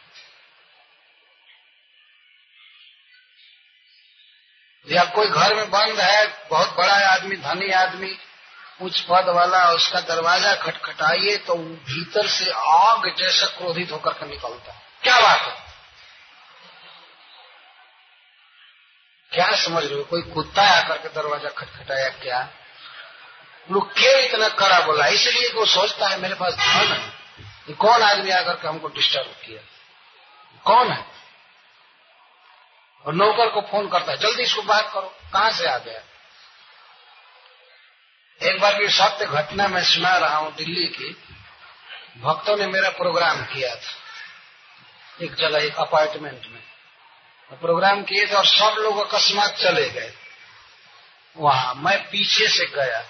या 4.88 5.04
कोई 5.04 5.26
घर 5.26 5.54
में 5.54 5.70
बंद 5.70 6.00
है, 6.00 6.26
बहुत 6.50 6.76
बड़ा 6.76 7.12
आदमी, 7.12 7.36
धनी 7.36 7.70
आदमी, 7.70 8.18
उच्च 8.82 9.00
पद 9.00 9.28
वाला, 9.28 9.72
उसका 9.72 10.00
दरवाज़ा 10.00 10.54
खटखटाइए 10.54 11.36
तो 11.36 11.54
भीतर 11.54 12.26
से 12.26 12.50
आग 12.50 13.14
जैसा 13.18 13.46
क्रोधित 13.46 13.92
होकर 13.92 14.12
के 14.12 14.26
निकलता 14.26 14.72
है। 14.72 14.82
क्या 15.02 15.20
बात 15.20 15.40
है? 15.40 15.70
क्या 19.32 19.56
समझ 19.56 19.84
रहे 19.84 19.94
हो? 19.94 20.04
कोई 20.04 20.22
कुत्ता 20.22 20.62
आकर 20.62 20.98
के 20.98 21.08
दरवाज़ा 21.08 21.48
खटखटाया 21.48 22.08
क्या? 22.08 22.48
लोग 23.70 23.94
क्यों 23.94 24.20
इतना 24.20 24.48
कड़ा 24.48 24.80
बोला, 24.80 25.06
इसलिए 25.06 25.52
वो 25.52 25.66
सोचता 25.66 26.08
है, 26.08 26.20
मेरे 26.20 26.34
पास 26.34 26.54
धन 26.54 26.92
है। 26.92 27.20
कौन 27.74 28.02
आदमी 28.02 28.30
आकर 28.30 28.54
के 28.54 28.68
हमको 28.68 28.88
डिस्टर्ब 28.88 29.26
किया? 29.26 29.60
कौन 30.64 30.92
है? 30.92 31.09
और 33.04 33.14
नौकर 33.14 33.50
को 33.50 33.60
फ़ोन 33.60 33.88
करता 33.88 34.12
है, 34.12 34.18
जल्दी 34.18 34.42
इसको 34.42 34.62
बात 34.62 34.90
करो, 34.94 35.14
कहाँ 35.32 35.50
से 35.50 35.66
आ 35.66 35.76
गया? 35.78 36.00
एक 38.40 38.60
बार 38.60 38.78
की 38.78 38.88
सत्य 38.88 39.26
घटना 39.26 39.68
मैं 39.68 39.82
सुना 39.84 40.16
रहा 40.16 40.36
हूँ 40.36 40.54
दिल्ली 40.54 40.86
की। 40.86 41.16
भक्तों 42.18 42.56
ने 42.56 42.66
मेरा 42.66 42.90
प्रोग्राम 42.90 43.44
किया 43.44 43.74
था, 43.74 43.92
एक 45.22 45.34
जगह, 45.34 45.58
एक 45.58 45.76
अपार्टमेंट 45.76 46.46
में। 46.46 46.62
प्रोग्राम 47.50 48.02
किए 48.02 48.26
थे 48.26 48.34
और 48.34 48.46
सब 48.46 48.76
लोग 48.78 48.98
अकस्मात 48.98 49.54
चले 49.54 49.88
गए। 49.90 50.12
वहाँ 51.36 51.74
मैं 51.74 51.98
पीछे 52.10 52.48
से 52.48 52.66
गया। 52.66 53.00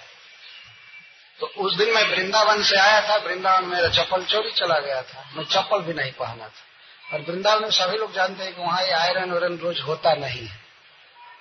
तो 1.39 1.47
उस 1.57 1.75
दिन 1.75 1.93
मैं 1.95 2.03
वृंदावन 2.03 2.63
से 2.63 2.77
आया 2.77 3.01
था, 3.09 3.15
वृंदावन 3.15 3.65
मेरा 3.65 3.89
चप्पल 3.89 4.23
चोरी 4.23 4.51
चला 4.51 4.79
गया 4.79 5.01
था। 5.01 5.29
मैं 5.33 5.43
चप्पल 5.43 5.81
भी 5.81 5.93
नहीं 5.93 6.11
पहना 6.11 6.47
था। 6.47 6.70
और 7.13 7.21
वृंदावन 7.21 7.61
में 7.61 7.71
सभी 7.71 7.97
लोग 7.97 8.13
जानते 8.13 8.43
हैं 8.43 8.55
कि 8.55 8.61
वहाँ 8.61 8.83
ये 8.83 8.91
आयरन 8.91 9.31
वरन 9.31 9.57
रोज 9.57 9.81
होता 9.81 10.13
नहीं 10.13 10.47
है। 10.47 10.59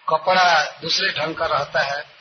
कपड़ा 0.09 0.64
दूसरे 0.82 1.09
ढंग 1.09 1.34
का 1.34 1.47
रहता 1.47 1.80
है। 1.80 2.20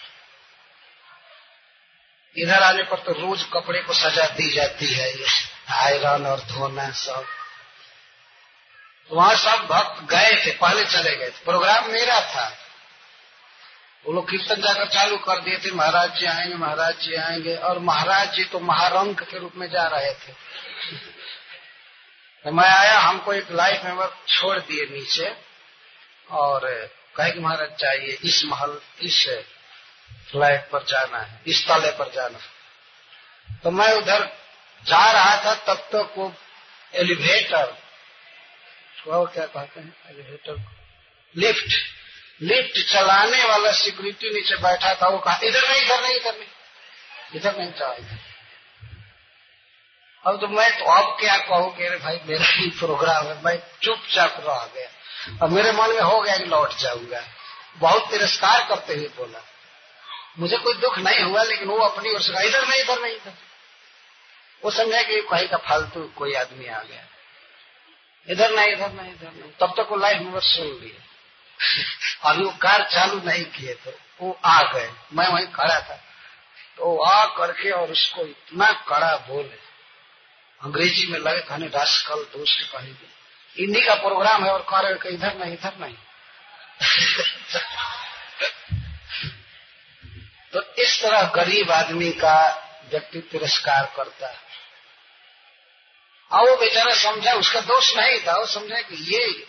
इधर 2.38 2.64
आने 2.64 2.84
पर 2.84 2.98
तो 2.98 3.12
रोज 3.12 3.44
कपड़े 3.44 3.82
को 3.82 3.94
सजा 3.94 4.26
दी 4.26 4.52
जाती 4.52 4.94
है, 4.94 5.20
ये 5.20 5.26
आयरन 5.70 6.26
और 6.26 6.40
धोना 6.40 6.92
सब। 6.92 7.26
वहाँ 9.12 9.36
सब 9.36 9.68
भक्त 9.68 10.04
गए 10.04 10.46
थे, 10.46 10.52
पहले 10.52 10.86
चले 10.86 11.16
गए 11.16 11.30
थे। 11.30 11.46
प्रोग्राम 11.46 11.92
मेरा 11.92 12.22
था। 12.22 12.58
वो 14.06 14.14
लोग 14.14 14.32
कीर्तन 14.32 14.62
जाकर 14.62 14.88
चालू 14.88 15.18
कर 15.18 15.40
दिए 15.40 15.58
थे, 15.58 15.72
महाराज 15.72 16.20
जी 16.20 16.26
आएँगे, 16.26 16.56
महाराज 16.56 17.00
जी 17.00 17.16
आएँगे। 17.16 17.56
और 17.56 17.80
महाराज 17.80 18.34
जी 18.34 18.44
तो 18.44 18.60
महारंग 18.60 19.16
के 19.16 19.40
रूप 19.40 19.52
में 19.56 19.70
जा 19.70 19.88
रहे 19.88 20.14
थे। 20.14 20.34
तो 22.46 22.52
मैं 22.52 22.70
आया, 22.70 23.00
हमको 23.00 23.34
एक 23.34 23.52
लाइफ 23.52 23.84
मेंबर 23.86 24.16
छोड़ 24.28 24.60
दिए 24.60 24.86
नीचे। 24.86 25.36
और 26.30 26.92
कहे 27.16 27.32
कि 27.32 27.40
महाराज 27.40 27.70
चाहिए 27.70 28.18
इस 28.24 28.44
महल, 28.46 28.80
इस 29.02 29.26
फ्लैट 30.32 30.70
पर 30.70 30.84
जाना 30.84 31.18
है, 31.18 31.42
इस 31.48 31.66
तले 31.68 31.92
पर 31.92 32.12
जाना 32.12 32.38
है। 32.38 33.60
तो 33.64 33.72
मैं 33.72 33.92
उधर 33.94 34.26
जा 34.86 35.12
रहा 35.12 35.36
था, 35.46 35.54
तब 35.54 35.78
तक 35.78 35.90
तो 35.92 36.04
वो 36.18 36.34
एलिवेटर 36.96 37.78
वो 39.08 39.26
क्या 39.26 39.46
कहते 39.46 39.80
हैं 39.80 39.96
एलिवेटर 40.10 40.58
लिफ्ट 41.36 41.76
लिफ्ट 42.42 42.80
चलाने 42.92 43.44
वाला 43.44 43.72
सिक्योरिटी 43.72 44.34
नीचे 44.34 44.56
बैठा 44.56 44.94
था, 44.94 45.08
वो 45.08 45.18
कहा, 45.18 45.40
इधर 45.44 45.70
नहीं 45.70 45.82
इधर 45.82 46.02
नहीं 46.02 46.16
इधर 46.16 46.38
नहीं। 46.38 46.48
इधर 47.36 47.58
नहीं 47.58 47.72
चला 47.72 48.29
अब 50.28 50.42
तो 50.42 50.48
मैं 50.48 50.80
तो 50.80 50.86
अब 50.86 51.20
क्या 51.20 51.38
कहूँ 51.38 51.78
कि 51.78 51.90
भाई, 51.90 52.20
मेरा 52.26 52.46
ही 52.46 52.70
प्रोग्राम 52.70 53.26
है, 53.26 53.44
मैं 53.44 53.64
चुपचाप 53.82 54.44
रह 54.48 54.70
गया। 54.76 54.90
अब 55.42 55.50
मेरे 55.50 55.72
मन 55.72 55.90
में 55.90 56.02
हो 56.02 56.22
गया 56.22 56.38
कि 56.38 56.46
लौट 56.46 56.74
जाऊँगा। 56.74 57.24
बहुत 57.78 58.12
तिरस्कार 58.12 58.68
करते 58.70 58.94
हुए 58.94 59.08
बोला। 59.08 59.40
मुझे 60.40 60.58
कोई 60.58 60.74
दुख 60.74 60.98
नहीं 60.98 61.20
हुआ, 61.20 61.44
लेकिन 61.44 61.68
वो 61.68 61.78
अपनी 61.78 62.10
ओर 62.10 62.22
से 62.22 62.48
इधर 62.48 62.68
नहीं 62.68 62.82
इधर 62.82 63.02
नहीं, 63.02 63.16
इधर। 63.16 63.34
वो 64.66 64.72
समझा 64.72 65.02
कि 65.02 65.22
कहीं 65.22 65.48
का 65.48 65.58
फालतू 65.58 66.12
कोई 66.18 66.34
आदमी 66.34 66.68
आ 66.68 66.80
गया। 66.80 67.04
इधर 68.30 68.52
नहीं 68.52 68.68
इधर 68.68 68.92
नहीं 68.92 69.14
इधर 69.14 69.32
नहीं। 69.32 69.52
तब 69.60 69.74
तक 69.78 69.88
वो 69.92 69.98
लाइफ 69.98 70.18
में 70.22 70.40
सुन 70.40 70.68
लिया 70.68 71.06
अभी 72.30 72.44
वो 72.44 72.52
कार 72.52 72.84
चालू 72.84 73.22
नहीं 73.26 73.46
किए 73.46 73.74
थे 73.74 73.92
वो 74.22 74.40
आ 74.46 74.64
गए। 74.64 74.92
मैं 75.14 75.28
वहीं 75.28 75.48
खड़ा 75.48 75.80
था। 75.80 75.96
तो 76.78 77.04
आ 77.04 77.26
करके 77.26 77.72
और 77.72 77.92
उसको 77.92 78.22
इतना 78.22 78.72
कड़ा 78.72 79.16
बोले। 79.16 79.69
अंग्रेज़ी 80.64 81.08
में 81.08 81.20
लगे 81.20 81.42
कहने 81.42 81.68
रास्कल 81.68 82.16
दोस्त 82.16 82.72
कहेंगे 82.76 83.20
हिंदी 83.60 83.82
का 83.82 83.96
प्रोग्राम 83.96 84.46
है 84.46 84.52
और 84.52 84.62
कह 84.70 84.80
रहे 84.80 85.10
इधर 85.10 85.38
नहीं 85.38 85.54
इधर 85.54 85.78
नहीं। 85.80 85.96
तो 90.54 90.74
इस 90.74 91.02
तरह 91.02 91.22
गरीब 91.22 91.72
आदमी 91.72 92.12
का 92.12 92.66
व्यक्ति 92.92 93.20
तिरस्कार 93.20 93.94
करता 93.98 94.28
है। 94.28 94.38
और 96.32 96.50
वो 96.50 96.56
बेचारा 96.56 96.94
समझा 96.94 97.34
उसका 97.34 97.62
दोष 97.62 97.98
नहीं 97.98 98.20
था, 98.20 98.38
वो 98.38 98.46
समझा 98.46 98.82
कि 98.82 98.96
ये 98.96 99.48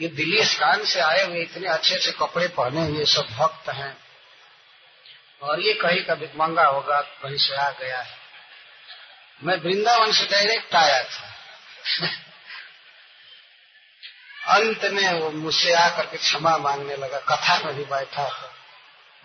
ये 0.00 0.08
दिल्ली 0.08 0.44
स्कान 0.44 0.84
से 0.84 1.00
आए 1.00 1.24
हुए 1.24 1.42
इतने 1.42 1.68
अच्छे 1.68 1.94
अच्छे 1.94 2.12
कपड़े 2.12 2.48
पहने 2.48 2.80
हुए 2.80 3.04
सब 3.04 3.26
भक्त 3.30 3.68
हैं। 3.68 3.98
और 5.42 5.60
ये 5.60 5.74
कहीं 5.74 6.04
का 6.04 6.14
भिकमंगा 6.14 6.66
होगा, 6.66 7.00
कहीं 7.00 7.36
से 7.36 7.56
आ 7.56 7.70
गया 7.70 8.00
है। 8.00 8.23
मैं 9.42 9.56
वृंदावन 9.56 10.12
से 10.12 10.24
डायरेक्ट 10.24 10.74
आया 10.74 11.02
था। 11.02 11.34
अंत 14.54 14.84
में 14.84 15.12
वो 15.12 15.30
मुझसे 15.30 15.72
आकर 15.72 16.06
के 16.06 16.16
क्षमा 16.16 16.56
मांगने 16.56 16.96
लगा। 16.96 17.18
कथा 17.18 17.58
में 17.58 17.74
भी 17.74 17.84
बैठा 17.84 18.28
था। 18.28 18.54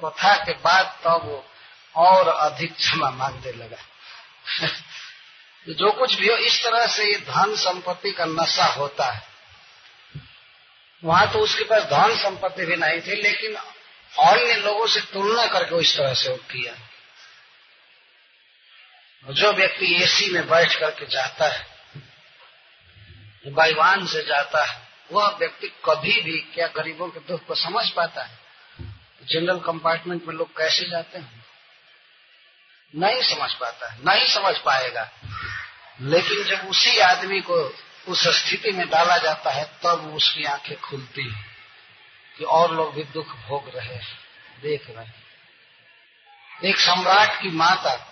कथा 0.05 0.35
के 0.45 0.51
बाद 0.51 0.99
तब 1.03 1.21
वो 1.25 1.45
और 1.95 2.27
अधिक 2.27 2.75
क्षमा 2.75 3.09
मांगने 3.09 3.51
लगा। 3.51 3.77
जो 5.69 5.91
कुछ 5.91 6.15
भी 6.15 6.27
हो, 6.27 6.35
इस 6.35 6.63
तरह 6.63 6.87
से 6.87 7.03
ये 7.03 7.17
धन 7.17 7.55
संपत्ति 7.55 8.11
का 8.11 8.25
नशा 8.25 8.65
होता 8.65 9.05
है। 9.05 9.23
वहाँ 11.03 11.33
तो 11.33 11.39
उसके 11.39 11.63
पास 11.63 11.83
धन 11.83 12.23
संपत्ति 12.23 12.65
भी 12.65 12.75
नहीं 12.75 13.01
थी, 13.01 13.21
लेकिन 13.21 13.55
अन्य 14.19 14.53
लोगों 14.53 14.87
से 14.87 14.99
तुलना 14.99 15.45
करके 15.45 15.81
इस 15.81 15.97
तरह 15.97 16.13
से 16.13 16.29
वो 16.29 16.37
किया। 16.37 16.88
जो 19.27 19.53
व्यक्ति 19.53 20.03
एसी 20.03 20.29
में 20.29 20.49
बैठ 20.49 20.79
करके 20.79 21.05
जाता 21.05 21.45
है 21.45 21.79
बाईवान 23.47 24.05
से 24.07 24.23
जाता 24.23 24.65
है, 24.65 24.87
वह 25.11 25.27
व्यक्ति 25.27 25.67
कभी 25.67 26.21
भी 26.21 26.37
क्या 26.39 26.67
गरीबों 26.67 27.09
के 27.09 27.19
दुख 27.19 27.45
को 27.45 27.55
समझ 27.55 27.89
पाता 27.89 28.23
है? 28.23 28.39
जनरल 29.23 29.59
कंपार्टमेंट 29.59 30.25
में 30.25 30.35
लोग 30.35 30.57
कैसे 30.57 30.89
जाते 30.89 31.17
हैं? 31.17 31.45
नहीं 32.95 33.23
समझ 33.23 33.53
पाता 33.53 33.91
है, 33.91 33.99
नहीं 33.99 34.25
समझ 34.25 34.57
पाएगा। 34.57 35.11
लेकिन 36.01 36.43
जब 36.43 36.67
उसी 36.67 36.97
आदमी 36.97 37.41
को 37.41 37.73
उस 38.07 38.27
स्थिति 38.27 38.71
में 38.71 38.89
डाला 38.89 39.17
जाता 39.17 39.49
है, 39.49 39.63
तब 39.63 40.13
उसकी 40.15 40.43
आँखें 40.43 40.79
खुलती 40.79 41.33
हैं 41.33 41.45
कि 42.37 42.43
और 42.43 42.75
लोग 42.75 42.95
भी 42.95 43.03
दुख 43.03 43.27
भोग 43.27 43.75
रहे 43.75 43.95
हैं, 43.95 44.19
देख 44.61 44.89
रहे 44.89 45.05
हैं। 45.05 45.23
एक 46.65 46.77
सम्राट 46.77 47.41
की 47.41 47.49
माता 47.49 48.08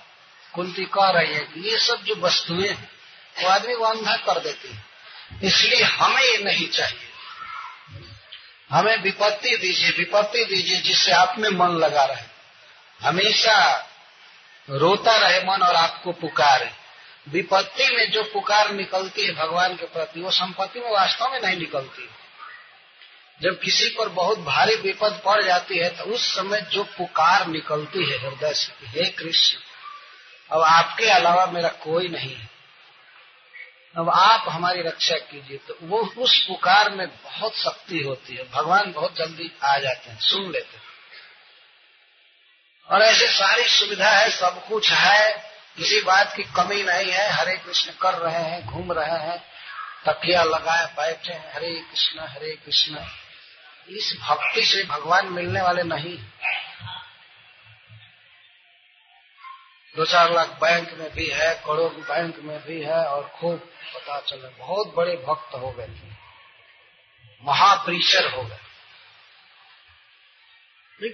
कुंती 0.58 0.86
कह 0.86 1.10
रही 1.10 1.34
है 1.34 1.40
कि 1.40 1.70
ये 1.70 1.78
सब 1.78 2.04
जो 2.04 2.16
वस्तुएँ 2.16 2.70
हैं, 2.70 2.92
वो 3.44 3.50
आदमी 3.50 3.76
को 3.76 3.84
अंधा 3.84 4.16
कर 4.16 4.40
देती 4.40 4.68
है। 4.68 4.86
इसलिए 5.44 5.84
हमें 5.84 6.24
ये 6.24 6.38
नहीं 6.38 6.68
चाहिए। 6.68 7.08
हमें 8.72 8.98
विपत्ति 8.98 9.58
दीजिए 9.58 9.90
विपत्ति 9.90 10.46
दीजिए 10.46 10.82
जिससे 10.82 11.12
आप 11.12 11.36
में 11.40 11.50
मन 11.50 11.68
लगा 11.68 12.06
रहे। 12.06 12.24
हमेशा 13.08 13.88
रोता 14.70 15.16
रहे 15.16 15.40
मन 15.40 15.62
और 15.62 15.76
आपको 15.76 16.12
पुकारे। 16.12 16.72
विपत्ति 17.30 17.96
में 17.96 18.12
जो 18.12 18.24
पुकार 18.24 18.72
निकलती 18.72 19.26
है 19.26 19.34
भगवान 19.34 19.76
के 19.76 19.86
प्रति, 19.86 20.22
वो 20.22 20.32
संपत्ति 20.32 20.80
में 20.80 20.92
वास्तव 20.92 21.32
में 21.32 21.42
नहीं 21.42 21.58
निकलती। 21.58 22.10
जब 23.42 23.60
किसी 23.60 23.90
पर 23.90 24.10
बहुत 24.10 24.40
भारी 24.40 24.76
विपद 24.76 25.22
पड़ 25.26 25.44
जाती 25.44 25.78
है 25.78 25.90
तो 25.90 26.04
उस 26.04 26.36
समय 26.36 26.62
जो 26.62 26.84
पुकार 26.84 27.48
निकलती 27.48 28.10
है 28.10 28.18
हृदय 28.18 28.54
से 28.54 28.88
हे 28.88 29.10
कृष्ण 29.10 29.67
अब 30.52 30.62
आपके 30.62 31.10
अलावा 31.10 31.46
मेरा 31.46 31.70
कोई 31.70 32.08
नहीं 32.08 32.36
है। 32.36 32.50
अब 33.98 34.10
आप 34.10 34.44
हमारी 34.50 34.82
रक्षा 34.82 35.16
कीजिए 35.16 35.58
तो 35.58 35.78
वो 35.82 35.98
उस 36.18 36.46
पुकार 36.48 36.90
में 36.90 37.08
बहुत 37.08 37.56
शक्ति 37.56 38.00
होती 38.00 38.36
है। 38.36 38.50
भगवान 38.50 38.92
बहुत 38.92 39.16
जल्दी 39.16 39.52
आ 39.64 39.78
जाते 39.78 40.10
हैं, 40.10 40.20
सुन 40.20 40.52
लेते 40.52 40.78
हैं। 40.78 40.84
और 42.90 43.02
ऐसे 43.02 43.28
सारी 43.28 43.70
सुविधा 43.70 44.10
है, 44.10 44.30
सब 44.30 44.68
कुछ 44.68 44.92
है। 44.92 45.52
किसी 45.78 46.02
बात 46.02 46.36
की 46.36 46.44
कमी 46.44 46.84
नहीं 46.84 47.12
है। 47.12 47.30
हरे 47.30 47.58
कृष्ण 47.58 47.92
कर 48.02 48.14
रहे 48.14 48.42
हैं, 48.42 48.66
घूम 48.66 48.92
रहे 48.92 49.20
हैं, 49.20 49.44
तकिया 50.06 50.44
लगाए, 50.44 50.86
बैठे 50.86 51.34
हैं। 51.34 51.54
हरे 51.54 51.74
कृष्ण 51.92 52.20
हरे 52.20 52.58
कृष्ण। 52.66 52.98
इस 53.90 54.18
भक्ति 54.22 54.66
से 54.66 54.84
भगवान 54.84 55.28
मिलने 55.28 55.62
वाले 55.62 55.84
नहीं। 55.84 56.20
दो 59.98 60.06
चार 60.06 60.34
लाख 60.34 60.48
बैंक 60.48 60.94
में 60.94 61.14
भी 61.14 61.26
है, 61.26 61.56
करोड़ 61.66 61.94
बैंक 61.94 62.40
में 62.40 62.66
भी 62.66 62.82
है 62.82 63.06
और 63.06 63.32
खूब 63.36 63.60
पता 63.96 64.20
चले 64.20 64.48
बहुत 64.48 64.94
बड़े 64.98 65.24
भक्त 65.28 65.56
हो 65.56 65.72
गए 65.72 65.88
थे। 65.88 66.12
महाप्रीशर 67.44 68.32
हो 68.32 68.44
गए। 68.44 68.58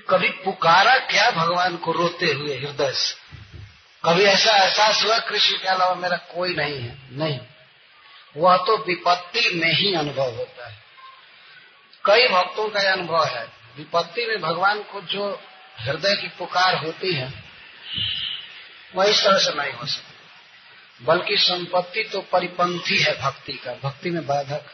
कभी 0.09 0.29
पुकारा 0.29 0.97
क्या 0.97 1.31
भगवान 1.31 1.77
को 1.77 1.91
रोते 1.91 2.25
हुए 2.25 2.57
हृदय 2.57 2.91
से? 2.91 3.37
कभी 4.05 4.23
ऐसा 4.23 4.57
एहसास 4.57 5.03
हुआ, 5.03 5.19
कृष्ण 5.19 5.57
के 5.57 5.67
अलावा 5.67 5.95
मेरा 5.95 6.17
कोई 6.17 6.55
नहीं 6.55 6.79
है? 6.79 6.97
नहीं। 7.11 7.39
वह 8.37 8.57
तो 8.57 8.77
विपत्ति 8.77 9.51
में 9.55 9.73
ही 9.73 9.95
अनुभव 9.95 10.35
होता 10.35 10.67
है। 10.67 10.83
कई 12.05 12.27
भक्तों 12.27 12.69
का 12.69 12.91
अनुभव 12.91 13.25
है। 13.25 13.45
विपत्ति 13.77 14.25
में 14.25 14.41
भगवान 14.41 14.83
को 14.83 15.01
जो 15.01 15.41
हृदय 15.79 16.15
की 16.15 16.27
पुकार 16.27 16.75
होती 16.75 17.13
है 17.13 17.53
वह 18.95 19.05
इस 19.05 19.23
तरह 19.23 19.37
से 19.37 19.53
नहीं 19.53 19.73
हो 19.73 19.85
सकती। 19.85 20.13
बल्कि 21.05 21.37
संपत्ति 21.37 22.03
तो 22.03 22.21
परिपंथी 22.21 22.99
है 22.99 23.21
भक्ति 23.21 23.53
का। 23.53 23.73
भक्ति 23.83 24.09
में 24.09 24.25
बाधक। 24.25 24.65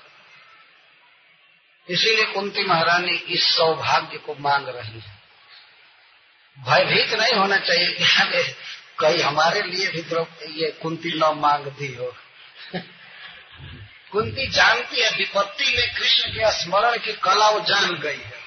इसीलिए 1.90 2.26
कुंती 2.26 2.64
महारानी 2.64 3.12
इस 3.12 3.56
सौभाग्य 3.56 4.18
को 4.18 4.36
मांग 4.40 4.68
रही 4.68 5.00
है। 5.00 5.20
भयभीत 6.60 7.14
नहीं 7.14 7.34
होना 7.34 7.58
चाहिए 7.58 7.92
कि 7.92 8.04
हमें 8.04 8.56
कहीं 9.00 9.24
हमारे 9.24 9.62
लिए 9.62 9.88
भी 9.88 10.00
ये 10.64 10.72
कुंती 10.72 11.10
न 11.10 11.24
मांग 11.24 11.66
दी 11.66 11.96
हो। 11.96 12.16
कुंती 14.12 14.48
जानती 14.48 15.02
है 15.02 15.10
विपत्ति 15.10 15.78
में 15.78 15.94
कृष्ण 15.94 16.30
के 16.30 16.52
स्मरण 16.52 16.98
की 16.98 17.14
कला 17.14 17.50
वो 17.50 17.60
जान 17.60 17.96
गई 17.96 18.18
है। 18.18 18.40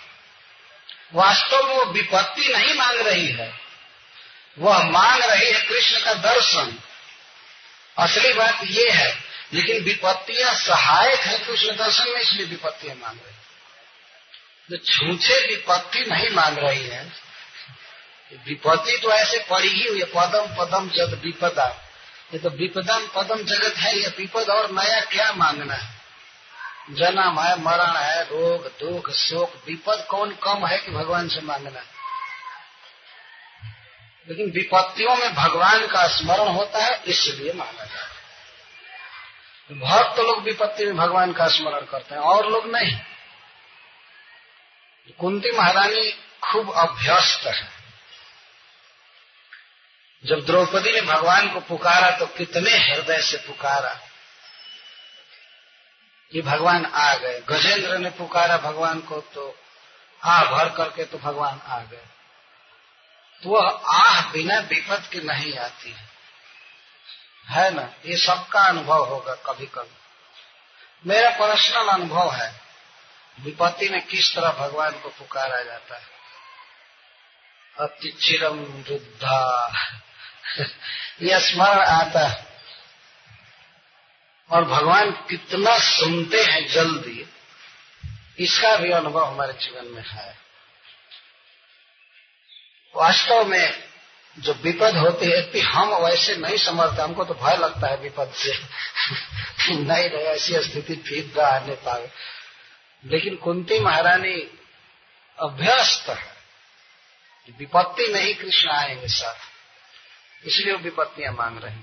वास्तव 1.15 1.69
में 1.69 1.77
वो 1.77 1.85
विपत्ति 1.85 2.53
नहीं 2.57 2.74
मांग 2.74 2.97
रही 2.97 3.27
है। 3.27 3.62
वह 4.57 4.83
मांग 4.91 5.23
रही 5.23 5.51
है 5.51 5.61
कृष्ण 5.62 6.01
का 6.01 6.15
दर्शन। 6.23 6.79
असली 7.97 8.33
बात 8.33 8.61
यह 8.65 8.95
है, 8.95 9.12
लेकिन 9.53 9.83
विपत्तियाँ 9.85 10.55
सहायक 10.57 11.20
है 11.20 11.39
कृष्ण 11.39 11.77
दर्शन 11.77 12.11
में, 12.11 12.20
इसलिए 12.20 12.47
विपत्तियाँ 12.47 12.97
मांग 12.97 13.16
रही 13.16 13.41
तो 14.69 14.77
छूछे 14.79 15.39
विपत्ति 15.47 16.05
नहीं 16.07 16.29
मांग 16.31 16.59
रही 16.59 16.83
है, 16.83 17.03
विपत्ति 18.47 18.97
तो 18.99 19.11
ऐसे 19.12 19.39
पड़ी 19.51 19.69
ही 19.69 19.89
हुई 19.89 20.03
पदम 20.15 20.55
पदम 20.57 20.89
जब 20.91 21.20
विपदा। 21.23 21.66
ये 22.33 22.39
तो 22.39 22.51
विपदम 22.51 23.07
पदम 23.15 23.43
जगत 23.45 23.77
है, 23.77 23.97
ये 23.97 24.09
विपद 24.19 24.51
और 24.51 24.70
नया 24.73 25.01
क्या 25.07 25.33
मांगना 25.35 25.74
है? 25.74 25.89
जन्म 26.93 27.41
है 27.41 27.59
मरण 27.61 27.97
है, 27.97 28.23
रोग, 28.24 28.66
दुख, 28.79 29.11
शोक, 29.15 29.62
विपद 29.66 30.07
कौन 30.11 30.31
कम 30.43 30.66
है 30.66 30.79
कि 30.79 30.93
भगवान 30.93 31.29
से 31.29 31.41
मांगना 31.43 31.79
है? 31.79 31.91
लेकिन 34.28 34.51
विपत्तियों 34.51 35.16
में 35.16 35.35
भगवान 35.35 35.86
का 35.86 36.07
स्मरण 36.09 36.49
होता 36.49 36.85
है, 36.85 37.03
इसलिए 37.03 37.53
माना 37.53 37.85
जाता 37.85 37.94
है। 37.94 38.11
भक्त 39.70 40.16
तो 40.16 40.23
लोग 40.23 40.43
विपत्ति 40.43 40.85
में 40.85 40.97
भगवान 40.97 41.32
का 41.32 41.49
स्मरण 41.49 41.85
करते 41.86 42.15
हैं, 42.15 42.23
और 42.23 42.51
लोग 42.51 42.66
नहीं। 42.66 42.97
कुंती 45.19 45.51
महारानी 45.51 46.11
खूब 46.43 46.73
अभ्यस्त 46.73 47.47
है। 47.47 47.69
जब 50.24 50.44
द्रौपदी 50.47 50.93
ने 50.93 51.01
भगवान 51.01 51.49
को 51.53 51.61
पुकारा 51.61 52.11
तो 52.11 52.27
कितने 52.27 52.70
हृदय 52.78 53.23
से 53.23 53.36
पुकारा 53.36 54.01
कि 56.32 56.43
भगवान 56.43 56.85
आ 56.85 57.15
गए। 57.15 57.40
गजेंद्र 57.49 57.99
ने 57.99 58.11
पुकारा 58.11 58.57
भगवान 58.57 59.01
को 59.01 59.20
तो 59.35 59.59
आ, 60.23 60.44
भर 60.44 60.69
करके 60.69 61.05
तो 61.05 61.19
भगवान 61.19 61.61
आ 61.66 61.78
गए। 61.78 62.05
वह 63.47 63.82
आह 63.89 64.32
बिना 64.32 64.59
विपद 64.59 65.09
के 65.12 65.20
नहीं 65.20 65.59
आती 65.59 65.90
है। 65.90 66.09
है 67.48 67.74
ना? 67.74 67.82
ये 68.06 68.16
सबका 68.16 68.60
अनुभव 68.60 69.05
होगा 69.05 69.35
कभी 69.35 69.66
कभी 69.66 69.97
मेरा 71.06 71.31
पर्सनल 71.31 71.89
अनुभव 71.89 72.32
है, 72.32 72.60
विपत्ति 73.40 73.89
में 73.89 74.06
किस 74.06 74.35
तरह 74.35 74.48
भगवान 74.48 74.93
को 74.93 75.09
पुकारा 75.09 75.62
जाता 75.62 75.97
है। 75.97 76.06
अति 77.81 78.09
चिरम 78.09 78.59
रुद्धा 78.64 79.73
यह 81.23 81.39
स्मरण 81.39 81.86
आता 81.86 82.28
है। 82.28 82.52
और 84.51 84.64
भगवान 84.64 85.10
कितना 85.10 85.78
सुनते 85.78 86.43
हैं 86.43 86.69
जल्दी। 86.69 87.27
इसका 88.39 88.77
भी 88.77 88.90
अनुभव 88.90 89.24
हमारे 89.24 89.52
जीवन 89.52 89.85
में 89.85 90.05
है। 90.06 90.41
वास्तव 92.97 93.44
में 93.44 93.85
जो 94.39 94.52
विपद 94.52 94.97
होती 94.97 95.27
है, 95.27 95.43
कि 95.43 95.60
हम 95.60 95.94
वैसे 95.94 96.36
नहीं 96.36 96.56
समझते 96.56 97.02
हमको 97.02 97.24
तो 97.24 97.35
भय 97.35 97.56
लगता 97.56 97.86
है 97.86 97.97
विपद 97.97 98.32
से। 98.36 98.59
नहीं 99.74 100.10
रहे, 100.10 100.24
ऐसी 100.24 100.52
स्थिति 100.55 100.94
फिर 100.94 101.40
आने 101.40 101.74
पाए। 101.74 102.10
लेकिन 103.05 103.36
कुंती 103.36 103.81
महारानी 103.81 104.59
अभ्यस्त 105.40 106.09
है 106.09 106.32
विपत्ति 107.59 108.12
नहीं 108.12 108.35
कृष्ण 108.35 108.69
आएँगे 108.69 109.09
साथ। 109.09 109.35
इसलिए 110.47 110.73
वो 110.73 110.78
विपत्तियाँ 110.78 111.32
मांग 111.32 111.64
रही 111.64 111.81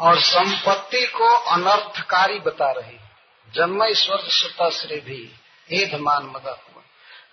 और 0.00 0.20
संपत्ति 0.20 1.06
को 1.06 1.28
अनर्थकारी 1.28 2.38
बता 2.38 2.70
रही 2.70 2.98
जन्म 3.54 3.78
सुता 4.28 4.70
श्री 4.70 5.00
भी, 5.00 5.40
एध 5.72 5.94
मान 5.94 6.22
मदा 6.22 6.64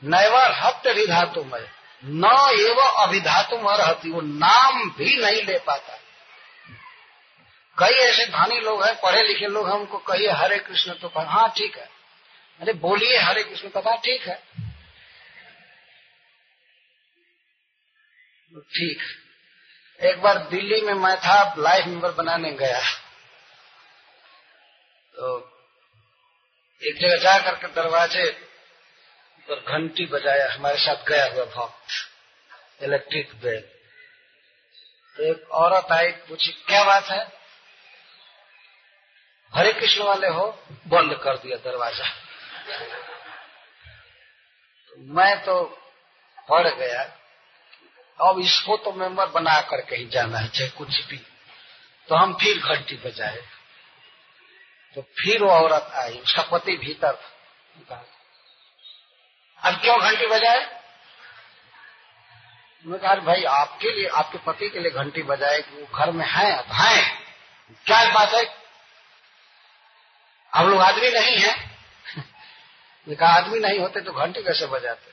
नैवर 0.03 0.51
हत्य 0.51 0.93
रिधातु 0.93 1.43
मैं 1.43 1.84
न 2.07 2.53
एवं 2.59 3.03
अभिधातु 3.03 3.55
रहती 3.55 4.11
वो 4.11 4.21
नाम 4.21 4.89
भी 4.89 5.17
नहीं 5.17 5.43
ले 5.43 5.59
पाता। 5.59 5.99
कई 7.79 7.93
ऐसे 7.93 8.25
धनी 8.25 8.59
लोग 8.59 8.83
हैं 8.83 8.95
पढ़े 8.95 9.23
लिखे 9.23 9.47
लोग 9.47 9.67
हैं, 9.67 9.75
उनको 9.75 9.97
कहिए 9.97 10.31
हरे 10.31 10.59
कृष्ण 10.59 10.93
तो 10.93 11.09
कहा 11.09 11.23
हाँ 11.23 11.49
ठीक 11.57 11.77
है। 11.77 11.89
अरे, 12.61 12.73
बोलिए 12.73 13.17
हरे 13.17 13.43
कृष्ण 13.43 13.69
कहा, 13.69 13.95
ठीक 13.95 14.21
है। 14.21 14.43
ठीक। 18.59 18.97
एक 20.03 20.21
बार 20.21 20.37
दिल्ली 20.37 20.81
में 20.81 20.93
मैं 20.93 21.17
था 21.17 21.55
लाइफ 21.57 21.85
मेंबर 21.85 22.11
बनाने 22.11 22.51
गया। 22.51 22.79
तो 25.15 25.51
एक 26.83 26.97
जगह 26.97 27.15
जा 27.15 27.39
करके 27.39 27.67
दरवाजे 27.67 28.44
पर 29.49 29.59
घंटी 29.59 30.05
बजाया, 30.05 30.53
हमारे 30.53 30.77
साथ 30.77 31.05
गया 31.07 31.25
हुआ 31.25 31.45
भक्त 31.45 32.83
इलेक्ट्रिक 32.83 33.35
बेल 33.35 33.61
तो 35.15 35.23
एक 35.23 35.49
औरत 35.51 35.91
आई, 35.91 36.11
पूछी, 36.11 36.51
क्या 36.51 36.83
बात 36.83 37.03
है? 37.03 37.31
हरे 39.53 39.73
कृष्ण 39.73 40.03
वाले 40.03 40.27
हो। 40.27 40.47
बंद 40.87 41.19
कर 41.23 41.37
दिया 41.37 41.57
दरवाज़ा। 41.57 42.07
तो 44.87 45.13
मैं 45.13 45.45
तो 45.45 45.63
पड़ 46.49 46.67
गया। 46.67 47.03
अब 48.19 48.39
इसको 48.39 48.77
तो 48.77 48.91
मेंबर 48.91 49.25
बना 49.25 49.61
कर 49.61 49.81
कहीं 49.81 50.09
जाना 50.09 50.37
है, 50.37 50.47
चाहे 50.47 50.69
कुछ 50.69 51.05
भी। 51.05 51.17
तो 52.09 52.15
हम 52.15 52.33
फिर 52.33 52.59
घंटी 52.59 52.97
बजाए। 52.97 53.41
तो 54.95 55.01
फिर 55.01 55.43
वो 55.43 55.49
औरत 55.49 55.91
आई, 55.93 56.17
उसका 56.17 56.41
पति 56.41 56.77
भीतर 56.77 57.11
अब 59.65 59.73
क्यों 59.73 60.01
घंटी 60.01 60.25
बजाए? 60.25 60.81
मैं 62.85 62.99
कहा 62.99 63.15
भाई, 63.15 63.43
आपके 63.43 63.91
लिए, 63.91 64.07
आपके 64.07 64.37
पति 64.37 64.69
के 64.69 64.79
लिए 64.79 64.91
घंटी 64.91 65.23
बजाए 65.23 65.61
कि 65.61 65.81
वो 65.81 65.97
घर 65.97 66.11
में 66.11 66.25
है, 66.27 66.51
अब 66.57 66.65
है। 66.65 67.23
क्या 67.85 68.13
बात 68.13 68.33
है? 68.33 68.55
हम 70.55 70.69
लोग 70.69 70.81
आदमी 70.81 71.09
नहीं 71.09 71.37
है। 71.37 71.69
कहा, 73.15 73.29
आदमी 73.29 73.59
नहीं 73.59 73.79
होते 73.79 74.01
तो 74.01 74.11
घंटी 74.11 74.43
कैसे 74.43 74.65
बजाते? 74.65 75.11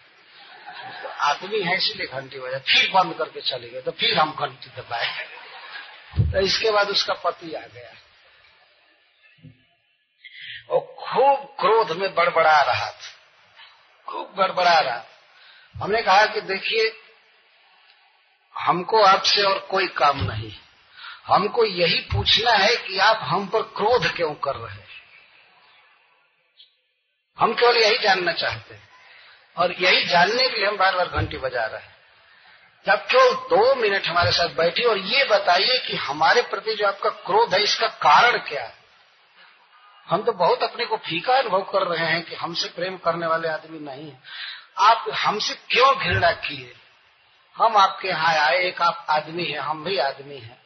तो 1.02 1.08
आदमी 1.08 1.60
है, 1.60 1.76
इसलिए 1.76 2.06
घंटी 2.06 2.38
बजाए 2.38 2.60
फिर 2.60 2.90
बंद 2.94 3.14
करके 3.14 3.40
चले 3.40 3.68
गए 3.68 3.80
तो 3.80 3.90
फिर 3.90 4.18
हम 4.18 4.36
घंटी 4.40 4.80
दबाए। 4.80 5.28
तो 6.32 6.40
इसके 6.40 6.70
बाद 6.70 6.88
उसका 6.88 7.14
पति 7.14 7.54
आ 7.54 7.60
गया। 7.60 7.90
और 10.70 10.80
खूब 10.80 11.56
क्रोध 11.60 11.92
में 11.92 12.14
बड़बड़ा 12.14 12.62
रहा 12.62 12.90
था। 12.90 13.21
खूब 14.12 14.34
गड़बड़ा 14.38 14.80
रहा। 14.80 15.04
हमने 15.76 16.02
कहा 16.02 16.26
कि 16.26 16.40
देखिए, 16.40 16.96
हमको 18.58 19.02
आपसे 19.02 19.42
और 19.42 19.58
कोई 19.58 19.86
काम 19.86 20.20
नहीं। 20.20 20.52
हमको 21.26 21.64
यही 21.64 22.00
पूछना 22.00 22.50
है 22.50 22.76
कि 22.76 22.98
आप 22.98 23.18
हम 23.22 23.46
पर 23.46 23.62
क्रोध 23.62 24.16
क्यों 24.16 24.34
कर 24.34 24.54
रहे 24.56 24.74
हैं? 24.74 24.88
हम 27.38 27.54
केवल 27.54 27.76
यही 27.76 27.98
जानना 27.98 28.32
चाहते 28.32 28.74
हैं। 28.74 28.88
और 29.56 29.72
यही 29.72 30.04
जानने 30.04 30.48
के 30.48 30.56
लिए 30.56 30.66
हम 30.66 30.76
बार 30.76 30.96
बार 30.96 31.08
घंटी 31.08 31.36
बजा 31.36 31.64
रहे 31.64 31.82
हैं। 31.82 31.96
जब 32.86 32.94
केवल 32.94 33.34
दो 33.34 33.74
मिनट 33.74 34.06
हमारे 34.06 34.32
साथ 34.32 34.48
बैठी 34.48 34.82
और 34.82 34.98
ये 34.98 35.24
बताइए 35.24 35.78
कि 35.78 35.96
हमारे 35.96 36.42
प्रति 36.42 36.74
जो 36.74 36.86
आपका 36.86 37.10
क्रोध 37.10 37.54
है, 37.54 37.62
इसका 37.62 37.86
कारण 37.86 38.38
क्या 38.38 38.62
है? 38.62 38.81
हम 40.08 40.22
तो 40.22 40.32
बहुत 40.32 40.62
अपने 40.62 40.84
को 40.84 40.96
फीका 40.96 41.36
अनुभव 41.38 41.62
कर 41.62 41.86
रहे 41.86 42.06
हैं 42.06 42.22
कि 42.22 42.34
हमसे 42.34 42.68
प्रेम 42.68 42.96
करने 42.96 43.26
वाले 43.26 43.48
आदमी 43.48 43.78
नहीं 43.78 44.10
है। 44.10 44.20
आप 44.78 45.04
हमसे 45.16 45.54
क्यों 45.70 45.94
घृणा 45.96 46.30
किए? 46.30 46.74
हम 47.56 47.76
आपके 47.76 48.08
यहाँ 48.08 48.34
आए, 48.36 48.58
एक 48.58 48.82
आप 48.82 49.06
आदमी 49.10 49.44
है, 49.44 49.58
हम 49.58 49.84
भी 49.84 49.98
आदमी 49.98 50.38
हैं। 50.38 50.60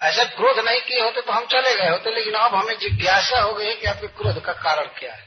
ऐसा 0.00 0.24
क्रोध 0.24 0.58
नहीं 0.58 0.80
किए 0.80 1.00
होते 1.00 1.20
तो 1.20 1.32
हम 1.32 1.46
चले 1.46 1.74
गए 1.76 1.88
होते, 1.88 2.14
लेकिन 2.14 2.34
अब 2.34 2.54
हमें 2.54 2.78
जिज्ञासा 2.78 3.40
हो 3.40 3.52
गई 3.54 3.66
है 3.66 3.74
कि 3.74 3.86
आपके 3.86 4.06
क्रोध 4.06 4.42
का 4.44 4.52
कारण 4.52 4.86
क्या 4.98 5.12
है। 5.14 5.24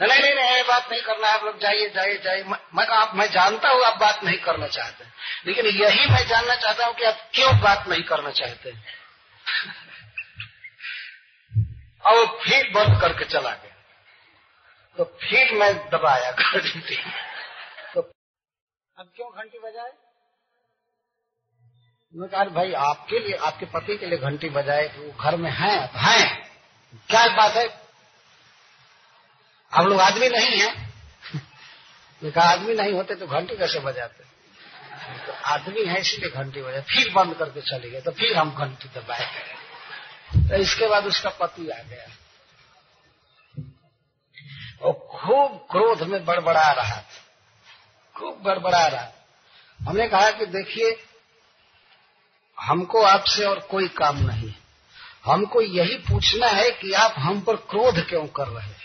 नहीं 0.00 0.20
नहीं 0.20 0.34
नहीं 0.34 0.56
ये 0.56 0.62
बात 0.62 0.90
नहीं 0.92 1.02
करना 1.02 1.28
है, 1.28 1.34
आप 1.34 1.44
लोग 1.44 1.58
जाइए 1.58 1.88
जाइए 1.88 2.18
जाइए। 2.18 2.42
मैं 2.44 2.86
आप, 2.86 3.14
मैं 3.14 3.30
जानता 3.30 3.68
हूँ 3.68 3.82
आप 3.84 3.98
बात 3.98 4.24
नहीं 4.24 4.38
करना 4.38 4.66
चाहते 4.66 5.04
लेकिन 5.46 5.66
यही 5.66 6.06
मैं 6.06 6.26
जानना 6.26 6.54
चाहता 6.54 6.86
हूँ 6.86 6.94
कि 6.94 7.04
आप 7.04 7.30
क्यों 7.34 7.60
बात 7.60 7.88
नहीं 7.88 8.02
करना 8.02 8.30
चाहते 8.30 8.72
और 12.06 12.26
फिर 12.26 12.70
बंद 12.70 13.00
करके 13.00 13.24
चला 13.24 13.50
गया। 13.50 13.72
तो 14.98 15.04
फिर 15.04 15.52
मैं 15.52 15.90
दबाया 15.90 16.30
घंटी 16.30 16.96
तो 17.94 18.00
अब 18.98 19.12
क्यों 19.16 19.28
घंटी 19.28 19.58
बजाए? 19.58 19.92
मैं 22.14 22.28
कहा 22.28 22.44
भाई, 22.44 22.72
आपके 22.72 23.18
लिए, 23.18 23.36
आपके 23.36 23.66
पति 23.66 23.96
के 23.96 24.06
लिए 24.06 24.18
घंटी 24.18 24.48
बजाए 24.48 24.88
तो 24.88 25.02
वो 25.02 25.12
घर 25.20 25.36
में 25.36 25.50
है 25.50 25.86
है। 25.86 26.34
क्या 27.10 27.26
बात 27.36 27.52
है? 27.52 27.80
आप 29.72 29.84
लोग 29.84 30.00
आदमी 30.00 30.28
नहीं 30.28 30.60
है। 30.60 30.92
कहा, 32.30 32.52
आदमी 32.52 32.74
नहीं 32.74 32.92
होते 32.92 33.14
तो 33.14 33.26
घंटी 33.26 33.56
कैसे 33.56 33.80
बजाते? 33.80 34.24
तो 35.26 35.32
आदमी 35.32 35.84
है, 35.84 36.00
इसलिए 36.00 36.30
घंटी 36.30 36.62
बजाए। 36.62 36.80
फिर 36.80 37.12
बंद 37.12 37.34
करके 37.34 37.60
चले 37.60 37.90
गए 37.90 38.00
तो 38.00 38.10
फिर 38.10 38.36
हम 38.36 38.54
घंटी 38.54 38.88
दबाए। 38.88 39.61
तो 40.36 40.54
इसके 40.54 40.88
बाद 40.88 41.06
उसका 41.06 41.30
पति 41.30 41.68
आ 41.68 41.82
गया। 41.82 42.06
और 44.82 44.92
खूब 44.92 45.66
क्रोध 45.70 46.02
में 46.02 46.24
बड़बड़ा 46.24 46.72
रहा। 46.72 47.00
था 47.00 47.06
खूब 48.16 48.42
बड़बड़ा 48.42 48.86
रहा। 48.86 49.08
हमने 49.88 50.08
कहा 50.08 50.30
कि 50.30 50.46
देखिए, 50.46 51.06
हमको 52.60 53.02
आपसे 53.02 53.44
और 53.44 53.60
कोई 53.60 53.88
काम 53.88 54.16
नहीं। 54.18 54.54
हमको 55.24 55.60
यही 55.60 55.98
पूछना 55.98 56.46
है 56.46 56.70
कि 56.70 56.92
आप 56.92 57.14
हम 57.18 57.40
पर 57.40 57.56
क्रोध 57.56 58.08
क्यों 58.08 58.26
कर 58.26 58.48
रहे 58.48 58.66
हैं? 58.66 58.76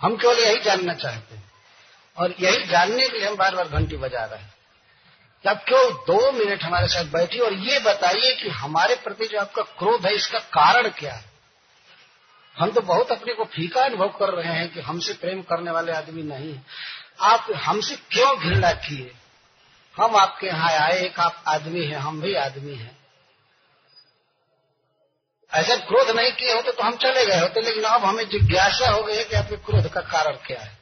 हम 0.00 0.16
केवल 0.16 0.38
यही 0.38 0.60
जानना 0.60 0.94
चाहते 0.94 1.34
हैं। 1.34 1.52
और 2.16 2.34
यही 2.40 2.66
जानने 2.66 3.08
के 3.08 3.18
लिए 3.18 3.28
हम 3.28 3.36
बार 3.36 3.56
बार 3.56 3.68
घंटी 3.68 3.96
बजा 3.96 4.24
रहे 4.24 4.42
हैं। 4.42 4.55
आप 5.48 5.64
क्यों 5.64 5.92
दो 6.06 6.32
मिनट 6.32 6.62
हमारे 6.62 6.88
साथ 6.88 7.04
बैठी 7.04 7.38
और 7.38 7.52
ये 7.52 7.78
बताइए 7.78 8.34
कि 8.34 8.48
हमारे 8.48 8.94
प्रति 8.94 9.26
जो 9.26 9.40
आपका 9.40 9.62
क्रोध 9.78 10.06
है, 10.06 10.14
इसका 10.14 10.38
कारण 10.38 10.88
क्या 10.90 11.12
है? 11.12 11.24
हम 12.56 12.70
तो 12.70 12.80
बहुत 12.80 13.12
अपने 13.12 13.34
को 13.34 13.44
फीका 13.44 13.84
अनुभव 13.84 14.08
कर 14.08 14.32
रहे 14.34 14.52
हैं 14.52 14.68
कि 14.72 14.80
हमसे 14.80 15.12
प्रेम 15.12 15.42
करने 15.42 15.70
वाले 15.70 15.92
आदमी 15.92 16.22
नहीं 16.22 16.58
आप 17.22 17.46
हमसे 17.56 17.96
क्यों 18.10 18.36
घृणा 18.38 18.72
किए? 18.72 19.12
हम 19.96 20.16
आपके 20.16 20.46
यहाँ 20.46 20.70
आए, 20.70 20.98
एक 21.00 21.20
आप 21.20 21.42
आदमी 21.48 21.84
हैं, 21.84 21.98
हम 21.98 22.20
भी 22.20 22.34
आदमी 22.34 22.74
हैं। 22.74 22.96
ऐसे 25.52 25.76
क्रोध 25.76 26.10
नहीं 26.10 26.32
किए 26.32 26.54
होते 26.54 26.72
तो 26.72 26.82
हम 26.82 26.96
चले 26.96 27.24
गए 27.26 27.38
होते, 27.40 27.60
लेकिन 27.60 27.84
अब 27.84 28.04
हमें 28.04 28.28
जिज्ञासा 28.28 28.90
हो 28.90 29.02
गई 29.02 29.16
है 29.16 29.24
कि 29.24 29.36
आपके 29.36 29.56
क्रोध 29.56 29.92
का 29.92 30.00
कारण 30.02 30.36
क्या 30.46 30.60
है। 30.60 30.75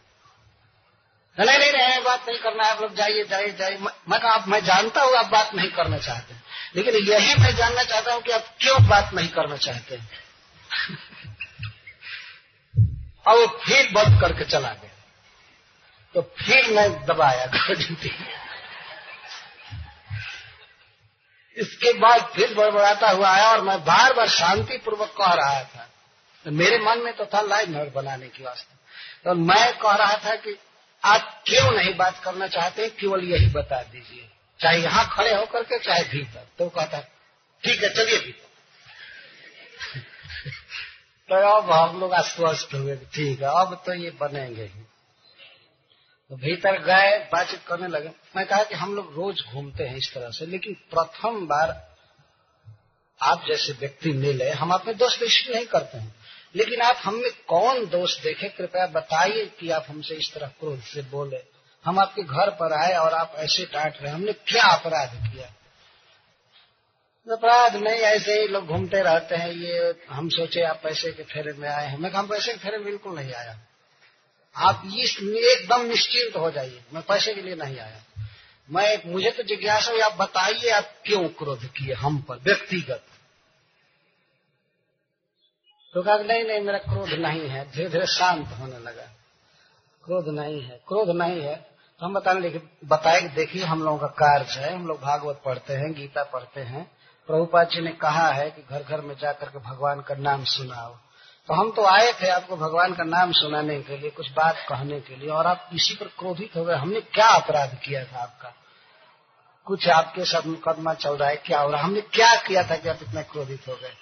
नहीं 1.40 1.58
नहीं 1.58 1.72
नहीं 1.72 2.04
बात 2.04 2.28
नहीं 2.28 2.38
करना 2.38 2.64
है, 2.64 2.70
आप 2.70 2.80
लोग 2.82 2.94
जाइए 2.94 3.24
जाइए 3.24 3.52
जाइए। 3.52 3.78
मैं 3.78 4.20
कहा 4.20 4.30
आप, 4.30 4.48
मैं 4.48 4.64
जानता 4.64 5.02
हूँ, 5.02 5.16
आप 5.16 5.26
बात 5.26 5.54
नहीं 5.54 5.70
करना 5.70 5.98
चाहते। 5.98 6.34
लेकिन 6.76 6.94
यही 6.94 7.34
मैं 7.34 7.56
जानना 7.56 7.82
चाहता 7.82 8.12
हूँ 8.12 8.22
कि 8.22 8.32
आप 8.32 8.44
क्यों 8.60 8.88
बात 8.88 9.14
नहीं 9.14 9.28
करना 9.28 9.56
चाहते? 9.56 9.96
और 13.26 13.38
वो 13.38 13.46
फिर 13.46 13.88
बंद 13.92 14.20
करके 14.20 14.44
चला 14.44 14.68
गया। 14.68 14.90
तो 16.14 16.22
फिर 16.22 16.70
मैं 16.70 17.04
दबाया 17.04 17.44
इसके 21.56 21.92
बाद 21.92 22.22
फिर 22.36 22.54
बड़बड़ाता 22.54 23.10
हुआ 23.10 23.30
आया 23.30 23.50
और 23.50 23.60
मैं 23.60 23.80
बार 23.80 24.12
बार 24.12 24.28
शांति 24.28 24.78
पूर्वक 24.78 25.14
कह 25.18 25.32
रहा 25.32 25.62
था। 25.62 25.90
तो 26.44 26.50
मेरे 26.50 26.78
मन 26.78 26.98
में 26.98 27.16
तो 27.16 27.26
था 27.26 27.40
लाइव 27.40 27.70
नोट 27.70 27.92
बनाने 27.92 28.28
की 28.28 28.44
वास्ते। 28.44 28.74
तो 29.24 29.34
मैं 29.34 29.78
कह 29.78 29.92
रहा 29.92 30.16
था 30.16 30.36
कि 30.36 30.58
आप 31.04 31.42
क्यों 31.46 31.70
नहीं 31.70 31.96
बात 31.96 32.20
करना 32.24 32.46
चाहते? 32.46 32.88
केवल 32.88 33.24
यही 33.24 33.46
बता 33.46 33.82
दीजिए। 33.82 34.28
चाहे 34.60 34.78
यहाँ 34.78 35.10
खड़े 35.12 35.34
होकर 35.34 35.62
के, 35.62 35.78
चाहे 35.78 36.04
भीतर। 36.04 36.46
तो 36.58 36.68
कहता 36.68 37.00
ठीक 37.64 37.82
है, 37.82 37.94
चलिए 37.94 38.18
भीतर। 38.18 38.48
तो 41.28 41.60
अब 41.60 41.70
हम 41.70 42.00
लोग 42.00 42.12
आश्वस्त 42.12 42.74
हुए 42.74 42.96
ठीक 42.96 43.42
है, 43.42 43.48
अब 43.48 43.82
तो 43.86 43.94
ये 43.94 44.10
बनेंगे 44.10 44.62
ही। 44.62 44.80
तो 46.28 46.36
भीतर 46.36 46.82
गए, 46.82 47.18
बातचीत 47.18 47.60
करने 47.66 47.88
लगे। 47.88 48.10
मैं 48.36 48.46
कहा 48.46 48.62
कि 48.62 48.74
हम 48.74 48.94
लोग 48.94 49.14
रोज 49.14 49.44
घूमते 49.52 49.84
हैं 49.84 49.96
इस 49.96 50.14
तरह 50.14 50.30
से, 50.30 50.46
लेकिन 50.46 50.74
प्रथम 50.74 51.46
बार 51.46 51.94
आप 53.22 53.44
जैसे 53.48 53.72
व्यक्ति 53.72 54.12
मिले, 54.12 54.50
हम 54.50 54.70
अपने 54.70 54.94
दोस्त 54.94 55.22
इसलिए 55.22 55.56
नहीं 55.56 55.66
करते 55.66 55.98
हैं। 55.98 56.14
लेकिन 56.56 56.80
आप 56.80 57.00
हमें 57.02 57.30
कौन 57.48 57.86
दोष 57.86 58.20
देखे? 58.20 58.48
कृपया 58.48 58.86
बताइए 58.86 59.46
कि 59.60 59.70
आप 59.70 59.86
हमसे 59.88 60.14
इस 60.14 60.34
तरह 60.34 60.46
क्रोध 60.46 60.82
से 60.82 61.02
बोले। 61.02 61.40
हम 61.84 61.98
आपके 61.98 62.22
घर 62.22 62.50
पर 62.50 62.72
आए 62.72 62.94
और 62.94 63.14
आप 63.14 63.32
ऐसे 63.36 63.64
डांट 63.64 63.94
रहे 64.02 64.12
हमने 64.12 64.32
क्या 64.32 64.64
अपराध 64.64 65.08
किया? 65.08 65.46
अपराध 67.32 67.76
नहीं, 67.76 67.96
ऐसे 67.96 68.40
ही 68.40 68.48
लोग 68.48 68.66
घूमते 68.66 69.02
रहते 69.02 69.34
हैं। 69.34 69.50
ये 69.50 69.94
हम 70.10 70.28
सोचे 70.28 70.62
आप 70.62 70.80
पैसे 70.82 71.12
के 71.12 71.22
फेरे 71.22 71.52
में 71.52 71.68
आए 71.68 71.86
हैं। 71.86 71.98
मैं 71.98 72.26
पैसे 72.26 72.52
के 72.52 72.58
फेरे 72.58 72.76
में 72.76 72.86
बिल्कुल 72.86 73.14
नहीं 73.14 73.32
आया। 73.32 73.58
आप 74.56 74.82
इस 74.96 75.16
एकदम 75.22 75.86
निश्चिंत 75.86 76.36
हो 76.36 76.50
जाइए। 76.50 76.82
मैं 76.92 77.02
पैसे 77.02 77.34
के 77.34 77.40
लिए 77.40 77.54
नहीं 77.54 77.78
आया। 77.78 78.26
मैं 78.70 79.02
मुझे 79.06 79.30
तो 79.30 79.42
जिज्ञासा 79.42 79.90
हुई, 79.90 80.00
आप 80.00 80.12
बताइए 80.12 80.70
आप 80.70 80.94
क्यों 81.04 81.28
क्रोध 81.28 81.64
किए 81.64 81.94
हम 81.94 82.18
पर? 82.18 82.36
व्यक्तिगत। 82.36 83.02
तो 85.94 86.02
कहा, 86.02 86.16
नहीं 86.16 86.44
नहीं, 86.44 86.60
मेरा 86.60 86.78
क्रोध 86.78 87.08
नहीं 87.08 87.48
है। 87.48 87.70
धीरे 87.70 87.88
धीरे 87.88 88.06
शांत 88.06 88.48
होने 88.60 88.78
लगा। 88.78 89.02
क्रोध 90.04 90.28
नहीं 90.28 90.62
है। 90.62 90.80
क्रोध 90.88 91.08
नहीं 91.08 91.42
है। 91.42 91.56
तो 92.00 92.06
हम 92.06 92.14
बताने 92.14 92.40
लगे, 92.40 92.62
बताए 92.84 93.20
देखिए, 93.20 93.64
हम 93.64 93.82
लोगों 93.82 93.98
का 93.98 94.06
कार्य 94.06 94.46
है। 94.48 94.74
हम 94.74 94.86
लोग 94.86 95.00
भागवत 95.00 95.42
पढ़ते 95.44 95.72
हैं, 95.72 95.92
गीता 95.92 96.22
पढ़ते 96.22 96.60
हैं। 96.60 96.96
प्रभुपाद 97.26 97.68
जी 97.68 97.80
ने 97.80 97.90
कहा 97.90 98.28
है 98.28 98.50
कि 98.50 98.62
घर 98.70 98.82
घर 98.82 99.00
में 99.00 99.16
जाकर 99.18 99.46
के 99.46 99.58
भगवान 99.58 100.00
का 100.00 100.14
नाम 100.14 100.44
सुनाओ। 100.44 100.96
तो 101.48 101.54
हम 101.54 101.72
तो 101.72 101.84
आए 101.84 102.12
थे 102.12 102.28
आपको 102.28 102.56
भगवान 102.56 102.94
का 102.94 103.04
नाम 103.04 103.32
सुनाने 103.32 103.82
के 103.82 103.96
लिए, 103.96 104.10
कुछ 104.10 104.32
बात 104.32 104.56
कहने 104.68 105.00
के 105.00 105.16
लिए, 105.16 105.28
और 105.28 105.46
आप 105.46 105.70
इसी 105.74 105.94
पर 105.94 106.06
क्रोधित 106.06 106.56
हो 106.56 106.64
गए। 106.64 106.74
हमने 106.74 107.00
क्या 107.00 107.28
अपराध 107.28 107.78
किया 107.84 108.04
था 108.04 108.22
आपका? 108.22 108.54
कुछ 109.64 109.88
आपके 109.88 110.24
साथ 110.24 110.46
मुकदमा 110.46 110.94
चल 110.94 111.16
रहा 111.16 111.28
है 111.28 111.36
क्या 111.36 111.60
हो 111.60 111.70
रहा 111.70 111.82
हमने 111.82 112.00
क्या 112.00 112.34
किया 112.34 112.62
था 112.62 112.76
कि 112.76 112.88
आप 112.88 112.98
इतना 113.02 113.22
क्रोधित 113.22 113.68
हो 113.68 113.74
गए? 113.74 113.92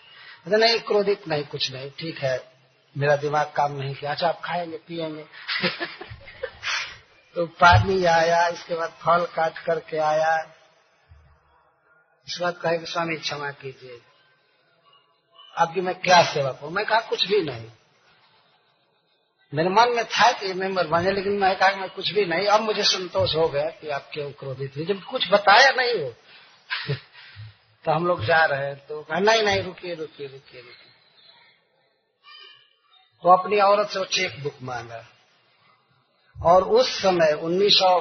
तो 0.51 0.57
नहीं, 0.57 0.81
क्रोधित 0.81 1.29
नहीं, 1.29 1.45
कुछ 1.45 1.73
नहीं, 1.73 1.91
ठीक 1.91 2.19
है, 2.19 2.53
मेरा 2.99 3.17
दिमाग 3.17 3.53
काम 3.57 3.73
नहीं 3.73 3.95
किया। 3.95 4.11
अच्छा 4.11 4.29
आप 4.29 4.41
खाएँगे 4.45 4.77
पिएँगे 4.77 5.25
तो 7.35 7.47
पानी 7.47 8.05
आया, 8.05 8.49
इसके 8.49 8.75
बाद 8.75 8.91
फल 8.91 9.27
काट 9.37 9.59
करके 9.59 9.99
आया। 9.99 10.55
इसके 12.29 12.45
बाद 12.45 12.57
कहे 12.57 12.79
कि, 12.79 12.87
स्वामी, 12.87 13.17
क्षमा 13.17 13.51
कीजिए। 13.51 14.01
आपकी 15.59 15.81
मैं 15.81 15.95
क्या 15.95 16.23
सेवा 16.23 16.53
करूँ? 16.53 16.71
मैं 16.71 16.85
कहा, 16.87 17.01
कुछ 17.01 17.27
भी 17.29 17.43
नहीं। 17.43 17.71
मेरे 19.55 19.69
मन 19.69 19.89
में 19.97 20.05
था 20.05 20.33
कि 20.33 20.53
मेंबर 20.53 20.87
बने, 20.87 21.13
लेकिन 21.13 21.33
मैं 21.33 21.57
कहा 21.57 21.71
मैं 21.71 21.91
कुछ 21.91 22.13
भी 22.13 22.25
नहीं। 22.25 22.47
अब 22.47 22.61
मुझे 22.61 22.83
संतोष 22.83 23.35
हो 23.35 23.49
गया 23.49 23.71
कि 23.71 23.89
आप 23.89 24.11
क्यों 24.13 24.31
क्रोधित 24.33 24.77
हुए? 24.77 24.85
जब 24.85 25.03
कुछ 25.03 25.31
बताया 25.31 25.71
नहीं 25.71 26.05
हो 26.05 26.15
तो 27.85 27.93
हम 27.93 28.07
लोग 28.07 28.25
जा 28.25 28.45
रहे 28.45 28.67
हैं 28.67 28.77
तो 28.87 29.01
कहा, 29.03 29.19
नहीं 29.21 29.43
नहीं, 29.43 29.63
रुकिए 29.63 29.95
रुकिए 29.95 30.27
रुकिए 30.27 30.61
रुकिए। 30.61 30.91
तो 33.23 33.29
अपनी 33.31 33.59
औरत 33.61 33.89
से 33.89 33.99
वो 33.99 34.05
चेक 34.07 34.43
बुक 34.43 34.63
मांगा। 34.63 35.05
और 36.37 36.63
उस 36.71 36.89
समय 37.01 37.33
उन्नीस 37.43 37.79
सौ 37.79 37.99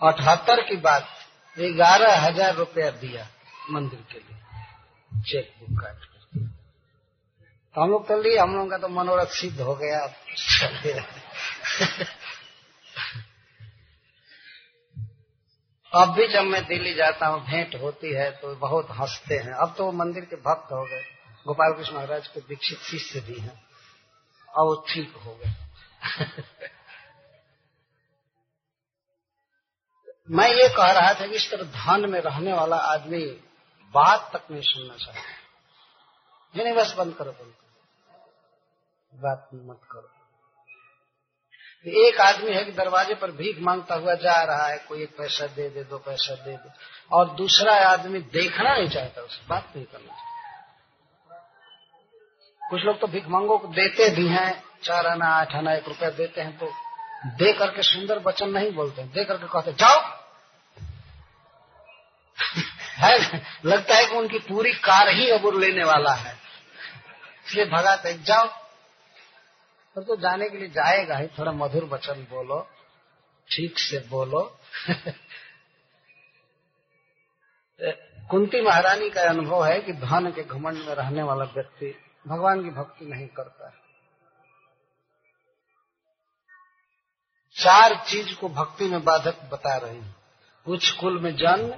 अठहत्तर 0.00 0.60
की 0.68 0.76
बात 0.78 1.08
ग्यारह 1.56 2.20
हज़ार 2.20 2.54
रुपया 2.54 2.90
दिया 2.92 3.28
मंदिर 3.70 4.00
के 4.12 4.18
लिए 4.18 5.22
चेक 5.22 5.54
बुक 5.60 5.80
काट 5.80 5.96
कर 5.96 6.12
तो 7.74 7.80
हम 7.80 7.90
लोग 7.90 8.06
तो 8.08 8.20
लिए, 8.22 8.38
हम 8.38 8.54
लोगों 8.54 8.68
का 8.70 8.78
तो 8.78 8.88
मनोरथ 8.90 9.30
सिद्ध 9.34 9.60
हो 9.60 9.74
गया। 9.74 9.98
अब 15.94 16.08
भी 16.08 16.28
जब 16.28 16.40
मैं 16.40 16.64
दिल्ली 16.66 16.94
जाता 16.94 17.26
हूँ, 17.26 17.46
भेंट 17.46 17.74
होती 17.74 18.12
है 18.12 18.30
तो 18.30 18.56
बहुत 18.56 18.86
हँसते 18.90 19.34
हैं। 19.34 19.52
अब 19.52 19.74
तो 19.78 19.86
वो 19.86 19.92
मंदिर 19.92 20.24
के 20.24 20.36
भक्त 20.36 20.72
हो 20.72 20.84
गए। 20.84 21.02
गोपाल 21.46 21.74
कृष्ण 21.74 21.94
महाराज 21.94 22.28
के 22.28 22.40
दीक्षित 22.40 22.78
शिष्य 22.78 23.20
भी 23.20 23.38
हैं। 23.38 23.66
और 24.48 24.66
वो 24.66 24.86
ठीक 24.88 25.16
हो 25.16 25.40
गए। 25.44 25.54
मैं 30.30 30.48
ये 30.48 30.68
कह 30.68 30.92
रहा 30.92 31.14
था 31.14 31.26
कि 31.26 31.34
इस 31.34 31.50
तरह 31.50 31.64
धन 31.64 32.10
में 32.10 32.20
रहने 32.20 32.52
वाला 32.52 32.76
आदमी 32.76 33.26
बात 33.94 34.36
तक 34.36 34.50
नहीं 34.50 34.62
सुनना 34.62 34.96
चाहता। 34.96 35.20
नहीं 36.62 36.74
बस 36.74 36.94
बंद 36.98 37.14
करो 37.14 37.32
बंद 37.32 37.54
करो। 37.54 37.70
बात 39.14 39.48
मत 39.54 39.80
करो। 39.90 40.13
एक 41.90 42.20
आदमी 42.20 42.52
है 42.52 42.64
कि 42.64 42.72
दरवाजे 42.72 43.14
पर 43.14 43.30
भीख 43.30 43.58
माँगता 43.60 43.94
हुआ 43.94 44.14
जा 44.14 44.42
रहा 44.42 44.66
है, 44.66 44.78
कोई 44.78 45.02
एक 45.02 45.16
पैसा 45.16 45.46
दे 45.46 45.68
दे, 45.68 45.84
दो 45.84 45.98
पैसा 45.98 46.34
दे 46.34 46.56
दे, 46.56 46.70
और 47.12 47.30
दूसरा 47.30 47.74
आदमी 47.74 48.18
देखना 48.18 48.74
नहीं 48.74 48.88
चाहता 48.88 49.20
उसे 49.20 49.46
बात 49.48 49.72
नहीं 49.76 49.86
करना 49.86 50.06
चाहता। 50.06 50.34
कुछ 52.70 52.82
लोग 52.82 53.00
तो 53.00 53.06
भीख 53.06 53.26
मांगो 53.28 53.58
को 53.58 53.68
देते 53.68 54.10
भी 54.10 54.28
हैं, 54.28 54.64
चार 54.84 55.06
आना, 55.06 55.26
आठ 55.26 55.54
आना, 55.54 55.74
एक 55.74 55.88
रुपया 55.88 56.10
देते 56.10 56.40
हैं 56.40 56.58
तो 56.58 56.72
दे 57.26 57.52
करके 57.52 57.82
सुंदर 57.82 58.18
वचन 58.18 58.48
नहीं 58.48 58.72
बोलते 58.72 59.02
दे 59.02 59.24
करके 59.24 59.46
कहते 59.46 59.72
जाओ। 59.72 60.18
है, 62.96 63.42
लगता 63.64 63.94
है 63.94 64.06
कि 64.06 64.14
उनकी 64.14 64.38
पूरी 64.38 64.72
कार 64.72 65.08
ही 65.08 65.30
अबुर 65.30 65.60
लेने 65.60 65.84
वाला 65.84 66.12
है। 66.12 66.36
इसलिए 67.46 67.64
भगाते 67.64 68.14
जाओ। 68.14 68.63
पर 69.96 70.02
तो 70.02 70.16
जाने 70.16 70.50
के 70.50 70.58
लिए 70.58 70.68
जाएगा 70.68 71.16
ही। 71.16 71.26
थोड़ा 71.26 71.52
मधुर 71.52 71.84
वचन 71.84 72.26
बोलो, 72.30 72.68
ठीक 73.50 73.78
से 73.78 74.08
बोलो। 74.08 74.58
कुंती 78.30 78.60
महारानी 78.60 79.10
का 79.10 79.22
अनुभव 79.22 79.64
है 79.64 79.80
कि 79.80 79.92
धन 79.92 80.32
के 80.32 80.42
घमंड 80.42 80.78
में 80.78 80.94
रहने 80.94 81.22
वाला 81.22 81.44
व्यक्ति 81.44 81.94
भगवान 82.26 82.62
की 82.62 82.70
भक्ति 82.70 83.04
नहीं 83.04 83.26
करता। 83.26 83.66
है 83.66 83.84
चार 87.56 87.94
चीज़ 87.94 88.40
को 88.40 88.48
भक्ति 88.48 88.88
में 88.88 89.04
बाधक 89.04 89.42
बता 89.42 89.76
रहे 89.76 89.94
हैं। 89.94 90.16
कुछ 90.64 90.90
कुल 90.90 91.20
में 91.20 91.36
जन्म 91.36 91.74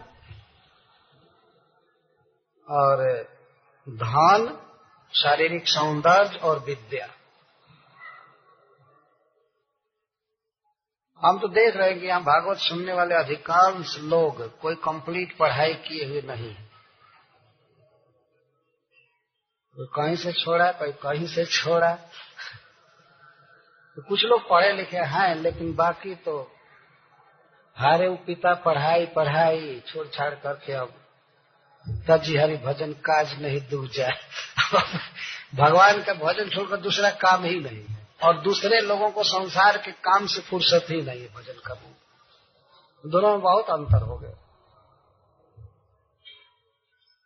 और 2.68 3.22
धन, 3.88 4.70
शारीरिक 5.14 5.68
सौंदर्य 5.68 6.38
और 6.38 6.58
विद्या। 6.58 7.08
हम 11.26 11.38
तो 11.38 11.48
देख 11.48 11.76
रहे 11.76 11.90
हैं 11.90 12.00
कि 12.00 12.06
यहाँ 12.06 12.22
भागवत 12.22 12.58
सुनने 12.58 12.92
वाले 12.92 13.14
अधिकांश 13.14 13.98
लोग 13.98 14.60
कोई 14.60 14.74
कंप्लीट 14.74 15.36
पढ़ाई 15.36 15.74
किए 15.74 16.06
हुए 16.06 16.22
नहीं 16.22 16.56
कोई 19.76 19.86
कहीं 19.86 20.16
से 20.16 20.32
छोड़ा, 20.32 20.72
कोई 20.72 20.92
कहीं 20.92 21.26
से 21.26 21.44
छोड़ा। 21.44 21.94
तो 23.96 24.02
कुछ 24.02 24.24
लोग 24.24 24.48
पढ़े 24.48 24.72
लिखे 24.72 24.96
हैं, 24.96 25.34
लेकिन 25.34 25.74
बाकी 25.74 26.14
तो 26.14 26.52
हारे 27.76 28.08
पिता 28.10 28.54
पढ़ाई 28.54 29.06
पढ़ाई, 29.06 29.82
छोड़ 29.86 30.06
छाड़ 30.06 30.34
करके 30.34 30.72
अब 30.72 30.94
तजी 32.10 32.36
हरी 32.36 32.56
भजन 32.56 32.92
काज 32.92 33.42
नहीं 33.42 33.60
डूब 33.70 33.88
जाए। 33.88 34.12
भगवान 35.54 36.02
का 36.02 36.14
भजन 36.14 36.48
छोड़कर 36.48 36.76
दूसरा 36.76 37.10
काम 37.10 37.44
ही 37.44 37.60
नहीं। 37.60 37.84
है 37.84 37.95
और 38.22 38.42
दूसरे 38.42 38.80
लोगों 38.80 39.10
को 39.10 39.22
संसार 39.22 39.78
के 39.78 39.92
काम 39.92 40.26
से 40.26 40.40
फुर्सत 40.40 40.86
ही 40.90 41.02
नहीं 41.02 41.22
है 41.22 41.28
भजन 41.28 41.60
का 41.66 41.74
दोनों 43.06 43.30
में 43.30 43.40
बहुत 43.40 43.70
अंतर 43.70 44.02
हो 44.02 44.18
गया। 44.18 44.30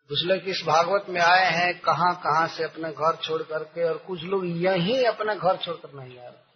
कुछ 0.09 0.25
लोग 0.25 0.39
इस 0.39 0.63
भागवत 0.67 1.07
में 1.09 1.21
आए 1.21 1.51
हैं, 1.51 1.81
कहाँ 1.81 2.15
कहाँ 2.15 2.49
से 2.49 2.65
अपने 2.65 2.91
घर 2.91 3.17
छोड़ 3.17 3.43
करके, 3.43 3.89
और 3.89 3.97
कुछ 3.97 4.23
लोग 4.23 4.47
यहीं 4.47 5.05
अपना 5.05 5.35
घर 5.35 5.57
छोड़कर 5.57 5.93
नहीं 5.95 6.19
आ 6.19 6.23
रहे 6.23 6.51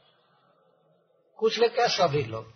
कुछ 1.38 1.58
लोग 1.58 1.74
क्या 1.74 1.86
सभी 1.86 2.22
लोग? 2.22 2.52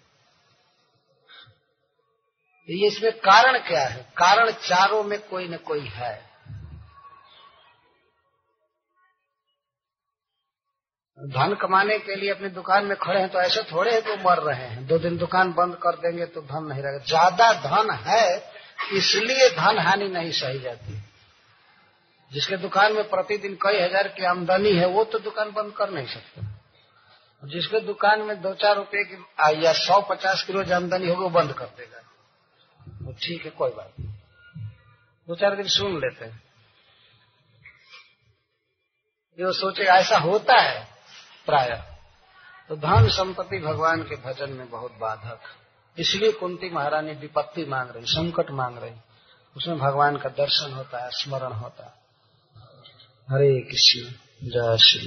ये 2.68 2.88
इसमें 2.88 3.12
कारण 3.12 3.58
क्या 3.58 3.86
है? 3.86 4.02
कारण 4.16 4.50
चारों 4.50 5.04
में 5.04 5.28
कोई 5.28 5.48
न 5.48 5.56
कोई 5.56 5.86
है। 5.86 6.27
धन 11.18 11.54
कमाने 11.54 11.98
के 11.98 12.16
लिए 12.16 12.30
अपनी 12.30 12.48
दुकान 12.50 12.84
में 12.86 12.96
खड़े 12.96 13.20
हैं 13.20 13.28
तो 13.28 13.40
ऐसे 13.40 13.62
थोड़े 13.62 13.92
है 13.92 14.00
तो 14.00 14.16
मर 14.18 14.38
रहे 14.42 14.66
हैं। 14.66 14.86
दो 14.86 14.98
दिन 14.98 15.16
दुकान 15.18 15.52
बंद 15.52 15.74
कर 15.76 15.96
देंगे 15.96 16.26
तो 16.26 16.40
धन 16.42 16.64
नहीं 16.64 16.82
रहेगा। 16.82 16.98
ज़्यादा 17.04 17.52
धन 17.60 17.90
है, 18.02 18.26
इसलिए 18.92 19.48
धन 19.50 19.78
हानि 19.78 20.08
नहीं 20.08 20.30
सही 20.32 20.58
जाती। 20.58 21.00
जिसके 22.32 22.56
दुकान 22.56 22.92
में 22.92 23.08
प्रतिदिन 23.10 23.56
कई 23.62 23.80
हज़ार 23.80 24.08
की 24.08 24.24
आमदनी 24.24 24.72
है, 24.72 24.86
वो 24.86 25.04
तो 25.04 25.18
दुकान 25.18 25.50
बंद 25.52 25.72
कर 25.72 25.90
नहीं 25.90 26.06
सकते। 26.06 26.46
जिसके 27.42 27.80
दुकान 27.80 28.22
में 28.22 28.40
दो 28.42 28.52
चार 28.54 28.76
रुपए 28.76 29.04
की 29.04 29.64
या 29.64 29.72
सौ 29.74 30.00
पचास 30.00 30.42
किलो 30.42 30.62
आमदनी 30.76 31.08
होगी, 31.08 31.22
वो 31.22 31.28
बंद 31.30 31.52
कर 31.52 31.66
देगा। 31.78 32.02
वो 33.02 33.12
ठीक 33.22 33.44
है, 33.44 33.50
कोई 33.52 33.70
बात 33.70 33.92
नहीं। 34.00 34.08
दो 35.28 35.34
चार 35.34 35.56
दिन 35.56 35.66
सुन 35.70 35.96
लेते 35.96 36.24
हैं। 36.24 36.42
ये 39.38 39.52
सोचेगा 39.54 39.96
ऐसा 39.96 40.18
होता 40.18 40.60
है। 40.60 40.86
प्राय। 41.48 41.82
तो 42.68 42.76
धन 42.76 43.08
संपत्ति 43.08 43.58
भगवान 43.58 44.02
के 44.02 44.16
भजन 44.16 44.50
में 44.50 44.70
बहुत 44.70 44.92
बाधक। 45.00 45.40
इसलिए 45.98 46.32
कुंती 46.32 46.70
महारानी 46.70 47.12
विपत्ति 47.12 47.64
मांग 47.64 47.90
रही, 47.90 48.04
संकट 48.06 48.50
मांग 48.50 48.78
रही। 48.78 48.94
उसमें 49.56 49.78
भगवान 49.78 50.16
का 50.16 50.28
दर्शन 50.28 50.72
होता 50.72 51.04
है, 51.04 51.10
स्मरण 51.10 51.52
होता 51.52 51.84
है। 51.84 51.92
हरे 53.30 53.60
कृष्ण, 53.60 54.00
जय 54.48 54.78
श्री 54.78 55.06